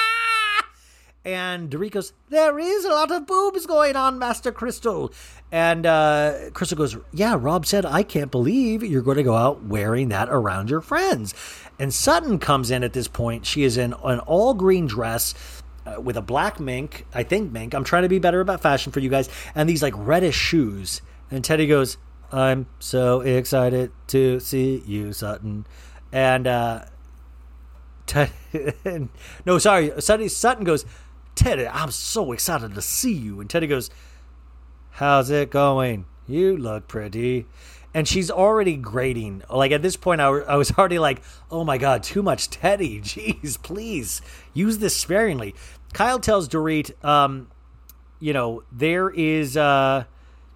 And 1.26 1.70
Dorit 1.70 1.92
goes, 1.92 2.14
There 2.30 2.58
is 2.58 2.86
a 2.86 2.90
lot 2.90 3.12
of 3.12 3.28
boobs 3.28 3.66
going 3.66 3.96
on, 3.96 4.20
Master 4.20 4.52
Crystal. 4.52 5.12
And 5.52 5.86
uh, 5.86 6.50
Crystal 6.54 6.78
goes, 6.78 6.98
Yeah, 7.12 7.36
Rob 7.40 7.66
said, 7.66 7.86
I 7.86 8.04
can't 8.04 8.32
believe 8.32 8.84
you're 8.84 9.02
going 9.02 9.18
to 9.18 9.24
go 9.24 9.36
out 9.36 9.64
wearing 9.64 10.10
that 10.10 10.30
around 10.30 10.70
your 10.70 10.82
friends. 10.82 11.34
And 11.78 11.94
Sutton 11.94 12.40
comes 12.40 12.72
in 12.72 12.84
at 12.84 12.94
this 12.94 13.08
point. 13.08 13.46
She 13.46 13.64
is 13.64 13.78
in 13.78 13.94
an 14.04 14.20
all 14.20 14.54
green 14.54 14.88
dress 14.88 15.34
uh, 15.98 16.02
with 16.02 16.18
a 16.18 16.22
black 16.22 16.60
mink, 16.60 17.06
I 17.14 17.24
think 17.24 17.52
mink. 17.52 17.74
I'm 17.74 17.84
trying 17.84 18.04
to 18.04 18.10
be 18.10 18.20
better 18.20 18.42
about 18.42 18.62
fashion 18.62 18.92
for 18.92 19.00
you 19.00 19.10
guys, 19.10 19.30
and 19.56 19.70
these 19.70 19.82
like 19.82 19.94
reddish 19.96 20.36
shoes. 20.36 21.02
And 21.32 21.44
Teddi 21.44 21.68
goes, 21.68 21.98
"I'm 22.32 22.68
so 22.80 23.22
excited 23.22 23.92
to 24.08 24.40
see 24.40 24.84
you, 24.86 25.14
Sutton," 25.14 25.66
and 26.12 26.48
uh, 26.48 26.86
Ted, 28.10 28.32
no, 29.46 29.60
sorry. 29.60 29.92
Sutton, 30.00 30.30
Sutton 30.30 30.64
goes, 30.64 30.84
Teddi, 31.36 31.70
I'm 31.72 31.92
so 31.92 32.32
excited 32.32 32.74
to 32.74 32.82
see 32.82 33.14
you. 33.14 33.40
And 33.40 33.50
Teddi 33.50 33.70
goes, 33.70 33.90
How's 34.90 35.30
it 35.30 35.52
going? 35.52 36.06
You 36.28 36.58
look 36.58 36.88
pretty. 36.88 37.46
And 37.94 38.08
she's 38.08 38.30
already 38.30 38.76
grading. 38.76 39.44
Like 39.50 39.72
at 39.72 39.82
this 39.82 39.96
point, 39.96 40.22
I, 40.22 40.28
I 40.28 40.56
was 40.56 40.72
already 40.72 41.00
like, 41.00 41.22
oh 41.50 41.64
my 41.64 41.78
God, 41.78 42.04
too 42.04 42.22
much 42.22 42.50
Teddi. 42.50 43.02
Jeez, 43.42 43.62
please 43.62 44.22
use 44.54 44.80
this 44.80 44.98
sparingly. 44.98 45.56
Kyle 45.94 46.20
tells 46.20 46.48
Dorit, 46.48 47.04
um, 47.04 47.50
you 48.20 48.34
know, 48.34 48.64
there 48.72 49.10
is. 49.10 49.58
Uh, 49.58 50.06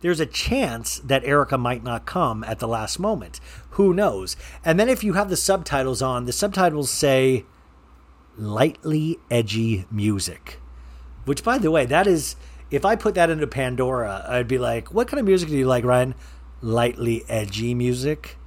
there's 0.01 0.19
a 0.19 0.26
chance 0.26 0.99
that 0.99 1.23
Erika 1.23 1.57
might 1.57 1.81
not 1.81 2.05
come 2.05 2.43
at 2.43 2.60
the 2.60 2.68
last 2.68 2.99
moment. 2.99 3.39
Who 3.72 3.93
knows? 3.93 4.35
And 4.65 4.77
then 4.77 4.89
if 4.89 5.01
you 5.01 5.14
have 5.14 5.30
the 5.30 5.38
subtitles 5.38 6.01
on, 6.01 6.26
the 6.26 6.34
subtitles 6.34 6.89
say 6.89 7.45
lightly 8.38 9.18
edgy 9.31 9.85
music. 9.89 10.60
Which, 11.23 11.41
by 11.41 11.57
the 11.57 11.72
way, 11.72 11.85
that 11.85 12.05
is, 12.05 12.35
if 12.69 12.84
I 12.84 12.97
put 12.97 13.15
that 13.15 13.30
into 13.30 13.47
Pandora, 13.47 14.26
I'd 14.27 14.47
be 14.47 14.57
like, 14.57 14.93
what 14.93 15.07
kind 15.07 15.22
of 15.22 15.26
music 15.26 15.47
do 15.47 15.55
you 15.55 15.68
like, 15.68 15.85
Ryan? 15.85 16.15
Lightly 16.61 17.23
edgy 17.30 17.73
music. 17.73 18.38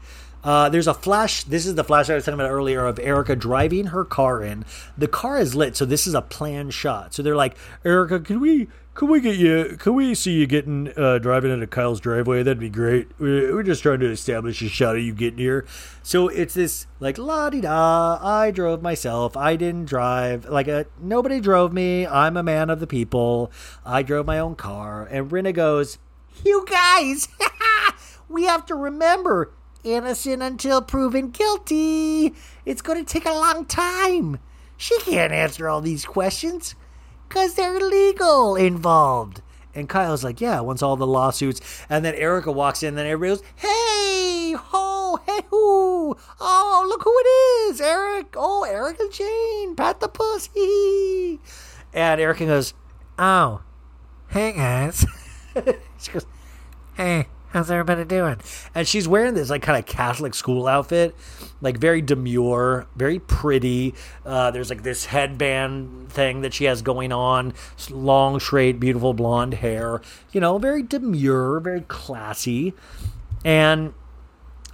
Uh, 0.46 0.68
there's 0.68 0.86
a 0.86 0.94
flash. 0.94 1.42
This 1.42 1.66
is 1.66 1.74
the 1.74 1.82
flash 1.82 2.08
I 2.08 2.14
was 2.14 2.24
talking 2.24 2.38
about 2.38 2.50
earlier 2.50 2.86
of 2.86 3.00
Erika 3.00 3.34
driving 3.34 3.86
her 3.86 4.04
car 4.04 4.44
in. 4.44 4.64
The 4.96 5.08
car 5.08 5.38
is 5.38 5.56
lit, 5.56 5.76
so 5.76 5.84
this 5.84 6.06
is 6.06 6.14
a 6.14 6.22
planned 6.22 6.72
shot. 6.72 7.12
So 7.12 7.22
they're 7.22 7.34
like, 7.34 7.56
Erika, 7.84 8.20
can 8.20 8.38
we 8.38 8.68
can 8.94 9.08
we 9.08 9.20
get 9.20 9.36
you? 9.36 9.76
Can 9.78 9.94
we 9.94 10.14
see 10.14 10.32
you 10.34 10.46
getting 10.46 10.90
uh, 10.96 11.18
driving 11.18 11.50
into 11.50 11.66
Kyle's 11.66 12.00
driveway? 12.00 12.44
That'd 12.44 12.60
be 12.60 12.70
great. 12.70 13.08
We're, 13.18 13.56
we're 13.56 13.64
just 13.64 13.82
trying 13.82 13.98
to 14.00 14.10
establish 14.10 14.62
a 14.62 14.68
shot 14.68 14.94
of 14.94 15.02
you 15.02 15.12
getting 15.12 15.40
here. 15.40 15.66
So 16.04 16.28
it's 16.28 16.54
this 16.54 16.86
like 17.00 17.18
la 17.18 17.50
di 17.50 17.62
da. 17.62 18.20
I 18.22 18.52
drove 18.52 18.82
myself. 18.82 19.36
I 19.36 19.56
didn't 19.56 19.86
drive. 19.86 20.44
Like 20.44 20.68
a 20.68 20.86
nobody 21.00 21.40
drove 21.40 21.72
me. 21.72 22.06
I'm 22.06 22.36
a 22.36 22.44
man 22.44 22.70
of 22.70 22.78
the 22.78 22.86
people. 22.86 23.50
I 23.84 24.04
drove 24.04 24.26
my 24.26 24.38
own 24.38 24.54
car. 24.54 25.08
And 25.10 25.28
Rinna 25.28 25.52
goes, 25.52 25.98
"You 26.44 26.64
guys, 26.70 27.26
we 28.28 28.44
have 28.44 28.64
to 28.66 28.76
remember." 28.76 29.50
Innocent 29.86 30.42
until 30.42 30.82
proven 30.82 31.30
guilty. 31.30 32.34
It's 32.64 32.82
going 32.82 33.04
to 33.04 33.10
take 33.10 33.24
a 33.24 33.32
long 33.32 33.64
time. 33.66 34.40
She 34.76 34.98
can't 35.00 35.32
answer 35.32 35.68
all 35.68 35.80
these 35.80 36.04
questions 36.04 36.74
because 37.28 37.54
they're 37.54 37.78
legal 37.78 38.56
involved. 38.56 39.42
And 39.76 39.88
Kyle's 39.88 40.24
like, 40.24 40.40
yeah, 40.40 40.60
once 40.60 40.82
all 40.82 40.96
the 40.96 41.06
lawsuits. 41.06 41.60
And 41.88 42.04
then 42.04 42.14
Erika 42.14 42.50
walks 42.50 42.82
in, 42.82 42.88
and 42.88 42.98
then 42.98 43.06
everybody 43.06 43.40
goes, 43.40 43.48
hey, 43.56 44.54
ho, 44.58 45.20
hey, 45.24 45.40
who. 45.50 46.16
Oh, 46.40 46.86
look 46.88 47.02
who 47.04 47.14
it 47.18 47.70
is, 47.70 47.80
Eric. 47.80 48.34
Oh, 48.36 48.64
Erika 48.64 49.04
Jayne, 49.12 49.76
pat 49.76 50.00
the 50.00 50.08
pussy. 50.08 51.40
And 51.94 52.20
Erika 52.20 52.44
goes, 52.44 52.74
Oh, 53.18 53.62
hey 54.28 54.52
guys. 54.52 55.06
she 55.98 56.12
goes, 56.12 56.26
Hey, 56.94 57.28
how's 57.56 57.70
everybody 57.70 58.04
doing? 58.04 58.36
and 58.74 58.86
she's 58.86 59.08
wearing 59.08 59.32
this 59.32 59.48
like 59.48 59.62
kind 59.62 59.78
of 59.78 59.86
Catholic 59.86 60.34
school 60.34 60.66
outfit, 60.66 61.14
like 61.62 61.78
very 61.78 62.02
demure, 62.02 62.86
very 62.94 63.18
pretty. 63.18 63.94
Uh, 64.26 64.50
there's 64.50 64.68
like 64.68 64.82
this 64.82 65.06
headband 65.06 66.10
thing 66.12 66.42
that 66.42 66.52
she 66.52 66.64
has 66.64 66.82
going 66.82 67.12
on, 67.12 67.54
long, 67.90 68.38
straight, 68.38 68.78
beautiful 68.78 69.14
blonde 69.14 69.54
hair. 69.54 70.02
You 70.32 70.40
know, 70.40 70.58
very 70.58 70.82
demure, 70.82 71.60
very 71.60 71.82
classy, 71.82 72.74
and. 73.44 73.94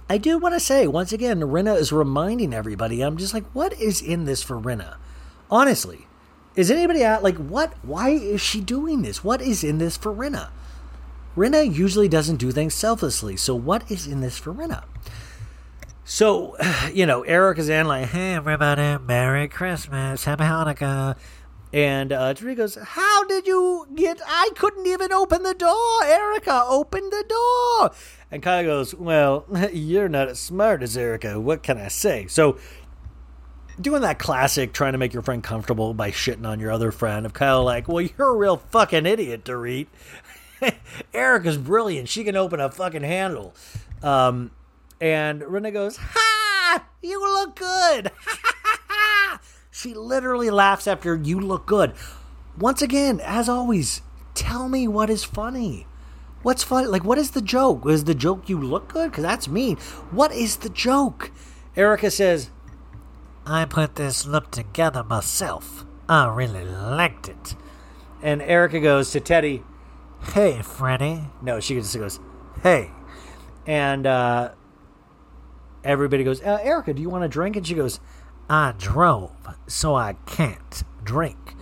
I 0.09 0.17
do 0.17 0.37
want 0.37 0.53
to 0.53 0.59
say 0.59 0.85
once 0.85 1.13
again, 1.13 1.39
Rinna 1.39 1.77
is 1.77 1.93
reminding 1.93 2.53
everybody. 2.53 3.01
I'm 3.01 3.15
just 3.17 3.33
like, 3.33 3.45
what 3.53 3.73
is 3.79 4.01
in 4.01 4.25
this 4.25 4.43
for 4.43 4.59
Rinna? 4.59 4.97
Honestly, 5.49 6.07
is 6.57 6.69
anybody 6.69 7.05
out 7.05 7.23
like 7.23 7.37
what? 7.37 7.73
Why 7.83 8.09
is 8.09 8.41
she 8.41 8.59
doing 8.59 9.01
this? 9.01 9.23
What 9.23 9.41
is 9.41 9.63
in 9.63 9.77
this 9.77 9.95
for 9.95 10.13
Rinna? 10.13 10.49
Rinna 11.35 11.63
usually 11.73 12.07
doesn't 12.07 12.37
do 12.37 12.51
things 12.51 12.73
selflessly. 12.73 13.37
So 13.37 13.55
what 13.55 13.89
is 13.89 14.05
in 14.07 14.21
this 14.21 14.37
for 14.37 14.53
Rinna? 14.53 14.83
So, 16.05 16.55
you 16.93 17.05
know, 17.05 17.21
Eric 17.23 17.57
is 17.59 17.69
in 17.69 17.87
like, 17.87 18.09
Hey 18.09 18.33
everybody, 18.35 19.03
Merry 19.03 19.47
Christmas, 19.47 20.25
Happy 20.25 20.43
Hanukkah. 20.43 21.15
and 21.71 22.11
uh, 22.13 22.33
Dorit 22.35 22.57
goes, 22.57 22.75
How 22.75 23.23
did 23.25 23.47
you 23.47 23.87
get? 23.95 24.21
I 24.27 24.51
couldn't 24.55 24.85
even 24.85 25.11
open 25.11 25.43
the 25.43 25.55
door. 25.55 26.03
Erika 26.03 26.63
open 26.67 27.09
the 27.09 27.25
door. 27.27 27.91
And 28.29 28.43
Kyle 28.43 28.63
goes, 28.63 28.93
Well, 28.93 29.45
you're 29.73 30.09
not 30.09 30.27
as 30.29 30.39
smart 30.39 30.83
as 30.83 30.95
Erika. 30.95 31.39
What 31.39 31.63
can 31.63 31.77
I 31.79 31.87
say? 31.87 32.27
So, 32.27 32.57
doing 33.81 34.03
that 34.03 34.19
classic 34.19 34.71
trying 34.71 34.91
to 34.91 34.99
make 34.99 35.13
your 35.13 35.23
friend 35.23 35.43
comfortable 35.43 35.95
by 35.95 36.11
shitting 36.11 36.45
on 36.45 36.59
your 36.59 36.71
other 36.71 36.91
friend 36.91 37.25
of 37.25 37.33
Kyle, 37.33 37.63
like, 37.63 37.87
Well, 37.87 38.01
you're 38.01 38.29
a 38.29 38.37
real 38.37 38.57
fucking 38.57 39.05
idiot, 39.07 39.43
Dorit. 39.43 39.87
Erika's 41.13 41.57
brilliant. 41.57 42.09
She 42.09 42.23
can 42.23 42.35
open 42.35 42.59
a 42.59 42.69
fucking 42.69 43.03
handle. 43.03 43.53
Um, 44.01 44.51
and 45.01 45.41
Rinna 45.41 45.71
goes, 45.73 45.97
Ha! 45.99 46.85
You 47.01 47.19
look 47.21 47.55
good. 47.55 48.11
she 49.71 49.93
literally 49.93 50.49
laughs 50.49 50.87
after 50.87 51.15
you 51.15 51.39
look 51.39 51.65
good. 51.65 51.93
Once 52.57 52.81
again, 52.81 53.19
as 53.23 53.49
always, 53.49 54.01
tell 54.33 54.69
me 54.69 54.87
what 54.87 55.09
is 55.09 55.23
funny. 55.23 55.87
What's 56.41 56.63
funny? 56.63 56.87
Like, 56.87 57.03
what 57.03 57.17
is 57.17 57.31
the 57.31 57.41
joke? 57.41 57.87
Is 57.87 58.03
the 58.03 58.15
joke 58.15 58.49
you 58.49 58.59
look 58.59 58.87
good? 58.89 59.11
Because 59.11 59.23
that's 59.23 59.47
mean. 59.47 59.77
What 60.11 60.31
is 60.33 60.57
the 60.57 60.69
joke? 60.69 61.31
Erika 61.75 62.11
says, 62.11 62.49
I 63.45 63.65
put 63.65 63.95
this 63.95 64.25
look 64.25 64.51
together 64.51 65.03
myself. 65.03 65.85
I 66.07 66.27
really 66.33 66.65
liked 66.65 67.29
it. 67.29 67.55
and 68.21 68.41
Erika 68.41 68.79
goes 68.79 69.11
to 69.11 69.19
Teddi, 69.21 69.63
Hey, 70.31 70.61
Freddy. 70.63 71.25
No, 71.41 71.59
she 71.59 71.75
just 71.75 71.95
goes, 71.95 72.19
"Hey," 72.63 72.89
and 73.67 74.07
uh, 74.07 74.51
everybody 75.83 76.23
goes, 76.23 76.41
uh, 76.41 76.59
"Erika, 76.61 76.93
do 76.93 77.01
you 77.01 77.09
want 77.09 77.23
a 77.23 77.27
drink?" 77.27 77.55
And 77.55 77.67
she 77.67 77.75
goes, 77.75 77.99
I 78.49 78.73
drove, 78.77 79.31
so 79.67 79.95
I 79.95 80.13
can't 80.25 80.83
drink. 81.03 81.55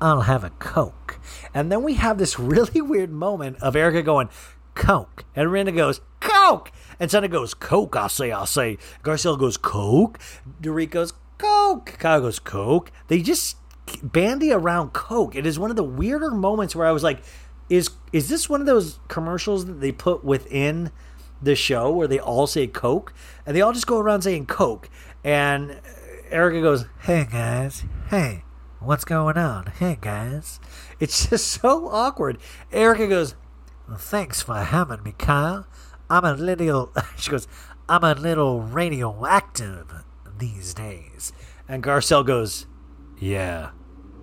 I'll 0.00 0.22
have 0.22 0.42
a 0.42 0.50
Coke. 0.50 1.20
and 1.54 1.70
then 1.70 1.82
we 1.82 1.94
have 1.94 2.18
this 2.18 2.38
really 2.38 2.80
weird 2.80 3.10
moment 3.12 3.58
of 3.62 3.76
Erika 3.76 4.02
going, 4.02 4.28
"Coke," 4.74 5.24
and 5.36 5.50
Rinna 5.50 5.74
goes, 5.74 6.00
"Coke," 6.20 6.72
and 6.98 7.10
Sutton 7.10 7.30
goes, 7.30 7.52
"Coke." 7.54 7.94
I 7.94 8.06
say, 8.08 8.32
I 8.32 8.44
say. 8.46 8.78
Garcelle 9.02 9.38
goes, 9.38 9.56
"Coke." 9.56 10.18
Dorit 10.62 10.90
goes, 10.90 11.12
"Coke." 11.38 11.96
Kyle 11.98 12.20
goes, 12.22 12.38
"Coke." 12.38 12.90
They 13.08 13.20
just 13.22 13.58
bandy 14.02 14.50
around 14.50 14.92
Coke. 14.92 15.36
It 15.36 15.46
is 15.46 15.58
one 15.58 15.70
of 15.70 15.76
the 15.76 15.84
weirder 15.84 16.30
moments 16.30 16.74
where 16.74 16.86
I 16.86 16.92
was 16.92 17.02
like, 17.02 17.22
"Is 17.68 17.90
is 18.12 18.28
this 18.28 18.48
one 18.48 18.60
of 18.60 18.66
those 18.66 19.00
commercials 19.08 19.66
that 19.66 19.80
they 19.80 19.92
put 19.92 20.24
within?" 20.24 20.90
the 21.42 21.54
show 21.54 21.90
where 21.90 22.08
they 22.08 22.18
all 22.18 22.46
say 22.46 22.66
Coke 22.66 23.12
and 23.44 23.54
they 23.54 23.60
all 23.60 23.72
just 23.72 23.86
go 23.86 23.98
around 23.98 24.22
saying 24.22 24.46
Coke. 24.46 24.88
And 25.22 25.78
Erika 26.30 26.62
goes, 26.62 26.86
Hey, 27.00 27.26
guys. 27.30 27.84
Hey, 28.08 28.44
what's 28.80 29.04
going 29.04 29.36
on? 29.36 29.66
Hey, 29.78 29.98
guys. 30.00 30.58
It's 31.00 31.28
just 31.28 31.46
so 31.60 31.88
awkward. 31.88 32.38
Erika 32.72 33.06
goes, 33.06 33.34
thanks 33.96 34.40
for 34.40 34.54
having 34.56 35.02
me, 35.02 35.12
Kyle. 35.18 35.66
I'm 36.08 36.24
a 36.24 36.34
little, 36.34 36.92
she 37.18 37.30
goes, 37.30 37.46
I'm 37.88 38.04
a 38.04 38.14
little 38.14 38.62
radioactive 38.62 39.92
these 40.38 40.74
days. 40.74 41.32
and 41.68 41.82
Garcelle 41.82 42.24
goes, 42.26 42.66
Yeah. 43.18 43.70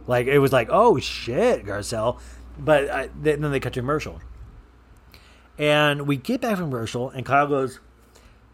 Like, 0.07 0.25
it 0.27 0.39
was 0.39 0.51
like, 0.51 0.69
oh 0.71 0.97
shit, 0.99 1.65
Garcelle. 1.65 2.19
But 2.63 2.89
I, 2.89 3.09
then 3.19 3.41
they 3.41 3.59
cut 3.59 3.73
to 3.73 3.81
commercial. 3.81 4.21
And 5.57 6.07
we 6.07 6.15
get 6.15 6.41
back 6.41 6.57
from 6.57 6.69
commercial, 6.69 7.09
and 7.09 7.25
Kyle 7.25 7.47
goes, 7.47 7.79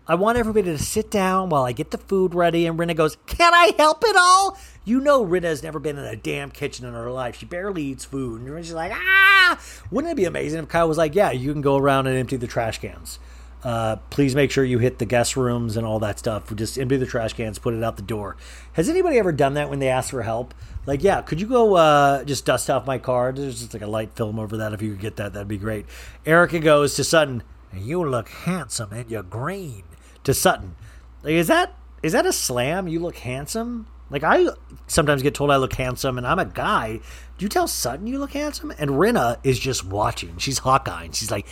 I 0.10 0.16
want 0.16 0.38
everybody 0.38 0.72
to 0.72 0.78
sit 0.78 1.12
down 1.12 1.50
while 1.50 1.64
I 1.64 1.74
get 1.74 1.92
the 1.92 1.98
food 1.98 2.34
ready. 2.34 2.66
And 2.66 2.80
Rinna 2.80 2.96
goes, 2.96 3.18
Can 3.28 3.54
I 3.54 3.74
help 3.78 4.06
at 4.06 4.16
all? 4.16 4.58
You 4.86 5.02
know, 5.02 5.26
Rinna 5.26 5.44
has 5.44 5.62
never 5.62 5.80
been 5.80 5.98
in 5.98 6.06
a 6.06 6.16
damn 6.16 6.50
kitchen 6.50 6.86
in 6.86 6.94
her 6.94 7.12
life. 7.12 7.38
She 7.38 7.46
barely 7.46 7.84
eats 7.84 8.06
food. 8.06 8.42
And 8.42 8.66
she's 8.66 8.74
like, 8.74 8.94
Ah! 8.94 9.60
Wouldn't 9.92 10.12
it 10.12 10.16
be 10.16 10.24
amazing 10.24 10.64
if 10.64 10.70
Kyle 10.70 10.88
was 10.88 10.98
like, 10.98 11.14
Yeah, 11.14 11.32
you 11.32 11.52
can 11.52 11.62
go 11.62 11.76
around 11.76 12.08
and 12.08 12.16
empty 12.16 12.38
the 12.38 12.48
trash 12.48 12.80
cans. 12.80 13.20
Uh, 13.64 13.98
please 14.10 14.34
make 14.34 14.50
sure 14.50 14.64
you 14.64 14.80
hit 14.80 15.00
the 15.00 15.06
guest 15.06 15.36
rooms 15.36 15.76
and 15.76 15.86
all 15.86 16.00
that 16.00 16.20
stuff. 16.20 16.56
Just 16.56 16.78
empty 16.78 16.96
the 16.96 17.06
trash 17.06 17.34
cans, 17.34 17.60
put 17.60 17.74
it 17.74 17.84
out 17.84 17.98
the 17.98 18.02
door. 18.02 18.38
Has 18.74 18.88
anybody 18.88 19.18
ever 19.18 19.34
done 19.34 19.56
that 19.56 19.70
when 19.70 19.80
they 19.80 19.90
ask 19.90 20.12
for 20.12 20.22
help? 20.22 20.54
Like, 20.88 21.04
yeah, 21.04 21.22
could 21.22 21.40
you 21.40 21.48
go 21.48 21.76
uh, 21.76 22.24
just 22.24 22.46
dust 22.46 22.70
off 22.70 22.88
my 22.88 22.98
car? 22.98 23.34
There's 23.34 23.60
just 23.60 23.74
like 23.74 23.84
a 23.84 23.88
light 23.88 24.14
film 24.16 24.40
over 24.40 24.58
that. 24.58 24.74
If 24.74 24.82
you 24.82 24.92
could 24.92 25.02
get 25.02 25.16
that, 25.18 25.34
that'd 25.34 25.48
be 25.48 25.58
great. 25.58 25.86
Erika 26.26 26.60
goes 26.60 26.96
to 26.96 27.04
Sutton. 27.04 27.44
You 27.76 28.04
look 28.06 28.30
handsome 28.30 28.94
and 28.94 29.12
you're 29.12 29.22
green. 29.22 29.84
To 30.24 30.34
Sutton, 30.34 30.76
like, 31.24 31.34
is 31.34 31.48
that 31.48 31.74
is 32.04 32.12
that 32.12 32.26
a 32.26 32.34
slam? 32.34 32.88
You 32.88 33.00
look 33.00 33.18
handsome. 33.18 33.88
Like 34.10 34.24
I 34.24 34.48
sometimes 34.88 35.22
get 35.22 35.34
told 35.36 35.52
I 35.52 35.58
look 35.58 35.74
handsome, 35.74 36.18
and 36.18 36.26
I'm 36.28 36.40
a 36.40 36.46
guy. 36.46 37.00
Do 37.38 37.46
you 37.46 37.50
tell 37.50 37.68
Sutton 37.68 38.08
you 38.08 38.20
look 38.20 38.32
handsome? 38.32 38.72
And 38.72 38.92
Rinna 38.92 39.38
is 39.44 39.60
just 39.60 39.86
watching. 39.86 40.38
She's 40.38 40.60
Hawkeye. 40.60 41.06
and 41.06 41.16
She's 41.16 41.32
like, 41.32 41.48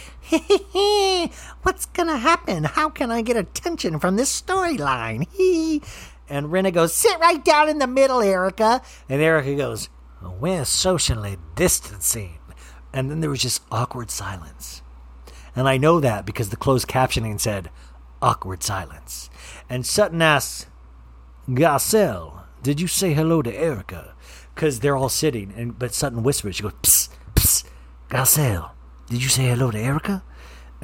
what's 1.61 1.85
gonna 1.87 2.17
happen? 2.17 2.63
How 2.63 2.89
can 2.89 3.11
I 3.11 3.21
get 3.21 3.37
attention 3.37 3.99
from 3.99 4.15
this 4.15 4.41
storyline? 4.41 5.27
And 6.29 6.47
Rinna 6.47 6.73
goes, 6.73 6.93
sit 6.93 7.19
right 7.19 7.43
down 7.43 7.69
in 7.69 7.79
the 7.79 7.87
middle, 7.87 8.21
Erika. 8.21 8.81
And 9.07 9.21
Erika 9.21 9.55
goes, 9.55 9.89
We're 10.21 10.65
socially 10.65 11.37
distancing. 11.55 12.39
and 12.93 13.11
then 13.11 13.19
there 13.19 13.29
was 13.29 13.41
just 13.41 13.61
awkward 13.71 14.09
silence. 14.09 14.81
And 15.55 15.67
I 15.69 15.77
know 15.77 15.99
that 15.99 16.25
because 16.25 16.49
the 16.49 16.55
closed 16.57 16.87
captioning 16.87 17.39
said, 17.39 17.69
awkward 18.21 18.63
silence. 18.63 19.29
And 19.69 19.85
Sutton 19.85 20.21
asks, 20.21 20.65
Garcelle, 21.47 22.43
did 22.63 22.81
you 22.81 22.87
say 22.87 23.13
hello 23.13 23.41
to 23.41 23.53
Erika? 23.55 24.15
Because 24.53 24.79
they're 24.79 24.95
all 24.97 25.09
sitting, 25.09 25.53
and 25.55 25.77
but 25.77 25.93
Sutton 25.93 26.23
whispers, 26.23 26.55
she 26.55 26.63
goes, 26.63 26.73
psst, 26.81 27.09
psst, 27.35 27.65
Garcelle, 28.09 28.71
did 29.09 29.21
you 29.21 29.29
say 29.29 29.45
hello 29.45 29.69
to 29.71 29.77
Erika? 29.79 30.23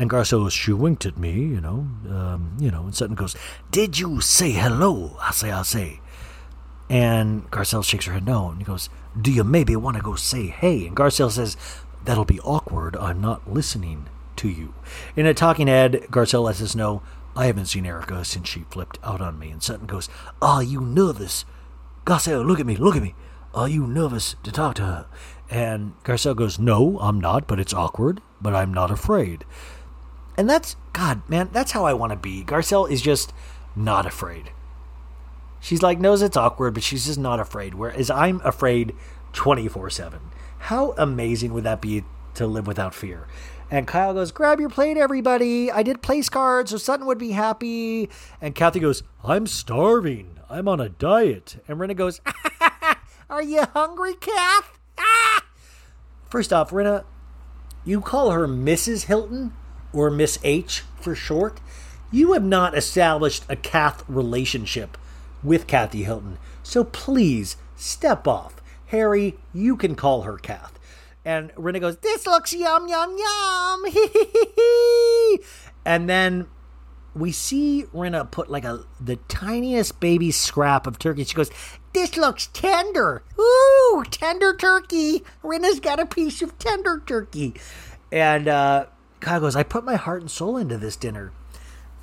And 0.01 0.09
goes, 0.09 0.51
she 0.51 0.73
winked 0.73 1.05
at 1.05 1.19
me, 1.19 1.31
you 1.31 1.61
know, 1.61 1.87
um, 2.09 2.57
you 2.59 2.71
know, 2.71 2.85
and 2.85 2.95
Sutton 2.95 3.13
goes, 3.13 3.35
did 3.69 3.99
you 3.99 4.19
say 4.19 4.49
hello? 4.49 5.15
I 5.21 5.29
say, 5.29 5.51
I 5.51 5.61
say. 5.61 5.99
And 6.89 7.51
Garcelle 7.51 7.85
shakes 7.85 8.05
her 8.05 8.13
head 8.13 8.25
no, 8.25 8.49
and 8.49 8.57
he 8.57 8.63
goes, 8.63 8.89
do 9.21 9.31
you 9.31 9.43
maybe 9.43 9.75
want 9.75 9.97
to 9.97 10.01
go 10.01 10.15
say 10.15 10.47
hey? 10.47 10.87
And 10.87 10.97
Garcelle 10.97 11.29
says, 11.29 11.55
that'll 12.03 12.25
be 12.25 12.39
awkward. 12.39 12.97
I'm 12.97 13.21
not 13.21 13.47
listening 13.53 14.07
to 14.37 14.49
you. 14.49 14.73
In 15.15 15.27
a 15.27 15.35
talking 15.35 15.67
head, 15.67 16.07
Garcelle 16.09 16.45
lets 16.45 16.63
us 16.63 16.73
know, 16.73 17.03
I 17.35 17.45
haven't 17.45 17.67
seen 17.67 17.85
Erika 17.85 18.25
since 18.25 18.49
she 18.49 18.65
flipped 18.71 18.97
out 19.03 19.21
on 19.21 19.37
me. 19.37 19.51
And 19.51 19.61
Sutton 19.61 19.85
goes, 19.85 20.09
Are 20.41 20.63
you 20.63 20.81
nervous? 20.81 21.45
Garcelle, 22.05 22.43
look 22.43 22.59
at 22.59 22.65
me, 22.65 22.75
look 22.75 22.95
at 22.95 23.03
me. 23.03 23.13
Are 23.53 23.69
you 23.69 23.85
nervous 23.85 24.35
to 24.41 24.51
talk 24.51 24.73
to 24.77 24.83
her? 24.83 25.05
And 25.47 25.93
Garcelle 26.03 26.35
goes, 26.35 26.57
No, 26.57 26.97
I'm 26.99 27.21
not, 27.21 27.47
but 27.47 27.59
it's 27.59 27.71
awkward, 27.71 28.19
but 28.41 28.55
I'm 28.55 28.73
not 28.73 28.89
afraid. 28.89 29.45
And 30.41 30.49
that's, 30.49 30.75
God, 30.91 31.21
man, 31.29 31.49
that's 31.51 31.71
how 31.71 31.85
I 31.85 31.93
want 31.93 32.13
to 32.13 32.17
be. 32.17 32.43
Garcelle 32.43 32.89
is 32.89 32.99
just 32.99 33.31
not 33.75 34.07
afraid. 34.07 34.49
She's 35.59 35.83
like, 35.83 35.99
knows 35.99 36.23
it's 36.23 36.35
awkward, 36.35 36.73
but 36.73 36.81
she's 36.81 37.05
just 37.05 37.19
not 37.19 37.39
afraid. 37.39 37.75
Whereas 37.75 38.09
I'm 38.09 38.41
afraid 38.43 38.95
24 39.33 39.91
7. 39.91 40.19
How 40.57 40.95
amazing 40.97 41.53
would 41.53 41.63
that 41.65 41.79
be 41.79 42.05
to 42.33 42.47
live 42.47 42.65
without 42.65 42.95
fear? 42.95 43.27
And 43.69 43.85
Kyle 43.85 44.15
goes, 44.15 44.31
Grab 44.31 44.59
your 44.59 44.71
plate, 44.71 44.97
everybody. 44.97 45.69
I 45.69 45.83
did 45.83 46.01
place 46.01 46.27
cards, 46.27 46.71
so 46.71 46.77
Sutton 46.77 47.05
would 47.05 47.19
be 47.19 47.33
happy. 47.33 48.09
And 48.41 48.55
Kathy 48.55 48.79
goes, 48.79 49.03
I'm 49.23 49.45
starving. 49.45 50.39
I'm 50.49 50.67
on 50.67 50.79
a 50.79 50.89
diet. 50.89 51.63
And 51.67 51.77
Rinna 51.77 51.95
goes, 51.95 52.19
Are 53.29 53.43
you 53.43 53.61
hungry, 53.75 54.15
Kath? 54.15 54.79
Ah! 54.97 55.45
First 56.31 56.51
off, 56.51 56.71
Rinna, 56.71 57.03
you 57.85 58.01
call 58.01 58.31
her 58.31 58.47
Mrs. 58.47 59.03
Hilton 59.03 59.53
or 59.93 60.09
Miss 60.09 60.39
H 60.43 60.83
for 60.99 61.15
short. 61.15 61.59
You 62.11 62.33
have 62.33 62.43
not 62.43 62.77
established 62.77 63.45
a 63.47 63.55
Kath 63.55 64.03
relationship 64.07 64.97
with 65.43 65.67
Kathy 65.67 66.03
Hilton. 66.03 66.37
So 66.63 66.83
please 66.83 67.57
step 67.75 68.27
off. 68.27 68.55
Harry, 68.87 69.37
you 69.53 69.77
can 69.77 69.95
call 69.95 70.23
her 70.23 70.37
Kath. 70.37 70.77
And 71.23 71.53
Rinna 71.55 71.79
goes, 71.79 71.97
This 71.97 72.25
looks 72.25 72.53
yum, 72.53 72.87
yum, 72.87 73.17
yum. 73.17 73.85
and 75.85 76.09
then 76.09 76.47
we 77.13 77.31
see 77.31 77.85
Rinna 77.93 78.29
put 78.29 78.49
like 78.49 78.63
a 78.63 78.85
the 78.99 79.17
tiniest 79.27 79.99
baby 79.99 80.31
scrap 80.31 80.87
of 80.87 80.99
turkey. 80.99 81.23
She 81.23 81.35
goes, 81.35 81.51
This 81.93 82.17
looks 82.17 82.47
tender. 82.47 83.23
Ooh, 83.39 84.03
tender 84.09 84.55
turkey. 84.55 85.23
Rinna's 85.43 85.79
got 85.79 85.99
a 85.99 86.05
piece 86.05 86.41
of 86.41 86.57
tender 86.57 87.01
turkey. 87.05 87.53
And 88.11 88.47
uh, 88.47 88.87
Kyle 89.21 89.39
goes, 89.39 89.55
I 89.55 89.63
put 89.63 89.85
my 89.85 89.95
heart 89.95 90.21
and 90.21 90.29
soul 90.29 90.57
into 90.57 90.77
this 90.77 90.95
dinner. 90.95 91.31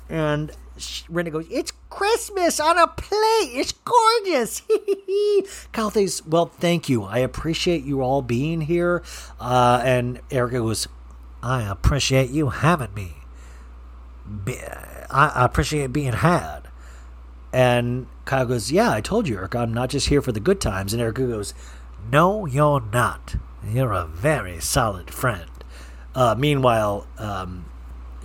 And 0.09 0.51
Rinna 0.77 1.31
goes, 1.31 1.45
It's 1.51 1.71
Christmas 1.89 2.59
on 2.59 2.77
a 2.77 2.87
plate. 2.87 3.51
It's 3.53 3.73
gorgeous. 3.73 4.63
Kyle 5.71 5.89
thinks, 5.89 6.25
Well, 6.25 6.47
thank 6.47 6.89
you. 6.89 7.03
I 7.03 7.19
appreciate 7.19 7.83
you 7.83 8.01
all 8.01 8.21
being 8.21 8.61
here. 8.61 9.03
Uh, 9.39 9.81
and 9.83 10.19
Erika 10.31 10.57
goes, 10.57 10.87
I 11.43 11.63
appreciate 11.63 12.31
you 12.31 12.49
having 12.49 12.93
me. 12.93 13.15
I 15.11 15.45
appreciate 15.45 15.93
being 15.93 16.13
had. 16.13 16.69
And 17.51 18.07
Kyle 18.25 18.45
goes, 18.45 18.71
Yeah, 18.71 18.91
I 18.91 19.01
told 19.01 19.27
you, 19.27 19.37
Erika, 19.37 19.59
I'm 19.59 19.73
not 19.73 19.89
just 19.89 20.07
here 20.07 20.21
for 20.21 20.31
the 20.31 20.39
good 20.39 20.61
times. 20.61 20.93
And 20.93 21.01
Erika 21.01 21.27
goes, 21.27 21.53
No, 22.11 22.45
you're 22.45 22.81
not. 22.81 23.35
You're 23.67 23.93
a 23.93 24.05
very 24.05 24.59
solid 24.59 25.11
friend. 25.11 25.49
Uh, 26.15 26.35
meanwhile, 26.37 27.07
um, 27.17 27.65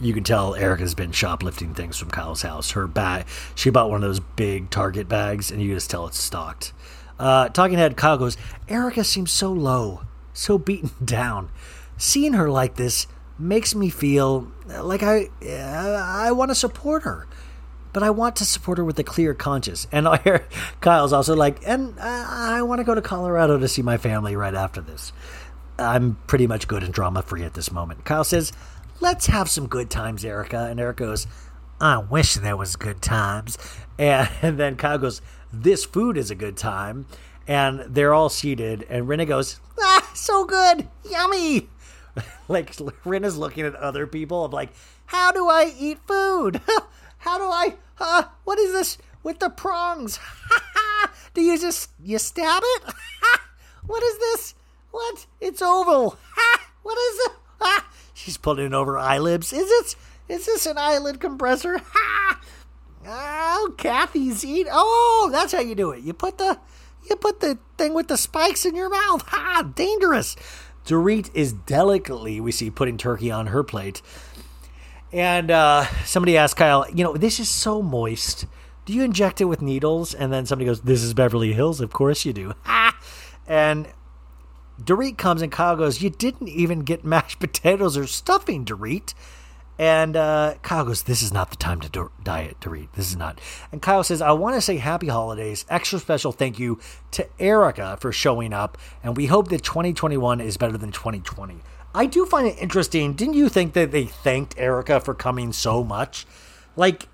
you 0.01 0.13
can 0.13 0.25
tell 0.25 0.55
Erika's 0.55 0.95
been 0.95 1.13
shoplifting 1.13 1.75
things 1.75 1.99
from 1.99 2.11
Kyle's 2.11 2.43
house. 2.43 2.73
Her 2.73 2.87
bag, 2.87 3.27
she 3.55 3.71
bought 3.71 3.91
one 3.91 4.03
of 4.03 4.09
those 4.09 4.21
big 4.21 4.71
Target 4.71 5.09
bags, 5.09 5.51
and 5.51 5.63
you 5.63 5.75
just 5.75 5.91
tell 5.91 6.07
it's 6.07 6.19
stocked. 6.19 6.73
Uh, 7.19 7.49
talking 7.49 7.79
head, 7.79 7.97
Kyle 7.97 8.19
goes, 8.19 8.37
Erika 8.69 9.05
seems 9.05 9.31
so 9.31 9.53
low, 9.53 10.03
so 10.33 10.59
beaten 10.59 10.91
down. 11.05 11.51
Seeing 11.97 12.33
her 12.33 12.51
like 12.51 12.75
this 12.75 13.07
makes 13.39 13.75
me 13.75 13.89
feel 13.89 14.51
like 14.67 15.03
I, 15.03 15.29
uh, 15.45 15.49
I 15.49 16.33
want 16.33 16.51
to 16.51 16.55
support 16.55 17.05
her. 17.05 17.27
But 17.93 18.03
I 18.03 18.11
want 18.11 18.35
to 18.37 18.45
support 18.45 18.79
her 18.79 18.85
with 18.85 18.99
a 18.99 19.05
clear 19.05 19.35
conscience. 19.35 19.87
And 19.93 20.09
I 20.09 20.41
Kyle's 20.81 21.13
also 21.13 21.37
like, 21.37 21.61
and 21.65 21.95
I, 22.01 22.59
I 22.59 22.63
want 22.63 22.81
to 22.81 22.85
go 22.85 22.93
to 22.93 23.01
Colorado 23.01 23.57
to 23.57 23.69
see 23.69 23.83
my 23.83 23.99
family 23.99 24.35
right 24.35 24.55
after 24.55 24.81
this. 24.81 25.13
I'm 25.79 26.19
pretty 26.27 26.47
much 26.47 26.69
good 26.69 26.83
and 26.83 26.93
drama 26.93 27.23
free 27.23 27.43
at 27.43 27.55
this 27.55 27.73
moment. 27.73 28.05
Kyle 28.05 28.25
says, 28.25 28.53
Let's 29.01 29.27
have 29.27 29.51
some 29.51 29.67
good 29.67 29.91
times, 29.91 30.25
Erika. 30.25 30.67
And 30.71 30.79
Erika 30.79 31.05
goes, 31.05 31.27
I 31.81 31.99
wish 31.99 32.35
there 32.35 32.57
was 32.57 32.77
good 32.77 33.03
times. 33.03 33.59
and, 33.99 34.29
and 34.43 34.59
then 34.59 34.77
Kyle 34.77 34.99
goes, 34.99 35.21
This 35.53 35.85
food 35.85 36.17
is 36.17 36.31
a 36.31 36.37
good 36.37 36.57
time. 36.57 37.07
And 37.47 37.81
they're 37.95 38.15
all 38.15 38.29
seated. 38.29 38.87
And 38.89 39.07
Rinna 39.07 39.27
goes, 39.27 39.61
Ah, 39.81 40.11
so 40.15 40.45
good. 40.45 40.89
Yummy. 41.11 41.69
like 42.49 42.73
Rinna's 43.05 43.37
looking 43.37 43.67
at 43.67 43.75
other 43.75 44.07
people 44.07 44.45
of 44.45 44.53
like, 44.53 44.71
How 45.07 45.33
do 45.33 45.49
I 45.49 45.73
eat 45.77 45.99
food? 46.07 46.61
How 47.19 47.39
do 47.39 47.45
I, 47.45 47.75
uh, 47.99 48.25
what 48.45 48.59
is 48.59 48.73
this 48.73 48.99
with 49.23 49.41
the 49.41 49.51
prongs? 49.51 50.21
do 51.35 51.41
you 51.41 51.59
just, 51.59 51.91
you 52.03 52.19
stab 52.19 52.63
it? 52.65 52.95
what 53.87 54.03
is 54.03 54.19
this? 54.19 54.55
What? 54.95 55.27
It's 55.41 55.61
oval. 55.61 56.17
what 56.85 56.97
is 56.97 57.27
it? 57.27 57.83
She's 58.15 58.37
pulling 58.37 58.67
it 58.67 58.73
over 58.73 58.97
eyelids. 58.97 59.53
Is 59.53 59.69
it? 59.69 59.97
Is 60.33 60.47
this 60.47 60.67
an 60.67 60.79
eyelid 60.79 61.19
compressor? 61.19 61.81
Ha! 61.93 62.41
Oh, 63.07 63.75
Kathy's 63.77 64.45
eat. 64.45 64.69
Oh, 64.71 65.29
that's 65.33 65.53
how 65.53 65.61
you 65.61 65.75
do 65.75 65.91
it. 65.91 66.05
You 66.05 66.13
put 66.13 66.39
the, 66.39 66.61
you 67.11 67.17
put 67.17 67.41
the 67.41 67.59
thing 67.77 67.93
with 67.93 68.07
the 68.07 68.17
spikes 68.17 68.65
in 68.65 68.77
your 68.77 68.89
mouth. 68.89 69.23
Ha! 69.27 69.69
Dangerous. 69.75 70.37
Dorit 70.87 71.29
is 71.35 71.53
delicately, 71.53 72.39
we 72.39 72.53
see, 72.53 72.71
putting 72.71 72.97
turkey 72.97 73.33
on 73.33 73.49
her 73.49 73.65
plate. 73.65 74.01
And 75.13 75.51
uh, 75.51 75.87
somebody 76.05 76.37
asked 76.37 76.57
Kyle, 76.57 76.87
you 76.95 77.03
know, 77.03 77.15
this 77.15 77.41
is 77.41 77.49
so 77.49 77.83
moist. 77.83 78.47
Do 78.85 78.93
you 78.93 79.03
inject 79.03 79.41
it 79.41 79.47
with 79.47 79.61
needles? 79.61 80.15
And 80.15 80.33
then 80.33 80.47
somebody 80.47 80.67
goes, 80.67 80.83
this 80.83 81.03
is 81.03 81.15
Beverly 81.15 81.53
Hills. 81.53 81.81
Of 81.81 81.93
course 81.93 82.25
you 82.25 82.33
do. 82.33 82.55
Ha! 82.63 82.97
And 83.49 83.89
Dorit 84.83 85.17
comes 85.17 85.43
and 85.43 85.53
Kyle 85.53 85.77
goes, 85.77 86.03
You 86.03 86.11
didn't 86.11 86.49
even 86.49 86.81
get 86.81 87.05
mashed 87.05 87.39
potatoes 87.41 87.97
or 87.97 88.07
stuffing, 88.07 88.65
Dorit. 88.65 89.15
And 89.77 90.17
uh, 90.17 90.55
Kyle 90.63 90.85
goes, 90.85 91.03
This 91.03 91.23
is 91.23 91.33
not 91.33 91.51
the 91.51 91.57
time 91.57 91.81
to 91.81 91.89
do- 91.89 92.13
diet, 92.23 92.59
Dorit. 92.61 92.89
This 92.95 93.11
is 93.11 93.17
not. 93.17 93.41
And 93.73 93.83
Kyle 93.83 94.05
says, 94.05 94.21
I 94.21 94.33
want 94.33 94.55
to 94.55 94.61
say 94.61 94.77
happy 94.77 95.09
holidays. 95.09 95.65
Extra 95.69 95.99
special 95.99 96.33
thank 96.33 96.59
you 96.59 96.79
to 97.13 97.27
Erika 97.39 97.97
for 98.01 98.13
showing 98.13 98.53
up. 98.53 98.79
And 99.03 99.17
we 99.17 99.27
hope 99.27 99.49
that 99.49 99.63
2021 99.63 100.41
is 100.41 100.57
better 100.57 100.79
than 100.79 100.93
2020. 100.93 101.59
I 101.95 102.07
do 102.07 102.27
find 102.27 102.47
it 102.47 102.59
interesting. 102.59 103.15
Didn't 103.15 103.35
you 103.35 103.49
think 103.49 103.73
that 103.75 103.93
they 103.93 104.05
thanked 104.05 104.59
Erika 104.59 105.01
for 105.01 105.15
coming 105.15 105.53
so 105.53 105.85
much? 105.85 106.27
Like, 106.77 107.09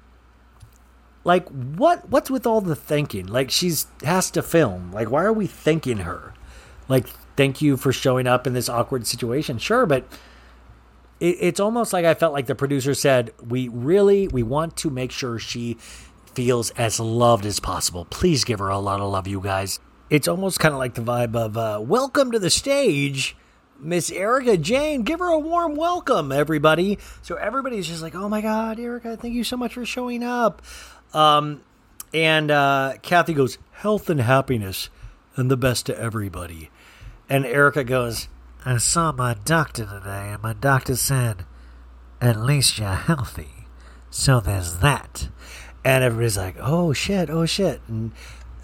like 1.23 1.49
what 1.49 2.09
what's 2.09 2.31
with 2.31 2.47
all 2.47 2.63
the 2.63 2.75
thanking 2.75 3.27
like 3.27 3.51
she's 3.51 3.87
has 4.03 4.31
to 4.31 4.43
film 4.43 4.91
like 4.91 5.11
why 5.11 5.23
are 5.23 5.35
we 5.35 5.47
thanking 5.47 5.99
her 5.99 6.33
like 6.89 7.07
thank 7.41 7.63
you 7.63 7.79
for 7.79 7.91
showing 7.91 8.27
up 8.27 8.47
in 8.47 8.53
this 8.53 8.69
awkward 8.69 9.07
situation 9.07 9.57
sure 9.57 9.87
but 9.87 10.05
it, 11.21 11.39
it's 11.41 11.59
almost 11.59 11.91
like 11.91 12.05
i 12.05 12.13
felt 12.13 12.35
like 12.35 12.45
the 12.45 12.55
producer 12.55 12.93
said 12.93 13.33
we 13.49 13.67
really 13.69 14.29
we 14.29 14.43
want 14.43 14.77
to 14.77 14.91
make 14.91 15.11
sure 15.11 15.39
she 15.39 15.79
feels 16.35 16.69
as 16.73 17.01
loved 17.01 17.47
as 17.47 17.59
possible 17.59 18.05
please 18.11 18.45
give 18.45 18.59
her 18.59 18.69
a 18.69 18.79
lot 18.79 19.01
of 19.01 19.11
love 19.11 19.27
you 19.27 19.41
guys 19.41 19.81
it's 20.11 20.29
almost 20.29 20.61
kind 20.61 20.75
of 20.75 20.79
like 20.79 20.93
the 20.93 21.01
vibe 21.01 21.35
of 21.35 21.57
uh, 21.57 21.81
welcome 21.83 22.31
to 22.31 22.39
the 22.39 22.51
stage 22.51 23.35
Miss 23.83 24.13
Erika 24.13 24.59
Jayne, 24.59 25.05
give 25.05 25.21
her 25.21 25.29
a 25.29 25.39
warm 25.39 25.75
welcome, 25.75 26.33
everybody. 26.33 26.99
So 27.23 27.37
everybody's 27.37 27.89
just 27.89 28.03
like, 28.03 28.15
"Oh 28.15 28.29
my 28.29 28.43
God, 28.43 28.79
Erika, 28.79 29.17
thank 29.17 29.33
you 29.33 29.43
so 29.43 29.57
much 29.57 29.73
for 29.73 29.87
showing 29.87 30.23
up." 30.23 30.61
Um, 31.15 31.63
and 32.13 32.51
uh, 32.51 32.97
Kathy 33.01 33.33
goes, 33.33 33.57
"Health 33.71 34.11
and 34.11 34.21
happiness, 34.21 34.91
and 35.35 35.51
the 35.51 35.57
best 35.57 35.87
to 35.87 35.99
everybody." 35.99 36.69
And 37.31 37.47
Erika 37.47 37.85
goes, 37.85 38.27
I 38.65 38.79
saw 38.79 39.13
my 39.13 39.35
doctor 39.45 39.87
today, 39.87 40.33
and 40.33 40.43
my 40.43 40.53
doctor 40.53 40.97
said, 40.97 41.47
At 42.21 42.37
least 42.37 42.79
you're 42.79 42.89
healthy. 42.89 43.69
So 44.11 44.41
there's 44.41 44.79
that. 44.79 45.29
And 45.85 46.03
everybody's 46.03 46.37
like, 46.37 46.57
oh 46.61 46.93
shit, 46.93 47.31
oh 47.31 47.47
shit. 47.47 47.81
And, 47.87 48.11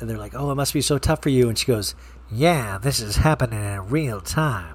and 0.00 0.10
they're 0.10 0.18
like, 0.18 0.34
oh, 0.34 0.50
it 0.50 0.56
must 0.56 0.74
be 0.74 0.80
so 0.80 0.98
tough 0.98 1.22
for 1.22 1.28
you. 1.28 1.48
And 1.48 1.56
she 1.56 1.66
goes, 1.66 1.94
Yeah, 2.30 2.76
this 2.78 3.00
is 3.00 3.16
happening 3.16 3.62
in 3.62 3.88
real 3.88 4.20
time. 4.20 4.74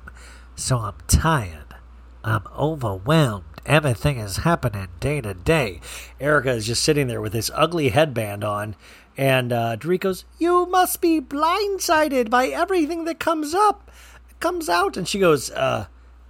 So 0.55 0.77
I'm 0.77 0.95
tired. 1.07 1.76
I'm 2.23 2.43
overwhelmed. 2.57 3.43
Everything 3.65 4.18
is 4.18 4.38
happening 4.38 4.88
day 4.99 5.22
to 5.22 5.34
day. 5.34 5.81
Erika 6.19 6.51
is 6.51 6.65
just 6.65 6.81
sitting 6.81 7.07
there 7.07 7.22
with 7.22 7.34
this 7.34 7.51
ugly 7.53 7.89
headband 7.89 8.43
on. 8.43 8.76
And 9.17 9.51
uh, 9.51 9.77
Dorit 9.77 9.99
goes, 10.01 10.25
You 10.39 10.65
must 10.67 11.01
be 11.01 11.19
blindsided 11.21 12.29
by 12.29 12.47
everything 12.47 13.05
that 13.05 13.19
comes 13.19 13.53
up, 13.53 13.91
comes 14.39 14.69
out. 14.69 14.97
And 14.97 15.07
she 15.07 15.19
goes, 15.19 15.51
uh, 15.51 15.88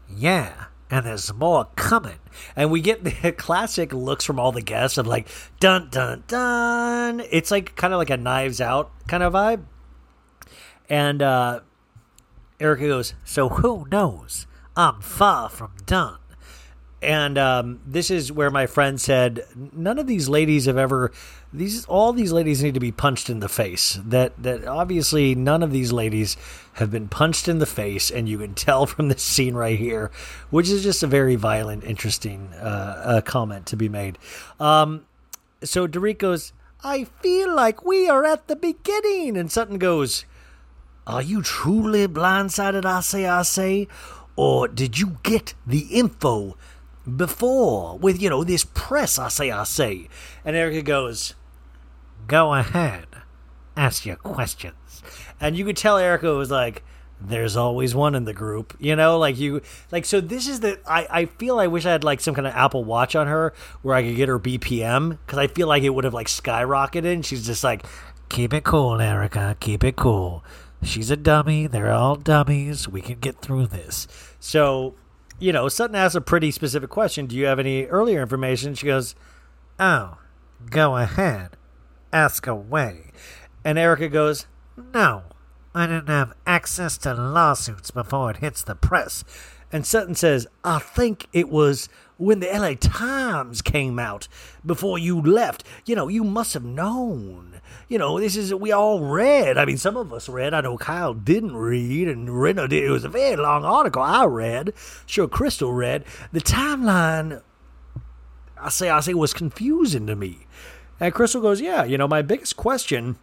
Yeah, 0.10 0.66
and 0.90 1.06
there's 1.06 1.34
more 1.34 1.68
coming. 1.76 2.20
and 2.56 2.72
we 2.72 2.82
get 2.82 3.04
the 3.22 3.32
classic 3.32 3.94
looks 3.94 4.26
from 4.26 4.40
all 4.40 4.52
the 4.52 4.62
guests 4.62 4.98
of 4.98 5.08
like, 5.08 5.28
dun, 5.60 5.90
dun, 5.90 6.24
dun. 6.28 7.22
It's 7.32 7.52
like 7.52 7.76
kind 7.76 7.94
of 7.94 7.98
like 7.98 8.10
a 8.10 8.18
knives 8.18 8.60
out 8.60 8.92
kind 9.08 9.24
of 9.24 9.34
vibe. 9.34 9.64
And 10.90 11.22
uh, 11.22 11.62
Erika 12.60 12.88
goes, 12.88 13.14
So 13.24 13.50
who 13.50 13.88
knows? 13.90 14.48
I'm 14.76 15.02
far 15.02 15.50
from 15.50 15.74
done. 15.86 16.18
And 17.02 17.38
um, 17.38 17.80
this 17.86 18.12
is 18.12 18.32
where 18.32 18.52
my 18.52 18.68
friend 18.68 19.02
said 19.02 19.44
none 19.74 19.98
of 19.98 20.06
these 20.06 20.30
ladies 20.30 20.66
have 20.66 20.78
ever 20.78 21.12
these 21.52 21.86
all 21.86 22.14
these 22.14 22.32
ladies 22.32 22.64
need 22.64 22.76
to 22.76 22.80
be 22.80 22.92
punched 22.92 23.30
in 23.30 23.40
the 23.40 23.50
face. 23.50 24.00
That 24.06 24.42
that 24.42 24.66
obviously 24.66 25.34
none 25.34 25.64
of 25.64 25.72
these 25.72 25.92
ladies 25.92 26.38
have 26.74 26.92
been 26.92 27.08
punched 27.08 27.48
in 27.48 27.60
the 27.60 27.66
face 27.66 28.12
and 28.12 28.30
you 28.30 28.38
can 28.38 28.54
tell 28.56 28.86
from 28.86 29.10
this 29.10 29.24
scene 29.24 29.56
right 29.56 29.80
here 29.80 30.12
which 30.50 30.70
is 30.70 30.84
just 30.84 31.02
a 31.02 31.08
very 31.08 31.36
violent 31.36 31.84
interesting 31.84 32.50
uh, 32.54 33.04
uh, 33.06 33.22
comment 33.22 33.66
to 33.68 33.76
be 33.76 33.90
made. 33.90 34.18
Um, 34.60 35.06
so 35.64 35.88
Dorit 35.88 36.18
goes 36.18 36.54
i 36.84 37.04
feel 37.04 37.56
like 37.56 37.86
we 37.86 38.08
are 38.08 38.26
at 38.26 38.48
the 38.48 38.56
beginning. 38.56 39.38
And 39.38 39.52
sutton 39.52 39.80
goes 39.80 40.26
are 41.08 41.22
you 41.22 41.42
truly 41.42 42.08
blindsided 42.08 42.86
i 42.86 43.02
say 43.02 43.26
i 43.26 43.42
say? 43.42 43.88
Or 44.38 44.68
did 44.68 44.98
you 44.98 45.18
get 45.24 45.56
the 45.68 45.82
info 45.92 46.56
before 47.18 47.98
with 47.98 48.22
you 48.22 48.30
know 48.30 48.44
this 48.44 48.64
press 48.64 49.18
i 49.18 49.28
say 49.28 49.50
i 49.52 49.64
say 49.64 50.08
and 50.46 50.56
erika 50.56 50.82
goes 50.82 51.34
Go 52.28 52.54
ahead. 52.54 53.08
Ask 53.76 54.06
your 54.06 54.16
questions. 54.18 55.02
and 55.40 55.58
you 55.58 55.66
could 55.66 55.76
tell 55.76 55.98
erika 55.98 56.34
was 56.36 56.52
like 56.52 56.84
there's 57.20 57.56
always 57.58 57.94
one 57.96 58.16
in 58.16 58.26
the 58.26 58.34
group 58.34 58.76
you 58.80 58.96
know 58.96 59.18
like 59.18 59.38
you 59.38 59.62
like 59.92 60.06
so 60.06 60.22
this 60.22 60.48
is 60.48 60.60
the 60.60 60.80
i 60.88 61.08
i 61.10 61.26
feel 61.26 61.60
i 61.60 61.68
wish 61.68 61.86
i 61.86 61.92
had 61.92 62.04
like 62.04 62.20
some 62.20 62.34
kind 62.36 62.48
of 62.48 62.54
apple 62.54 62.84
watch 62.84 63.16
on 63.16 63.28
her 63.28 63.54
where 63.82 63.96
i 63.96 64.02
could 64.04 64.16
get 64.16 64.28
her 64.30 64.40
bpm 64.40 65.18
because 65.26 65.38
i 65.40 65.48
feel 65.48 65.68
like 65.68 65.84
it 65.84 65.90
would 65.90 66.04
have 66.04 66.14
like 66.14 66.28
skyrocketed 66.28 67.12
and 67.14 67.26
she's 67.26 67.46
just 67.46 67.64
like 67.64 67.84
Keep 68.30 68.54
it 68.54 68.64
cool, 68.64 69.02
Erika. 69.02 69.58
Keep 69.60 69.84
it 69.84 69.98
cool. 69.98 70.42
She's 70.82 71.12
a 71.12 71.18
dummy. 71.18 71.68
They're 71.68 71.92
all 71.92 72.16
dummies. 72.16 72.88
We 72.88 73.02
can 73.02 73.20
get 73.20 73.40
through 73.42 73.68
this. 73.68 74.08
so 74.40 74.96
you 75.42 75.52
know 75.52 75.68
sutton 75.68 75.96
asks 75.96 76.16
a 76.16 76.22
pretty 76.22 76.52
specific 76.52 76.90
question 76.90 77.26
do 77.26 77.36
you 77.36 77.46
have 77.46 77.60
any 77.60 77.86
earlier 77.88 78.22
information 78.22 78.74
she 78.74 78.86
goes 78.86 79.16
Oh, 79.80 80.18
go 80.70 80.96
ahead. 80.98 81.58
Ask 82.14 82.46
away. 82.46 83.12
and 83.66 83.80
erika 83.80 84.10
goes 84.10 84.46
No, 84.94 85.24
I 85.74 85.88
didn't 85.88 86.08
have 86.10 86.34
access 86.46 86.98
to 87.00 87.14
lawsuits 87.16 87.90
before 87.90 88.30
it 88.32 88.38
hits 88.38 88.62
the 88.62 88.76
press. 88.76 89.24
And 89.72 89.86
Sutton 89.86 90.16
says, 90.16 90.48
I 90.66 90.80
think 90.80 91.28
it 91.32 91.48
was 91.50 91.88
when 92.18 92.42
the 92.42 92.48
LA 92.48 92.74
Times 92.78 93.62
came 93.62 93.98
out 93.98 94.28
before 94.66 95.00
you 95.00 95.20
left. 95.22 95.64
You 95.86 95.96
know, 95.96 96.10
you 96.10 96.26
must 96.26 96.54
have 96.54 96.66
known. 96.66 97.61
You 97.92 97.98
know, 97.98 98.22
this 98.22 98.38
is, 98.38 98.54
we 98.54 98.72
all 98.72 99.02
read. 99.02 99.58
I 99.58 99.66
mean, 99.66 99.76
some 99.76 99.98
of 99.98 100.14
us 100.14 100.30
read. 100.30 100.54
I 100.54 100.62
know 100.62 100.78
Kyle 100.78 101.14
didn't 101.14 101.58
read, 101.58 102.08
and 102.08 102.30
Reno 102.30 102.66
did. 102.66 102.86
It 102.86 102.90
was 102.90 103.04
a 103.04 103.10
very 103.10 103.36
long 103.36 103.66
article 103.66 104.02
I 104.02 104.24
read. 104.24 104.72
Sure, 105.06 105.28
Crystal 105.28 105.74
read. 105.74 106.06
The 106.32 106.40
timeline, 106.40 107.42
I 108.58 108.70
say, 108.70 108.90
I 108.90 109.02
say, 109.02 109.14
was 109.14 109.34
confusing 109.34 110.08
to 110.08 110.16
me. 110.16 110.48
And 111.02 111.14
Crystal 111.14 111.42
goes, 111.42 111.60
Yeah, 111.60 111.84
you 111.84 111.98
know, 111.98 112.08
my 112.08 112.22
biggest 112.22 112.56
question, 112.56 113.18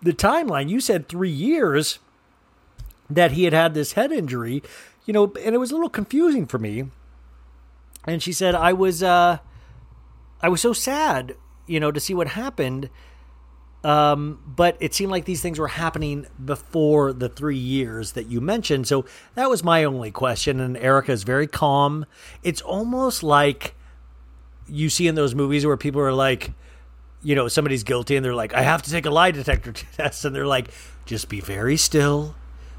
the 0.00 0.12
timeline, 0.12 0.68
you 0.68 0.78
said 0.78 1.08
three 1.08 1.28
years 1.28 1.98
that 3.10 3.32
he 3.32 3.42
had 3.42 3.52
had 3.52 3.74
this 3.74 3.94
head 3.94 4.12
injury, 4.12 4.62
you 5.06 5.12
know, 5.12 5.32
and 5.44 5.56
it 5.56 5.58
was 5.58 5.72
a 5.72 5.74
little 5.74 5.90
confusing 5.90 6.46
for 6.46 6.60
me. 6.60 6.84
And 8.04 8.22
she 8.22 8.32
said, 8.32 8.54
I 8.54 8.74
was, 8.74 9.02
uh, 9.02 9.38
I 10.40 10.48
was 10.48 10.60
so 10.60 10.72
sad, 10.72 11.34
you 11.66 11.80
know, 11.80 11.90
to 11.90 11.98
see 11.98 12.14
what 12.14 12.28
happened. 12.28 12.88
Um, 13.84 14.40
but 14.46 14.76
it 14.78 14.94
seemed 14.94 15.10
like 15.10 15.24
these 15.24 15.42
things 15.42 15.58
were 15.58 15.68
happening 15.68 16.26
before 16.44 17.12
the 17.12 17.28
three 17.28 17.58
years 17.58 18.12
that 18.12 18.26
you 18.26 18.40
mentioned. 18.40 18.86
So 18.86 19.04
that 19.34 19.50
was 19.50 19.64
my 19.64 19.84
only 19.84 20.10
question. 20.10 20.60
And 20.60 20.76
Erika 20.76 21.12
is 21.12 21.24
very 21.24 21.46
calm. 21.46 22.06
It's 22.42 22.60
almost 22.60 23.22
like 23.22 23.74
you 24.68 24.88
see 24.88 25.08
in 25.08 25.14
those 25.14 25.34
movies 25.34 25.66
where 25.66 25.76
people 25.76 26.00
are 26.00 26.12
like, 26.12 26.52
you 27.22 27.34
know, 27.34 27.48
somebody's 27.48 27.82
guilty 27.82 28.16
and 28.16 28.24
they're 28.24 28.34
like, 28.34 28.54
I 28.54 28.62
have 28.62 28.82
to 28.82 28.90
take 28.90 29.06
a 29.06 29.10
lie 29.10 29.30
detector 29.30 29.72
test. 29.96 30.24
And 30.24 30.34
they're 30.34 30.46
like, 30.46 30.68
just 31.04 31.28
be 31.28 31.40
very 31.40 31.76
still. 31.76 32.36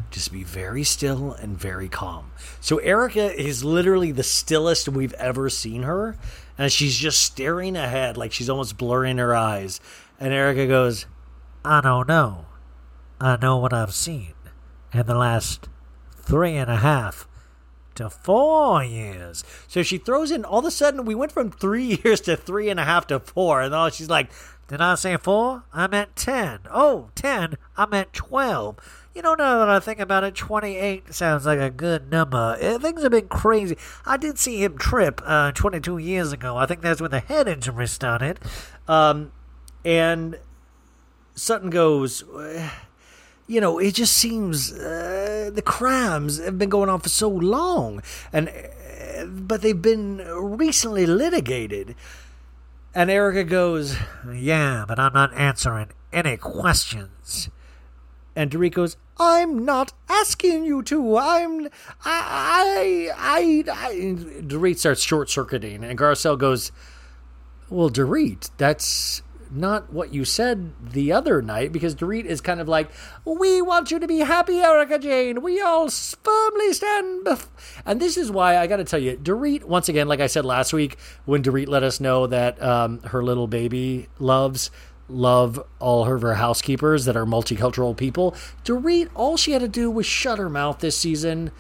Just 0.10 0.32
be 0.32 0.44
very 0.44 0.84
still 0.84 1.34
and 1.34 1.58
very 1.58 1.88
calm. 1.88 2.32
So 2.60 2.78
Erika 2.78 3.40
is 3.40 3.64
literally 3.64 4.12
the 4.12 4.24
stillest 4.24 4.90
we've 4.90 5.14
ever 5.14 5.50
seen 5.50 5.84
her. 5.84 6.18
And 6.58 6.72
she's 6.72 6.98
just 6.98 7.22
staring 7.22 7.76
ahead 7.76 8.16
like 8.18 8.32
she's 8.32 8.50
almost 8.50 8.78
blurring 8.78 9.18
her 9.18 9.36
eyes. 9.36 9.80
And 10.24 10.32
Erika 10.32 10.66
goes, 10.68 11.06
I 11.66 11.82
don't 11.82 12.08
know. 12.08 12.46
I 13.20 13.36
know 13.42 13.58
what 13.58 13.74
I've 13.74 13.94
seen 13.94 14.32
in 14.94 15.06
the 15.06 15.16
last 15.16 15.68
three 16.16 16.56
and 16.56 16.72
a 16.72 16.78
half 16.78 17.28
to 17.96 18.10
four 18.10 18.82
years. 18.86 19.44
So 19.68 19.84
she 19.84 19.98
throws 19.98 20.32
in 20.32 20.46
all 20.46 20.60
of 20.60 20.66
a 20.66 20.72
sudden 20.72 21.04
we 21.04 21.14
went 21.14 21.34
from 21.34 21.52
three 21.52 22.00
years 22.06 22.22
to 22.22 22.38
three 22.38 22.70
and 22.70 22.80
a 22.80 22.86
half 22.86 23.06
to 23.08 23.20
four, 23.20 23.62
and 23.62 23.76
all 23.76 23.90
she's 23.90 24.10
like, 24.10 24.32
Did 24.70 24.80
I 24.80 24.96
say 24.96 25.18
four? 25.18 25.66
I 25.74 25.88
meant 25.88 26.16
ten. 26.16 26.60
Oh, 26.72 27.10
ten. 27.16 27.56
I 27.76 27.86
meant 27.86 28.14
twelve. 28.14 28.78
You 29.14 29.24
know, 29.24 29.36
now 29.36 29.60
that 29.60 29.70
I 29.70 29.82
think 29.82 30.00
about 30.00 30.24
it, 30.24 30.36
28 30.36 31.14
sounds 31.14 31.46
like 31.46 31.60
a 31.60 31.70
good 31.70 32.10
number. 32.10 32.58
Eh, 32.62 32.78
Things 32.80 33.04
have 33.04 33.12
been 33.12 33.28
crazy. 33.28 33.78
I 34.06 34.16
did 34.16 34.40
see 34.40 34.64
him 34.64 34.78
trip 34.78 35.22
uh, 35.26 35.52
22 35.52 35.98
years 36.00 36.32
ago. 36.32 36.56
I 36.56 36.66
think 36.66 36.82
that's 36.82 37.02
when 37.02 37.12
the 37.12 37.20
head 37.20 37.48
injury 37.50 37.88
started. 37.88 38.40
um, 38.88 39.32
and 39.84 40.38
Sutton 41.36 41.70
goes, 41.70 42.24
"Eh, 42.40 42.70
you 43.48 43.60
know, 43.60 43.80
it 43.80 43.96
just 43.96 44.14
seems 44.14 44.72
uh, 44.74 45.52
the 45.54 45.62
crimes 45.62 46.44
have 46.44 46.58
been 46.58 46.70
going 46.70 46.90
on 46.90 47.00
for 47.00 47.10
so 47.10 47.30
long, 47.30 48.02
and 48.32 48.50
uh, 48.50 49.26
but 49.26 49.62
they've 49.62 49.82
been 49.82 50.18
recently 50.18 51.06
litigated. 51.06 51.96
And 52.96 53.10
Erika 53.10 53.44
goes, 53.44 53.98
Yeah, 54.32 54.86
but 54.88 55.00
I'm 55.00 55.14
not 55.14 55.34
answering 55.34 55.90
any 56.12 56.38
questions. 56.38 57.50
and 58.36 58.52
Dorit 58.52 58.74
goes, 58.74 58.98
I'm 59.18 59.66
not 59.66 59.94
asking 60.10 60.66
you 60.66 60.84
to. 60.84 61.18
I'm. 61.18 61.66
I. 62.06 63.10
I. 63.10 63.10
I. 63.16 63.64
I. 63.68 63.94
Dorit 64.42 64.78
starts 64.78 65.02
short 65.02 65.30
circuiting, 65.30 65.84
and 65.84 65.98
Garcelle 65.98 66.38
goes, 66.38 66.72
Well, 67.70 67.90
Dorit, 67.90 68.50
that's 68.58 69.22
not 69.54 69.94
what 69.94 70.14
you 70.14 70.26
said 70.26 70.72
the 70.92 71.12
other 71.12 71.42
night 71.42 71.72
because 71.72 71.96
Dorit 71.96 72.26
is 72.26 72.42
kind 72.42 72.60
of 72.60 72.68
like, 72.68 72.90
We 73.26 73.62
want 73.62 73.92
you 73.92 74.00
to 74.00 74.08
be 74.08 74.20
happy, 74.20 74.60
Erika 74.60 75.00
Jayne. 75.00 75.42
We 75.42 75.62
all 75.62 75.90
firmly 75.90 76.74
stand. 76.74 77.26
Bef-. 77.26 77.48
And 77.86 78.00
this 78.00 78.18
is 78.18 78.32
why 78.32 78.58
I 78.58 78.68
got 78.68 78.78
to 78.78 78.84
tell 78.84 79.00
you, 79.00 79.18
Dorit, 79.18 79.64
once 79.64 79.90
again, 79.90 80.08
like 80.08 80.20
I 80.20 80.28
said 80.28 80.46
last 80.46 80.74
week, 80.74 80.98
when 81.26 81.44
Dorit 81.44 81.68
let 81.68 81.84
us 81.84 82.00
know 82.00 82.28
that 82.28 82.62
um, 82.62 83.00
her 83.04 83.24
little 83.24 83.48
baby 83.48 84.08
loves 84.20 84.72
love 85.10 85.64
all 85.80 86.12
of 86.12 86.22
her 86.22 86.36
housekeepers 86.36 87.06
that 87.06 87.16
are 87.16 87.26
multicultural 87.26 87.96
people. 87.96 88.36
Dorit, 88.64 89.10
all 89.14 89.38
she 89.38 89.52
had 89.52 89.62
to 89.62 89.68
do 89.68 89.92
was 89.92 90.06
shut 90.06 90.40
her 90.40 90.50
mouth 90.50 90.80
this 90.80 90.98
season. 90.98 91.52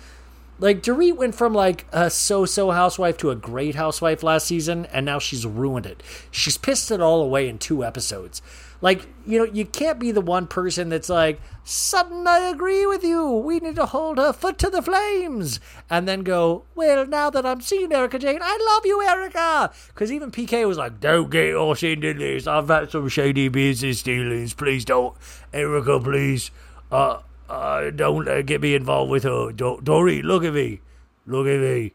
Like 0.59 0.81
Dorit 0.81 1.15
went 1.15 1.35
from 1.35 1.53
like 1.53 1.85
a 1.91 2.09
so-so 2.09 2.71
housewife 2.71 3.17
to 3.17 3.31
a 3.31 3.35
great 3.35 3.75
housewife 3.75 4.23
last 4.23 4.47
season, 4.47 4.85
and 4.87 5.05
now 5.05 5.19
she's 5.19 5.45
ruined 5.45 5.85
it. 5.85 6.03
She's 6.31 6.57
pissed 6.57 6.91
it 6.91 7.01
all 7.01 7.21
away 7.21 7.47
in 7.49 7.57
two 7.57 7.83
episodes. 7.83 8.41
Like, 8.83 9.07
you 9.25 9.39
know, 9.39 9.45
you 9.45 9.65
can't 9.65 9.97
be 9.97 10.11
the 10.11 10.19
one 10.19 10.45
person 10.45 10.89
that's 10.89 11.07
like, 11.07 11.39
Sutton, 11.63 12.27
I 12.27 12.39
agree 12.39 12.85
with 12.85 13.01
you. 13.01 13.25
We 13.25 13.61
need 13.61 13.77
to 13.77 13.85
hold 13.85 14.17
her 14.17 14.33
foot 14.33 14.57
to 14.57 14.69
the 14.69 14.81
flames. 14.81 15.61
And 15.89 16.05
then 16.05 16.23
go, 16.23 16.65
Well, 16.75 17.07
now 17.07 17.29
that 17.29 17.45
I'm 17.45 17.61
seeing 17.61 17.93
Erika 17.93 18.19
Jayne, 18.19 18.41
I 18.41 18.73
love 18.73 18.85
you, 18.85 19.01
Erika. 19.01 19.71
Because 19.87 20.11
even 20.11 20.31
PK 20.31 20.67
was 20.67 20.77
like, 20.77 20.99
Don't 20.99 21.31
get 21.31 21.55
us 21.55 21.81
into 21.81 22.13
this. 22.13 22.45
I've 22.45 22.67
had 22.67 22.91
some 22.91 23.07
shady 23.07 23.47
business 23.47 24.03
dealings. 24.03 24.53
Please 24.53 24.83
don't. 24.83 25.15
Erika, 25.53 25.97
please. 26.01 26.51
Uh, 26.91 27.19
uh, 27.53 27.91
don't 27.91 28.27
uh, 28.27 28.41
get 28.41 28.61
me 28.61 28.73
involved 28.73 29.11
with 29.11 29.23
her. 29.23 29.51
Don't, 29.51 29.83
Dory, 29.83 30.23
look 30.23 30.43
at 30.43 30.53
me. 30.53 30.81
Look 31.27 31.45
at 31.45 31.59
me. 31.59 31.93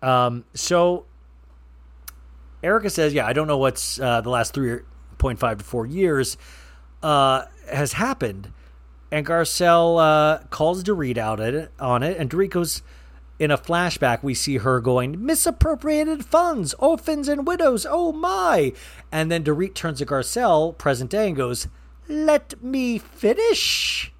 Um, 0.00 0.44
so 0.54 1.06
Erika 2.62 2.88
says, 2.88 3.12
"Yeah, 3.12 3.26
I 3.26 3.32
don't 3.32 3.48
know 3.48 3.58
what's 3.58 3.98
uh, 3.98 4.20
the 4.20 4.30
last 4.30 4.54
three 4.54 4.78
point 5.18 5.40
five 5.40 5.58
to 5.58 5.64
four 5.64 5.86
years 5.86 6.36
uh, 7.02 7.46
has 7.70 7.94
happened." 7.94 8.52
And 9.10 9.26
Garcelle 9.26 9.98
uh, 9.98 10.44
calls 10.50 10.84
Dorit 10.84 11.18
out 11.18 11.40
it, 11.40 11.72
on 11.80 12.02
it, 12.02 12.16
and 12.16 12.30
Dorit 12.30 12.50
goes. 12.50 12.82
In 13.40 13.52
a 13.52 13.56
flashback, 13.56 14.24
we 14.24 14.34
see 14.34 14.56
her 14.56 14.80
going, 14.80 15.24
misappropriated 15.24 16.24
funds, 16.24 16.74
orphans 16.74 17.28
and 17.28 17.46
widows, 17.46 17.86
oh 17.88 18.10
my. 18.10 18.72
And 19.12 19.30
then 19.30 19.44
Dorit 19.44 19.74
turns 19.74 20.00
to 20.00 20.06
Garcelle, 20.06 20.76
present 20.76 21.12
day, 21.12 21.28
and 21.28 21.36
goes, 21.36 21.68
Let 22.08 22.60
me 22.60 22.98
finish. 22.98 24.12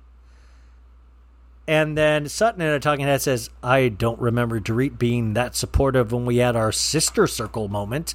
And 1.68 1.98
then 1.98 2.30
Sutton 2.30 2.62
in 2.62 2.68
a 2.68 2.80
talking 2.80 3.04
head 3.04 3.20
says, 3.20 3.50
I 3.62 3.90
don't 3.90 4.18
remember 4.18 4.58
Dorit 4.58 4.98
being 4.98 5.34
that 5.34 5.54
supportive 5.54 6.12
when 6.12 6.24
we 6.24 6.38
had 6.38 6.56
our 6.56 6.72
sister 6.72 7.26
circle 7.26 7.68
moment, 7.68 8.14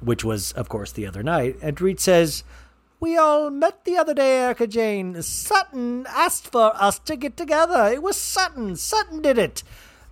which 0.00 0.22
was, 0.24 0.52
of 0.52 0.68
course, 0.68 0.92
the 0.92 1.04
other 1.04 1.24
night. 1.24 1.56
And 1.60 1.76
Dorit 1.76 1.98
says, 1.98 2.44
We 3.00 3.16
all 3.16 3.50
met 3.50 3.84
the 3.84 3.96
other 3.96 4.14
day, 4.14 4.38
Erika 4.38 4.68
Jayne. 4.68 5.20
Sutton 5.22 6.06
asked 6.08 6.52
for 6.52 6.70
us 6.76 7.00
to 7.00 7.16
get 7.16 7.36
together. 7.36 7.90
It 7.92 8.00
was 8.00 8.16
Sutton. 8.16 8.76
Sutton 8.76 9.20
did 9.20 9.38
it. 9.38 9.64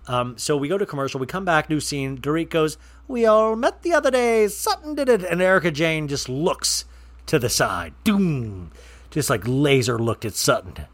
Um, 0.05 0.37
so 0.37 0.57
we 0.57 0.67
go 0.67 0.77
to 0.77 0.85
commercial. 0.85 1.21
We 1.21 1.25
come 1.25 1.45
back, 1.45 1.69
new 1.69 1.79
scene. 1.79 2.17
Dorit 2.17 2.49
goes, 2.49 2.77
We 3.07 3.25
all 3.25 3.55
met 3.55 3.83
the 3.83 3.93
other 3.93 4.11
day. 4.11 4.49
Sutton 4.49 4.93
did 4.93 5.07
it. 5.07 5.23
And 5.23 5.41
Erika 5.41 5.71
Jayne 5.71 6.09
just 6.09 6.27
looks 6.27 6.83
to 7.27 7.39
the 7.39 7.49
side. 7.49 7.93
Doom. 8.03 8.71
Just 9.09 9.29
like 9.29 9.43
laser 9.45 9.97
looked 9.97 10.25
at 10.25 10.33
Sutton. 10.33 10.87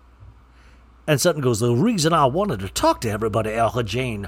And 1.10 1.20
Sutton 1.20 1.42
goes, 1.42 1.60
The 1.60 1.74
reason 1.74 2.14
I 2.14 2.28
wanted 2.28 2.60
to 2.60 2.70
talk 2.70 3.02
to 3.02 3.10
everybody, 3.10 3.50
Erika 3.50 3.82
Jayne, 3.82 4.28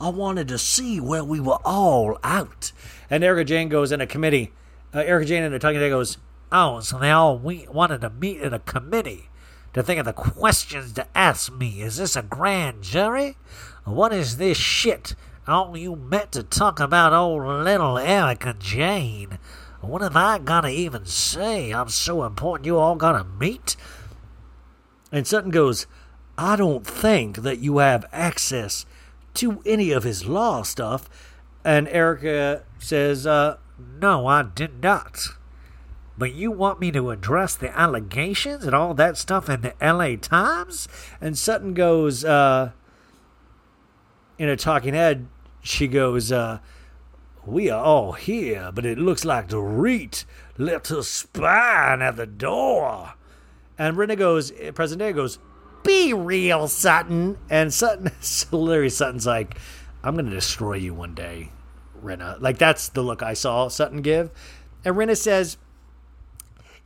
I 0.00 0.08
wanted 0.08 0.48
to 0.48 0.56
see 0.56 0.98
where 0.98 1.22
we 1.22 1.40
were 1.40 1.58
all 1.62 2.18
out. 2.24 2.72
And 3.10 3.22
Erika 3.22 3.44
Jayne 3.44 3.68
goes 3.68 3.92
in 3.92 4.00
a 4.00 4.06
committee. 4.06 4.50
Uh, 4.94 5.00
Erika 5.00 5.26
Jayne 5.26 5.42
in 5.42 5.52
a 5.52 5.58
talking 5.58 5.78
head 5.78 5.90
goes, 5.90 6.16
Oh, 6.50 6.80
so 6.80 6.98
they 6.98 7.10
all 7.10 7.36
we 7.36 7.66
wanted 7.70 8.00
to 8.00 8.08
meet 8.08 8.40
in 8.40 8.54
a 8.54 8.60
committee 8.60 9.28
to 9.74 9.82
think 9.82 10.00
of 10.00 10.06
the 10.06 10.14
questions 10.14 10.94
to 10.94 11.06
ask 11.14 11.52
me. 11.52 11.82
Is 11.82 11.98
this 11.98 12.16
a 12.16 12.22
grand 12.22 12.80
jury? 12.82 13.36
What 13.84 14.14
is 14.14 14.38
this 14.38 14.56
shit? 14.56 15.14
All 15.46 15.76
you 15.76 15.96
met 15.96 16.32
to 16.32 16.42
talk 16.42 16.80
about 16.80 17.12
old 17.12 17.44
little 17.44 17.98
Erika 17.98 18.56
Jayne. 18.58 19.38
What 19.82 20.00
have 20.00 20.16
I 20.16 20.38
got 20.38 20.62
to 20.62 20.70
even 20.70 21.04
say? 21.04 21.72
I'm 21.72 21.90
so 21.90 22.24
important 22.24 22.64
you 22.64 22.78
all 22.78 22.94
got 22.94 23.18
to 23.18 23.24
meet? 23.24 23.76
And 25.12 25.26
Sutton 25.26 25.50
goes, 25.50 25.86
I 26.36 26.56
don't 26.56 26.86
think 26.86 27.38
that 27.38 27.58
you 27.58 27.78
have 27.78 28.06
access 28.12 28.86
to 29.34 29.62
any 29.64 29.90
of 29.90 30.02
his 30.02 30.26
law 30.26 30.62
stuff. 30.62 31.08
And 31.64 31.88
Erika 31.88 32.64
says, 32.78 33.26
uh, 33.26 33.58
No, 34.00 34.26
I 34.26 34.42
did 34.42 34.82
not. 34.82 35.28
But 36.18 36.34
you 36.34 36.50
want 36.50 36.80
me 36.80 36.90
to 36.92 37.10
address 37.10 37.54
the 37.54 37.76
allegations 37.76 38.64
and 38.64 38.74
all 38.74 38.94
that 38.94 39.16
stuff 39.16 39.48
in 39.48 39.62
the 39.62 39.74
LA 39.80 40.16
Times? 40.16 40.88
And 41.20 41.36
Sutton 41.38 41.74
goes, 41.74 42.24
uh, 42.24 42.72
in 44.38 44.48
a 44.48 44.56
talking 44.56 44.94
head, 44.94 45.26
she 45.62 45.86
goes, 45.86 46.32
uh, 46.32 46.58
We 47.46 47.70
are 47.70 47.82
all 47.82 48.12
here, 48.12 48.70
but 48.74 48.84
it 48.84 48.98
looks 48.98 49.24
like 49.24 49.48
Dorit 49.48 50.24
left 50.58 50.88
her 50.88 51.02
spine 51.02 52.02
at 52.02 52.16
the 52.16 52.26
door. 52.26 53.14
And 53.78 53.96
Brenda 53.96 54.16
goes, 54.16 54.52
President 54.74 54.98
Day 54.98 55.12
goes, 55.12 55.38
Be 55.84 56.12
real, 56.12 56.68
Sutton. 56.68 57.38
And 57.50 57.72
Sutton, 57.72 58.10
Larry 58.52 58.90
Sutton's 58.90 59.26
like, 59.26 59.58
I'm 60.02 60.14
going 60.14 60.26
to 60.26 60.32
destroy 60.32 60.74
you 60.74 60.94
one 60.94 61.14
day, 61.14 61.50
Rinna. 62.02 62.40
Like, 62.40 62.58
that's 62.58 62.88
the 62.88 63.02
look 63.02 63.22
I 63.22 63.34
saw 63.34 63.68
Sutton 63.68 64.02
give. 64.02 64.30
And 64.84 64.96
Rinna 64.96 65.16
says, 65.16 65.56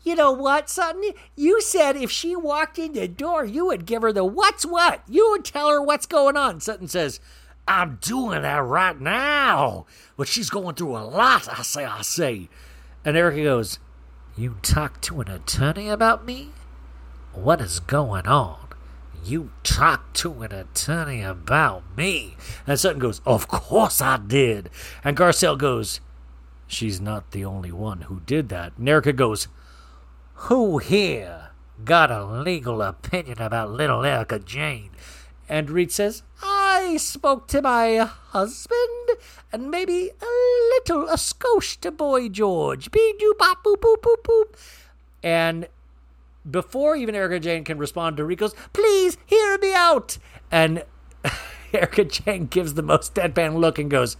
you 0.02 0.14
know 0.14 0.30
what, 0.30 0.70
Sutton? 0.70 1.02
You 1.34 1.60
said 1.60 1.96
if 1.96 2.12
she 2.12 2.36
walked 2.36 2.78
in 2.78 2.92
the 2.92 3.08
door, 3.08 3.44
you 3.44 3.66
would 3.66 3.86
give 3.86 4.02
her 4.02 4.12
the 4.12 4.24
what's 4.24 4.64
what. 4.64 5.02
You 5.08 5.30
would 5.30 5.44
tell 5.44 5.68
her 5.68 5.82
what's 5.82 6.06
going 6.06 6.36
on. 6.36 6.60
Sutton 6.60 6.86
says, 6.86 7.18
I'm 7.66 7.98
doing 8.00 8.42
that 8.42 8.62
right 8.62 8.98
now. 9.00 9.86
But 10.16 10.28
she's 10.28 10.48
going 10.48 10.76
through 10.76 10.96
a 10.96 11.00
lot, 11.00 11.48
I 11.48 11.62
say, 11.62 11.84
I 11.84 12.02
say. 12.02 12.48
And 13.04 13.16
Erika 13.16 13.42
goes, 13.42 13.80
You 14.36 14.58
talked 14.62 15.02
to 15.04 15.20
an 15.20 15.28
attorney 15.28 15.88
about 15.88 16.24
me? 16.24 16.50
What 17.32 17.60
is 17.60 17.80
going 17.80 18.26
on? 18.28 18.65
You 19.26 19.50
talked 19.64 20.16
to 20.18 20.42
an 20.42 20.52
attorney 20.52 21.20
about 21.20 21.82
me. 21.96 22.36
And 22.64 22.78
Sutton 22.78 23.00
goes, 23.00 23.20
Of 23.26 23.48
course 23.48 24.00
I 24.00 24.18
did. 24.18 24.70
And 25.02 25.16
Garcelle 25.16 25.58
goes, 25.58 26.00
She's 26.68 27.00
not 27.00 27.32
the 27.32 27.44
only 27.44 27.72
one 27.72 28.02
who 28.02 28.20
did 28.24 28.50
that. 28.50 28.74
And 28.78 29.16
goes, 29.16 29.48
Who 30.34 30.78
here 30.78 31.48
got 31.84 32.12
a 32.12 32.24
legal 32.24 32.80
opinion 32.80 33.42
about 33.42 33.72
little 33.72 34.04
Erika 34.04 34.38
Jayne? 34.38 34.90
And 35.48 35.70
Reed 35.70 35.90
says, 35.90 36.22
I 36.40 36.96
spoke 36.96 37.48
to 37.48 37.62
my 37.62 37.96
husband, 37.96 39.18
and 39.52 39.72
maybe 39.72 40.10
a 40.20 40.26
little 40.74 41.08
a 41.08 41.16
skosh 41.16 41.80
to 41.80 41.90
boy 41.90 42.28
George. 42.28 42.92
Be 42.92 43.14
doo 43.18 43.34
bop 43.36 43.64
boop 43.64 43.78
boop 43.80 44.02
boop 44.02 44.22
boop. 44.22 44.54
And 45.20 45.66
before 46.50 46.96
even 46.96 47.14
Erika 47.14 47.40
Jayne 47.40 47.64
can 47.64 47.78
respond, 47.78 48.16
Dorit 48.16 48.38
goes, 48.38 48.54
Please 48.72 49.18
hear 49.26 49.58
me 49.58 49.74
out. 49.74 50.18
And 50.50 50.84
Erika 51.72 52.04
Jayne 52.04 52.46
gives 52.46 52.74
the 52.74 52.82
most 52.82 53.14
deadpan 53.14 53.56
look 53.56 53.78
and 53.78 53.90
goes, 53.90 54.16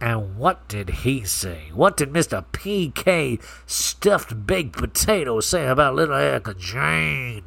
And 0.00 0.36
what 0.36 0.66
did 0.68 0.90
he 0.90 1.24
say? 1.24 1.70
What 1.74 1.96
did 1.96 2.10
Mr. 2.10 2.44
PK 2.52 3.40
stuffed 3.66 4.46
baked 4.46 4.72
potato 4.76 5.40
say 5.40 5.66
about 5.66 5.94
little 5.94 6.16
Erika 6.16 6.54
Jayne? 6.54 7.44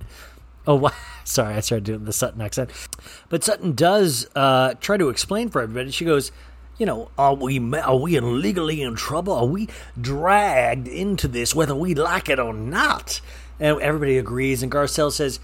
Oh, 0.67 0.91
sorry, 1.23 1.55
I 1.55 1.59
started 1.59 1.83
doing 1.83 2.05
the 2.05 2.13
Sutton 2.13 2.41
accent. 2.41 2.71
But 3.29 3.43
Sutton 3.43 3.73
does 3.73 4.27
uh, 4.35 4.75
try 4.75 4.97
to 4.97 5.09
explain 5.09 5.49
for 5.49 5.61
everybody. 5.61 5.91
She 5.91 6.05
goes, 6.05 6.31
you 6.77 6.85
know, 6.85 7.09
are 7.17 7.33
we 7.33 7.59
are 7.79 7.95
we 7.95 8.19
legally 8.19 8.81
in 8.81 8.95
trouble? 8.95 9.33
Are 9.33 9.45
we 9.45 9.69
dragged 9.99 10.87
into 10.87 11.27
this, 11.27 11.55
whether 11.55 11.75
we 11.75 11.95
like 11.95 12.29
it 12.29 12.39
or 12.39 12.53
not? 12.53 13.21
And 13.59 13.79
everybody 13.81 14.17
agrees. 14.17 14.61
And 14.61 14.71
Garcelle 14.71 15.11
says, 15.11 15.39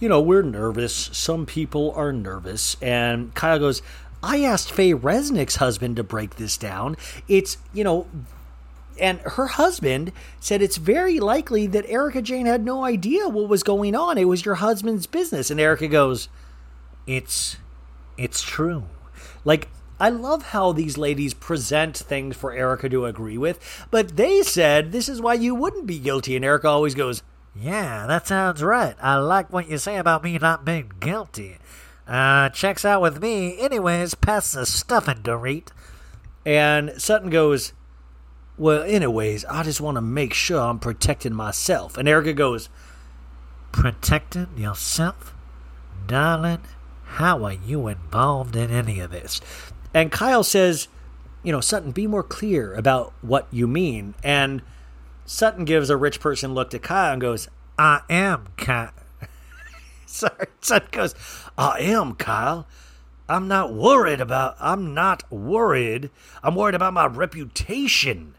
you 0.00 0.08
know, 0.08 0.20
we're 0.20 0.42
nervous. 0.42 1.10
Some 1.12 1.46
people 1.46 1.92
are 1.92 2.12
nervous. 2.12 2.76
And 2.82 3.34
Kyle 3.34 3.58
goes, 3.58 3.82
I 4.22 4.44
asked 4.44 4.70
Faye 4.70 4.94
Resnick's 4.94 5.56
husband 5.56 5.96
to 5.96 6.04
break 6.04 6.36
this 6.36 6.56
down. 6.56 6.96
It's, 7.26 7.56
you 7.72 7.84
know, 7.84 8.06
and 9.00 9.20
her 9.20 9.46
husband 9.46 10.12
said 10.40 10.60
it's 10.60 10.76
very 10.76 11.20
likely 11.20 11.66
that 11.68 11.84
Erika 11.88 12.20
Jayne 12.20 12.46
had 12.46 12.64
no 12.64 12.84
idea 12.84 13.28
what 13.28 13.48
was 13.48 13.62
going 13.62 13.94
on. 13.94 14.18
It 14.18 14.24
was 14.24 14.44
your 14.44 14.56
husband's 14.56 15.06
business. 15.06 15.50
And 15.50 15.60
Erika 15.60 15.88
goes, 15.88 16.28
It's 17.06 17.56
it's 18.16 18.42
true. 18.42 18.84
Like 19.44 19.68
I 20.00 20.10
love 20.10 20.42
how 20.44 20.72
these 20.72 20.96
ladies 20.96 21.34
present 21.34 21.96
things 21.96 22.36
for 22.36 22.52
Erika 22.52 22.88
to 22.88 23.06
agree 23.06 23.38
with, 23.38 23.58
but 23.90 24.16
they 24.16 24.42
said 24.42 24.92
this 24.92 25.08
is 25.08 25.20
why 25.20 25.34
you 25.34 25.54
wouldn't 25.54 25.86
be 25.86 25.98
guilty. 25.98 26.36
And 26.36 26.44
Erika 26.44 26.68
always 26.68 26.94
goes, 26.94 27.22
Yeah, 27.54 28.06
that 28.06 28.26
sounds 28.26 28.62
right. 28.62 28.94
I 29.02 29.16
like 29.16 29.52
what 29.52 29.68
you 29.68 29.78
say 29.78 29.96
about 29.96 30.22
me 30.22 30.38
not 30.38 30.64
being 30.64 30.92
guilty. 31.00 31.58
Uh, 32.06 32.48
checks 32.50 32.84
out 32.84 33.02
with 33.02 33.20
me. 33.20 33.58
Anyways, 33.58 34.14
pass 34.14 34.52
the 34.52 34.64
stuffing, 34.64 35.22
Dorit. 35.22 35.68
And 36.46 36.92
Sutton 37.00 37.28
goes, 37.28 37.72
Well, 38.56 38.82
anyways, 38.82 39.44
I 39.46 39.64
just 39.64 39.80
want 39.80 39.96
to 39.96 40.00
make 40.00 40.32
sure 40.32 40.60
I'm 40.60 40.78
protecting 40.78 41.34
myself. 41.34 41.98
And 41.98 42.08
Erika 42.08 42.32
goes, 42.32 42.68
Protecting 43.72 44.48
yourself? 44.56 45.34
Darling, 46.06 46.62
how 47.04 47.44
are 47.44 47.52
you 47.52 47.88
involved 47.88 48.56
in 48.56 48.70
any 48.70 49.00
of 49.00 49.10
this? 49.10 49.40
And 49.94 50.12
Kyle 50.12 50.44
says, 50.44 50.88
You 51.42 51.52
know, 51.52 51.60
Sutton, 51.60 51.92
be 51.92 52.06
more 52.06 52.22
clear 52.22 52.74
about 52.74 53.12
what 53.22 53.46
you 53.50 53.66
mean. 53.66 54.14
And 54.22 54.62
Sutton 55.26 55.64
gives 55.64 55.90
a 55.90 55.96
rich 55.96 56.20
person 56.20 56.54
look 56.54 56.70
to 56.70 56.78
Kyle 56.78 57.12
and 57.12 57.20
goes, 57.20 57.48
I 57.78 58.00
am 58.08 58.48
Kyle. 58.56 58.92
Sorry, 60.06 60.46
Sutton 60.60 60.88
goes, 60.90 61.14
I 61.56 61.80
am 61.80 62.14
Kyle. 62.14 62.66
I'm 63.28 63.46
not 63.46 63.74
worried 63.74 64.22
about, 64.22 64.56
I'm 64.58 64.94
not 64.94 65.30
worried. 65.30 66.10
I'm 66.42 66.54
worried 66.54 66.74
about 66.74 66.94
my 66.94 67.06
reputation. 67.06 68.34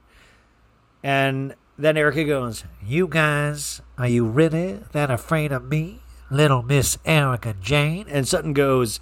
And 1.03 1.53
then 1.77 1.95
Erika 1.95 2.23
goes, 2.23 2.63
You 2.83 3.07
guys, 3.07 3.81
are 3.97 4.07
you 4.07 4.25
really 4.25 4.79
that 4.91 5.11
afraid 5.11 5.51
of 5.51 5.65
me, 5.65 5.99
little 6.31 6.63
Miss 6.63 6.97
Erika 7.05 7.55
Jayne? 7.61 8.07
And 8.09 8.27
Sutton 8.27 8.53
goes, 8.53 8.99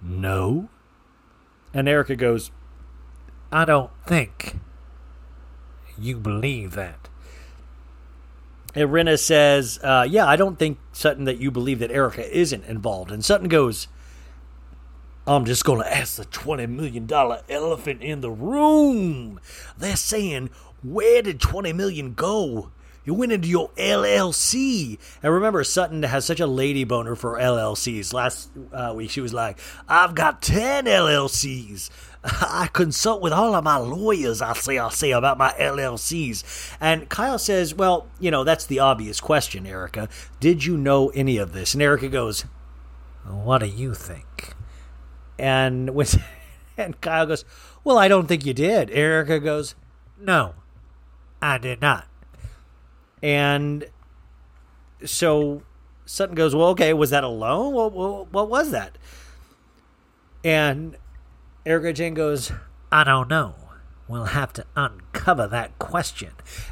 No. 0.00 0.70
And 1.72 1.88
Erika 1.88 2.16
goes, 2.16 2.50
I 3.52 3.64
don't 3.64 3.90
think 4.06 4.56
you 5.98 6.16
believe 6.16 6.72
that. 6.72 7.08
And 8.74 9.18
says, 9.18 9.78
uh, 9.82 10.06
Yeah, 10.08 10.26
I 10.26 10.36
don't 10.36 10.58
think, 10.58 10.78
Sutton, 10.92 11.24
that 11.24 11.38
you 11.38 11.50
believe 11.50 11.78
that 11.80 11.90
Erika 11.90 12.36
isn't 12.36 12.64
involved. 12.64 13.10
And 13.10 13.24
Sutton 13.24 13.48
goes, 13.48 13.88
I'm 15.26 15.44
just 15.44 15.64
going 15.64 15.82
to 15.82 15.94
ask 15.94 16.16
the 16.16 16.24
$20 16.24 16.68
million 16.68 17.06
elephant 17.10 18.02
in 18.02 18.22
the 18.22 18.30
room. 18.30 19.40
They're 19.76 19.96
saying, 19.96 20.48
where 20.82 21.20
did 21.20 21.38
20 21.38 21.72
million 21.74 22.14
go? 22.14 22.70
It 23.08 23.12
went 23.12 23.32
into 23.32 23.48
your 23.48 23.70
LLC. 23.70 24.98
And 25.22 25.32
remember, 25.32 25.64
Sutton 25.64 26.02
has 26.02 26.26
such 26.26 26.40
a 26.40 26.46
lady 26.46 26.84
boner 26.84 27.14
for 27.14 27.38
LLCs. 27.38 28.12
Last 28.12 28.50
uh, 28.70 28.92
week, 28.94 29.08
she 29.08 29.22
was 29.22 29.32
like, 29.32 29.58
I've 29.88 30.14
got 30.14 30.42
10 30.42 30.84
LLCs. 30.84 31.88
I 32.24 32.68
consult 32.70 33.22
with 33.22 33.32
all 33.32 33.54
of 33.54 33.64
my 33.64 33.78
lawyers, 33.78 34.42
I 34.42 34.52
say, 34.52 34.76
I'll 34.76 34.90
say 34.90 35.12
about 35.12 35.38
my 35.38 35.54
LLCs. 35.58 36.76
And 36.82 37.08
Kyle 37.08 37.38
says, 37.38 37.74
Well, 37.74 38.08
you 38.20 38.30
know, 38.30 38.44
that's 38.44 38.66
the 38.66 38.80
obvious 38.80 39.22
question, 39.22 39.66
Erika. 39.66 40.10
Did 40.38 40.66
you 40.66 40.76
know 40.76 41.08
any 41.08 41.38
of 41.38 41.54
this? 41.54 41.72
And 41.72 41.82
Erika 41.82 42.10
goes, 42.10 42.42
What 43.24 43.58
do 43.58 43.68
you 43.68 43.94
think? 43.94 44.52
And 45.38 45.94
when, 45.94 46.08
and 46.76 47.00
Kyle 47.00 47.24
goes, 47.24 47.46
Well, 47.84 47.96
I 47.96 48.08
don't 48.08 48.26
think 48.26 48.44
you 48.44 48.52
did. 48.52 48.90
Erika 48.90 49.40
goes, 49.40 49.76
No, 50.20 50.56
I 51.40 51.56
did 51.56 51.80
not. 51.80 52.06
And 53.22 53.84
so 55.04 55.62
Sutton 56.06 56.34
goes, 56.34 56.54
Well, 56.54 56.68
okay, 56.68 56.92
was 56.92 57.10
that 57.10 57.24
a 57.24 57.28
loan? 57.28 57.74
What, 57.74 57.92
what, 57.92 58.32
what 58.32 58.48
was 58.48 58.70
that? 58.70 58.98
And 60.44 60.96
Erika 61.66 61.92
Jayne 61.92 62.14
goes, 62.14 62.52
I 62.90 63.04
don't 63.04 63.28
know. 63.28 63.54
We'll 64.08 64.24
have 64.24 64.54
to 64.54 64.64
uncover 64.74 65.46
that 65.48 65.78
question. 65.78 66.30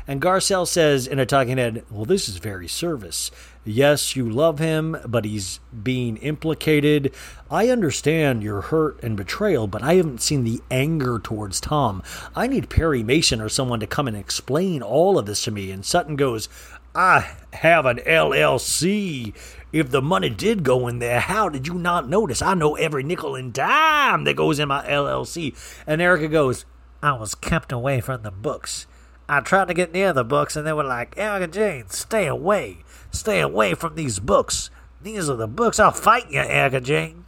And 0.09 0.23
Garcelle 0.23 0.67
says 0.67 1.07
in 1.07 1.19
a 1.19 1.27
talking 1.27 1.59
head, 1.59 1.85
Well, 1.91 2.07
this 2.07 2.31
is 2.31 2.39
very 2.39 2.67
service. 2.67 3.31
Yes, 3.63 4.17
you 4.17 4.31
love 4.31 4.59
him, 4.59 4.97
but 5.07 5.27
he's 5.27 5.61
being 5.83 6.17
implicated. 6.19 7.13
I 7.51 7.69
understand 7.69 8.43
your 8.43 8.63
hurt 8.63 9.03
and 9.03 9.17
betrayal, 9.17 9.67
but 9.67 9.83
I 9.83 9.95
haven't 9.95 10.23
seen 10.23 10.45
the 10.45 10.63
anger 10.71 11.19
towards 11.19 11.61
Tom. 11.61 12.03
I 12.35 12.47
need 12.47 12.71
Perry 12.71 13.03
Mason 13.03 13.41
or 13.41 13.51
someone 13.51 13.81
to 13.81 13.87
come 13.87 14.09
and 14.09 14.17
explain 14.17 14.83
all 14.83 15.19
of 15.19 15.27
this 15.27 15.45
to 15.45 15.51
me. 15.51 15.71
And 15.71 15.85
Sutton 15.85 16.17
goes, 16.17 16.49
I 16.95 17.33
have 17.53 17.85
an 17.85 17.99
LLC. 17.99 19.35
If 19.73 19.91
the 19.91 20.01
money 20.01 20.31
did 20.31 20.63
go 20.63 20.89
in 20.89 21.01
there, 21.01 21.21
how 21.21 21.51
did 21.51 21.67
you 21.67 21.75
not 21.75 22.09
notice? 22.09 22.41
I 22.41 22.55
know 22.55 22.77
every 22.77 23.03
nickel 23.03 23.35
and 23.35 23.53
dime 23.53 24.25
that 24.25 24.37
goes 24.37 24.59
in 24.59 24.69
my 24.69 24.87
LLC. 24.87 25.55
And 25.87 26.01
Erika 26.01 26.29
goes, 26.29 26.65
I 27.03 27.13
was 27.13 27.35
kept 27.35 27.73
away 27.73 28.01
from 28.01 28.23
the 28.23 28.31
books. 28.31 28.87
I 29.29 29.41
tried 29.41 29.69
to 29.69 29.75
get 29.75 29.93
near 29.93 30.13
the 30.13 30.25
books, 30.25 30.57
and 30.57 30.67
they 30.67 30.73
were 30.73 30.85
like, 30.85 31.15
Erika 31.17 31.49
Jayne, 31.49 31.89
stay 31.91 32.27
away. 32.27 32.79
Stay 33.11 33.41
away 33.41 33.75
from 33.75 33.95
these 33.95 34.19
books. 34.19 34.71
These 35.03 35.29
are 35.29 35.37
the 35.37 35.49
books. 35.49 35.79
I'll 35.79 35.91
fight 35.91 36.31
you, 36.31 36.41
Erika 36.41 36.81
Jayne. 36.81 37.25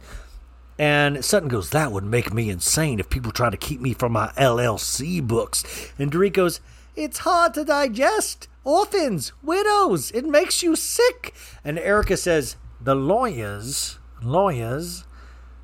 And 0.77 1.23
Sutton 1.25 1.49
goes, 1.49 1.71
That 1.71 1.91
would 1.91 2.05
make 2.05 2.33
me 2.33 2.49
insane 2.49 2.99
if 2.99 3.09
people 3.09 3.33
try 3.33 3.49
to 3.49 3.57
keep 3.57 3.81
me 3.81 3.93
from 3.93 4.13
my 4.13 4.27
LLC 4.37 5.21
books. 5.25 5.91
And 5.99 6.11
Dorit 6.11 6.33
goes, 6.33 6.61
It's 6.95 7.19
hard 7.19 7.53
to 7.55 7.65
digest. 7.65 8.47
Orphans, 8.63 9.33
widows, 9.43 10.11
it 10.11 10.25
makes 10.25 10.63
you 10.63 10.75
sick. 10.77 11.33
And 11.65 11.77
Erika 11.79 12.15
says, 12.15 12.55
The 12.79 12.95
lawyers, 12.95 13.99
lawyers, 14.23 15.03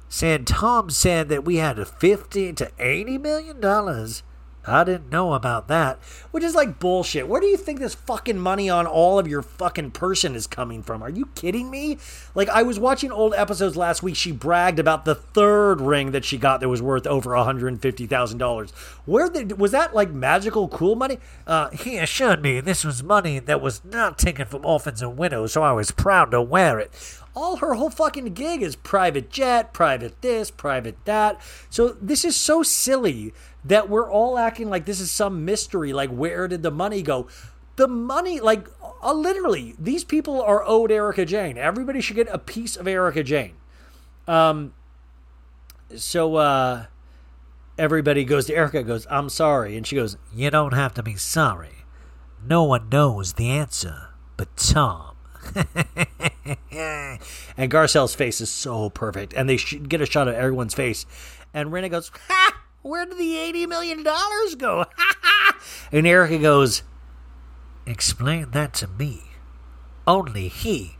said 0.10 0.48
Tom 0.48 0.90
said 0.90 1.30
that 1.30 1.46
we 1.46 1.58
had 1.58 1.86
50 1.88 2.54
to 2.54 2.72
80 2.80 3.18
million 3.18 3.60
dollars. 3.60 4.24
I 4.68 4.84
didn't 4.84 5.12
know 5.12 5.34
about 5.34 5.68
that. 5.68 6.00
Which 6.32 6.44
is 6.44 6.56
like 6.56 6.80
bullshit. 6.80 7.28
Where 7.28 7.42
do 7.42 7.48
you 7.48 7.58
think 7.58 7.80
this 7.80 7.96
fucking 7.96 8.40
money 8.40 8.70
on 8.70 8.88
all 8.88 9.20
of 9.20 9.28
your 9.28 9.42
fucking 9.42 9.92
person 9.92 10.36
is 10.36 10.48
coming 10.48 10.82
from? 10.82 11.04
Are 11.04 11.10
you 11.10 11.28
kidding 11.36 11.70
me? 11.70 11.98
Like, 12.34 12.50
I 12.50 12.64
was 12.64 12.80
watching 12.80 13.12
old 13.12 13.34
episodes 13.36 13.78
last 13.78 14.04
week. 14.04 14.16
She 14.16 14.32
bragged 14.32 14.80
about 14.80 15.06
the 15.06 15.16
third 15.16 15.82
ring 15.82 16.12
that 16.12 16.26
she 16.26 16.38
got 16.38 16.62
that 16.62 16.70
was 16.70 16.82
worth 16.82 17.06
over 17.08 17.32
$150,000. 17.32 18.72
Where 19.06 19.30
did, 19.30 19.60
was 19.60 19.72
that 19.72 19.94
like 19.94 20.12
magical 20.12 20.68
cool 20.68 20.96
money? 20.96 21.20
Uh, 21.46 21.70
he 21.70 21.98
assured 21.98 22.42
me 22.42 22.60
this 22.60 22.84
was 22.84 23.04
money 23.04 23.40
that 23.40 23.62
was 23.62 23.84
not 23.86 24.18
taken 24.18 24.48
from 24.48 24.66
orphans 24.66 25.02
and 25.02 25.18
widows, 25.18 25.54
so 25.54 25.64
I 25.64 25.74
was 25.74 25.92
proud 25.92 26.32
to 26.32 26.42
wear 26.42 26.80
it 26.80 26.92
all 27.36 27.58
her 27.58 27.74
whole 27.74 27.90
fucking 27.90 28.34
gig 28.34 28.62
is 28.62 28.76
private 28.76 29.30
jet, 29.30 29.74
private 29.74 30.22
this, 30.22 30.52
private 30.52 31.04
that. 31.06 31.40
So 31.70 31.90
this 32.02 32.24
is 32.24 32.36
so 32.36 32.64
silly 32.64 33.34
that 33.64 33.90
we're 33.90 34.10
all 34.10 34.38
acting 34.38 34.70
like 34.70 34.86
this 34.86 35.00
is 35.00 35.12
some 35.12 35.46
mystery. 35.46 35.94
Like, 35.94 36.10
where 36.10 36.48
did 36.48 36.64
the 36.64 36.72
money 36.72 37.02
go? 37.02 37.28
The 37.76 37.88
money, 37.88 38.40
like, 38.40 38.68
uh, 39.04 39.14
literally, 39.14 39.76
these 39.78 40.04
people 40.04 40.42
are 40.42 40.64
owed 40.66 40.92
Erika 40.92 41.26
Jayne. 41.26 41.58
Everybody 41.58 42.00
should 42.00 42.16
get 42.16 42.30
a 42.32 42.40
piece 42.40 42.78
of 42.78 42.88
Erika 42.88 43.22
Jayne. 43.22 43.56
Um, 44.28 44.74
so, 45.96 46.36
uh, 46.36 46.86
everybody 47.78 48.24
goes 48.24 48.46
to 48.46 48.56
Erika, 48.56 48.82
goes, 48.84 49.06
I'm 49.10 49.28
sorry. 49.28 49.76
And 49.76 49.86
she 49.86 49.96
goes, 49.96 50.18
You 50.34 50.50
don't 50.50 50.74
have 50.74 50.94
to 50.94 51.04
be 51.04 51.16
sorry. 51.16 51.86
No 52.48 52.64
one 52.64 52.90
knows 52.90 53.34
the 53.34 53.50
answer 53.50 54.10
but 54.38 54.56
Tom. 54.58 55.15
and 57.58 57.72
Garcelle's 57.72 58.16
face 58.16 58.42
is 58.42 58.50
so 58.50 58.90
perfect. 58.90 59.34
And 59.34 59.50
they 59.50 59.58
should 59.58 59.90
get 59.90 60.02
a 60.02 60.06
shot 60.06 60.28
of 60.28 60.36
everyone's 60.36 60.74
face. 60.74 61.06
And 61.54 61.70
Rinna 61.70 61.90
goes, 61.90 62.12
Ha! 62.28 62.62
Where 62.82 63.06
did 63.06 63.18
the 63.18 63.36
$80 63.36 63.68
million 63.68 64.04
go? 64.04 64.86
and 65.92 66.06
Erika 66.06 66.38
goes, 66.38 66.84
Explain 67.86 68.52
that 68.52 68.74
to 68.76 68.88
me. 68.88 69.24
Only 70.08 70.48
he 70.48 70.98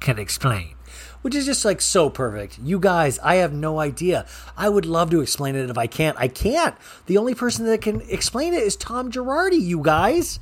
can 0.00 0.18
explain. 0.18 0.74
Which 1.22 1.34
is 1.34 1.46
just 1.46 1.64
like 1.64 1.80
so 1.80 2.08
perfect. 2.08 2.58
You 2.60 2.78
guys, 2.78 3.18
I 3.18 3.36
have 3.36 3.52
no 3.52 3.80
idea. 3.80 4.26
I 4.56 4.68
would 4.68 4.86
love 4.86 5.10
to 5.10 5.20
explain 5.20 5.56
it 5.56 5.68
if 5.68 5.76
I 5.76 5.86
can't. 5.88 6.16
I 6.18 6.28
can't. 6.28 6.76
The 7.06 7.18
only 7.18 7.34
person 7.34 7.66
that 7.66 7.82
can 7.82 8.00
explain 8.02 8.54
it 8.54 8.62
is 8.62 8.76
Tom 8.76 9.10
Girardi, 9.10 9.60
you 9.60 9.82
guys. 9.82 10.38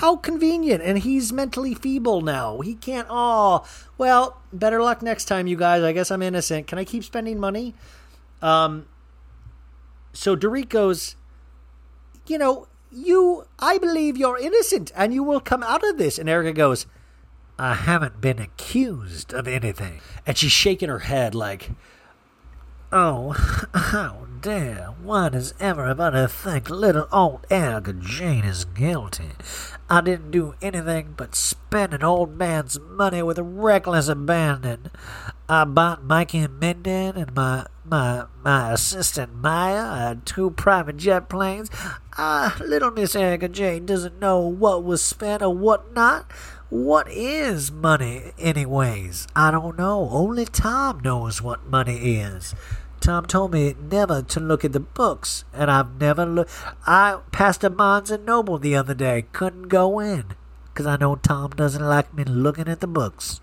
How 0.00 0.16
convenient. 0.16 0.82
And 0.82 0.96
he's 0.96 1.30
mentally 1.30 1.74
feeble 1.74 2.22
now. 2.22 2.60
He 2.60 2.74
can't. 2.74 3.06
Oh, 3.10 3.66
well, 3.98 4.40
better 4.50 4.82
luck 4.82 5.02
next 5.02 5.26
time, 5.26 5.46
you 5.46 5.58
guys. 5.58 5.82
I 5.82 5.92
guess 5.92 6.10
I'm 6.10 6.22
innocent. 6.22 6.66
Can 6.66 6.78
I 6.78 6.84
keep 6.86 7.04
spending 7.04 7.38
money? 7.38 7.74
Um, 8.40 8.86
so 10.14 10.34
Dorit 10.34 10.70
goes, 10.70 11.16
You 12.26 12.38
know, 12.38 12.66
you, 12.90 13.44
I 13.58 13.76
believe 13.76 14.16
you're 14.16 14.38
innocent 14.38 14.90
and 14.96 15.12
you 15.12 15.22
will 15.22 15.38
come 15.38 15.62
out 15.62 15.86
of 15.86 15.98
this. 15.98 16.18
And 16.18 16.30
Erika 16.30 16.54
goes, 16.54 16.86
I 17.58 17.74
haven't 17.74 18.22
been 18.22 18.38
accused 18.38 19.34
of 19.34 19.46
anything. 19.46 20.00
And 20.26 20.38
she's 20.38 20.50
shaking 20.50 20.88
her 20.88 21.00
head 21.00 21.34
like, 21.34 21.72
Oh, 22.90 23.32
how 23.74 24.26
dare 24.40 24.94
one 25.02 25.34
is 25.34 25.52
everybody 25.60 26.26
think 26.26 26.70
little 26.70 27.06
old 27.12 27.46
Erika 27.50 27.92
Jayne 27.92 28.44
is 28.44 28.64
guilty? 28.64 29.30
I 29.90 30.00
didn't 30.00 30.30
do 30.30 30.54
anything 30.62 31.14
but 31.16 31.34
spend 31.34 31.92
an 31.92 32.02
old 32.02 32.36
man's 32.38 32.78
money 32.80 33.22
with 33.22 33.38
reckless 33.38 34.08
abandon. 34.08 34.90
I 35.48 35.64
bought 35.64 36.04
Mikey 36.04 36.38
and 36.38 36.58
Minden 36.58 37.16
and 37.16 37.34
my 37.34 37.66
my 37.84 38.24
my 38.42 38.72
assistant 38.72 39.34
Maya 39.34 39.94
had 39.96 40.24
two 40.24 40.52
private 40.52 40.96
jet 40.96 41.28
planes. 41.28 41.68
Ah, 42.16 42.56
little 42.60 42.90
Miss 42.90 43.14
Erika 43.14 43.48
Jayne 43.48 43.84
doesn't 43.84 44.20
know 44.20 44.40
what 44.40 44.84
was 44.84 45.02
spent 45.02 45.42
or 45.42 45.54
what 45.54 45.94
not. 45.94 46.30
What 46.70 47.08
is 47.10 47.72
money, 47.72 48.30
anyways? 48.38 49.26
I 49.34 49.50
don't 49.50 49.76
know. 49.76 50.08
Only 50.12 50.44
Tom 50.44 51.00
knows 51.00 51.42
what 51.42 51.66
money 51.66 52.14
is. 52.14 52.54
Tom 53.00 53.24
told 53.24 53.52
me 53.52 53.74
never 53.90 54.22
to 54.22 54.40
look 54.40 54.64
at 54.64 54.72
the 54.72 54.80
books, 54.80 55.44
and 55.54 55.70
I've 55.70 55.98
never 55.98 56.26
looked. 56.26 56.50
I 56.86 57.20
passed 57.32 57.64
a 57.64 57.70
Barnes 57.70 58.10
and 58.10 58.26
Noble 58.26 58.58
the 58.58 58.76
other 58.76 58.94
day, 58.94 59.24
couldn't 59.32 59.68
go 59.68 60.00
in, 60.00 60.34
'cause 60.74 60.86
I 60.86 60.96
know 60.96 61.16
Tom 61.16 61.50
doesn't 61.50 61.82
like 61.82 62.12
me 62.12 62.24
looking 62.24 62.68
at 62.68 62.80
the 62.80 62.86
books. 62.86 63.40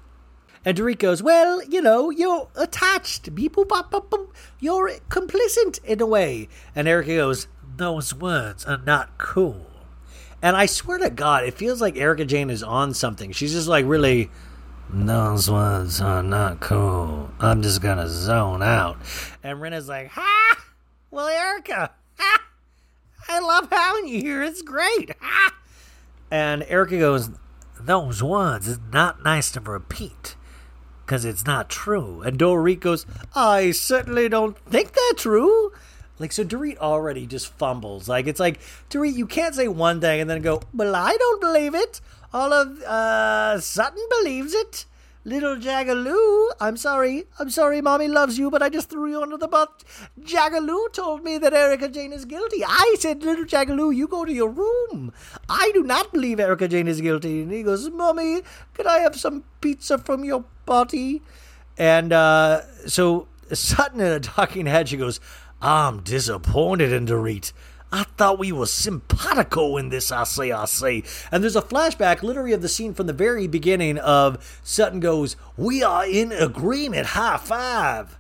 And 0.64 0.78
Dorit 0.78 1.00
goes, 1.00 1.24
Well, 1.24 1.64
you 1.64 1.82
know, 1.82 2.10
you're 2.10 2.50
attached. 2.56 3.34
Beep, 3.34 3.56
boop, 3.56 3.70
bop, 3.70 3.90
bop, 3.90 4.10
boop. 4.10 4.28
You're 4.60 4.92
complicit 5.10 5.84
in 5.84 6.02
a 6.02 6.06
way. 6.06 6.50
And 6.76 6.88
Erika 6.88 7.16
goes, 7.16 7.48
Those 7.78 8.14
words 8.14 8.66
are 8.66 8.82
not 8.86 9.18
cool. 9.18 9.66
And 10.42 10.56
I 10.56 10.66
swear 10.66 10.98
to 11.00 11.10
God, 11.10 11.46
it 11.46 11.54
feels 11.54 11.82
like 11.82 11.98
Erika 11.98 12.26
Jayne 12.26 12.50
is 12.50 12.62
on 12.62 12.94
something. 12.94 13.32
She's 13.32 13.54
just 13.54 13.68
like 13.68 13.86
really, 13.88 14.30
those 14.90 15.50
ones 15.50 16.00
are 16.02 16.24
not 16.24 16.60
cool. 16.60 17.30
I'm 17.40 17.62
just 17.62 17.82
gonna 17.82 18.08
zone 18.08 18.64
out. 18.64 18.98
And 19.44 19.62
Rinna's 19.62 19.90
like, 19.90 20.10
ha! 20.10 20.58
Well, 21.12 21.28
Erika, 21.28 21.92
ha! 22.18 22.42
I 23.28 23.40
love 23.40 23.70
having 23.70 24.08
you 24.08 24.20
here. 24.22 24.44
It's 24.44 24.62
great. 24.62 25.12
Ha! 25.20 25.54
And 26.32 26.64
Erika 26.68 26.98
goes, 26.98 27.30
Those 27.80 28.24
ones 28.24 28.68
is 28.68 28.80
not 28.92 29.24
nice 29.24 29.52
to 29.52 29.60
repeat. 29.60 30.36
Because 31.06 31.24
it's 31.24 31.46
not 31.46 31.70
true. 31.70 32.22
And 32.22 32.38
Dorit 32.38 32.82
goes, 32.82 33.06
I 33.34 33.72
certainly 33.72 34.28
don't 34.28 34.58
think 34.58 34.92
that's 34.94 35.22
true. 35.24 35.72
Like, 36.20 36.32
so 36.32 36.44
Dorit 36.44 36.78
already 36.80 37.26
just 37.26 37.48
fumbles. 37.48 38.10
Like, 38.10 38.28
it's 38.28 38.40
like, 38.40 38.60
Dorit, 38.90 39.14
you 39.14 39.26
can't 39.26 39.56
say 39.56 39.68
one 39.68 40.02
thing 40.02 40.20
and 40.20 40.30
then 40.30 40.42
go, 40.42 40.62
well, 40.74 40.96
I 40.96 41.16
don't 41.16 41.40
believe 41.40 41.76
it. 41.76 42.02
All 42.34 42.54
of, 42.54 42.82
uh, 42.84 43.60
Sutton 43.60 44.06
believes 44.20 44.54
it. 44.54 44.86
Little 45.28 45.58
Jagaloo, 45.58 46.52
I'm 46.62 46.78
sorry. 46.78 47.26
I'm 47.38 47.50
sorry, 47.50 47.82
Mommy 47.82 48.08
loves 48.08 48.38
you, 48.38 48.50
but 48.50 48.64
I 48.64 48.70
just 48.70 48.90
threw 48.90 49.10
you 49.10 49.22
under 49.22 49.36
the 49.36 49.50
bus. 49.50 49.68
Jagaloo 50.22 50.94
told 50.94 51.22
me 51.22 51.38
that 51.38 51.54
Erika 51.54 51.90
Jayne 51.90 52.14
is 52.14 52.24
guilty. 52.24 52.64
I 52.66 52.96
said, 52.98 53.24
Little 53.24 53.44
Jagaloo, 53.44 53.94
you 53.94 54.08
go 54.08 54.24
to 54.24 54.32
your 54.32 54.50
room. 54.50 55.12
I 55.50 55.72
do 55.74 55.84
not 55.84 56.14
believe 56.14 56.40
Erika 56.40 56.70
Jayne 56.70 56.88
is 56.88 57.02
guilty. 57.02 57.42
And 57.42 57.52
he 57.52 57.62
goes, 57.62 57.90
Mommy, 57.90 58.42
can 58.74 58.88
I 58.88 59.00
have 59.00 59.18
some 59.18 59.44
pizza 59.60 59.98
from 59.98 60.24
your 60.24 60.46
party? 60.66 61.22
And 61.78 62.14
uh, 62.14 62.62
so 62.88 63.28
Sutton 63.52 64.00
in 64.00 64.08
a 64.08 64.22
talking 64.22 64.66
head, 64.66 64.88
she 64.88 64.96
goes, 64.96 65.20
I'm 65.62 66.04
disappointed 66.04 66.94
in 66.94 67.06
Dorit. 67.06 67.52
I 67.92 68.04
thought 68.04 68.40
we 68.40 68.52
were 68.52 68.66
simpatico 68.66 69.78
in 69.78 69.90
this, 69.90 70.12
I 70.12 70.26
say, 70.26 70.52
I 70.52 70.66
say. 70.66 71.04
And 71.32 71.42
there's 71.42 71.56
a 71.56 71.62
flashback, 71.62 72.22
literally, 72.22 72.52
of 72.52 72.62
the 72.62 72.68
scene 72.68 72.94
from 72.94 73.08
the 73.08 73.14
very 73.14 73.48
beginning 73.48 73.98
of 73.98 74.60
Sutton 74.62 75.00
goes, 75.00 75.38
We 75.56 75.84
are 75.84 76.06
in 76.06 76.32
agreement, 76.34 77.08
high 77.08 77.38
five. 77.38 78.20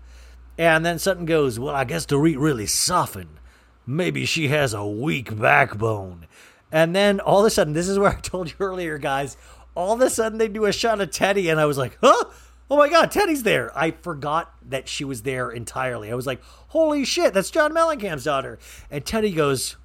And 0.57 0.85
then 0.85 0.99
Sutton 0.99 1.25
goes, 1.25 1.59
Well, 1.59 1.75
I 1.75 1.83
guess 1.83 2.05
Dorit 2.05 2.39
really 2.39 2.65
softened. 2.65 3.39
Maybe 3.85 4.25
she 4.25 4.47
has 4.47 4.73
a 4.73 4.85
weak 4.85 5.37
backbone. 5.37 6.27
And 6.71 6.95
then 6.95 7.19
all 7.19 7.39
of 7.39 7.45
a 7.45 7.49
sudden, 7.49 7.73
this 7.73 7.89
is 7.89 7.99
where 7.99 8.11
I 8.17 8.19
told 8.21 8.49
you 8.49 8.55
earlier, 8.59 8.97
guys, 8.97 9.35
all 9.75 9.93
of 9.93 10.01
a 10.01 10.09
sudden 10.09 10.37
they 10.37 10.47
do 10.47 10.65
a 10.65 10.71
shot 10.71 11.01
of 11.01 11.09
Teddi, 11.09 11.51
and 11.51 11.59
I 11.59 11.65
was 11.65 11.77
like, 11.77 11.97
Huh? 12.01 12.23
Oh 12.69 12.77
my 12.77 12.89
God, 12.89 13.11
Teddi's 13.11 13.43
there. 13.43 13.77
I 13.77 13.91
forgot 13.91 14.53
that 14.69 14.89
she 14.89 15.05
was 15.05 15.21
there 15.21 15.49
entirely. 15.49 16.11
I 16.11 16.15
was 16.15 16.27
like, 16.27 16.41
holy 16.67 17.05
shit, 17.05 17.33
that's 17.33 17.51
John 17.51 17.73
Mellencamp's 17.73 18.23
daughter. 18.23 18.59
And 18.89 19.05
Teddi 19.05 19.35
goes, 19.35 19.75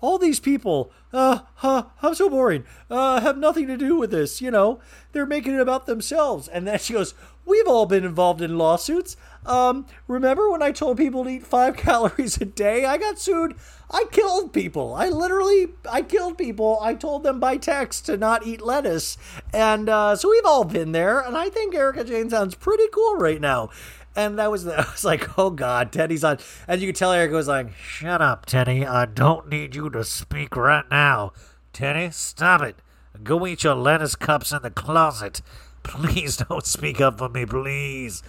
all 0.00 0.18
these 0.18 0.38
people, 0.38 0.92
uh, 1.14 1.40
huh, 1.56 1.84
I'm 2.02 2.14
so 2.14 2.28
boring, 2.28 2.64
uh, 2.90 3.20
have 3.22 3.38
nothing 3.38 3.66
to 3.68 3.76
do 3.78 3.96
with 3.96 4.10
this, 4.10 4.42
you 4.42 4.50
know, 4.50 4.78
they're 5.12 5.24
making 5.24 5.54
it 5.54 5.60
about 5.60 5.86
themselves. 5.86 6.46
And 6.46 6.66
then 6.66 6.78
she 6.78 6.92
goes, 6.92 7.14
we've 7.46 7.66
all 7.66 7.86
been 7.86 8.04
involved 8.04 8.42
in 8.42 8.58
lawsuits. 8.58 9.16
Um, 9.46 9.86
remember 10.06 10.50
when 10.50 10.62
I 10.62 10.72
told 10.72 10.98
people 10.98 11.24
to 11.24 11.30
eat 11.30 11.46
five 11.46 11.76
calories 11.78 12.38
a 12.38 12.44
day? 12.44 12.84
I 12.84 12.98
got 12.98 13.18
sued. 13.18 13.54
I 13.90 14.04
killed 14.10 14.52
people. 14.52 14.94
I 14.94 15.08
literally, 15.08 15.68
I 15.90 16.02
killed 16.02 16.36
people. 16.36 16.78
I 16.82 16.94
told 16.94 17.22
them 17.22 17.40
by 17.40 17.56
text 17.56 18.04
to 18.06 18.18
not 18.18 18.46
eat 18.46 18.60
lettuce. 18.60 19.16
And, 19.52 19.88
uh, 19.88 20.16
so 20.16 20.30
we've 20.30 20.44
all 20.44 20.64
been 20.64 20.92
there. 20.92 21.20
And 21.20 21.36
I 21.36 21.48
think 21.48 21.74
Erika 21.74 22.04
Jayne 22.04 22.28
sounds 22.28 22.54
pretty 22.54 22.88
cool 22.92 23.16
right 23.16 23.40
now. 23.40 23.70
And 24.16 24.38
that 24.38 24.50
was, 24.50 24.66
I 24.68 24.76
was 24.90 25.04
like, 25.04 25.38
oh 25.38 25.50
God, 25.50 25.92
Teddi's 25.92 26.24
on. 26.24 26.38
And 26.68 26.80
you 26.80 26.88
could 26.88 26.96
tell 26.96 27.12
Erika 27.12 27.34
was 27.34 27.48
like, 27.48 27.72
Shut 27.74 28.20
up, 28.22 28.46
Teddi. 28.46 28.86
I 28.86 29.06
don't 29.06 29.48
need 29.48 29.74
you 29.74 29.90
to 29.90 30.04
speak 30.04 30.56
right 30.56 30.84
now. 30.90 31.32
Teddi, 31.72 32.12
stop 32.12 32.62
it. 32.62 32.76
Go 33.22 33.46
eat 33.46 33.64
your 33.64 33.74
lettuce 33.74 34.16
cups 34.16 34.52
in 34.52 34.62
the 34.62 34.70
closet. 34.70 35.40
Please 35.82 36.36
don't 36.36 36.64
speak 36.64 37.00
up 37.00 37.18
for 37.18 37.28
me, 37.28 37.44
please. 37.44 38.22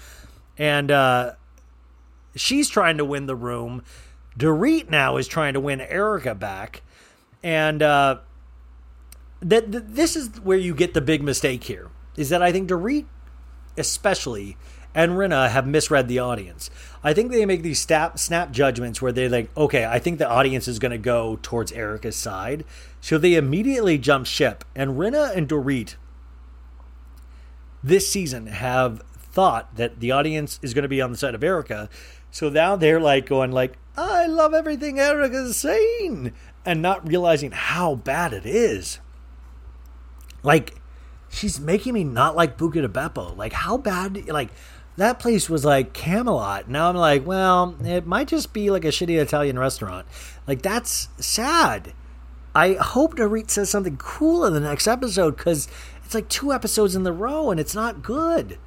and 0.57 0.91
uh, 0.91 1.31
she's 2.35 2.69
trying 2.69 2.97
to 2.97 3.05
win 3.05 3.25
the 3.27 3.35
room. 3.35 3.81
Dorit 4.37 4.89
now 4.89 5.15
is 5.15 5.27
trying 5.27 5.53
to 5.53 5.59
win 5.61 5.79
Erika 5.79 6.35
back, 6.35 6.81
and 7.41 7.81
uh, 7.81 8.17
that 9.41 9.71
th- 9.71 9.85
this 9.87 10.17
is 10.17 10.41
where 10.41 10.57
you 10.57 10.75
get 10.75 10.93
the 10.93 10.99
big 11.01 11.23
mistake 11.23 11.63
here. 11.63 11.89
Is 12.17 12.27
that 12.29 12.41
I 12.41 12.51
think 12.51 12.69
Dorit, 12.69 13.05
especially, 13.77 14.57
and 14.95 15.11
Rinna 15.11 15.49
have 15.49 15.67
misread 15.67 16.07
the 16.07 16.19
audience. 16.19 16.71
I 17.03 17.13
think 17.13 17.29
they 17.29 17.45
make 17.45 17.61
these 17.61 17.81
snap 17.81 18.17
snap 18.17 18.51
judgments 18.51 19.01
where 19.01 19.11
they're 19.11 19.29
like, 19.29 19.55
okay, 19.55 19.85
I 19.85 19.99
think 19.99 20.17
the 20.17 20.29
audience 20.29 20.67
is 20.67 20.79
going 20.79 20.93
to 20.93 20.97
go 20.97 21.37
towards 21.43 21.73
Erika's 21.73 22.15
side, 22.15 22.63
so 23.01 23.17
they 23.17 23.35
immediately 23.35 23.97
jump 23.97 24.25
ship. 24.25 24.63
And 24.73 24.97
Rinna 24.97 25.35
and 25.35 25.47
Dorit 25.47 25.95
this 27.83 28.09
season 28.09 28.47
have 28.47 29.03
thought 29.17 29.75
that 29.75 29.99
the 29.99 30.11
audience 30.11 30.59
is 30.63 30.73
going 30.73 30.83
to 30.83 30.89
be 30.89 31.01
on 31.01 31.11
the 31.11 31.17
side 31.17 31.35
of 31.35 31.43
Erika. 31.43 31.89
So 32.31 32.49
now 32.49 32.75
they're 32.75 32.99
like 32.99 33.27
going 33.27 33.51
like, 33.51 33.77
I 33.95 34.25
love 34.25 34.53
everything 34.53 34.99
Erika's 34.99 35.57
saying 35.57 36.33
and 36.65 36.81
not 36.81 37.07
realizing 37.07 37.51
how 37.51 37.95
bad 37.95 38.33
it 38.33 38.45
is. 38.45 38.99
Like 40.41 40.81
she's 41.29 41.59
making 41.59 41.93
me 41.93 42.03
not 42.03 42.35
like 42.35 42.57
de 42.57 42.87
Beppo. 42.87 43.35
Like 43.37 43.53
how 43.53 43.77
bad 43.77 44.27
like 44.27 44.49
that 44.97 45.19
place 45.19 45.49
was 45.49 45.65
like 45.65 45.93
Camelot. 45.93 46.69
Now 46.69 46.89
I'm 46.89 46.95
like, 46.95 47.25
well, 47.25 47.75
it 47.83 48.05
might 48.05 48.27
just 48.27 48.53
be 48.53 48.69
like 48.69 48.85
a 48.85 48.89
shitty 48.89 49.19
Italian 49.19 49.59
restaurant. 49.59 50.07
Like 50.47 50.61
that's 50.61 51.09
sad. 51.17 51.93
I 52.53 52.73
hope 52.73 53.15
Dorit 53.15 53.49
says 53.49 53.69
something 53.69 53.97
cool 53.97 54.45
in 54.45 54.53
the 54.53 54.61
next 54.61 54.87
episode 54.87 55.35
because 55.35 55.67
it's 56.05 56.15
like 56.15 56.29
two 56.29 56.53
episodes 56.53 56.95
in 56.95 57.03
the 57.03 57.11
row 57.11 57.51
and 57.51 57.59
it's 57.59 57.75
not 57.75 58.01
good. 58.01 58.57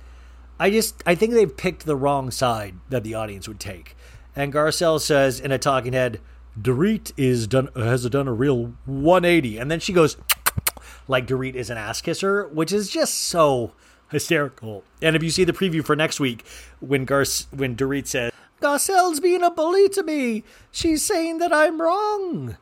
I 0.60 0.70
just 0.70 1.02
I 1.06 1.14
think 1.14 1.32
they've 1.32 1.56
picked 1.56 1.86
the 1.86 1.96
wrong 1.96 2.30
side 2.30 2.74
that 2.90 3.04
the 3.04 3.14
audience 3.14 3.48
would 3.48 3.60
take. 3.60 3.96
And 4.36 4.52
Garcelle 4.52 5.00
says 5.00 5.40
in 5.40 5.50
a 5.50 5.58
talking 5.58 5.94
head, 5.94 6.20
Dorit 6.60 7.12
is 7.16 7.46
done 7.46 7.68
has 7.74 8.08
done 8.10 8.28
a 8.28 8.32
real 8.32 8.74
180, 8.84 9.58
and 9.58 9.70
then 9.70 9.80
she 9.80 9.92
goes 9.92 10.16
like 11.08 11.26
Dorit 11.26 11.54
is 11.54 11.70
an 11.70 11.78
ass 11.78 12.00
kisser, 12.00 12.48
which 12.48 12.72
is 12.72 12.90
just 12.90 13.14
so 13.14 13.72
hysterical. 14.10 14.84
And 15.02 15.14
if 15.16 15.22
you 15.22 15.30
see 15.30 15.44
the 15.44 15.52
preview 15.52 15.84
for 15.84 15.96
next 15.96 16.20
week, 16.20 16.44
when 16.80 17.04
Gar 17.04 17.24
when 17.50 17.76
Dorit 17.76 18.06
says 18.06 18.32
Garcelle's 18.60 19.20
being 19.20 19.42
a 19.42 19.50
bully 19.50 19.88
to 19.90 20.02
me, 20.02 20.44
she's 20.70 21.04
saying 21.04 21.38
that 21.38 21.52
I'm 21.52 21.80
wrong. 21.80 22.56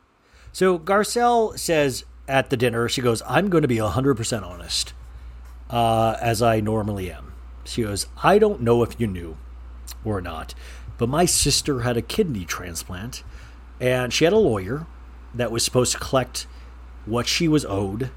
So 0.53 0.79
Garcelle 0.79 1.59
says 1.59 2.05
at 2.29 2.51
the 2.51 2.57
dinner, 2.57 2.89
she 2.89 3.01
goes, 3.01 3.23
I'm 3.27 3.49
going 3.49 3.63
to 3.63 3.69
be 3.69 3.77
100% 3.77 4.43
honest, 4.43 4.95
uh, 5.71 6.17
as 6.21 6.43
I 6.43 6.61
normally 6.61 7.11
am. 7.11 7.33
She 7.65 7.83
goes, 7.83 8.07
I 8.23 8.39
don't 8.39 8.61
know 8.61 8.83
if 8.83 8.99
you 9.01 9.07
knew 9.07 9.37
or 10.05 10.21
not, 10.21 10.55
but 10.99 11.09
my 11.09 11.25
sister 11.25 11.81
had 11.81 11.97
a 11.97 12.03
kidney 12.03 12.45
transplant, 12.45 13.23
and 13.81 14.13
she 14.13 14.25
had 14.25 14.33
a 14.33 14.39
lawyer 14.39 14.87
that 15.35 15.51
was 15.51 15.65
supposed 15.65 15.93
to 15.93 15.99
collect 15.99 16.47
what 17.05 17.27
she 17.27 17.49
was 17.49 17.65
owed 17.65 18.11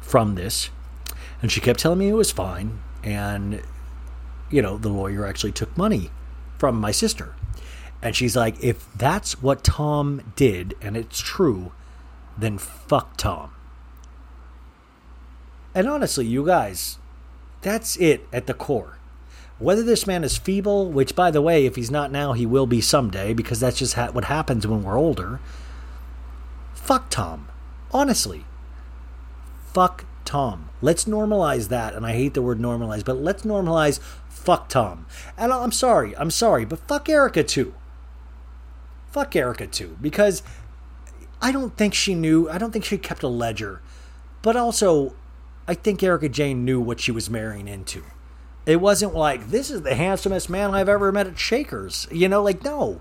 from 0.00 0.34
this. 0.34 0.70
And 1.40 1.52
she 1.52 1.60
kept 1.60 1.80
telling 1.80 1.98
me 1.98 2.08
it 2.08 2.14
was 2.14 2.32
fine. 2.32 2.80
And, 3.04 3.62
you 4.50 4.60
know, 4.62 4.76
the 4.76 4.88
lawyer 4.88 5.26
actually 5.26 5.52
took 5.52 5.76
money 5.76 6.10
from 6.58 6.76
my 6.76 6.90
sister. 6.90 7.34
And 8.02 8.14
she's 8.14 8.36
like, 8.36 8.62
if 8.62 8.92
that's 8.94 9.42
what 9.42 9.64
Tom 9.64 10.32
did 10.36 10.74
and 10.80 10.96
it's 10.96 11.20
true, 11.20 11.72
then 12.36 12.58
fuck 12.58 13.16
Tom. 13.16 13.52
And 15.74 15.88
honestly, 15.88 16.26
you 16.26 16.44
guys, 16.44 16.98
that's 17.60 17.96
it 17.96 18.26
at 18.32 18.46
the 18.46 18.54
core. 18.54 18.98
Whether 19.58 19.82
this 19.82 20.06
man 20.06 20.22
is 20.22 20.38
feeble, 20.38 20.90
which, 20.90 21.16
by 21.16 21.32
the 21.32 21.42
way, 21.42 21.66
if 21.66 21.74
he's 21.74 21.90
not 21.90 22.12
now, 22.12 22.32
he 22.32 22.46
will 22.46 22.66
be 22.66 22.80
someday, 22.80 23.34
because 23.34 23.58
that's 23.58 23.78
just 23.78 23.94
ha- 23.94 24.12
what 24.12 24.26
happens 24.26 24.66
when 24.66 24.84
we're 24.84 24.96
older. 24.98 25.40
Fuck 26.74 27.10
Tom. 27.10 27.48
Honestly. 27.90 28.44
Fuck 29.72 30.04
Tom. 30.28 30.68
Let's 30.82 31.06
normalize 31.06 31.68
that. 31.68 31.94
And 31.94 32.04
I 32.04 32.12
hate 32.12 32.34
the 32.34 32.42
word 32.42 32.58
normalize, 32.58 33.02
but 33.02 33.16
let's 33.16 33.44
normalize 33.44 33.98
fuck 34.28 34.68
Tom. 34.68 35.06
And 35.38 35.50
I'm 35.50 35.72
sorry, 35.72 36.14
I'm 36.18 36.30
sorry, 36.30 36.66
but 36.66 36.80
fuck 36.80 37.08
Erika 37.08 37.42
too. 37.42 37.72
Fuck 39.10 39.34
Erika 39.34 39.66
too. 39.66 39.96
Because 40.02 40.42
I 41.40 41.50
don't 41.50 41.74
think 41.78 41.94
she 41.94 42.14
knew, 42.14 42.46
I 42.50 42.58
don't 42.58 42.72
think 42.72 42.84
she 42.84 42.98
kept 42.98 43.22
a 43.22 43.28
ledger. 43.28 43.80
But 44.42 44.54
also, 44.54 45.14
I 45.66 45.72
think 45.72 46.02
Erika 46.02 46.28
Jayne 46.28 46.62
knew 46.62 46.78
what 46.78 47.00
she 47.00 47.10
was 47.10 47.30
marrying 47.30 47.66
into. 47.66 48.04
It 48.66 48.82
wasn't 48.82 49.14
like, 49.14 49.48
this 49.48 49.70
is 49.70 49.80
the 49.80 49.94
handsomest 49.94 50.50
man 50.50 50.74
I've 50.74 50.90
ever 50.90 51.10
met 51.10 51.26
at 51.26 51.38
Shakers. 51.38 52.06
You 52.12 52.28
know, 52.28 52.42
like, 52.42 52.62
no. 52.62 53.00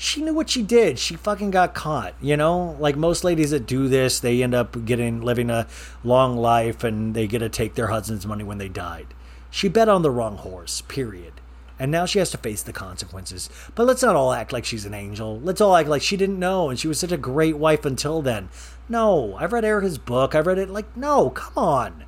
She 0.00 0.22
knew 0.22 0.32
what 0.32 0.48
she 0.48 0.62
did. 0.62 1.00
She 1.00 1.16
fucking 1.16 1.50
got 1.50 1.74
caught, 1.74 2.14
you 2.20 2.36
know? 2.36 2.76
Like 2.78 2.96
most 2.96 3.24
ladies 3.24 3.50
that 3.50 3.66
do 3.66 3.88
this, 3.88 4.20
they 4.20 4.44
end 4.44 4.54
up 4.54 4.84
getting 4.84 5.20
living 5.22 5.50
a 5.50 5.66
long 6.04 6.36
life 6.36 6.84
and 6.84 7.14
they 7.14 7.26
get 7.26 7.40
to 7.40 7.48
take 7.48 7.74
their 7.74 7.88
husband's 7.88 8.24
money 8.24 8.44
when 8.44 8.58
they 8.58 8.68
died. 8.68 9.08
She 9.50 9.68
bet 9.68 9.88
on 9.88 10.02
the 10.02 10.10
wrong 10.10 10.36
horse, 10.36 10.82
period. 10.82 11.32
And 11.80 11.90
now 11.90 12.06
she 12.06 12.20
has 12.20 12.30
to 12.30 12.38
face 12.38 12.62
the 12.62 12.72
consequences. 12.72 13.50
But 13.74 13.86
let's 13.86 14.02
not 14.02 14.14
all 14.14 14.32
act 14.32 14.52
like 14.52 14.64
she's 14.64 14.84
an 14.84 14.94
angel. 14.94 15.40
Let's 15.40 15.60
all 15.60 15.74
act 15.74 15.88
like 15.88 16.02
she 16.02 16.16
didn't 16.16 16.38
know 16.38 16.70
and 16.70 16.78
she 16.78 16.88
was 16.88 17.00
such 17.00 17.12
a 17.12 17.16
great 17.16 17.56
wife 17.56 17.84
until 17.84 18.22
then. 18.22 18.50
No, 18.88 19.34
I've 19.34 19.52
read 19.52 19.64
Erika's 19.64 19.98
book. 19.98 20.34
I've 20.34 20.46
read 20.46 20.58
it. 20.58 20.70
Like, 20.70 20.96
no, 20.96 21.30
come 21.30 21.54
on. 21.56 22.04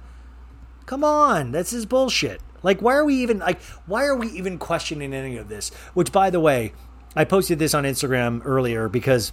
Come 0.86 1.02
on. 1.02 1.50
That's 1.50 1.70
his 1.70 1.86
bullshit. 1.86 2.40
Like, 2.62 2.80
why 2.80 2.94
are 2.94 3.04
we 3.04 3.16
even, 3.16 3.40
like, 3.40 3.60
why 3.86 4.04
are 4.04 4.14
we 4.14 4.28
even 4.28 4.58
questioning 4.58 5.12
any 5.12 5.36
of 5.36 5.48
this? 5.48 5.70
Which, 5.94 6.12
by 6.12 6.30
the 6.30 6.40
way, 6.40 6.72
I 7.16 7.24
posted 7.24 7.58
this 7.58 7.74
on 7.74 7.84
Instagram 7.84 8.42
earlier 8.44 8.88
because 8.88 9.32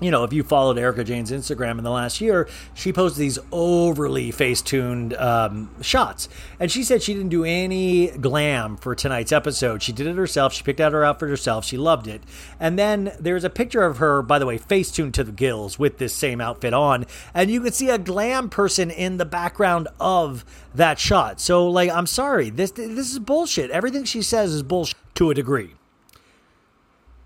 you 0.00 0.10
know, 0.10 0.22
if 0.22 0.32
you 0.32 0.44
followed 0.44 0.78
Erika 0.78 1.02
Jayne's 1.02 1.32
Instagram 1.32 1.78
in 1.78 1.84
the 1.84 1.90
last 1.90 2.20
year, 2.20 2.48
she 2.74 2.92
posted 2.92 3.20
these 3.20 3.38
overly 3.50 4.30
face 4.30 4.62
tuned 4.62 5.14
um, 5.14 5.70
shots. 5.82 6.28
And 6.60 6.70
she 6.70 6.84
said 6.84 7.02
she 7.02 7.14
didn't 7.14 7.30
do 7.30 7.44
any 7.44 8.08
glam 8.08 8.76
for 8.76 8.94
tonight's 8.94 9.32
episode. 9.32 9.82
She 9.82 9.92
did 9.92 10.06
it 10.06 10.16
herself. 10.16 10.52
She 10.52 10.62
picked 10.62 10.80
out 10.80 10.92
her 10.92 11.04
outfit 11.04 11.28
herself. 11.28 11.64
She 11.64 11.76
loved 11.76 12.06
it. 12.06 12.22
And 12.60 12.78
then 12.78 13.12
there's 13.18 13.44
a 13.44 13.50
picture 13.50 13.82
of 13.82 13.98
her, 13.98 14.22
by 14.22 14.38
the 14.38 14.46
way, 14.46 14.58
face 14.58 14.90
tuned 14.90 15.14
to 15.14 15.24
the 15.24 15.32
gills 15.32 15.78
with 15.78 15.98
this 15.98 16.14
same 16.14 16.40
outfit 16.40 16.72
on. 16.72 17.04
And 17.34 17.50
you 17.50 17.60
can 17.60 17.72
see 17.72 17.90
a 17.90 17.98
glam 17.98 18.48
person 18.48 18.90
in 18.90 19.16
the 19.16 19.24
background 19.24 19.88
of 19.98 20.44
that 20.74 21.00
shot. 21.00 21.40
So, 21.40 21.68
like, 21.68 21.90
I'm 21.90 22.06
sorry. 22.06 22.50
This, 22.50 22.70
this 22.70 23.10
is 23.10 23.18
bullshit. 23.18 23.70
Everything 23.72 24.04
she 24.04 24.22
says 24.22 24.52
is 24.52 24.62
bullshit 24.62 24.96
to 25.16 25.30
a 25.30 25.34
degree. 25.34 25.74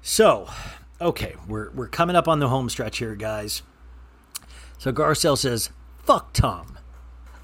So, 0.05 0.51
okay, 1.01 1.37
we're 1.47 1.71
we're 1.71 1.87
coming 1.87 2.17
up 2.17 2.27
on 2.27 2.41
the 2.41 2.49
home 2.49 2.69
stretch 2.69 2.99
here, 2.99 3.15
guys. 3.15 3.63
So 4.77 4.93
Garcelle 4.93 5.39
says, 5.39 5.71
"Fuck 6.03 6.33
Tom. 6.33 6.79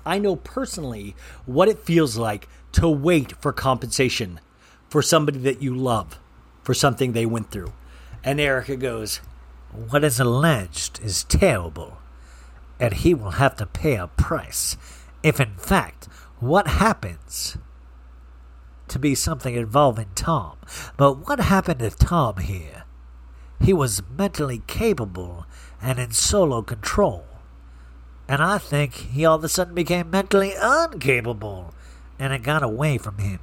I 0.04 0.18
know 0.18 0.34
personally 0.34 1.14
what 1.46 1.68
it 1.68 1.78
feels 1.78 2.16
like 2.16 2.48
to 2.72 2.88
wait 2.88 3.32
for 3.40 3.52
compensation 3.52 4.40
for 4.88 5.02
somebody 5.02 5.38
that 5.38 5.62
you 5.62 5.72
love 5.74 6.18
for 6.62 6.74
something 6.74 7.12
they 7.12 7.26
went 7.26 7.52
through." 7.52 7.72
And 8.24 8.40
Erika 8.40 8.76
goes, 8.76 9.20
What 9.70 10.02
is 10.02 10.18
alleged 10.18 10.98
is 11.00 11.24
terrible, 11.24 11.98
and 12.80 12.92
he 12.92 13.14
will 13.14 13.32
have 13.32 13.54
to 13.56 13.66
pay 13.66 13.94
a 13.94 14.08
price 14.08 14.76
if, 15.22 15.38
in 15.38 15.54
fact, 15.56 16.06
what 16.40 16.66
happens 16.66 17.56
to 18.88 18.98
be 18.98 19.14
something 19.14 19.54
involving 19.54 20.08
Tom. 20.14 20.56
But 20.96 21.28
what 21.28 21.40
happened 21.40 21.80
to 21.80 21.90
Tom 21.90 22.38
here? 22.38 22.84
He 23.60 23.72
was 23.72 24.02
mentally 24.16 24.62
capable 24.66 25.46
and 25.80 25.98
in 25.98 26.12
solo 26.12 26.62
control. 26.62 27.24
And 28.28 28.42
I 28.42 28.58
think 28.58 28.94
he 28.94 29.24
all 29.24 29.36
of 29.36 29.44
a 29.44 29.48
sudden 29.48 29.74
became 29.74 30.10
mentally 30.10 30.52
incapable 30.52 31.74
and 32.18 32.32
it 32.32 32.42
got 32.42 32.62
away 32.62 32.98
from 32.98 33.18
him. 33.18 33.40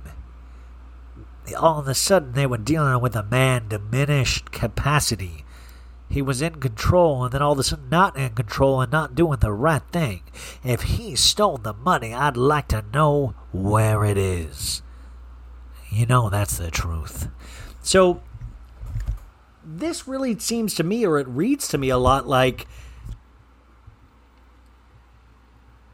All 1.57 1.79
of 1.79 1.87
a 1.87 1.93
sudden, 1.93 2.33
they 2.33 2.47
were 2.47 2.57
dealing 2.57 3.01
with 3.01 3.15
a 3.15 3.23
man 3.23 3.67
diminished 3.67 4.51
capacity. 4.51 5.45
He 6.09 6.21
was 6.21 6.41
in 6.41 6.55
control 6.55 7.23
and 7.23 7.33
then 7.33 7.41
all 7.41 7.53
of 7.53 7.59
a 7.59 7.63
sudden 7.63 7.89
not 7.89 8.17
in 8.17 8.29
control 8.29 8.81
and 8.81 8.91
not 8.91 9.15
doing 9.15 9.39
the 9.39 9.51
right 9.51 9.81
thing. 9.91 10.21
If 10.63 10.83
he 10.83 11.15
stole 11.15 11.57
the 11.57 11.73
money, 11.73 12.13
I'd 12.13 12.37
like 12.37 12.67
to 12.69 12.85
know 12.93 13.35
where 13.51 14.05
it 14.05 14.17
is. 14.17 14.81
You 15.95 16.05
know 16.05 16.29
that's 16.29 16.57
the 16.57 16.69
truth. 16.69 17.29
So 17.81 18.21
this 19.63 20.09
really 20.09 20.37
seems 20.37 20.73
to 20.75 20.83
me, 20.83 21.05
or 21.05 21.19
it 21.19 21.27
reads 21.29 21.69
to 21.69 21.77
me 21.77 21.87
a 21.87 21.97
lot 21.97 22.27
like 22.27 22.67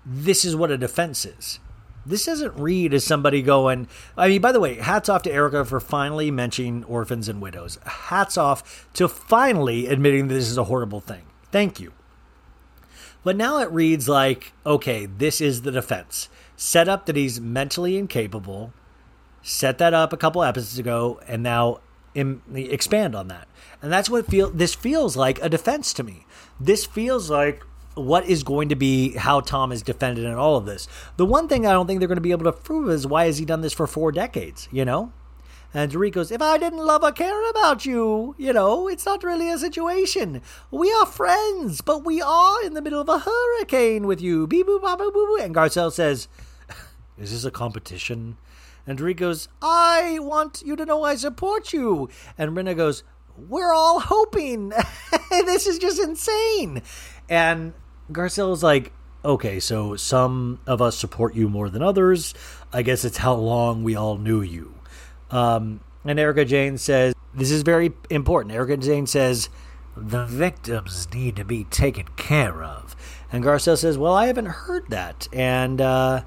this 0.03 0.43
is 0.43 0.55
what 0.55 0.71
a 0.71 0.77
defense 0.77 1.23
is. 1.23 1.59
This 2.03 2.25
doesn't 2.25 2.57
read 2.57 2.95
as 2.95 3.03
somebody 3.03 3.43
going. 3.43 3.87
I 4.17 4.27
mean, 4.27 4.41
by 4.41 4.51
the 4.51 4.59
way, 4.59 4.77
hats 4.77 5.07
off 5.07 5.21
to 5.21 5.31
Erika 5.31 5.63
for 5.65 5.79
finally 5.79 6.31
mentioning 6.31 6.83
orphans 6.85 7.29
and 7.29 7.39
widows. 7.39 7.77
Hats 7.85 8.39
off 8.39 8.89
to 8.93 9.07
finally 9.07 9.85
admitting 9.85 10.29
that 10.29 10.33
this 10.33 10.49
is 10.49 10.57
a 10.57 10.63
horrible 10.63 10.99
thing. 10.99 11.27
Thank 11.51 11.79
you. 11.79 11.93
But 13.23 13.35
now 13.35 13.59
it 13.59 13.71
reads 13.71 14.09
like, 14.09 14.53
okay, 14.65 15.05
this 15.05 15.39
is 15.39 15.61
the 15.61 15.71
defense. 15.71 16.27
Set 16.57 16.89
up 16.89 17.05
that 17.05 17.15
he's 17.15 17.39
mentally 17.39 17.97
incapable. 17.99 18.73
Set 19.41 19.77
that 19.79 19.93
up 19.93 20.13
a 20.13 20.17
couple 20.17 20.43
episodes 20.43 20.77
ago, 20.77 21.19
and 21.27 21.41
now 21.41 21.79
Im- 22.13 22.41
expand 22.53 23.15
on 23.15 23.27
that. 23.29 23.47
And 23.81 23.91
that's 23.91 24.09
what 24.09 24.27
feel 24.27 24.49
this 24.49 24.75
feels 24.75 25.15
like 25.15 25.41
a 25.41 25.49
defense 25.49 25.93
to 25.93 26.03
me. 26.03 26.25
This 26.59 26.85
feels 26.85 27.29
like 27.29 27.63
what 27.95 28.25
is 28.25 28.43
going 28.43 28.69
to 28.69 28.75
be 28.75 29.13
how 29.13 29.39
Tom 29.39 29.71
is 29.71 29.81
defended 29.81 30.25
in 30.25 30.33
all 30.33 30.57
of 30.57 30.65
this. 30.65 30.87
The 31.17 31.25
one 31.25 31.47
thing 31.47 31.65
I 31.65 31.71
don't 31.71 31.87
think 31.87 31.99
they're 31.99 32.07
going 32.07 32.17
to 32.17 32.21
be 32.21 32.31
able 32.31 32.45
to 32.45 32.51
prove 32.51 32.89
is 32.89 33.07
why 33.07 33.25
has 33.25 33.37
he 33.37 33.45
done 33.45 33.61
this 33.61 33.73
for 33.73 33.87
four 33.87 34.11
decades, 34.11 34.67
you 34.71 34.85
know? 34.85 35.13
And 35.73 36.11
goes, 36.11 36.31
If 36.31 36.41
I 36.41 36.57
didn't 36.57 36.85
love 36.85 37.01
or 37.01 37.13
care 37.13 37.49
about 37.49 37.85
you, 37.85 38.35
you 38.37 38.51
know, 38.51 38.89
it's 38.89 39.05
not 39.05 39.23
really 39.23 39.49
a 39.49 39.57
situation. 39.57 40.41
We 40.69 40.91
are 40.91 41.05
friends, 41.05 41.79
but 41.79 42.03
we 42.03 42.21
are 42.21 42.63
in 42.65 42.73
the 42.73 42.81
middle 42.81 42.99
of 42.99 43.07
a 43.07 43.19
hurricane 43.19 44.05
with 44.05 44.19
you. 44.19 44.47
Bee 44.47 44.63
boo 44.63 44.79
ba 44.81 44.97
boo 44.97 45.11
boo 45.11 45.27
boo. 45.27 45.41
And 45.41 45.55
Garcelle 45.55 45.93
says, 45.93 46.27
Is 47.17 47.31
this 47.31 47.45
a 47.45 47.51
competition? 47.51 48.37
And 48.87 48.97
Dorit 48.97 49.17
goes, 49.17 49.47
I 49.61 50.19
want 50.19 50.63
you 50.65 50.75
to 50.75 50.85
know 50.85 51.03
I 51.03 51.15
support 51.15 51.73
you. 51.73 52.09
And 52.37 52.55
Rinna 52.55 52.75
goes, 52.75 53.03
We're 53.37 53.73
all 53.73 53.99
hoping. 53.99 54.69
this 55.29 55.67
is 55.67 55.77
just 55.77 55.99
insane. 55.99 56.81
And 57.29 57.73
Garcelle 58.11 58.53
is 58.53 58.63
like, 58.63 58.91
Okay, 59.23 59.59
so 59.59 59.95
some 59.95 60.59
of 60.65 60.81
us 60.81 60.97
support 60.97 61.35
you 61.35 61.47
more 61.47 61.69
than 61.69 61.83
others. 61.83 62.33
I 62.73 62.81
guess 62.81 63.05
it's 63.05 63.17
how 63.17 63.35
long 63.35 63.83
we 63.83 63.95
all 63.95 64.17
knew 64.17 64.41
you. 64.41 64.73
Um, 65.29 65.81
and 66.03 66.19
Erika 66.19 66.43
Jayne 66.43 66.77
says, 66.77 67.13
This 67.33 67.51
is 67.51 67.61
very 67.61 67.93
important. 68.09 68.55
Erika 68.55 68.77
Jayne 68.77 69.05
says, 69.05 69.49
The 69.95 70.25
victims 70.25 71.07
need 71.13 71.35
to 71.35 71.45
be 71.45 71.65
taken 71.65 72.07
care 72.15 72.63
of. 72.63 72.95
And 73.31 73.43
Garcelle 73.43 73.77
says, 73.77 73.97
Well, 73.97 74.13
I 74.13 74.25
haven't 74.25 74.47
heard 74.47 74.89
that. 74.89 75.27
And 75.31 75.79
uh, 75.79 76.23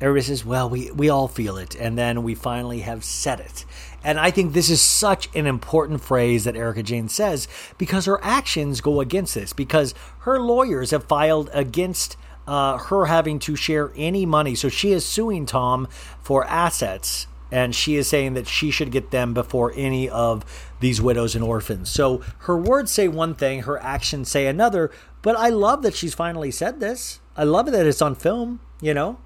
everybody 0.00 0.26
says, 0.26 0.44
Well, 0.44 0.68
we, 0.68 0.90
we 0.90 1.08
all 1.08 1.28
feel 1.28 1.56
it. 1.56 1.74
And 1.74 1.98
then 1.98 2.22
we 2.22 2.34
finally 2.34 2.80
have 2.80 3.04
said 3.04 3.40
it. 3.40 3.64
And 4.02 4.18
I 4.18 4.30
think 4.30 4.52
this 4.52 4.68
is 4.68 4.82
such 4.82 5.28
an 5.34 5.46
important 5.46 6.02
phrase 6.02 6.44
that 6.44 6.56
Erika 6.56 6.82
Jayne 6.82 7.08
says 7.08 7.48
because 7.78 8.04
her 8.04 8.22
actions 8.22 8.80
go 8.80 9.00
against 9.00 9.34
this, 9.34 9.52
because 9.52 9.94
her 10.20 10.38
lawyers 10.38 10.90
have 10.90 11.04
filed 11.04 11.48
against 11.52 12.16
uh, 12.46 12.76
her 12.76 13.06
having 13.06 13.38
to 13.40 13.56
share 13.56 13.92
any 13.96 14.26
money. 14.26 14.54
So 14.54 14.68
she 14.68 14.92
is 14.92 15.06
suing 15.06 15.46
Tom 15.46 15.88
for 16.20 16.44
assets 16.44 17.26
and 17.50 17.74
she 17.74 17.94
is 17.94 18.08
saying 18.08 18.34
that 18.34 18.48
she 18.48 18.70
should 18.70 18.90
get 18.90 19.10
them 19.10 19.32
before 19.32 19.72
any 19.76 20.08
of 20.08 20.44
these 20.80 21.00
widows 21.00 21.34
and 21.34 21.44
orphans. 21.44 21.88
So 21.88 22.20
her 22.40 22.56
words 22.56 22.90
say 22.90 23.06
one 23.06 23.34
thing, 23.34 23.62
her 23.62 23.80
actions 23.80 24.28
say 24.28 24.46
another, 24.46 24.90
but 25.22 25.36
I 25.36 25.50
love 25.50 25.82
that 25.82 25.94
she's 25.94 26.14
finally 26.14 26.50
said 26.50 26.80
this. 26.80 27.20
I 27.36 27.44
love 27.44 27.70
that 27.70 27.86
it's 27.86 28.02
on 28.02 28.16
film, 28.16 28.60
you 28.80 28.92
know? 28.92 29.18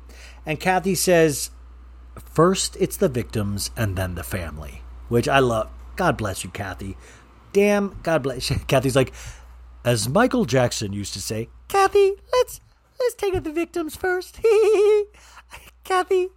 And 0.48 0.58
Kathy 0.58 0.94
says, 0.94 1.50
first 2.32 2.74
it's 2.80 2.96
the 2.96 3.10
victims 3.10 3.70
and 3.76 3.96
then 3.96 4.14
the 4.14 4.22
family, 4.22 4.80
which 5.10 5.28
I 5.28 5.40
love. 5.40 5.68
God 5.94 6.16
bless 6.16 6.42
you, 6.42 6.48
Kathy. 6.48 6.96
Damn, 7.52 8.00
God 8.02 8.22
bless 8.22 8.48
you. 8.48 8.56
Kathy's 8.66 8.96
like, 8.96 9.12
as 9.84 10.08
Michael 10.08 10.46
Jackson 10.46 10.94
used 10.94 11.12
to 11.12 11.20
say, 11.20 11.50
Kathy, 11.68 12.14
let's 12.32 12.62
let's 12.98 13.14
take 13.14 13.34
it 13.34 13.44
the 13.44 13.52
victims 13.52 13.94
first. 13.94 14.40
Kathy, 15.84 16.28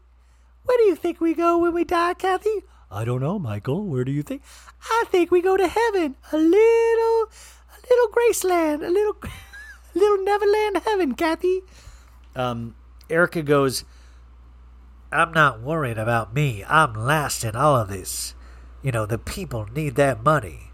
where 0.66 0.78
do 0.78 0.84
you 0.84 0.96
think 0.98 1.22
we 1.22 1.34
go 1.34 1.58
when 1.58 1.74
we 1.74 1.86
die, 1.86 2.14
Kathy? 2.14 2.64
I 2.92 3.06
don't 3.06 3.22
know, 3.22 3.40
Michael. 3.40 3.86
Where 3.86 4.04
do 4.04 4.12
you 4.12 4.24
think? 4.24 4.42
I 4.84 5.06
think 5.08 5.32
we 5.32 5.42
go 5.42 5.56
to 5.56 5.70
heaven. 5.70 6.18
A 6.34 6.38
little, 6.38 7.30
a 7.32 7.80
little 7.90 8.10
Graceland, 8.12 8.86
a 8.86 8.92
little, 8.92 9.16
a 9.24 9.98
little 9.98 10.22
Neverland 10.26 10.80
heaven, 10.84 11.14
Kathy. 11.16 11.62
Um, 12.36 12.76
Erika 13.10 13.42
goes, 13.42 13.86
I'm 15.12 15.34
not 15.34 15.62
worried 15.62 15.98
about 15.98 16.34
me. 16.34 16.64
I'm 16.68 16.94
last 16.94 17.44
in 17.44 17.56
all 17.56 17.76
of 17.76 17.90
this. 17.90 18.34
You 18.82 18.92
know, 18.92 19.06
the 19.06 19.18
people 19.18 19.68
need 19.74 19.96
that 19.96 20.24
money. 20.24 20.72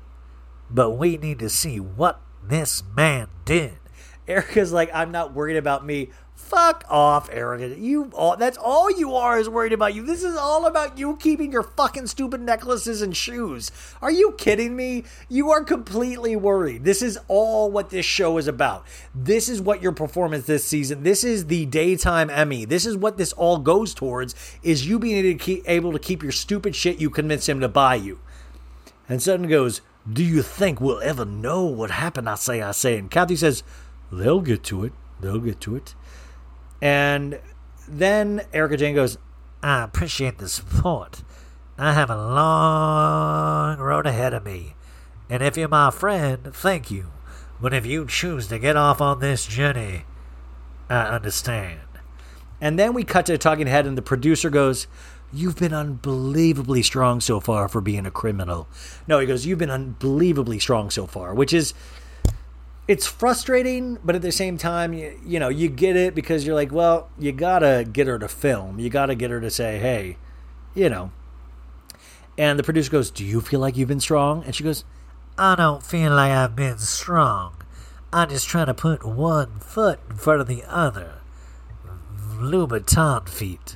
But 0.69 0.91
we 0.91 1.17
need 1.17 1.39
to 1.39 1.49
see 1.49 1.79
what 1.79 2.21
this 2.43 2.83
man 2.95 3.29
did. 3.45 3.77
Erika's 4.27 4.71
like, 4.71 4.91
I'm 4.93 5.11
not 5.11 5.33
worried 5.33 5.57
about 5.57 5.85
me. 5.85 6.09
Fuck 6.47 6.85
off, 6.89 7.29
Erika. 7.29 7.77
You 7.77 8.09
all 8.13 8.37
that's 8.37 8.57
all 8.57 8.89
you 8.89 9.15
are 9.15 9.37
is 9.37 9.49
worried 9.49 9.73
about 9.73 9.93
you. 9.93 10.05
This 10.05 10.23
is 10.23 10.37
all 10.37 10.65
about 10.65 10.97
you 10.97 11.17
keeping 11.17 11.51
your 11.51 11.63
fucking 11.63 12.07
stupid 12.07 12.39
necklaces 12.39 13.01
and 13.01 13.15
shoes. 13.15 13.69
Are 14.01 14.11
you 14.11 14.31
kidding 14.37 14.73
me? 14.73 15.03
You 15.27 15.51
are 15.51 15.61
completely 15.61 16.37
worried. 16.37 16.85
This 16.85 17.01
is 17.01 17.19
all 17.27 17.69
what 17.69 17.89
this 17.89 18.05
show 18.05 18.37
is 18.37 18.47
about. 18.47 18.85
This 19.13 19.49
is 19.49 19.61
what 19.61 19.81
your 19.81 19.91
performance 19.91 20.45
this 20.45 20.63
season. 20.63 21.03
This 21.03 21.25
is 21.25 21.47
the 21.47 21.65
daytime 21.65 22.29
Emmy. 22.29 22.63
This 22.63 22.85
is 22.85 22.95
what 22.95 23.17
this 23.17 23.33
all 23.33 23.57
goes 23.57 23.93
towards 23.93 24.33
is 24.63 24.87
you 24.87 24.99
being 24.99 25.25
able 25.25 25.37
to 25.37 25.43
keep, 25.43 25.69
able 25.69 25.91
to 25.91 25.99
keep 25.99 26.23
your 26.23 26.31
stupid 26.31 26.77
shit 26.77 27.01
you 27.01 27.09
convince 27.09 27.49
him 27.49 27.59
to 27.59 27.67
buy 27.67 27.95
you. 27.95 28.19
And 29.09 29.21
Sutton 29.21 29.49
goes, 29.49 29.81
Do 30.09 30.23
you 30.23 30.41
think 30.41 30.79
we'll 30.79 31.01
ever 31.01 31.25
know 31.25 31.65
what 31.65 31.91
happened? 31.91 32.29
I 32.29 32.35
say, 32.35 32.61
I 32.61 32.71
say. 32.71 32.97
And 32.97 33.11
Kathy 33.11 33.35
says, 33.35 33.63
They'll 34.13 34.39
get 34.39 34.63
to 34.63 34.85
it. 34.85 34.93
They'll 35.19 35.39
get 35.39 35.59
to 35.61 35.75
it. 35.75 35.93
And 36.81 37.39
then 37.87 38.41
Erika 38.53 38.77
Jayne 38.77 38.95
goes, 38.95 39.17
I 39.63 39.83
appreciate 39.83 40.37
the 40.37 40.49
support. 40.49 41.23
I 41.77 41.93
have 41.93 42.09
a 42.09 42.15
long 42.15 43.77
road 43.79 44.05
ahead 44.05 44.33
of 44.33 44.45
me. 44.45 44.75
And 45.29 45.43
if 45.43 45.57
you're 45.57 45.67
my 45.67 45.91
friend, 45.91 46.53
thank 46.53 46.89
you. 46.89 47.11
But 47.61 47.73
if 47.73 47.85
you 47.85 48.05
choose 48.07 48.47
to 48.47 48.59
get 48.59 48.75
off 48.75 49.01
on 49.01 49.19
this 49.19 49.45
journey, 49.45 50.05
I 50.89 51.01
understand. 51.03 51.81
And 52.61 52.79
then 52.79 52.93
we 52.93 53.03
cut 53.03 53.25
to 53.27 53.33
a 53.33 53.37
talking 53.37 53.67
head, 53.67 53.85
and 53.85 53.97
the 53.97 54.01
producer 54.01 54.49
goes, 54.49 54.87
You've 55.33 55.57
been 55.57 55.73
unbelievably 55.73 56.83
strong 56.83 57.19
so 57.19 57.41
far 57.41 57.67
for 57.67 57.81
being 57.81 58.05
a 58.05 58.11
criminal. 58.11 58.67
No, 59.07 59.19
he 59.19 59.27
goes, 59.27 59.45
You've 59.45 59.59
been 59.59 59.69
unbelievably 59.69 60.59
strong 60.59 60.89
so 60.89 61.05
far, 61.05 61.33
which 61.33 61.53
is 61.53 61.73
it's 62.87 63.05
frustrating, 63.05 63.97
but 64.03 64.15
at 64.15 64.21
the 64.21 64.31
same 64.31 64.57
time, 64.57 64.93
you, 64.93 65.19
you 65.25 65.39
know, 65.39 65.49
you 65.49 65.67
get 65.67 65.95
it 65.95 66.15
because 66.15 66.45
you're 66.45 66.55
like, 66.55 66.71
well, 66.71 67.09
you 67.19 67.31
gotta 67.31 67.85
get 67.91 68.07
her 68.07 68.17
to 68.19 68.27
film. 68.27 68.79
You 68.79 68.89
gotta 68.89 69.15
get 69.15 69.29
her 69.29 69.41
to 69.41 69.49
say, 69.49 69.79
hey, 69.79 70.17
you 70.73 70.89
know. 70.89 71.11
And 72.37 72.59
the 72.59 72.63
producer 72.63 72.91
goes, 72.91 73.09
Do 73.09 73.25
you 73.25 73.41
feel 73.41 73.59
like 73.59 73.75
you've 73.75 73.87
been 73.87 73.99
strong? 73.99 74.43
And 74.43 74.53
she 74.53 74.63
goes, 74.63 74.85
I 75.37 75.55
don't 75.55 75.83
feel 75.83 76.13
like 76.13 76.31
I've 76.31 76.55
been 76.55 76.77
strong. 76.77 77.55
I'm 78.13 78.29
just 78.29 78.47
trying 78.47 78.67
to 78.67 78.73
put 78.73 79.03
one 79.03 79.59
foot 79.59 79.99
in 80.09 80.17
front 80.17 80.41
of 80.41 80.47
the 80.47 80.63
other. 80.65 81.19
Louboutin 82.35 83.27
feet. 83.27 83.75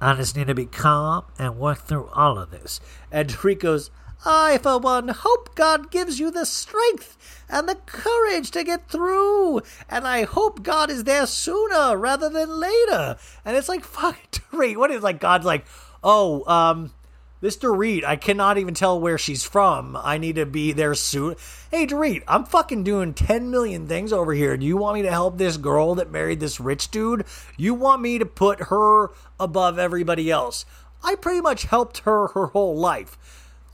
I 0.00 0.14
just 0.14 0.36
need 0.36 0.46
to 0.46 0.54
be 0.54 0.66
calm 0.66 1.24
and 1.38 1.58
work 1.58 1.78
through 1.78 2.08
all 2.08 2.38
of 2.38 2.50
this. 2.50 2.80
And 3.10 3.36
goes, 3.58 3.90
I, 4.28 4.58
for 4.58 4.78
one, 4.78 5.06
hope 5.08 5.54
God 5.54 5.92
gives 5.92 6.18
you 6.18 6.32
the 6.32 6.44
strength 6.44 7.44
and 7.48 7.68
the 7.68 7.76
courage 7.86 8.50
to 8.50 8.64
get 8.64 8.88
through. 8.88 9.62
And 9.88 10.06
I 10.06 10.24
hope 10.24 10.64
God 10.64 10.90
is 10.90 11.04
there 11.04 11.26
sooner 11.26 11.96
rather 11.96 12.28
than 12.28 12.58
later. 12.58 13.16
And 13.44 13.56
it's 13.56 13.68
like, 13.68 13.84
fuck, 13.84 14.16
Dorit. 14.32 14.76
What 14.76 14.90
is 14.90 15.04
like, 15.04 15.20
God's 15.20 15.46
like, 15.46 15.64
oh, 16.02 16.44
um, 16.50 16.92
this 17.40 17.56
Dorit, 17.56 18.02
I 18.02 18.16
cannot 18.16 18.58
even 18.58 18.74
tell 18.74 18.98
where 18.98 19.16
she's 19.16 19.44
from. 19.44 19.96
I 19.96 20.18
need 20.18 20.34
to 20.34 20.46
be 20.46 20.72
there 20.72 20.96
soon. 20.96 21.36
Hey, 21.70 21.86
Dorit, 21.86 22.24
I'm 22.26 22.44
fucking 22.46 22.82
doing 22.82 23.14
10 23.14 23.48
million 23.48 23.86
things 23.86 24.12
over 24.12 24.34
here. 24.34 24.56
Do 24.56 24.66
you 24.66 24.76
want 24.76 24.96
me 24.96 25.02
to 25.02 25.10
help 25.10 25.38
this 25.38 25.56
girl 25.56 25.94
that 25.94 26.10
married 26.10 26.40
this 26.40 26.58
rich 26.58 26.90
dude? 26.90 27.24
You 27.56 27.74
want 27.74 28.02
me 28.02 28.18
to 28.18 28.26
put 28.26 28.62
her 28.64 29.10
above 29.38 29.78
everybody 29.78 30.32
else? 30.32 30.64
I 31.04 31.14
pretty 31.14 31.40
much 31.40 31.64
helped 31.64 31.98
her 31.98 32.28
her 32.28 32.46
whole 32.46 32.76
life. 32.76 33.16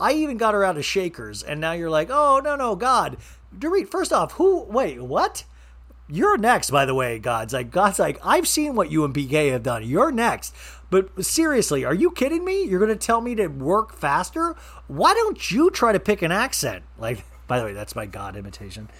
I 0.03 0.15
even 0.15 0.37
got 0.37 0.55
her 0.55 0.65
out 0.65 0.77
of 0.77 0.85
Shakers, 0.85 1.45
and 1.45 1.61
now 1.61 1.73
you're 1.73 1.89
like, 1.89 2.09
oh, 2.11 2.41
no, 2.43 2.57
no, 2.57 2.75
God. 2.75 3.19
Dorit, 3.57 3.89
first 3.89 4.13
off, 4.13 4.33
who, 4.33 4.65
wait, 4.65 5.01
what? 5.01 5.45
You're 6.09 6.37
next, 6.37 6.71
by 6.71 6.85
the 6.85 6.95
way, 6.95 7.21
God's 7.21 7.53
like, 7.55 7.71
God's 7.71 8.01
like, 8.01 8.19
I've 8.25 8.49
seen 8.49 8.75
what 8.75 8.91
you 8.91 9.05
and 9.05 9.15
PK 9.15 9.53
have 9.53 9.63
done. 9.63 9.87
You're 9.87 10.11
next. 10.11 10.57
But 10.91 11.25
seriously, 11.25 11.85
are 11.85 11.95
you 11.95 12.11
kidding 12.11 12.45
me? 12.45 12.65
You're 12.65 12.81
going 12.81 12.91
to 12.91 13.07
tell 13.07 13.21
me 13.21 13.37
to 13.37 13.47
work 13.47 13.95
faster? 13.95 14.57
Why 14.89 15.15
don't 15.15 15.51
you 15.53 15.71
try 15.71 15.93
to 15.93 16.01
pick 16.01 16.21
an 16.21 16.33
accent? 16.33 16.83
Like, 16.99 17.25
by 17.47 17.61
the 17.61 17.65
way, 17.65 17.73
that's 17.73 17.95
my 17.95 18.07
God 18.07 18.37
imitation. 18.37 18.91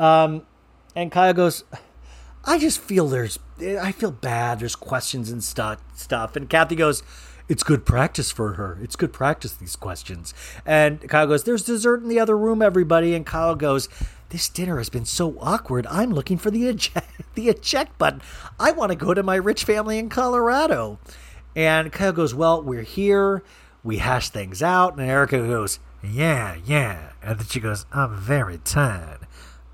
Um, 0.00 0.44
and 0.96 1.12
Kyle 1.12 1.32
goes, 1.34 1.62
I 2.44 2.58
just 2.58 2.80
feel 2.80 3.06
there's, 3.06 3.38
I 3.60 3.92
feel 3.92 4.10
bad. 4.10 4.58
There's 4.58 4.74
questions 4.74 5.30
and 5.30 5.42
stuff. 5.42 5.80
Stuff. 5.94 6.34
And 6.34 6.50
Kathy 6.50 6.74
goes, 6.74 7.04
it's 7.48 7.62
good 7.62 7.86
practice 7.86 8.30
for 8.30 8.54
her. 8.54 8.78
It's 8.82 8.96
good 8.96 9.12
practice, 9.12 9.52
these 9.54 9.76
questions. 9.76 10.34
And 10.66 11.08
Kyle 11.08 11.26
goes, 11.26 11.44
There's 11.44 11.64
dessert 11.64 12.02
in 12.02 12.08
the 12.08 12.20
other 12.20 12.36
room, 12.36 12.60
everybody. 12.62 13.14
And 13.14 13.24
Kyle 13.24 13.54
goes, 13.54 13.88
This 14.28 14.48
dinner 14.48 14.78
has 14.78 14.88
been 14.88 15.06
so 15.06 15.38
awkward. 15.40 15.86
I'm 15.86 16.10
looking 16.10 16.38
for 16.38 16.50
the 16.50 16.68
eject, 16.68 17.10
the 17.34 17.48
eject 17.48 17.98
button. 17.98 18.22
I 18.60 18.72
want 18.72 18.92
to 18.92 18.96
go 18.96 19.14
to 19.14 19.22
my 19.22 19.36
rich 19.36 19.64
family 19.64 19.98
in 19.98 20.08
Colorado. 20.08 20.98
And 21.56 21.90
Kyle 21.92 22.12
goes, 22.12 22.34
Well, 22.34 22.62
we're 22.62 22.82
here. 22.82 23.42
We 23.82 23.98
hash 23.98 24.28
things 24.28 24.62
out. 24.62 24.98
And 24.98 25.08
Erica 25.08 25.38
goes, 25.38 25.78
Yeah, 26.02 26.56
yeah. 26.64 27.12
And 27.22 27.38
then 27.38 27.46
she 27.46 27.60
goes, 27.60 27.86
I'm 27.92 28.14
very 28.16 28.58
tired. 28.58 29.26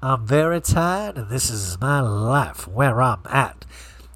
I'm 0.05 0.27
very 0.27 0.61
tired, 0.61 1.17
and 1.17 1.31
this 1.31 1.49
is 1.49 1.81
my 1.81 2.01
life 2.01 2.69
where 2.69 3.01
I'm 3.01 3.23
at. 3.25 3.65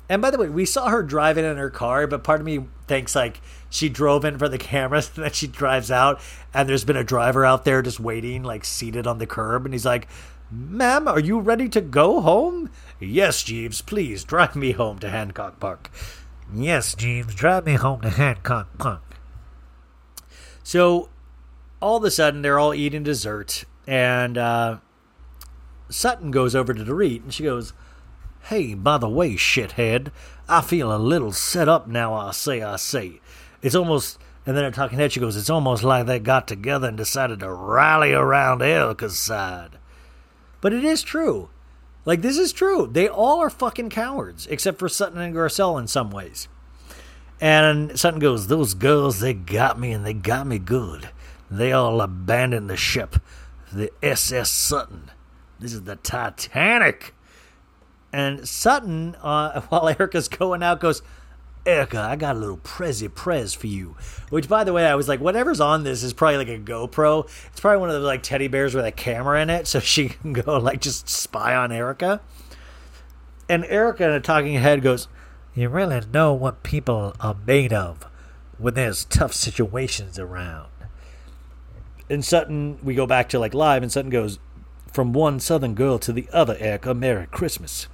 And 0.09 0.22
by 0.22 0.30
the 0.30 0.39
way, 0.39 0.48
we 0.48 0.64
saw 0.64 0.89
her 0.89 1.02
driving 1.02 1.44
in 1.44 1.59
her 1.59 1.70
car, 1.70 2.06
but 2.06 2.24
part 2.24 2.40
of 2.40 2.47
me 2.47 2.66
thinks 2.86 3.14
like 3.14 3.40
she 3.68 3.89
drove 3.89 4.24
in 4.24 4.39
for 4.39 4.48
the 4.48 4.59
cameras 4.59 5.10
and 5.14 5.24
then 5.24 5.32
she 5.32 5.47
drives 5.47 5.90
out 5.90 6.20
and 6.55 6.68
there's 6.68 6.85
been 6.85 6.97
a 6.97 7.05
driver 7.05 7.44
out 7.44 7.64
there 7.64 7.82
just 7.82 8.01
waiting, 8.01 8.43
like 8.43 8.64
seated 8.64 9.06
on 9.06 9.18
the 9.18 9.26
curb, 9.26 9.64
and 9.64 9.74
he's 9.74 9.86
like, 9.86 10.09
Ma'am, 10.51 11.06
are 11.06 11.20
you 11.20 11.40
ready 11.40 11.68
to 11.68 11.82
go 11.82 12.22
home? 12.22 12.70
Yes, 12.98 13.43
Jeeves, 13.43 13.82
please 13.82 14.24
drive 14.24 14.56
me 14.56 14.72
home 14.72 14.98
to 15.01 15.10
Hancock 15.10 15.60
Park. 15.60 15.90
Yes, 16.55 16.94
Jeeves, 16.94 17.35
drive 17.35 17.66
me 17.66 17.74
home 17.74 18.01
to 18.01 18.09
Hancock 18.09 18.78
Park. 18.78 19.02
So 20.62 21.10
all 21.80 21.98
of 21.98 22.05
a 22.05 22.10
sudden 22.10 22.40
they're 22.40 22.59
all 22.59 22.72
eating 22.72 23.02
dessert 23.02 23.64
and 23.86 24.39
uh, 24.39 24.78
Sutton 25.90 26.30
goes 26.30 26.55
over 26.55 26.72
to 26.72 26.82
Dorit 26.82 27.22
and 27.22 27.32
she 27.32 27.44
goes, 27.44 27.74
Hey, 28.43 28.74
by 28.74 28.98
the 28.98 29.09
way, 29.09 29.35
shithead, 29.35 30.10
I 30.48 30.60
feel 30.62 30.94
a 30.94 30.97
little 30.97 31.32
set 31.32 31.69
up 31.69 31.86
now, 31.86 32.15
I 32.15 32.31
say, 32.32 32.62
I 32.62 32.77
say. 32.77 33.20
It's 33.60 33.74
almost, 33.74 34.19
and 34.47 34.56
then 34.56 34.65
her 34.65 34.70
talking 34.70 34.98
head, 34.98 35.12
she 35.12 35.20
goes, 35.20 35.36
It's 35.36 35.51
almost 35.51 35.85
like 35.85 36.06
they 36.06 36.19
got 36.19 36.48
together 36.48 36.89
and 36.89 36.97
decided 36.97 37.40
to 37.40 37.52
rally 37.52 38.12
around 38.12 38.62
Erika's 38.62 39.19
side. 39.19 39.78
But 40.60 40.73
it 40.73 40.85
is 40.85 41.02
true. 41.02 41.51
Like, 42.05 42.23
this 42.23 42.39
is 42.39 42.52
true. 42.52 42.89
They 42.90 43.09
all 43.09 43.40
are 43.40 43.51
fucking 43.51 43.90
cowards, 43.90 44.47
except 44.47 44.78
for 44.78 44.89
Sutton 44.89 45.20
and 45.20 45.35
Garcelle 45.35 45.78
in 45.78 45.86
some 45.86 46.10
ways. 46.10 46.48
And 47.40 47.98
Sutton 47.98 48.20
goes, 48.20 48.47
Those 48.47 48.74
girls, 48.74 49.20
they 49.20 49.35
got 49.35 49.78
me 49.78 49.93
and 49.93 50.06
they 50.06 50.15
got 50.15 50.47
me 50.47 50.59
good. 50.59 51.10
They 51.51 51.73
all 51.73 52.01
abandoned 52.01 52.69
the 52.70 52.77
ship. 52.77 53.16
The 53.73 53.93
SS 54.02 54.51
Sutton. 54.51 55.10
This 55.60 55.73
is 55.73 55.82
the 55.82 55.97
Titanic. 55.97 57.15
And 58.12 58.48
Sutton, 58.48 59.16
uh, 59.22 59.60
while 59.68 59.89
Erika's 59.89 60.28
going 60.28 60.62
out, 60.62 60.80
goes, 60.80 61.02
Erika, 61.66 62.01
I 62.01 62.16
got 62.16 62.36
a 62.36 62.39
little 62.39 62.56
prezi 62.56 63.14
prez 63.14 63.52
for 63.52 63.66
you. 63.66 63.97
Which, 64.30 64.48
by 64.48 64.64
the 64.64 64.72
way, 64.72 64.86
I 64.86 64.94
was 64.94 65.09
like, 65.09 65.20
whatever's 65.20 65.60
on 65.60 65.85
this 65.85 66.02
is 66.02 66.14
probably 66.14 66.39
like 66.39 66.48
a 66.48 66.59
GoPro. 66.59 67.28
It's 67.48 67.60
probably 67.60 67.80
one 67.80 67.90
of 67.90 67.97
those 67.97 68.06
like 68.06 68.22
teddy 68.22 68.48
bears 68.48 68.74
with 68.74 68.86
a 68.86 68.93
camera 68.93 69.43
in 69.43 69.51
it, 69.51 69.66
so 69.68 69.80
she 69.80 70.09
can 70.09 70.32
go 70.32 70.59
like 70.59 70.80
just 70.80 71.09
spy 71.09 71.55
on 71.55 71.70
Erika. 71.70 72.20
And 73.48 73.64
Erika 73.66 74.05
in 74.05 74.12
a 74.12 74.20
talking 74.20 74.55
head 74.55 74.82
goes, 74.82 75.09
You 75.55 75.68
really 75.68 76.01
know 76.12 76.32
what 76.32 76.62
people 76.62 77.14
are 77.20 77.36
made 77.47 77.72
of 77.72 78.06
when 78.56 78.74
there's 78.74 79.05
tough 79.05 79.35
situations 79.35 80.18
around. 80.18 80.68
And 82.10 82.24
Sutton, 82.24 82.78
we 82.82 82.94
go 82.94 83.06
back 83.06 83.28
to 83.30 83.39
like 83.39 83.52
live, 83.52 83.82
and 83.82 83.93
Sutton 83.93 84.10
goes, 84.10 84.39
From 84.90 85.12
one 85.12 85.39
southern 85.39 85.74
girl 85.74 85.98
to 85.98 86.14
the 86.14 86.28
other, 86.32 86.56
Erika, 86.59 86.94
Merry 86.94 87.26
Christmas 87.26 87.89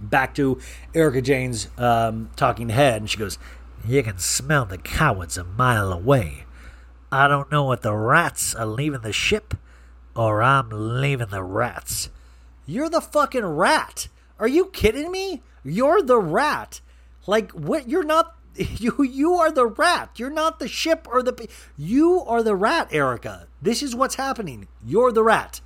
back 0.00 0.34
to 0.36 0.60
Erika 0.94 1.22
Jayne's 1.22 1.68
um, 1.78 2.30
talking 2.36 2.68
head, 2.70 3.02
and 3.02 3.10
she 3.10 3.18
goes, 3.18 3.38
You 3.86 4.02
can 4.02 4.18
smell 4.18 4.64
the 4.64 4.78
cowards 4.78 5.36
a 5.36 5.44
mile 5.44 5.92
away. 5.92 6.44
I 7.12 7.26
don't 7.26 7.50
know 7.50 7.72
if 7.72 7.80
the 7.80 7.94
rats 7.94 8.54
are 8.54 8.66
leaving 8.66 9.00
the 9.00 9.12
ship 9.12 9.54
or 10.14 10.42
I'm 10.42 10.68
leaving 10.70 11.30
the 11.30 11.42
rats. 11.42 12.08
You're 12.66 12.88
the 12.88 13.00
fucking 13.00 13.44
rat. 13.44 14.08
Are 14.38 14.48
you 14.48 14.66
kidding 14.66 15.10
me? 15.10 15.42
You're 15.64 16.02
the 16.02 16.18
rat. 16.18 16.80
Like 17.26 17.50
what 17.52 17.88
you're 17.88 18.04
not 18.04 18.36
you 18.54 19.02
you 19.02 19.34
are 19.34 19.50
the 19.50 19.66
rat. 19.66 20.10
You're 20.16 20.30
not 20.30 20.58
the 20.58 20.68
ship 20.68 21.08
or 21.10 21.22
the 21.22 21.48
you 21.76 22.20
are 22.22 22.42
the 22.42 22.54
rat, 22.54 22.88
Erika. 22.92 23.48
This 23.60 23.82
is 23.82 23.94
what's 23.94 24.14
happening. 24.14 24.68
You're 24.84 25.12
the 25.12 25.24
rat. 25.24 25.60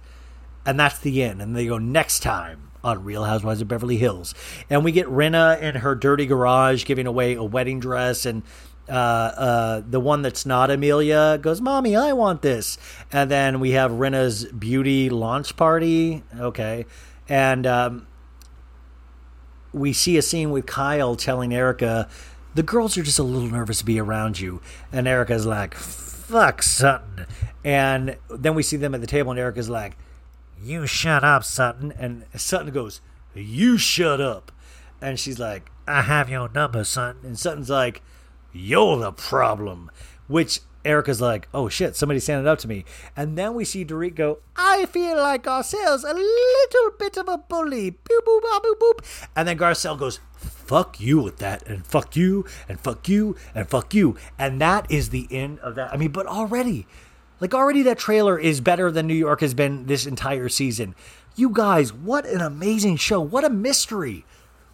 And 0.67 0.81
that's 0.81 0.99
the 0.99 1.23
end. 1.23 1.43
And 1.43 1.55
they 1.55 1.67
go 1.67 1.79
next 1.79 2.21
time 2.21 2.64
on 2.85 3.03
Real 3.03 3.25
Housewives 3.25 3.61
of 3.61 3.69
Beverly 3.69 3.97
Hills. 3.97 4.35
And 4.71 4.85
we 4.85 4.93
get 4.93 5.07
Rinna 5.07 5.61
in 5.61 5.77
her 5.77 5.95
dirty 5.95 6.27
garage 6.27 6.85
giving 6.85 7.07
away 7.07 7.35
a 7.35 7.43
wedding 7.43 7.81
dress 7.81 8.27
and 8.27 8.43
uh, 8.89 8.93
uh, 8.93 9.83
the 9.89 9.99
one 9.99 10.21
that's 10.21 10.45
not 10.45 10.71
Amelia 10.71 11.39
goes, 11.41 11.61
Mommy, 11.61 11.97
I 11.97 12.13
want 12.13 12.43
this. 12.43 12.77
And 13.11 13.31
then 13.31 13.59
we 13.61 13.71
have 13.71 13.91
Rinna's 13.91 14.45
beauty 14.45 15.09
launch 15.09 15.57
party. 15.57 16.23
Okay. 16.39 16.85
And 17.27 17.67
um, 17.67 18.07
we 19.73 19.93
see 19.93 20.19
a 20.19 20.23
scene 20.23 20.51
with 20.51 20.67
Kyle 20.67 21.17
telling 21.17 21.55
Erika, 21.55 22.09
the 22.55 22.63
girls 22.63 22.97
are 22.97 23.03
just 23.03 23.19
a 23.19 23.23
little 23.23 23.49
nervous 23.49 23.79
to 23.79 23.85
be 23.85 23.99
around 23.99 24.39
you. 24.39 24.61
And 24.93 25.09
Erika's 25.09 25.47
like, 25.47 25.75
fuck 25.75 26.63
Sutton. 26.63 27.27
And 27.65 28.17
then 28.29 28.55
we 28.55 28.63
see 28.63 28.77
them 28.77 28.95
at 28.95 29.01
the 29.01 29.07
table, 29.07 29.31
and 29.31 29.41
Erika's 29.41 29.71
like, 29.71 29.97
you 30.65 30.87
shut 30.87 31.25
up, 31.25 31.45
Sutton. 31.45 31.93
And 31.93 32.25
Sutton 32.35 32.73
goes, 32.73 33.01
You 33.35 33.79
shut 33.79 34.21
up. 34.21 34.53
And 35.01 35.19
she's 35.19 35.39
like, 35.39 35.71
I 35.87 36.03
have 36.03 36.31
your 36.31 36.49
number, 36.49 36.85
son. 36.85 37.19
And 37.23 37.39
Sutton's 37.39 37.71
like, 37.71 38.03
You're 38.53 38.99
the 38.99 39.13
problem. 39.13 39.91
Which 40.27 40.61
Erika's 40.85 41.21
like, 41.21 41.49
Oh 41.53 41.69
shit, 41.69 41.97
somebody's 41.97 42.25
standing 42.25 42.47
up 42.47 42.59
to 42.61 42.69
me. 42.69 42.85
And 43.17 43.37
then 43.37 43.55
we 43.55 43.65
see 43.65 43.85
Dorit 43.85 44.15
go, 44.15 44.39
I 44.57 44.87
feel 44.87 45.17
like 45.17 45.45
Garcelle's 45.45 46.05
a 46.05 46.15
little 46.15 46.97
bit 46.99 47.17
of 47.17 47.29
a 47.29 47.39
bully. 47.39 47.91
Boop, 47.93 48.25
boop, 48.27 48.41
boop, 48.43 48.79
boop. 48.79 49.27
And 49.37 49.49
then 49.49 49.59
Garcelle 49.59 49.99
goes, 49.99 50.21
Fuck 50.65 50.99
you 50.99 51.21
with 51.21 51.39
that, 51.39 51.67
and 51.69 51.87
fuck 51.87 52.17
you, 52.17 52.47
and 52.71 52.81
fuck 52.81 53.07
you, 53.07 53.37
and 53.55 53.69
fuck 53.69 53.93
you. 53.93 54.17
And 54.39 54.59
that 54.63 54.91
is 54.91 55.11
the 55.11 55.29
end 55.31 55.59
of 55.59 55.75
that. 55.75 55.93
I 55.93 55.99
mean, 55.99 56.11
but 56.11 56.27
already 56.27 56.87
like 57.41 57.55
already 57.55 57.83
that 57.83 57.99
trailer 57.99 58.39
is 58.39 58.61
better 58.61 58.91
than 58.91 59.07
New 59.07 59.15
York 59.15 59.41
has 59.41 59.55
been 59.55 59.87
this 59.87 60.07
entire 60.07 60.49
season. 60.49 60.95
You 61.37 61.51
guys, 61.51 61.93
what 61.93 62.27
an 62.27 62.41
amazing 62.41 62.97
show. 62.97 63.21
What 63.21 63.45
a 63.45 63.51
mystery. 63.51 64.25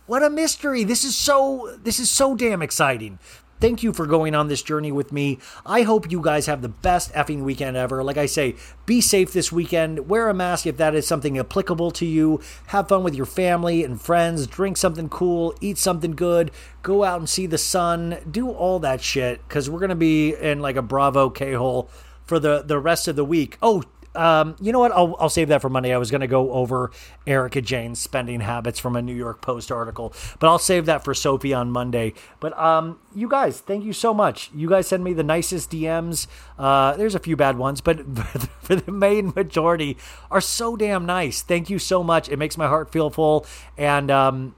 What 0.06 0.22
a 0.22 0.30
mystery. 0.30 0.84
This 0.84 1.04
is 1.04 1.16
so 1.16 1.78
this 1.82 1.98
is 1.98 2.10
so 2.10 2.34
damn 2.34 2.62
exciting. 2.62 3.18
Thank 3.60 3.82
you 3.82 3.92
for 3.92 4.06
going 4.06 4.34
on 4.34 4.48
this 4.48 4.62
journey 4.62 4.90
with 4.90 5.12
me. 5.12 5.38
I 5.66 5.82
hope 5.82 6.10
you 6.10 6.22
guys 6.22 6.46
have 6.46 6.62
the 6.62 6.68
best 6.70 7.12
effing 7.12 7.42
weekend 7.42 7.76
ever. 7.76 8.02
Like 8.02 8.16
I 8.16 8.24
say, 8.24 8.56
be 8.86 9.02
safe 9.02 9.34
this 9.34 9.52
weekend. 9.52 10.08
Wear 10.08 10.30
a 10.30 10.34
mask 10.34 10.66
if 10.66 10.78
that 10.78 10.94
is 10.94 11.06
something 11.06 11.38
applicable 11.38 11.90
to 11.92 12.06
you. 12.06 12.40
Have 12.68 12.88
fun 12.88 13.04
with 13.04 13.14
your 13.14 13.26
family 13.26 13.84
and 13.84 14.00
friends. 14.00 14.46
Drink 14.46 14.78
something 14.78 15.10
cool. 15.10 15.54
Eat 15.60 15.76
something 15.76 16.12
good. 16.12 16.50
Go 16.82 17.04
out 17.04 17.18
and 17.18 17.28
see 17.28 17.46
the 17.46 17.58
sun. 17.58 18.16
Do 18.30 18.50
all 18.50 18.78
that 18.78 19.02
shit 19.02 19.46
because 19.46 19.68
we're 19.68 19.78
going 19.78 19.90
to 19.90 19.94
be 19.94 20.34
in 20.34 20.60
like 20.60 20.76
a 20.76 20.82
Bravo 20.82 21.28
K 21.28 21.52
hole 21.52 21.90
for 22.30 22.38
the, 22.38 22.62
the 22.62 22.78
rest 22.78 23.08
of 23.08 23.16
the 23.16 23.24
week. 23.24 23.58
Oh, 23.60 23.82
um, 24.14 24.54
you 24.60 24.70
know 24.70 24.78
what? 24.78 24.92
I'll, 24.92 25.16
I'll 25.18 25.28
save 25.28 25.48
that 25.48 25.60
for 25.60 25.68
Monday. 25.68 25.92
I 25.92 25.98
was 25.98 26.12
going 26.12 26.20
to 26.20 26.28
go 26.28 26.52
over 26.52 26.92
Erika 27.26 27.60
Jayne's 27.60 27.98
spending 27.98 28.38
habits 28.38 28.78
from 28.78 28.94
a 28.94 29.02
New 29.02 29.14
York 29.14 29.42
Post 29.42 29.72
article, 29.72 30.12
but 30.38 30.46
I'll 30.48 30.60
save 30.60 30.86
that 30.86 31.02
for 31.04 31.12
Sophie 31.12 31.52
on 31.52 31.72
Monday. 31.72 32.14
But 32.38 32.56
um, 32.56 33.00
you 33.16 33.28
guys, 33.28 33.58
thank 33.58 33.84
you 33.84 33.92
so 33.92 34.14
much. 34.14 34.48
You 34.54 34.68
guys 34.68 34.86
send 34.86 35.02
me 35.02 35.12
the 35.12 35.24
nicest 35.24 35.72
DMs. 35.72 36.28
Uh, 36.56 36.96
there's 36.96 37.16
a 37.16 37.20
few 37.20 37.34
bad 37.34 37.58
ones, 37.58 37.80
but 37.80 37.98
for 38.60 38.76
the 38.76 38.92
main 38.92 39.32
majority 39.34 39.96
are 40.30 40.40
so 40.40 40.76
damn 40.76 41.04
nice. 41.04 41.42
Thank 41.42 41.68
you 41.68 41.80
so 41.80 42.04
much. 42.04 42.28
It 42.28 42.36
makes 42.36 42.56
my 42.56 42.68
heart 42.68 42.92
feel 42.92 43.10
full, 43.10 43.44
and 43.76 44.08
um, 44.08 44.54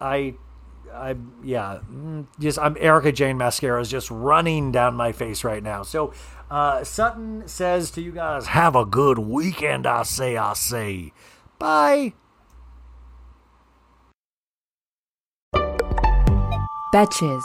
I 0.00 0.34
I 0.96 1.16
yeah, 1.44 1.80
mm, 1.90 2.26
just 2.38 2.58
I'm 2.58 2.76
Erika 2.80 3.12
Jayne 3.12 3.36
mascara 3.36 3.80
is 3.80 3.90
just 3.90 4.10
running 4.10 4.72
down 4.72 4.94
my 4.94 5.12
face 5.12 5.44
right 5.44 5.62
now. 5.62 5.82
So 5.82 6.12
uh, 6.50 6.84
Sutton 6.84 7.46
says 7.48 7.90
to 7.92 8.00
you 8.00 8.12
guys, 8.12 8.46
Have 8.46 8.76
a 8.76 8.84
good 8.84 9.18
weekend, 9.18 9.86
I 9.86 10.02
say, 10.02 10.36
I 10.36 10.54
say. 10.54 11.12
bye. 11.58 12.12
Betches. 16.94 17.42